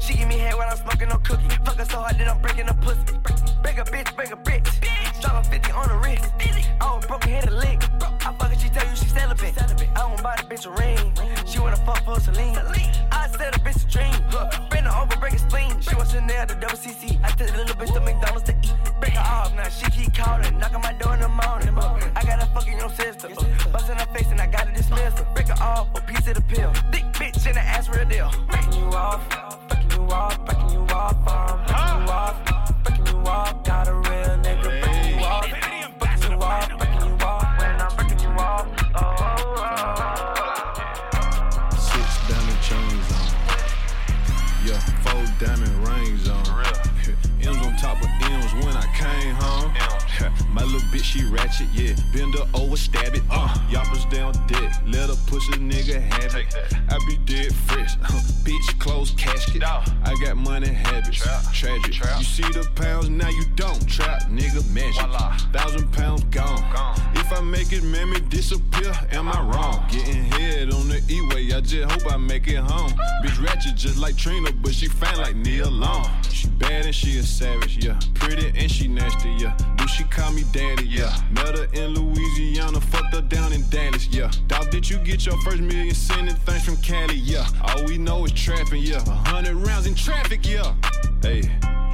She 0.01 0.15
give 0.15 0.29
me 0.29 0.39
head 0.39 0.55
when 0.57 0.69
I'm 0.69 0.77
smoking 0.77 1.09
no 1.09 1.19
cookie. 1.19 1.49
Fuck 1.65 1.77
her 1.77 1.85
so 1.85 1.99
hard 2.01 2.19
that 2.19 2.29
I'm 2.29 2.41
breaking 2.41 2.67
the 2.67 2.75
pussy. 2.75 3.01
Break 3.63 3.79
a 3.79 3.85
bitch, 3.85 4.15
break 4.17 4.31
a 4.33 4.37
bitch. 4.37 5.21
Drop 5.21 5.45
a 5.45 5.49
50 5.49 5.73
on 5.73 5.89
the 5.89 5.97
wrist. 5.97 6.25
Oh, 6.81 7.01
broken 7.07 7.31
head 7.31 7.49
a 7.49 7.51
lick. 7.51 7.83
I 8.03 8.33
fuck 8.39 8.51
her, 8.51 8.59
she 8.59 8.69
tell 8.69 8.89
you 8.89 8.97
she 8.97 9.07
celibate. 9.07 9.55
I 9.61 10.01
don't 10.09 10.23
buy 10.23 10.37
the 10.37 10.45
bitch 10.45 10.67
a 10.67 10.71
ring. 10.71 11.13
She 11.47 11.59
wanna 11.59 11.77
fuck 11.77 12.05
for 12.05 12.21
Celine. 12.21 12.57
I 13.11 13.29
said 13.37 13.55
a 13.55 13.59
bitch 13.59 13.85
a 13.85 13.91
dream. 13.91 14.15
Bend 14.71 14.87
her 14.87 15.03
over, 15.03 15.17
break 15.17 15.35
a 15.35 15.39
spleen. 15.39 15.81
She 15.81 15.95
wants 15.95 16.13
Chanel, 16.13 16.47
the 16.47 16.55
double 16.55 16.77
CC. 16.77 17.19
I 17.23 17.31
took 17.31 17.49
the 17.49 17.57
little 17.57 17.77
bitch 17.77 17.93
to 17.95 18.01
McDonald's 18.01 18.45
to 18.45 18.55
eat. 18.63 18.75
Break 19.01 19.15
her 19.15 19.21
off, 19.21 19.55
now 19.55 19.69
she 19.69 19.91
keep 19.91 20.15
calling. 20.15 20.59
Knock 20.59 20.75
on 20.75 20.83
my 20.83 20.93
door 20.95 21.15
in 21.15 21.21
the 21.21 21.29
morning. 21.29 21.75
I 22.15 22.23
got 22.25 22.41
her 22.41 22.49
fucking 22.55 22.79
your 22.79 22.91
sister. 22.91 23.29
Bust 23.73 23.91
in 23.91 23.97
her 23.97 24.07
face 24.15 24.31
and 24.31 24.41
I 24.41 24.47
gotta 24.47 24.73
dismiss 24.73 25.19
her. 25.19 25.27
Break 25.35 25.49
her 25.49 25.63
off, 25.63 25.89
a 25.95 26.01
piece 26.03 26.27
of 26.29 26.35
the 26.35 26.43
pill. 26.43 26.73
Thick 26.93 27.05
bitch 27.19 27.47
in 27.47 27.55
the 27.55 27.61
ass 27.61 27.89
real 27.89 28.05
deal. 28.05 28.31
Breaking 28.49 28.73
you 28.75 28.89
off, 28.91 29.23
you 30.09 30.15
off, 30.15 30.45
breaking 30.45 30.71
you 30.71 30.81
off. 30.81 31.17
I'm 31.29 31.65
breaking 31.67 32.07
you 32.07 32.11
off, 32.11 32.37
breaking 32.85 33.07
you 33.07 33.19
off. 33.27 33.65
Got 33.65 33.89
a 33.89 33.95
real 33.95 34.39
nigga 34.43 34.63
breaking 34.81 35.19
you 35.19 35.25
off, 35.25 35.47
breaking 35.99 36.31
you 36.31 36.37
off, 36.39 36.69
breaking 36.79 37.05
you 37.07 37.15
off. 37.25 37.59
When 37.59 37.81
I'm 37.81 37.97
breaking 37.97 38.21
you 38.21 38.29
off, 38.29 38.67
oh, 38.95 39.01
oh, 39.21 39.75
Six 41.77 42.07
diamond 42.29 42.61
chains 42.63 43.09
on. 43.13 43.27
Yeah, 44.65 44.81
four 45.03 45.25
diamond 45.39 45.77
rings 45.87 46.29
on. 46.29 46.45
M's 47.43 47.67
on 47.67 47.77
top 47.77 47.99
of 48.03 48.09
M's 48.23 48.53
when 48.65 48.77
I 48.77 48.87
came 48.95 49.35
home. 49.35 49.73
My 50.55 50.63
little 50.63 50.81
bitch, 50.91 51.05
she 51.05 51.25
ratchet, 51.27 51.69
yeah. 51.75 51.95
Bend 52.13 52.35
her 52.35 52.47
over, 52.55 52.77
stab 52.77 53.15
it. 53.15 53.23
Uh, 53.31 53.58
push 55.39 55.57
a 55.57 55.61
nigga 55.61 56.01
have 56.01 56.35
it. 56.35 56.57
I 56.91 56.99
be 57.07 57.17
dead 57.19 57.55
fresh. 57.55 57.95
Uh, 58.03 58.21
bitch, 58.43 58.79
close 58.81 59.13
casket. 59.13 59.63
I 59.63 60.15
got 60.25 60.37
money 60.37 60.69
habits. 60.69 61.23
Tragic. 61.53 61.95
You 61.95 62.25
see 62.25 62.43
the 62.43 62.69
pounds, 62.75 63.09
now 63.09 63.29
you 63.29 63.45
don't. 63.55 63.87
Trap, 63.89 64.23
nigga, 64.23 64.69
magic. 64.73 65.07
Thousand 65.53 65.93
pounds 65.93 66.25
gone. 66.25 66.61
gone. 66.73 66.99
If 67.15 67.33
I 67.33 67.41
make 67.41 67.73
it, 67.73 67.85
man, 67.85 68.11
me 68.11 68.21
disappear. 68.21 68.93
Am 69.13 69.29
I 69.29 69.41
wrong? 69.43 69.85
Getting 69.91 70.25
head 70.25 70.73
on 70.73 70.89
the 70.89 71.01
E-way. 71.09 71.55
I 71.55 71.61
just 71.61 71.91
hope 71.91 72.13
I 72.13 72.17
make 72.17 72.49
it 72.49 72.57
home. 72.57 72.91
Bitch 73.23 73.41
ratchet 73.45 73.77
just 73.77 73.99
like 73.99 74.17
Trina, 74.17 74.51
but 74.53 74.75
she 74.75 74.89
fine 74.89 75.19
like 75.19 75.37
Nia 75.37 75.69
Long. 75.69 76.09
She 76.39 76.49
bad 76.51 76.87
and 76.87 76.95
she 76.95 77.19
a 77.19 77.23
savage, 77.23 77.85
yeah. 77.85 77.99
Pretty 78.15 78.49
and 78.57 78.71
she 78.71 78.89
nasty, 78.89 79.31
yeah. 79.39 79.57
Do 79.77 79.87
she 79.89 80.05
call 80.05 80.33
me 80.33 80.45
daddy, 80.53 80.87
yeah. 80.87 81.13
Met 81.33 81.59
her 81.59 81.65
in 81.75 81.95
Louisiana, 81.95 82.81
fucked 82.81 83.15
her 83.15 83.23
down 83.23 83.53
in 83.53 83.69
Dallas, 83.71 84.07
yeah. 84.09 84.31
Dog, 84.47 84.71
did 84.71 84.89
you 84.89 84.99
get 84.99 85.27
your 85.27 85.28
first 85.39 85.61
million 85.61 85.95
sending 85.95 86.35
things 86.35 86.65
from 86.65 86.77
Cali, 86.77 87.17
yeah. 87.17 87.47
All 87.63 87.85
we 87.85 87.99
know 87.99 88.25
is 88.25 88.33
trapping, 88.33 88.83
yeah. 88.83 89.03
A 89.07 89.11
hundred 89.11 89.57
rounds 89.57 89.87
in 89.87 89.95
traffic, 89.95 90.47
yeah. 90.47 90.75
Hey, 91.23 91.43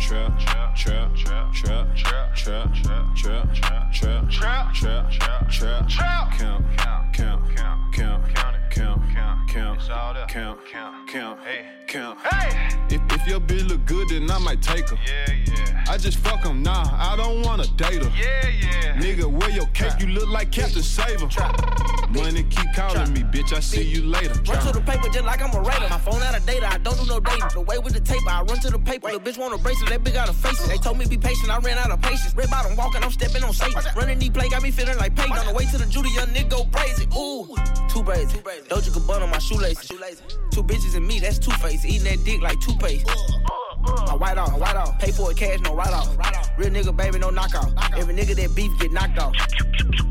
trap, 0.01 0.39
trap, 0.39 0.77
trap, 0.77 1.15
trap, 1.15 1.55
trap, 1.55 1.97
trap, 1.97 2.35
trap, 2.37 2.75
trap, 2.75 3.15
trap, 3.15 3.93
trap, 3.93 4.31
trap, 4.31 4.73
trap, 4.75 5.51
trap, 5.51 5.89
trap, 5.89 6.33
count, 6.39 6.65
count, 6.77 7.15
count, 7.15 7.57
count, 7.57 8.35
count, 8.35 8.64
count, 8.75 9.03
count, 9.11 9.49
count, 9.49 9.81
count, 10.29 10.61
count, 10.67 11.09
count, 11.09 11.41
hey, 11.45 11.67
count. 11.87 12.19
Hey, 12.21 12.95
if 12.95 13.01
if 13.13 13.27
your 13.27 13.41
bitch 13.41 13.69
look 13.69 13.85
good, 13.87 14.09
then 14.09 14.31
I 14.31 14.39
might 14.39 14.61
take 14.61 14.89
her. 14.89 14.99
Yeah, 15.07 15.33
yeah. 15.47 15.85
I 15.89 15.97
just 15.97 16.19
fuck 16.19 16.35
fuck 16.35 16.47
'em, 16.47 16.63
nah, 16.63 16.85
I 16.93 17.17
don't 17.17 17.43
wanna 17.43 17.67
date 17.77 18.03
her. 18.03 18.11
Yeah, 18.17 18.49
yeah. 18.49 18.97
Nigga, 18.97 19.27
wear 19.27 19.51
your 19.51 19.67
cape, 19.67 20.01
you 20.01 20.09
look 20.09 20.29
like 20.29 20.51
Captain 20.51 20.83
Saver. 20.83 21.29
Money 22.11 22.45
keep 22.45 22.73
calling 22.75 23.13
me, 23.13 23.23
bitch. 23.23 23.53
I 23.53 23.61
see 23.61 23.83
you 23.83 24.03
later. 24.05 24.35
Run 24.47 24.65
to 24.67 24.73
the 24.73 24.81
paper 24.81 25.09
just 25.09 25.25
like 25.25 25.43
I'm 25.43 25.53
a 25.55 25.61
raider. 25.61 25.89
My 25.91 25.99
phone 25.99 26.23
out 26.23 26.37
of 26.37 26.47
data, 26.47 26.69
I 26.71 26.79
don't 26.79 26.97
do 26.97 27.07
no 27.07 27.19
dating. 27.19 27.49
The 27.53 27.61
way 27.61 27.79
with 27.79 27.95
the 27.95 28.01
tape, 28.01 28.23
I 28.29 28.43
run 28.43 28.59
to 28.61 28.71
the 28.71 28.79
paper. 28.79 29.11
The 29.11 29.19
bitch 29.19 29.37
want 29.37 29.53
a 29.53 29.59
bracelet, 29.59 29.91
that 29.91 30.05
bitch 30.05 30.15
got 30.15 30.29
a 30.29 30.33
face 30.33 30.63
it. 30.65 30.69
They 30.69 30.79
told 30.79 30.99
me 30.99 31.07
be 31.07 31.19
patient, 31.19 31.51
I 31.51 31.59
ran 31.59 31.77
out 31.79 31.91
of 31.91 32.01
patience. 32.01 32.35
Red 32.37 32.51
bottom 32.51 32.77
walking, 32.77 33.03
I'm 33.03 33.11
stepping 33.11 33.43
on 33.43 33.53
Satan. 33.53 33.83
Running 33.97 34.19
knee 34.19 34.31
play, 34.31 34.49
got 34.49 34.63
me 34.63 34.71
feeling 34.71 34.97
like 34.99 35.17
Peyton. 35.17 35.33
On 35.33 35.47
the 35.47 35.55
way 35.55 35.65
to 35.67 35.79
the 35.79 35.87
Judy, 35.87 36.11
young 36.11 36.29
nigga 36.29 36.51
go 36.51 36.65
crazy. 36.73 37.07
Ooh, 37.17 37.49
two 37.89 38.03
braids. 38.03 38.33
Dolce 38.69 38.91
Gabbana 38.91 39.23
on 39.23 39.31
my 39.31 39.39
shoelaces. 39.39 39.91
Two 40.51 40.63
bitches 40.63 40.97
and 40.97 41.07
me, 41.07 41.21
that's 41.21 41.39
two 41.39 41.51
face. 41.53 41.85
Eating 41.85 42.05
that 42.05 42.25
dick 42.25 42.41
like 42.41 42.59
toothpaste. 42.61 43.07
I 43.87 44.17
white 44.17 44.39
off, 44.39 44.59
white 44.59 44.77
off. 44.77 44.99
Pay 44.99 45.13
for 45.13 45.31
it 45.31 45.37
cash, 45.37 45.61
no 45.61 45.75
write 45.75 45.93
off. 45.93 46.17
Real 46.57 46.71
nigga, 46.71 46.97
baby, 46.97 47.19
no 47.19 47.31
knockout. 47.31 47.73
Every 47.97 48.15
nigga 48.15 48.35
that 48.37 48.55
beef 48.55 48.71
get 48.79 48.93
knocked 48.93 49.19
off. 49.19 49.35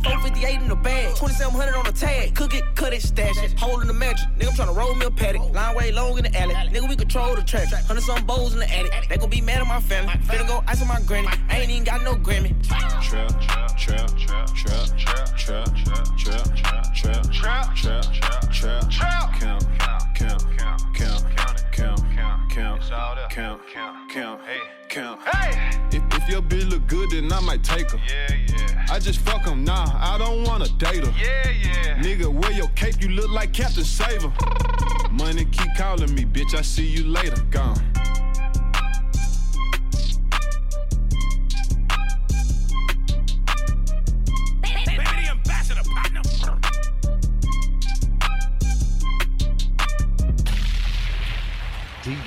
458 0.04 0.62
in 0.62 0.68
the 0.68 0.76
bag, 0.76 1.16
2700 1.16 1.74
on 1.74 1.86
the 1.86 1.92
tag. 1.92 2.36
Cook 2.36 2.54
it, 2.54 2.64
cut 2.76 2.94
it, 2.94 3.02
stash 3.02 3.42
it. 3.42 3.58
Hole 3.60 3.80
in 3.82 3.88
the 3.88 3.94
mattress. 3.94 4.28
Nigga, 4.38 4.60
I'm 4.60 4.68
tryna 4.68 4.76
roll 4.76 4.94
me 4.96 5.06
a 5.06 5.12
paddock. 5.12 5.54
Line 5.54 5.76
way 5.76 5.92
long 5.92 6.18
in 6.18 6.26
the 6.26 6.40
alley. 6.40 6.54
Nigga, 6.54 6.90
we 6.90 6.96
control 6.96 7.36
the 7.36 7.44
traffic. 7.44 7.80
Hundred 7.86 8.04
some 8.04 8.26
bowls 8.26 8.54
in 8.54 8.60
the 8.60 8.70
attic. 8.70 8.92
They 9.10 9.18
gon' 9.18 9.30
be 9.30 9.42
mad 9.42 9.62
at 9.62 9.68
my 9.68 9.80
family. 9.80 10.14
Finna 10.26 10.48
go 10.48 10.64
ice 10.68 10.82
on 10.82 10.88
my 10.88 11.02
granny. 11.02 11.28
I 11.50 11.60
ain't 11.60 11.72
even 11.72 11.84
got 11.84 12.04
no 12.04 12.16
Grammy. 12.16 12.54
Trap, 12.68 13.02
trap, 13.04 13.42
trap, 13.42 13.78
trap, 13.78 14.48
trap, 14.56 14.98
trap, 14.98 15.76
trap, 15.78 16.18
trap, 16.18 16.18
trap, 16.18 16.96
trap, 16.96 17.34
trap, 17.34 17.76
trap, 17.76 18.52
trap, 18.52 18.90
trap, 18.90 19.40
count, 19.40 19.40
count, 19.40 19.66
count, 20.16 20.44
count, 20.56 20.96
count, 20.96 21.24
count, 21.74 22.13
count, 22.54 22.82
count, 23.32 23.62
count, 23.68 24.10
count, 24.12 24.42
hey, 24.46 24.60
count. 24.88 25.20
Hey, 25.28 25.72
if 25.92 26.04
if 26.14 26.30
your 26.30 26.42
bitch 26.42 26.70
look 26.70 26.86
good, 26.88 27.10
then 27.10 27.32
I 27.32 27.40
might 27.40 27.64
take 27.64 27.90
her. 27.90 27.98
Yeah, 28.08 28.36
yeah. 28.48 28.86
I 28.92 29.00
just 29.00 29.20
fuck 29.20 29.46
him 29.46 29.64
nah, 29.64 29.90
I 29.96 30.18
don't 30.20 30.44
wanna 30.44 30.68
date 30.78 31.04
her. 31.04 31.14
Yeah, 31.20 31.50
yeah. 31.50 32.00
Nigga, 32.00 32.28
wear 32.28 32.52
your 32.52 32.68
cape, 32.76 33.02
you 33.02 33.10
look 33.10 33.32
like 33.32 33.54
Captain 33.54 33.84
Saver. 33.84 34.32
Money 35.12 35.46
keep 35.46 35.70
calling 35.76 36.14
me, 36.14 36.26
bitch, 36.26 36.54
I 36.56 36.62
see 36.62 36.86
you 36.86 37.06
later. 37.06 37.42
Gone. 37.50 37.82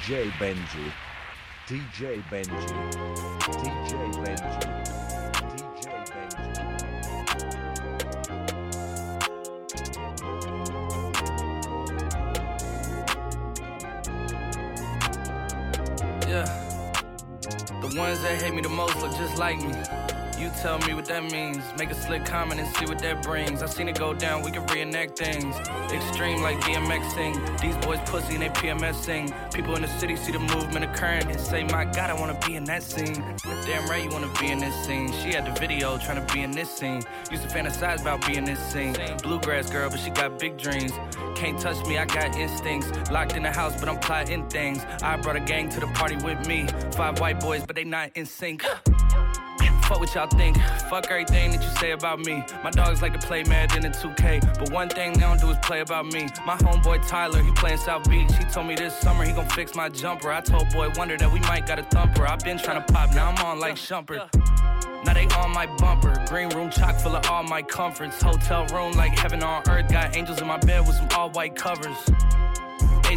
DJ 0.06 0.30
Benji. 0.38 0.92
DJ 1.66 2.22
Benji. 2.30 2.74
DJ 3.50 3.92
Benji. 4.22 4.62
Yeah. 16.28 16.46
The 17.80 17.98
ones 17.98 18.22
that 18.22 18.40
hate 18.40 18.54
me 18.54 18.62
the 18.62 18.68
most 18.68 18.96
look 19.00 19.10
just 19.16 19.38
like 19.38 19.58
me. 19.58 20.05
You 20.38 20.50
tell 20.60 20.78
me 20.80 20.92
what 20.92 21.06
that 21.06 21.24
means. 21.24 21.64
Make 21.78 21.90
a 21.90 21.94
slick 21.94 22.26
comment 22.26 22.60
and 22.60 22.76
see 22.76 22.84
what 22.84 22.98
that 22.98 23.22
brings. 23.22 23.62
I 23.62 23.66
seen 23.66 23.88
it 23.88 23.98
go 23.98 24.12
down, 24.12 24.42
we 24.42 24.50
can 24.50 24.66
reenact 24.66 25.18
things. 25.18 25.56
Extreme 25.90 26.42
like 26.42 26.58
DMX 26.60 27.14
sing. 27.14 27.56
These 27.62 27.76
boys 27.84 28.00
pussy 28.04 28.34
and 28.34 28.42
they 28.42 28.50
PMS 28.50 28.96
sing. 28.96 29.32
People 29.54 29.76
in 29.76 29.82
the 29.82 29.88
city 29.88 30.14
see 30.14 30.32
the 30.32 30.38
movement 30.38 30.84
occurring 30.84 31.30
and 31.30 31.40
say, 31.40 31.64
My 31.64 31.86
God, 31.86 32.10
I 32.10 32.14
wanna 32.20 32.38
be 32.46 32.56
in 32.56 32.64
that 32.64 32.82
scene. 32.82 33.24
Damn 33.64 33.88
right 33.88 34.04
you 34.04 34.10
wanna 34.10 34.30
be 34.38 34.48
in 34.48 34.58
this 34.58 34.74
scene. 34.84 35.10
She 35.22 35.32
had 35.32 35.46
the 35.46 35.58
video 35.58 35.96
trying 35.96 36.24
to 36.24 36.34
be 36.34 36.42
in 36.42 36.50
this 36.50 36.70
scene. 36.70 37.02
Used 37.30 37.42
to 37.42 37.48
fantasize 37.48 38.02
about 38.02 38.26
being 38.26 38.44
this 38.44 38.58
scene. 38.58 38.94
Bluegrass 39.22 39.70
girl, 39.70 39.88
but 39.88 39.98
she 39.98 40.10
got 40.10 40.38
big 40.38 40.58
dreams. 40.58 40.92
Can't 41.34 41.58
touch 41.58 41.82
me, 41.86 41.96
I 41.96 42.04
got 42.04 42.36
instincts. 42.36 42.90
Locked 43.10 43.36
in 43.36 43.42
the 43.42 43.52
house, 43.52 43.78
but 43.80 43.88
I'm 43.88 43.98
plotting 43.98 44.48
things. 44.48 44.84
I 45.02 45.16
brought 45.16 45.36
a 45.36 45.40
gang 45.40 45.70
to 45.70 45.80
the 45.80 45.86
party 45.88 46.16
with 46.16 46.46
me. 46.46 46.66
Five 46.92 47.20
white 47.20 47.40
boys, 47.40 47.64
but 47.66 47.74
they 47.74 47.84
not 47.84 48.10
in 48.14 48.26
sync. 48.26 48.64
Fuck 49.86 50.00
what 50.00 50.12
y'all 50.16 50.26
think. 50.26 50.56
Fuck 50.90 51.06
everything 51.10 51.52
that 51.52 51.62
you 51.62 51.70
say 51.78 51.92
about 51.92 52.18
me. 52.18 52.42
My 52.64 52.70
dogs 52.70 53.02
like 53.02 53.12
to 53.12 53.24
play 53.24 53.44
Madden 53.44 53.86
in 53.86 53.92
2K, 53.92 54.58
but 54.58 54.72
one 54.72 54.88
thing 54.88 55.12
they 55.12 55.20
don't 55.20 55.40
do 55.40 55.48
is 55.48 55.56
play 55.62 55.80
about 55.80 56.06
me. 56.06 56.26
My 56.44 56.56
homeboy 56.56 57.06
Tyler, 57.06 57.40
he 57.40 57.52
playing 57.52 57.78
South 57.78 58.10
Beach. 58.10 58.32
He 58.36 58.44
told 58.46 58.66
me 58.66 58.74
this 58.74 58.96
summer 58.98 59.24
he 59.24 59.32
gon' 59.32 59.48
fix 59.48 59.76
my 59.76 59.88
jumper. 59.88 60.32
I 60.32 60.40
told 60.40 60.70
Boy 60.70 60.90
Wonder 60.96 61.16
that 61.18 61.32
we 61.32 61.38
might 61.40 61.66
got 61.66 61.78
a 61.78 61.84
thumper. 61.84 62.26
i 62.26 62.34
been 62.34 62.58
trying 62.58 62.84
to 62.84 62.92
pop, 62.92 63.14
now 63.14 63.30
I'm 63.30 63.44
on 63.44 63.60
like 63.60 63.76
Shumpert. 63.76 64.28
Now 65.04 65.12
they 65.12 65.26
on 65.36 65.52
my 65.52 65.66
bumper. 65.76 66.20
Green 66.28 66.48
room 66.48 66.68
chock 66.68 66.96
full 66.96 67.14
of 67.14 67.30
all 67.30 67.44
my 67.44 67.62
comforts. 67.62 68.20
Hotel 68.20 68.66
room 68.66 68.92
like 68.94 69.16
heaven 69.16 69.40
on 69.44 69.62
earth. 69.68 69.88
Got 69.88 70.16
angels 70.16 70.40
in 70.40 70.48
my 70.48 70.58
bed 70.58 70.84
with 70.84 70.96
some 70.96 71.08
all 71.16 71.30
white 71.30 71.54
covers. 71.54 71.96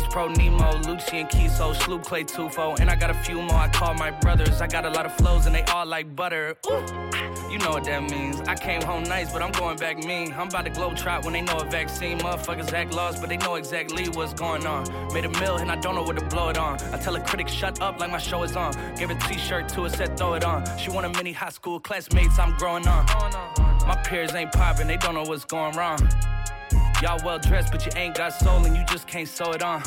Pro 0.10 0.28
Nemo, 0.28 0.78
Lucian 0.88 1.28
Kiso, 1.28 1.76
Sloop 1.76 2.04
Clay 2.04 2.24
Tufo, 2.24 2.80
and 2.80 2.90
I 2.90 2.96
got 2.96 3.10
a 3.10 3.14
few 3.14 3.42
more 3.42 3.56
I 3.56 3.68
call 3.70 3.94
my 3.94 4.12
brothers. 4.12 4.62
I 4.62 4.68
got 4.68 4.86
a 4.86 4.90
lot 4.90 5.06
of 5.06 5.14
flows 5.16 5.46
and 5.46 5.56
they 5.56 5.64
all 5.64 5.86
like 5.86 6.16
butter. 6.16 6.56
Ooh. 6.68 6.72
Ah, 6.72 7.50
you 7.50 7.58
know 7.58 7.72
what 7.72 7.84
that 7.86 8.04
means. 8.10 8.40
I 8.42 8.56
came 8.56 8.82
home 8.82 9.04
nice, 9.04 9.32
but 9.32 9.42
I'm 9.42 9.52
going 9.52 9.78
back 9.78 9.98
mean. 10.04 10.34
I'm 10.34 10.48
about 10.48 10.66
to 10.66 10.72
globe 10.72 10.96
trot 10.96 11.24
when 11.24 11.34
they 11.34 11.42
know 11.42 11.58
a 11.58 11.66
vaccine. 11.66 12.20
Motherfuckers 12.20 12.72
act 12.74 12.94
lost, 12.94 13.22
but 13.22 13.30
they 13.30 13.38
know 13.38 13.56
exactly 13.56 14.08
what's 14.10 14.34
going 14.34 14.66
on. 14.66 14.84
Made 15.14 15.26
a 15.26 15.30
mill 15.40 15.58
and 15.58 15.72
I 15.72 15.76
don't 15.76 15.96
know 15.96 16.04
what 16.04 16.18
to 16.20 16.26
blow 16.26 16.50
it 16.50 16.58
on. 16.58 16.80
I 16.94 16.98
tell 16.98 17.16
a 17.16 17.22
critic, 17.22 17.48
shut 17.48 17.82
up 17.82 18.00
like 18.00 18.12
my 18.12 18.18
show 18.18 18.44
is 18.44 18.56
on. 18.56 18.74
Gave 18.96 19.10
a 19.10 19.16
t-shirt 19.16 19.70
to 19.70 19.84
her, 19.84 19.90
said 19.90 20.18
throw 20.18 20.34
it 20.34 20.44
on. 20.44 20.66
She 20.78 20.92
want 20.92 21.06
a 21.06 21.10
mini 21.10 21.32
high 21.32 21.50
school 21.50 21.80
classmates, 21.80 22.38
I'm 22.38 22.56
growing 22.58 22.88
on. 22.88 23.06
My 23.88 24.00
peers 24.06 24.34
ain't 24.36 24.52
popping, 24.52 24.88
they 24.88 24.98
don't 24.98 25.16
know 25.16 25.24
what's 25.24 25.46
going 25.46 25.76
wrong. 25.76 26.00
Y'all 27.02 27.20
well 27.24 27.40
dressed, 27.40 27.72
but 27.72 27.86
you 27.86 27.92
ain't 27.96 28.16
got 28.16 28.34
soul 28.34 28.66
and 28.66 28.76
you 28.76 28.84
just 28.86 29.08
can't 29.08 29.28
sew 29.28 29.52
it 29.52 29.64
on. 29.64 29.82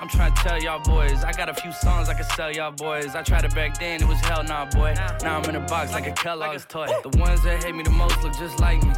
I'm 0.00 0.08
trying 0.08 0.34
to 0.34 0.42
tell 0.42 0.60
y'all 0.60 0.80
boys, 0.80 1.24
I 1.24 1.32
got 1.32 1.48
a 1.48 1.54
few 1.54 1.72
songs 1.72 2.08
I 2.08 2.14
can 2.14 2.24
sell 2.36 2.52
y'all 2.52 2.72
boys. 2.72 3.14
I 3.14 3.22
tried 3.22 3.44
it 3.44 3.54
back 3.54 3.78
then, 3.78 4.02
it 4.02 4.08
was 4.08 4.18
hell 4.20 4.44
nah, 4.44 4.66
boy. 4.66 4.94
Now 5.22 5.38
I'm 5.38 5.48
in 5.48 5.56
a 5.56 5.60
box 5.60 5.92
like 5.92 6.06
a 6.06 6.12
Kellogg's 6.12 6.66
toy. 6.66 6.86
The 7.02 7.16
ones 7.18 7.42
that 7.44 7.64
hate 7.64 7.74
me 7.74 7.82
the 7.82 7.90
most 7.90 8.22
look 8.22 8.36
just 8.36 8.60
like 8.60 8.82
me. 8.82 8.92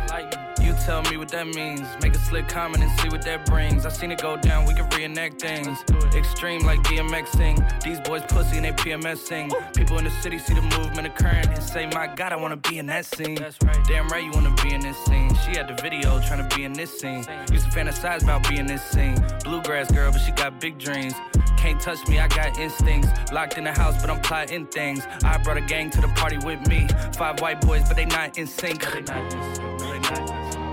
You 0.64 0.74
tell 0.84 1.02
me 1.02 1.16
what 1.16 1.28
that 1.28 1.46
means. 1.46 1.86
Make 2.02 2.14
a 2.14 2.18
slick 2.18 2.48
comment 2.48 2.82
and 2.82 2.90
see 2.98 3.08
what 3.08 3.22
that 3.22 3.46
brings. 3.46 3.86
I 3.86 3.90
seen 3.90 4.10
it 4.10 4.20
go 4.20 4.36
down, 4.36 4.66
we 4.66 4.74
can 4.74 4.88
reenact 4.90 5.40
things. 5.40 5.78
Extreme 6.14 6.62
like 6.62 6.80
DMX 6.80 7.28
sing. 7.28 7.64
These 7.84 8.00
boys 8.00 8.22
pussy 8.28 8.56
and 8.56 8.64
they 8.64 8.72
PMS 8.72 9.18
sing. 9.18 9.52
People 9.76 9.98
in 9.98 10.04
the 10.04 10.10
city 10.22 10.38
see 10.38 10.54
the 10.54 10.62
movement 10.62 11.06
occurring 11.06 11.46
and 11.48 11.62
say, 11.62 11.86
My 11.94 12.08
God, 12.08 12.32
I 12.32 12.36
wanna 12.36 12.56
be 12.56 12.78
in 12.78 12.86
that 12.86 13.04
scene. 13.06 13.38
Damn 13.86 14.08
right 14.08 14.24
you 14.24 14.32
wanna 14.32 14.54
be 14.62 14.74
in 14.74 14.80
this 14.80 14.96
scene. 15.04 15.30
She 15.44 15.52
had 15.52 15.68
the 15.68 15.80
video 15.80 16.20
trying 16.22 16.48
to 16.48 16.56
be 16.56 16.64
in 16.64 16.72
this 16.72 16.98
scene. 16.98 17.15
Used 17.50 17.64
to 17.64 17.70
fantasize 17.70 18.22
about 18.22 18.48
being 18.48 18.66
this 18.66 18.82
scene. 18.82 19.16
Bluegrass 19.44 19.90
girl, 19.90 20.12
but 20.12 20.20
she 20.20 20.32
got 20.32 20.60
big 20.60 20.78
dreams. 20.78 21.14
Can't 21.56 21.80
touch 21.80 22.06
me, 22.08 22.18
I 22.18 22.28
got 22.28 22.58
instincts. 22.58 23.08
Locked 23.32 23.56
in 23.58 23.64
the 23.64 23.72
house, 23.72 24.00
but 24.00 24.10
I'm 24.10 24.20
plotting 24.20 24.66
things. 24.66 25.06
I 25.24 25.38
brought 25.38 25.56
a 25.56 25.62
gang 25.62 25.90
to 25.90 26.00
the 26.00 26.08
party 26.08 26.38
with 26.38 26.66
me. 26.68 26.86
Five 27.16 27.40
white 27.40 27.60
boys, 27.60 27.82
but 27.88 27.96
they 27.96 28.04
not 28.04 28.36
in 28.38 28.46
sync. 28.46 28.84
No, 28.84 28.90
they 28.92 29.00
not 29.02 29.22
in 29.22 29.28
sync. 29.38 30.66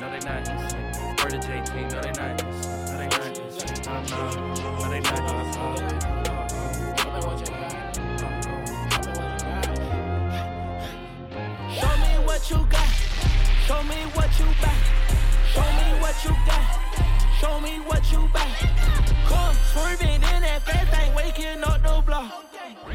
No, 0.00 0.10
they 0.10 0.18
not 0.20 0.48
in 0.48 0.58
sync. 0.70 0.84
They 1.18 1.30
not 1.30 1.34
in 1.34 1.42
sync. 1.42 1.64
They 1.70 2.10
not 2.12 2.40
in 2.44 2.52
sync. 2.62 2.86
They 2.98 3.06
not 3.06 3.38
in 3.38 3.50
sync. 3.50 3.86
No, 3.86 3.94
no, 4.02 4.54
no, 4.54 4.90
they 4.90 5.00
not 5.00 5.20
in 5.30 5.52
sync. 5.54 6.02
Show 11.80 11.96
me 11.96 12.26
what 12.26 12.50
you 12.50 12.58
got. 12.70 12.83
Show 13.66 13.82
me 13.84 13.96
what 14.12 14.28
you 14.38 14.44
back. 14.60 14.76
Show 15.54 15.62
me 15.62 15.98
what 15.98 16.14
you 16.22 16.30
got. 16.44 16.66
Show 17.40 17.60
me 17.60 17.80
what 17.86 18.12
you 18.12 18.28
back. 18.28 18.58
Come 19.24 19.56
swerving 19.72 20.20
in 20.20 20.20
that 20.20 20.60
fast 20.66 20.90
thing, 20.92 21.14
waking 21.14 21.64
up 21.64 21.82
the 21.82 22.02
block. 22.04 22.44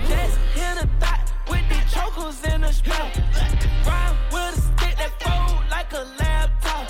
Just 0.08 0.38
hit 0.54 0.84
a 0.84 0.88
thought 1.00 1.34
with 1.50 1.66
the 1.70 1.82
chokers 1.90 2.44
in 2.54 2.62
the 2.62 2.72
strap. 2.72 3.18
Ride 3.84 4.16
with 4.32 4.58
a 4.58 4.62
stick 4.62 4.96
that 4.98 5.12
fold 5.24 5.64
like 5.72 5.92
a 5.94 6.06
laptop. 6.20 6.86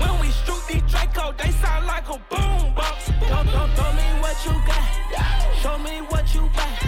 When 0.00 0.18
we 0.18 0.28
shoot 0.30 0.62
these 0.66 0.90
Draco, 0.90 1.34
they 1.36 1.50
sound 1.50 1.86
like 1.86 2.08
a 2.08 2.18
boom 2.30 2.74
box. 2.74 3.12
Don't, 3.28 3.44
don't, 3.44 3.76
show 3.76 3.92
me 3.92 4.08
what 4.22 4.38
you 4.46 4.54
got. 4.64 4.88
Show 5.60 5.76
me 5.76 6.00
what 6.08 6.34
you 6.34 6.48
back. 6.56 6.80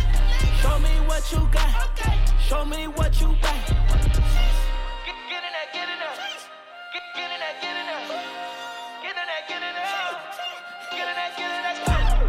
Show 0.62 0.78
me 0.78 0.94
what 1.06 1.32
you 1.32 1.48
got. 1.52 2.00
Show 2.40 2.64
me 2.64 2.86
what 2.88 3.20
you 3.20 3.28
back. 3.42 3.74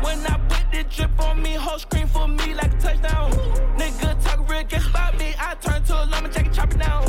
When 0.02 0.26
I 0.26 0.40
put 0.50 0.72
the 0.72 0.84
drip 0.90 1.20
on 1.22 1.42
me, 1.42 1.54
whole 1.54 1.78
screen 1.78 2.08
for 2.08 2.28
me 2.28 2.56
like 2.56 2.74
a 2.74 2.78
touchdown. 2.78 3.32
Nigga 3.78 4.24
talk 4.24 4.50
real 4.50 4.64
guess 4.64 4.88
about 4.88 5.18
me, 5.20 5.36
I 5.40 5.54
turn 5.56 5.84
to 5.84 6.04
a 6.04 6.06
lumberjack 6.06 6.46
and 6.48 6.56
chop 6.56 6.72
it 6.72 6.80
down. 6.80 7.04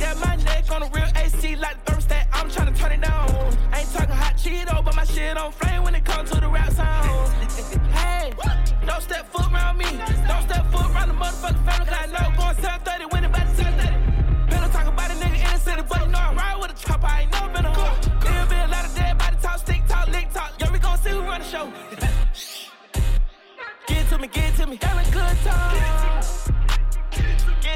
Yeah, 0.00 0.14
my 0.24 0.36
neck 0.36 0.70
on 0.70 0.82
a 0.84 0.88
real 0.94 1.08
AC 1.16 1.56
like 1.56 1.84
the 1.84 1.92
thermostat, 1.92 2.26
I'm 2.32 2.48
tryna 2.48 2.76
turn 2.78 2.92
it 2.92 3.02
down. 3.02 3.28
Ain't 3.74 3.92
talking 3.92 4.14
hot 4.14 4.36
Cheeto, 4.38 4.82
but 4.82 4.96
my 4.96 5.04
shit 5.04 5.36
on 5.36 5.52
flame 5.52 5.82
when 5.82 5.94
it 5.94 6.04
comes 6.06 6.30
to 6.30 6.40
the 6.40 6.48
rap 6.48 6.72
sound. 6.72 7.28
hey, 7.92 8.32
don't 8.86 9.02
step 9.02 9.30
foot 9.30 9.52
around 9.52 9.76
me, 9.76 9.84
don't 10.26 10.42
step 10.48 10.64
foot 10.72 10.86
around 10.90 11.08
the 11.08 11.14
motherfucking 11.14 11.64
family, 11.66 11.86
cause 11.86 11.98
I 12.00 12.06
know 12.06 12.36
going 12.38 12.56
730 12.56 12.91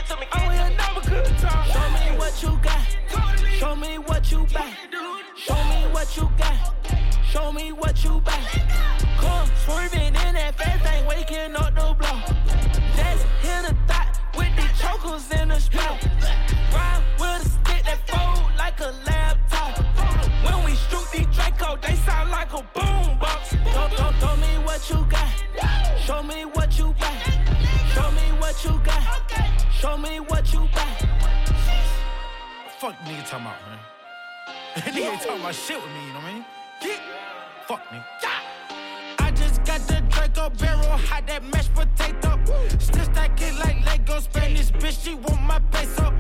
Get 0.07 0.15
to 0.15 0.21
me, 0.21 0.27
oh, 0.35 0.51
yeah, 0.53 0.69
never 0.77 1.09
good 1.09 1.39
time. 1.39 1.71
Show 1.71 1.91
me 1.91 2.19
what 2.19 2.43
you 2.43 2.59
got. 2.63 2.97
Show 3.59 3.77
me 3.77 3.99
what 3.99 4.31
you 4.31 4.47
back. 4.47 4.79
Show 5.37 5.65
me 5.65 5.93
what 5.93 6.17
you 6.17 6.31
got. 6.39 6.75
Show 7.29 7.53
me 7.53 7.73
what 7.73 8.05
you 8.05 8.21
back. 8.21 8.53
Come 9.19 9.49
swerving 9.65 10.01
in 10.07 10.35
that 10.35 10.55
fast 10.57 10.85
thing, 10.85 11.07
waking 11.07 11.57
up 11.57 11.75
the 11.75 11.95
block. 11.99 12.27
Just 12.97 13.27
hit 13.43 13.71
a 13.71 13.77
thought 13.89 14.21
with 14.37 14.55
the 14.57 14.69
chokers 14.79 15.31
in 15.41 15.49
the 15.49 15.59
strap. 15.59 16.01
Ride 16.73 17.03
with 17.19 17.45
a 17.45 17.49
stick 17.49 17.85
that 17.85 18.01
fold 18.07 18.57
like 18.57 18.79
a 18.81 18.93
laptop. 19.07 19.79
When 20.45 20.65
we 20.65 20.75
shoot 20.77 21.07
these 21.13 21.35
Draco, 21.35 21.79
they 21.83 21.97
sound 21.97 22.31
like 22.31 22.53
a 22.53 22.63
boom 22.75 23.19
box. 23.19 23.57
Don't, 23.73 23.97
don't, 23.97 24.15
show 24.21 24.37
me 24.37 24.65
what 24.65 24.89
you 24.89 25.07
got. 25.09 25.99
Show 26.01 26.23
me 26.23 26.45
what 26.45 26.79
you 26.79 26.93
back. 27.01 27.36
Show 28.57 28.73
me 28.73 28.79
what 28.79 28.81
you 28.81 28.81
got. 28.85 29.73
Show 29.73 29.97
me 29.99 30.21
what 30.21 30.53
you 30.53 30.61
back. 30.75 31.01
Fuck 32.79 32.95
nigga 33.05 33.29
talking 33.29 33.47
about, 33.47 33.57
man. 33.67 33.79
nigga 34.95 35.13
ain't 35.13 35.21
talking 35.21 35.41
about 35.41 35.55
shit 35.55 35.77
with 35.77 35.91
me, 35.93 36.07
you 36.07 36.13
know 36.15 36.21
what 36.21 36.25
I 36.25 36.33
mean? 36.33 36.45
Get. 36.81 37.01
Fuck 37.67 37.93
me. 37.93 37.99
I 39.19 39.31
just 39.33 39.63
got 39.65 39.81
the 39.87 40.01
Draco 40.09 40.51
barrel, 40.51 40.97
hot 40.97 41.27
that 41.27 41.45
mashed 41.53 41.75
potato. 41.75 42.39
Still 42.79 43.05
stack 43.05 43.41
it 43.43 43.55
like 43.57 43.85
Lego. 43.85 44.21
Spanish 44.21 44.71
bitch, 44.71 45.05
she 45.05 45.15
want 45.15 45.43
my 45.43 45.59
peso. 45.71 46.15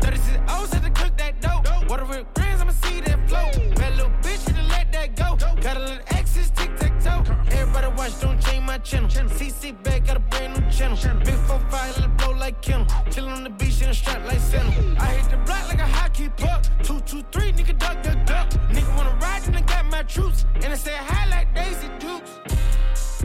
36 0.00 0.40
O's 0.48 0.72
had 0.72 0.82
to 0.84 0.90
cook 0.90 1.16
that 1.16 1.40
dough. 1.40 1.62
Water 1.88 2.04
with 2.04 2.26
grains, 2.34 2.60
I'ma 2.60 2.72
see 2.72 3.00
that 3.00 3.28
flow. 3.28 3.50
Bad 3.74 3.96
little 3.96 4.12
bitch, 4.22 4.46
had 4.46 4.56
to 4.56 4.62
let 4.68 4.92
that 4.92 5.16
go. 5.16 5.36
Got 5.60 5.76
a 5.76 5.80
little 5.80 6.04
exes, 6.08 6.50
tic 6.50 6.76
tac 6.76 7.02
toe. 7.02 7.24
Everybody 7.50 7.88
watch, 7.96 8.20
don't 8.20 8.40
change 8.40 8.64
my 8.64 8.78
channel. 8.78 9.08
CC 9.30 9.72
back, 9.82 10.06
got 10.06 10.16
a 10.16 10.20
brand 10.20 10.54
new 10.54 10.59
channel. 10.80 11.20
Big 11.24 11.34
4-5, 11.34 11.72
let 11.72 12.04
it 12.04 12.16
blow 12.16 12.30
like 12.32 12.60
Kennel. 12.62 12.86
Chillin' 13.10 13.36
on 13.36 13.44
the 13.44 13.50
beach 13.50 13.82
in 13.82 13.90
a 13.90 13.94
strap 13.94 14.24
like 14.26 14.38
Santa. 14.38 14.96
I 14.98 15.06
hit 15.06 15.30
the 15.30 15.36
block 15.38 15.68
like 15.68 15.78
a 15.78 15.86
hockey 15.86 16.28
puck. 16.36 16.64
Two, 16.82 17.00
two, 17.00 17.22
three, 17.32 17.52
nigga 17.52 17.78
duck, 17.78 18.02
duck, 18.02 18.24
duck. 18.26 18.48
Nigga 18.70 18.96
wanna 18.96 19.16
ride, 19.20 19.42
then 19.42 19.56
I 19.56 19.60
got 19.60 19.86
my 19.86 20.02
troops. 20.02 20.46
And 20.54 20.72
I 20.72 20.76
say 20.76 20.96
hi 20.96 21.28
like 21.28 21.54
Daisy 21.54 21.88
Dukes. 21.98 23.24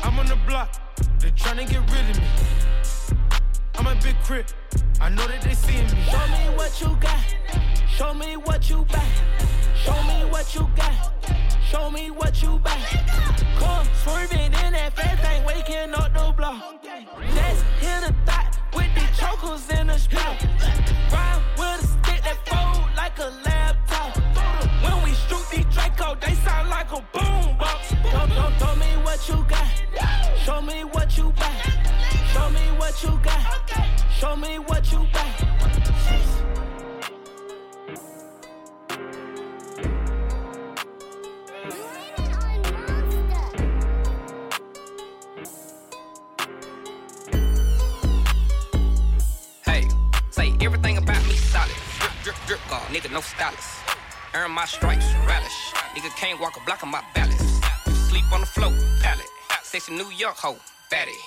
I'm 0.00 0.18
on 0.18 0.26
the 0.26 0.38
block, 0.46 0.70
they 1.18 1.30
tryna 1.30 1.68
get 1.68 1.80
rid 1.90 2.10
of 2.10 2.20
me. 2.20 2.73
I'm 3.86 3.98
a 3.98 4.00
big 4.00 4.18
crip, 4.20 4.46
I 4.98 5.10
know 5.10 5.26
that 5.28 5.42
they 5.42 5.52
seeing 5.52 5.84
me. 5.84 6.04
Show 6.10 6.26
me 6.28 6.56
what 6.56 6.80
you 6.80 6.96
got. 7.02 7.20
Show 7.86 8.14
me 8.14 8.34
what 8.38 8.70
you 8.70 8.86
buy. 8.90 9.06
Show 9.76 10.02
me 10.04 10.24
what 10.30 10.54
you 10.54 10.70
got. 10.74 11.12
Show 11.68 11.90
me 11.90 12.10
what 12.10 12.42
you 12.42 12.58
buy. 12.60 12.80
Come 13.58 13.86
swerving 14.02 14.40
in 14.40 14.72
that 14.72 14.96
fast 14.96 15.22
thing, 15.22 15.44
waking 15.44 15.92
up 15.92 16.14
the 16.14 16.32
block. 16.32 16.82
Let's 17.34 17.60
hit 17.78 18.08
a 18.08 18.14
thought 18.24 18.58
with 18.74 18.88
the 18.94 19.06
chokers 19.20 19.68
in 19.78 19.88
the 19.88 19.98
spot. 19.98 20.42
Ride 21.12 21.42
with 21.58 21.84
a 21.84 21.86
stick 21.86 22.22
that 22.24 22.38
fold 22.48 22.88
like 22.96 23.18
a 23.18 23.30
laptop. 23.44 24.16
When 24.82 25.04
we 25.04 25.12
shoot 25.12 25.44
these 25.52 25.66
Draco, 25.74 26.16
they 26.22 26.34
sound 26.36 26.70
like 26.70 26.90
a 26.90 27.04
boom 27.12 27.58
box. 27.58 27.92
Don't, 28.02 28.30
don't, 28.30 28.58
tell 28.58 28.76
me 28.76 28.93
what 29.14 29.28
you 29.28 29.44
got. 29.48 30.38
Show 30.44 30.60
me 30.60 30.82
what 30.84 31.16
you 31.16 31.30
buy. 31.30 31.52
Show 32.32 32.50
me 32.50 32.60
what 32.78 33.00
you 33.00 33.10
got. 33.22 33.70
Show 34.18 34.34
me 34.34 34.58
what 34.58 34.90
you 34.90 34.98
say 50.30 50.52
everything 50.60 50.98
about 50.98 51.24
me 51.26 51.34
solid. 51.34 51.70
Drip, 52.24 52.36
drip, 52.46 52.58
drip, 52.68 52.80
nigga, 52.90 53.12
no 53.12 53.20
stylist. 53.20 53.78
Earn 54.34 54.50
my 54.50 54.64
stripes, 54.64 55.06
relish. 55.28 55.72
Nigga 55.94 56.10
can't 56.16 56.40
walk 56.40 56.56
a 56.56 56.64
block 56.66 56.82
on 56.82 56.90
my 56.90 57.02
balance. 57.14 57.53
Sleep 58.14 58.32
on 58.32 58.40
the 58.42 58.46
floor, 58.46 58.70
pallet. 59.02 59.26
Sexy 59.64 59.92
New 59.92 60.08
York 60.12 60.36
hoe, 60.36 60.56
baddie. 60.88 61.18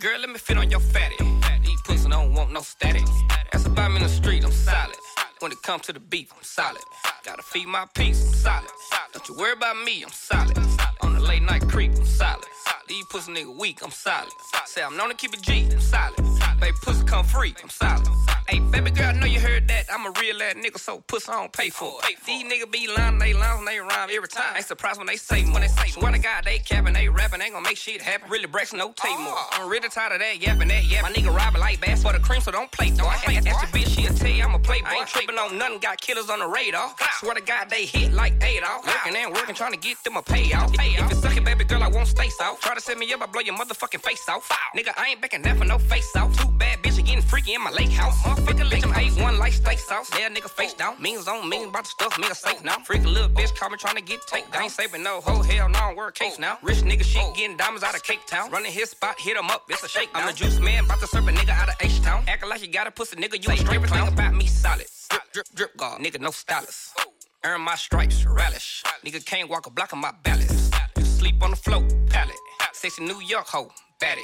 Girl, 0.00 0.18
let 0.18 0.30
me 0.30 0.38
fit 0.38 0.56
on 0.56 0.70
your 0.70 0.80
fatty. 0.80 1.16
These 1.62 1.82
pussy 1.82 2.08
don't 2.08 2.32
want 2.32 2.50
no 2.50 2.62
static. 2.62 3.04
That's 3.52 3.66
about 3.66 3.90
me 3.90 3.98
in 3.98 4.02
the 4.04 4.08
street, 4.08 4.42
I'm 4.42 4.50
solid. 4.50 4.96
When 5.40 5.52
it 5.52 5.60
comes 5.60 5.82
to 5.82 5.92
the 5.92 6.00
beef, 6.00 6.32
I'm 6.34 6.42
solid. 6.42 6.80
Gotta 7.22 7.42
feed 7.42 7.66
my 7.68 7.84
peace, 7.92 8.26
I'm 8.26 8.32
solid. 8.32 8.70
Don't 9.12 9.28
you 9.28 9.36
worry 9.36 9.52
about 9.52 9.76
me, 9.84 10.04
I'm 10.04 10.10
solid. 10.10 10.56
On 11.02 11.12
the 11.12 11.20
late 11.20 11.42
night 11.42 11.68
creep, 11.68 11.92
I'm 11.98 12.06
solid. 12.06 12.46
These 12.88 13.04
pussy 13.10 13.30
nigga 13.34 13.54
weak, 13.54 13.84
I'm 13.84 13.90
solid. 13.90 14.32
Say 14.64 14.82
I'm 14.82 14.96
known 14.96 15.10
to 15.10 15.14
keep 15.14 15.34
it 15.34 15.42
G, 15.42 15.68
I'm 15.70 15.80
solid. 15.80 16.16
Baby, 16.60 16.76
pussy 16.80 17.04
come 17.04 17.26
free, 17.26 17.54
I'm 17.62 17.68
solid. 17.68 18.08
Hey, 18.52 18.60
baby 18.60 18.90
girl, 18.90 19.06
I 19.06 19.12
know 19.12 19.24
you 19.24 19.40
heard 19.40 19.66
that. 19.68 19.86
I'm 19.90 20.04
a 20.04 20.12
real 20.20 20.42
ass 20.42 20.56
nigga, 20.56 20.78
so 20.78 21.00
pussy 21.06 21.32
I 21.32 21.40
don't 21.40 21.50
pay 21.50 21.70
for 21.70 21.90
it. 22.04 22.18
These 22.26 22.44
niggas 22.44 22.70
be 22.70 22.86
lying, 22.86 23.18
they 23.18 23.32
lines 23.32 23.60
and 23.60 23.66
they 23.66 23.78
rhyme 23.78 24.10
every 24.12 24.28
time. 24.28 24.54
Ain't 24.54 24.66
surprised 24.66 24.98
when 24.98 25.06
they 25.06 25.16
say 25.16 25.42
when 25.44 25.62
they 25.62 25.68
say. 25.68 25.88
Swear 25.88 26.12
to 26.12 26.18
God, 26.18 26.44
they 26.44 26.58
capping, 26.58 26.92
they 26.92 27.08
rapping, 27.08 27.38
they 27.38 27.48
gon' 27.48 27.62
make 27.62 27.78
shit 27.78 28.02
happen. 28.02 28.28
Really 28.28 28.44
breaks 28.44 28.74
no 28.74 28.92
tape 28.92 29.18
more. 29.18 29.38
I'm 29.52 29.70
really 29.70 29.88
tired 29.88 30.12
of 30.12 30.18
that 30.18 30.42
yapping, 30.42 30.68
that 30.68 30.84
yap. 30.84 31.02
My 31.02 31.12
nigga 31.12 31.34
robbing 31.34 31.62
like 31.62 31.80
bass 31.80 32.02
for 32.02 32.12
the 32.12 32.18
cream, 32.18 32.42
so 32.42 32.50
don't 32.50 32.70
play 32.70 32.90
though. 32.90 33.06
I 33.06 33.16
hate 33.16 33.42
that 33.44 33.54
bitch, 33.72 33.88
she'll 33.88 34.12
tell 34.12 34.28
you 34.28 34.44
I'm 34.44 34.54
a 34.54 34.58
playboy. 34.58 34.86
I 34.86 34.94
ain't 34.96 35.06
tripping 35.06 35.38
on 35.38 35.56
nothing, 35.56 35.78
got 35.78 35.98
killers 35.98 36.28
on 36.28 36.40
the 36.40 36.46
radar. 36.46 36.94
Swear 37.20 37.34
to 37.34 37.40
God, 37.40 37.70
they 37.70 37.86
hit 37.86 38.12
like 38.12 38.34
eight 38.42 38.58
Adolf. 38.58 38.86
Working 38.86 39.16
and 39.16 39.32
working, 39.32 39.54
trying 39.54 39.72
to 39.72 39.78
get 39.78 39.96
them 40.04 40.18
a 40.18 40.22
payout. 40.22 40.74
If 40.78 41.10
you 41.10 41.16
suck 41.16 41.38
it, 41.38 41.44
baby 41.44 41.64
girl, 41.64 41.82
I 41.82 41.88
won't 41.88 42.06
stay 42.06 42.28
south. 42.28 42.60
Try 42.60 42.74
to 42.74 42.82
set 42.82 42.98
me 42.98 43.10
up, 43.14 43.22
I 43.22 43.26
blow 43.26 43.40
your 43.40 43.56
motherfucking 43.56 44.02
face 44.02 44.28
off. 44.28 44.46
Nigga, 44.76 44.92
I 44.98 45.08
ain't 45.08 45.22
backing 45.22 45.40
that 45.40 45.56
for 45.56 45.64
no 45.64 45.78
face 45.78 46.14
off. 46.16 46.36
Too 46.36 46.50
bad 46.58 46.80
bitches 46.80 46.91
getting 46.91 46.91
freaky 47.32 47.54
in 47.54 47.62
my 47.62 47.70
lake 47.70 47.90
house. 47.90 48.14
Motherfucker, 48.24 48.70
let 48.70 48.82
them 48.82 48.92
A1 48.92 49.38
like 49.38 49.54
steak 49.54 49.78
sauce. 49.78 50.10
Yeah, 50.18 50.28
nigga 50.28 50.50
face 50.50 50.74
down. 50.74 51.00
Means 51.00 51.26
on 51.26 51.48
means 51.48 51.68
about 51.70 51.84
the 51.84 51.88
stuff, 51.88 52.12
nigga 52.20 52.36
safe 52.36 52.62
now. 52.62 52.76
Freak 52.84 53.04
a 53.04 53.08
little 53.08 53.30
bitch, 53.30 53.54
call 53.54 53.70
me 53.70 53.78
trying 53.78 53.96
to 53.96 54.02
get 54.02 54.20
take 54.26 54.52
down. 54.52 54.64
Ain't 54.64 54.72
saving 54.72 55.02
no 55.02 55.22
hoe, 55.22 55.42
hell 55.42 55.70
no, 55.70 55.78
I'm 55.78 55.96
work 55.96 56.14
case 56.14 56.38
now. 56.38 56.58
Rich 56.62 56.82
nigga 56.82 57.04
shit 57.04 57.24
getting 57.34 57.56
diamonds 57.56 57.82
out 57.82 57.94
of 57.94 58.02
Cape 58.02 58.26
Town. 58.26 58.50
Running 58.50 58.70
his 58.70 58.90
spot, 58.90 59.18
hit 59.18 59.34
him 59.34 59.48
up, 59.48 59.64
it's 59.70 59.82
a 59.82 59.88
shake. 59.88 60.10
I'm 60.14 60.26
the 60.26 60.34
juice 60.34 60.60
man, 60.60 60.84
about 60.84 61.00
to 61.00 61.06
serve 61.06 61.26
a 61.26 61.32
nigga 61.32 61.54
out 61.60 61.70
of 61.70 61.74
H 61.80 62.02
Town. 62.02 62.22
Acting 62.28 62.50
like 62.50 62.60
you 62.60 62.68
got 62.68 62.86
a 62.86 62.90
pussy, 62.90 63.16
nigga, 63.16 63.42
you 63.42 63.50
a 63.50 63.56
straight 63.56 63.76
everything 63.76 64.06
about 64.06 64.34
me 64.34 64.46
solid. 64.46 64.86
Drip, 65.10 65.22
drip, 65.32 65.46
drip, 65.54 65.76
God, 65.78 66.00
nigga, 66.00 66.20
no 66.20 66.32
stylist. 66.32 67.00
Earn 67.44 67.62
my 67.62 67.76
stripes, 67.76 68.26
relish. 68.26 68.82
Nigga 69.06 69.24
can't 69.24 69.48
walk 69.48 69.66
a 69.66 69.70
block 69.70 69.94
on 69.94 70.00
my 70.00 70.12
balance. 70.22 70.70
Sleep 71.00 71.42
on 71.42 71.50
the 71.50 71.56
floor, 71.56 71.82
pallet. 72.10 72.36
Sexy 72.74 73.02
New 73.02 73.20
York 73.22 73.46
hoe, 73.46 73.70
baddie. 74.02 74.20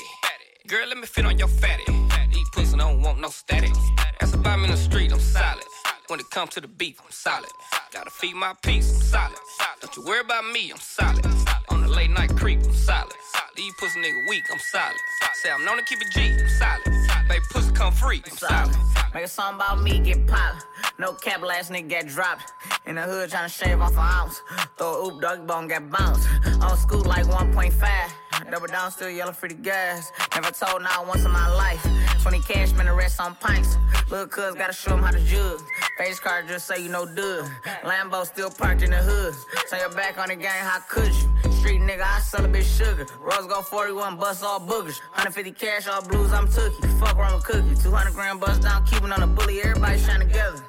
Girl, 0.66 0.86
let 0.86 0.98
me 0.98 1.06
fit 1.06 1.24
on 1.24 1.38
your 1.38 1.48
fatty. 1.48 2.07
Pussy 2.52 2.76
don't 2.76 3.02
want 3.02 3.20
no 3.20 3.28
static. 3.28 3.72
That's 4.20 4.34
about 4.34 4.58
me 4.58 4.64
in 4.66 4.70
the 4.70 4.76
street, 4.76 5.12
I'm 5.12 5.20
solid. 5.20 5.64
When 6.08 6.20
it 6.20 6.30
comes 6.30 6.50
to 6.50 6.60
the 6.60 6.68
beef, 6.68 7.00
I'm 7.04 7.10
solid. 7.10 7.50
Gotta 7.92 8.10
feed 8.10 8.34
my 8.34 8.54
peace, 8.62 8.94
I'm 8.94 9.02
solid. 9.02 9.38
Don't 9.80 9.96
you 9.96 10.04
worry 10.04 10.20
about 10.20 10.44
me, 10.52 10.70
I'm 10.70 10.78
solid. 10.78 11.26
On 11.68 11.82
the 11.82 11.88
late 11.88 12.10
night 12.10 12.34
creep, 12.36 12.60
I'm 12.64 12.72
solid. 12.72 13.12
These 13.56 13.74
pussy 13.78 14.00
nigga 14.00 14.28
weak, 14.28 14.44
I'm 14.52 14.58
solid. 14.58 14.96
Say 15.42 15.50
I'm 15.50 15.64
known 15.64 15.78
to 15.78 15.84
keep 15.84 16.00
it 16.00 16.08
G, 16.12 16.20
I'm 16.20 16.48
solid. 16.48 17.28
Baby, 17.28 17.44
pussy 17.50 17.72
come 17.72 17.92
free, 17.92 18.22
I'm 18.24 18.36
solid. 18.36 18.76
Make 19.14 19.24
a 19.24 19.28
song 19.28 19.56
about 19.56 19.82
me 19.82 20.00
get 20.00 20.26
popped. 20.26 20.64
No 20.98 21.12
cap, 21.12 21.42
last 21.42 21.70
nigga 21.70 21.88
get 21.88 22.08
dropped. 22.08 22.52
In 22.86 22.96
the 22.96 23.02
hood 23.02 23.30
tryna 23.30 23.48
shave 23.48 23.80
off 23.80 23.92
an 23.92 23.98
ounce. 23.98 24.40
Throw 24.76 24.94
a 24.94 25.06
oop, 25.06 25.20
doggy 25.20 25.42
bone, 25.42 25.68
get 25.68 25.90
bounced. 25.90 26.28
On 26.60 26.76
school 26.76 27.02
like 27.02 27.26
1.5. 27.26 28.10
Double 28.50 28.66
down, 28.66 28.90
still 28.90 29.10
yelling 29.10 29.34
for 29.34 29.48
the 29.48 29.54
gas. 29.54 30.10
Never 30.34 30.50
told 30.50 30.82
not 30.82 31.06
once 31.06 31.24
in 31.24 31.30
my 31.30 31.48
life. 31.54 31.84
20 32.22 32.40
cash, 32.40 32.72
man, 32.72 32.86
the 32.86 32.92
rest 32.92 33.20
on 33.20 33.34
pints. 33.36 33.76
Little 34.10 34.26
cuz 34.26 34.54
gotta 34.54 34.72
show 34.72 34.94
him 34.94 35.02
how 35.02 35.10
to 35.10 35.20
jug. 35.20 35.60
Face 35.98 36.18
card 36.18 36.48
just 36.48 36.66
say 36.66 36.82
you 36.82 36.88
know 36.88 37.04
dub. 37.04 37.46
Lambo 37.82 38.24
still 38.24 38.50
parked 38.50 38.82
in 38.82 38.90
the 38.90 38.96
hood. 38.96 39.34
Turn 39.70 39.80
your 39.80 39.90
back 39.90 40.18
on 40.18 40.28
the 40.28 40.36
game, 40.36 40.48
how 40.48 40.80
could 40.88 41.12
you? 41.12 41.52
Street 41.58 41.80
nigga, 41.80 42.02
I 42.02 42.20
sell 42.20 42.44
a 42.44 42.48
bitch 42.48 42.78
sugar. 42.78 43.06
Rose 43.20 43.46
go 43.46 43.60
41, 43.60 44.16
bust 44.16 44.42
all 44.42 44.60
boogers. 44.60 45.00
150 45.12 45.52
cash, 45.52 45.86
all 45.86 46.02
blues, 46.02 46.32
I'm 46.32 46.48
tookie. 46.48 47.00
Fuck 47.00 47.16
wrong 47.16 47.34
with 47.34 47.44
cookie. 47.44 47.74
200 47.82 48.14
grand 48.14 48.40
bust 48.40 48.62
down, 48.62 48.84
keeping 48.86 49.12
on 49.12 49.20
the 49.20 49.26
bully, 49.26 49.60
everybody 49.60 49.98
shine 49.98 50.20
together. 50.20 50.62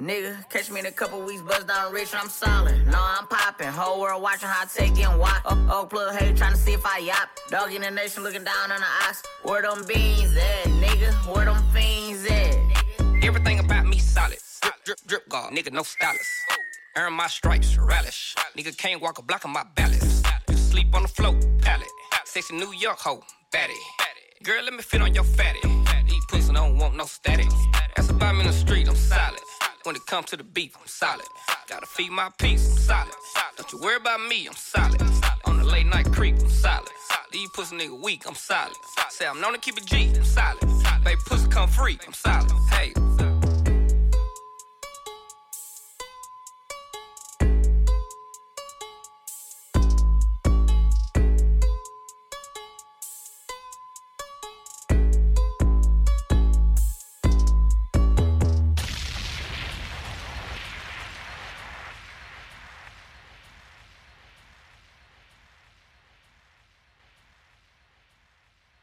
Nigga, 0.00 0.48
catch 0.48 0.70
me 0.70 0.80
in 0.80 0.86
a 0.86 0.90
couple 0.90 1.20
weeks, 1.20 1.42
bust 1.42 1.68
down 1.68 1.92
rich, 1.92 2.14
I'm 2.14 2.28
solid. 2.28 2.86
No, 2.86 2.98
I'm 2.98 3.26
popping. 3.26 3.68
Whole 3.68 4.00
world 4.00 4.22
watching 4.22 4.48
how 4.48 4.62
I 4.62 4.66
take 4.66 4.98
in 4.98 5.18
walk. 5.18 5.42
Oh, 5.44 5.68
oh, 5.70 5.86
plug 5.86 6.14
hater 6.14 6.34
trying 6.34 6.52
to 6.52 6.58
see 6.58 6.72
if 6.72 6.84
I 6.84 6.98
yap. 6.98 7.28
Dog 7.50 7.72
in 7.72 7.82
the 7.82 7.90
nation 7.90 8.22
looking 8.22 8.42
down 8.42 8.72
on 8.72 8.80
the 8.80 8.86
ox. 9.06 9.22
Where 9.42 9.60
them 9.60 9.84
beans 9.86 10.34
at, 10.34 10.64
nigga? 10.64 11.12
Where 11.34 11.44
them 11.44 11.62
fiends 11.72 12.24
at? 12.24 12.56
Everything 13.22 13.58
about 13.58 13.86
me 13.86 13.98
solid. 13.98 14.38
Drip, 14.62 14.74
drip, 14.84 14.98
drip, 15.06 15.28
God, 15.28 15.52
nigga, 15.52 15.70
no 15.70 15.82
stylist. 15.82 16.26
Earn 16.96 17.12
my 17.12 17.26
stripes, 17.26 17.76
relish. 17.76 18.34
Nigga 18.56 18.76
can't 18.76 19.00
walk 19.00 19.18
a 19.18 19.22
block 19.22 19.44
on 19.44 19.52
my 19.52 19.64
balance. 19.74 20.22
Sleep 20.54 20.92
on 20.94 21.02
the 21.02 21.08
floor, 21.08 21.38
pallet. 21.60 21.86
Sexy 22.24 22.56
New 22.56 22.72
York 22.72 22.98
hoe, 22.98 23.22
baddie. 23.52 23.74
Girl, 24.42 24.64
let 24.64 24.72
me 24.72 24.82
fit 24.82 25.02
on 25.02 25.14
your 25.14 25.24
fatty. 25.24 25.60
These 26.08 26.24
pussy 26.26 26.52
don't 26.54 26.78
want 26.78 26.96
no 26.96 27.04
static. 27.04 27.46
That's 27.94 28.08
about 28.08 28.34
me 28.34 28.40
in 28.40 28.46
the 28.46 28.52
street, 28.52 28.88
I'm 28.88 28.96
solid. 28.96 29.38
When 29.84 29.96
it 29.96 30.06
comes 30.06 30.26
to 30.26 30.36
the 30.36 30.44
beef, 30.44 30.76
I'm 30.80 30.86
solid. 30.86 31.26
Gotta 31.68 31.86
feed 31.86 32.12
my 32.12 32.30
peace, 32.38 32.70
I'm 32.70 32.76
solid. 32.78 33.14
Don't 33.56 33.72
you 33.72 33.80
worry 33.80 33.96
about 33.96 34.20
me, 34.28 34.46
I'm 34.46 34.54
solid. 34.54 35.02
On 35.44 35.58
the 35.58 35.64
late 35.64 35.86
night 35.86 36.12
creep, 36.12 36.36
I'm 36.38 36.48
solid. 36.48 36.88
These 37.32 37.48
pussy 37.50 37.76
nigga 37.76 38.00
weak, 38.00 38.22
I'm 38.28 38.34
solid. 38.36 38.76
Say 39.10 39.26
I'm 39.26 39.40
known 39.40 39.54
to 39.54 39.58
keep 39.58 39.76
it 39.76 39.86
G, 39.86 40.12
I'm 40.14 40.24
solid. 40.24 40.60
Baby, 41.04 41.20
pussy 41.26 41.48
come 41.48 41.68
free, 41.68 41.98
I'm 42.06 42.12
solid. 42.12 42.52
Hey. 42.70 43.21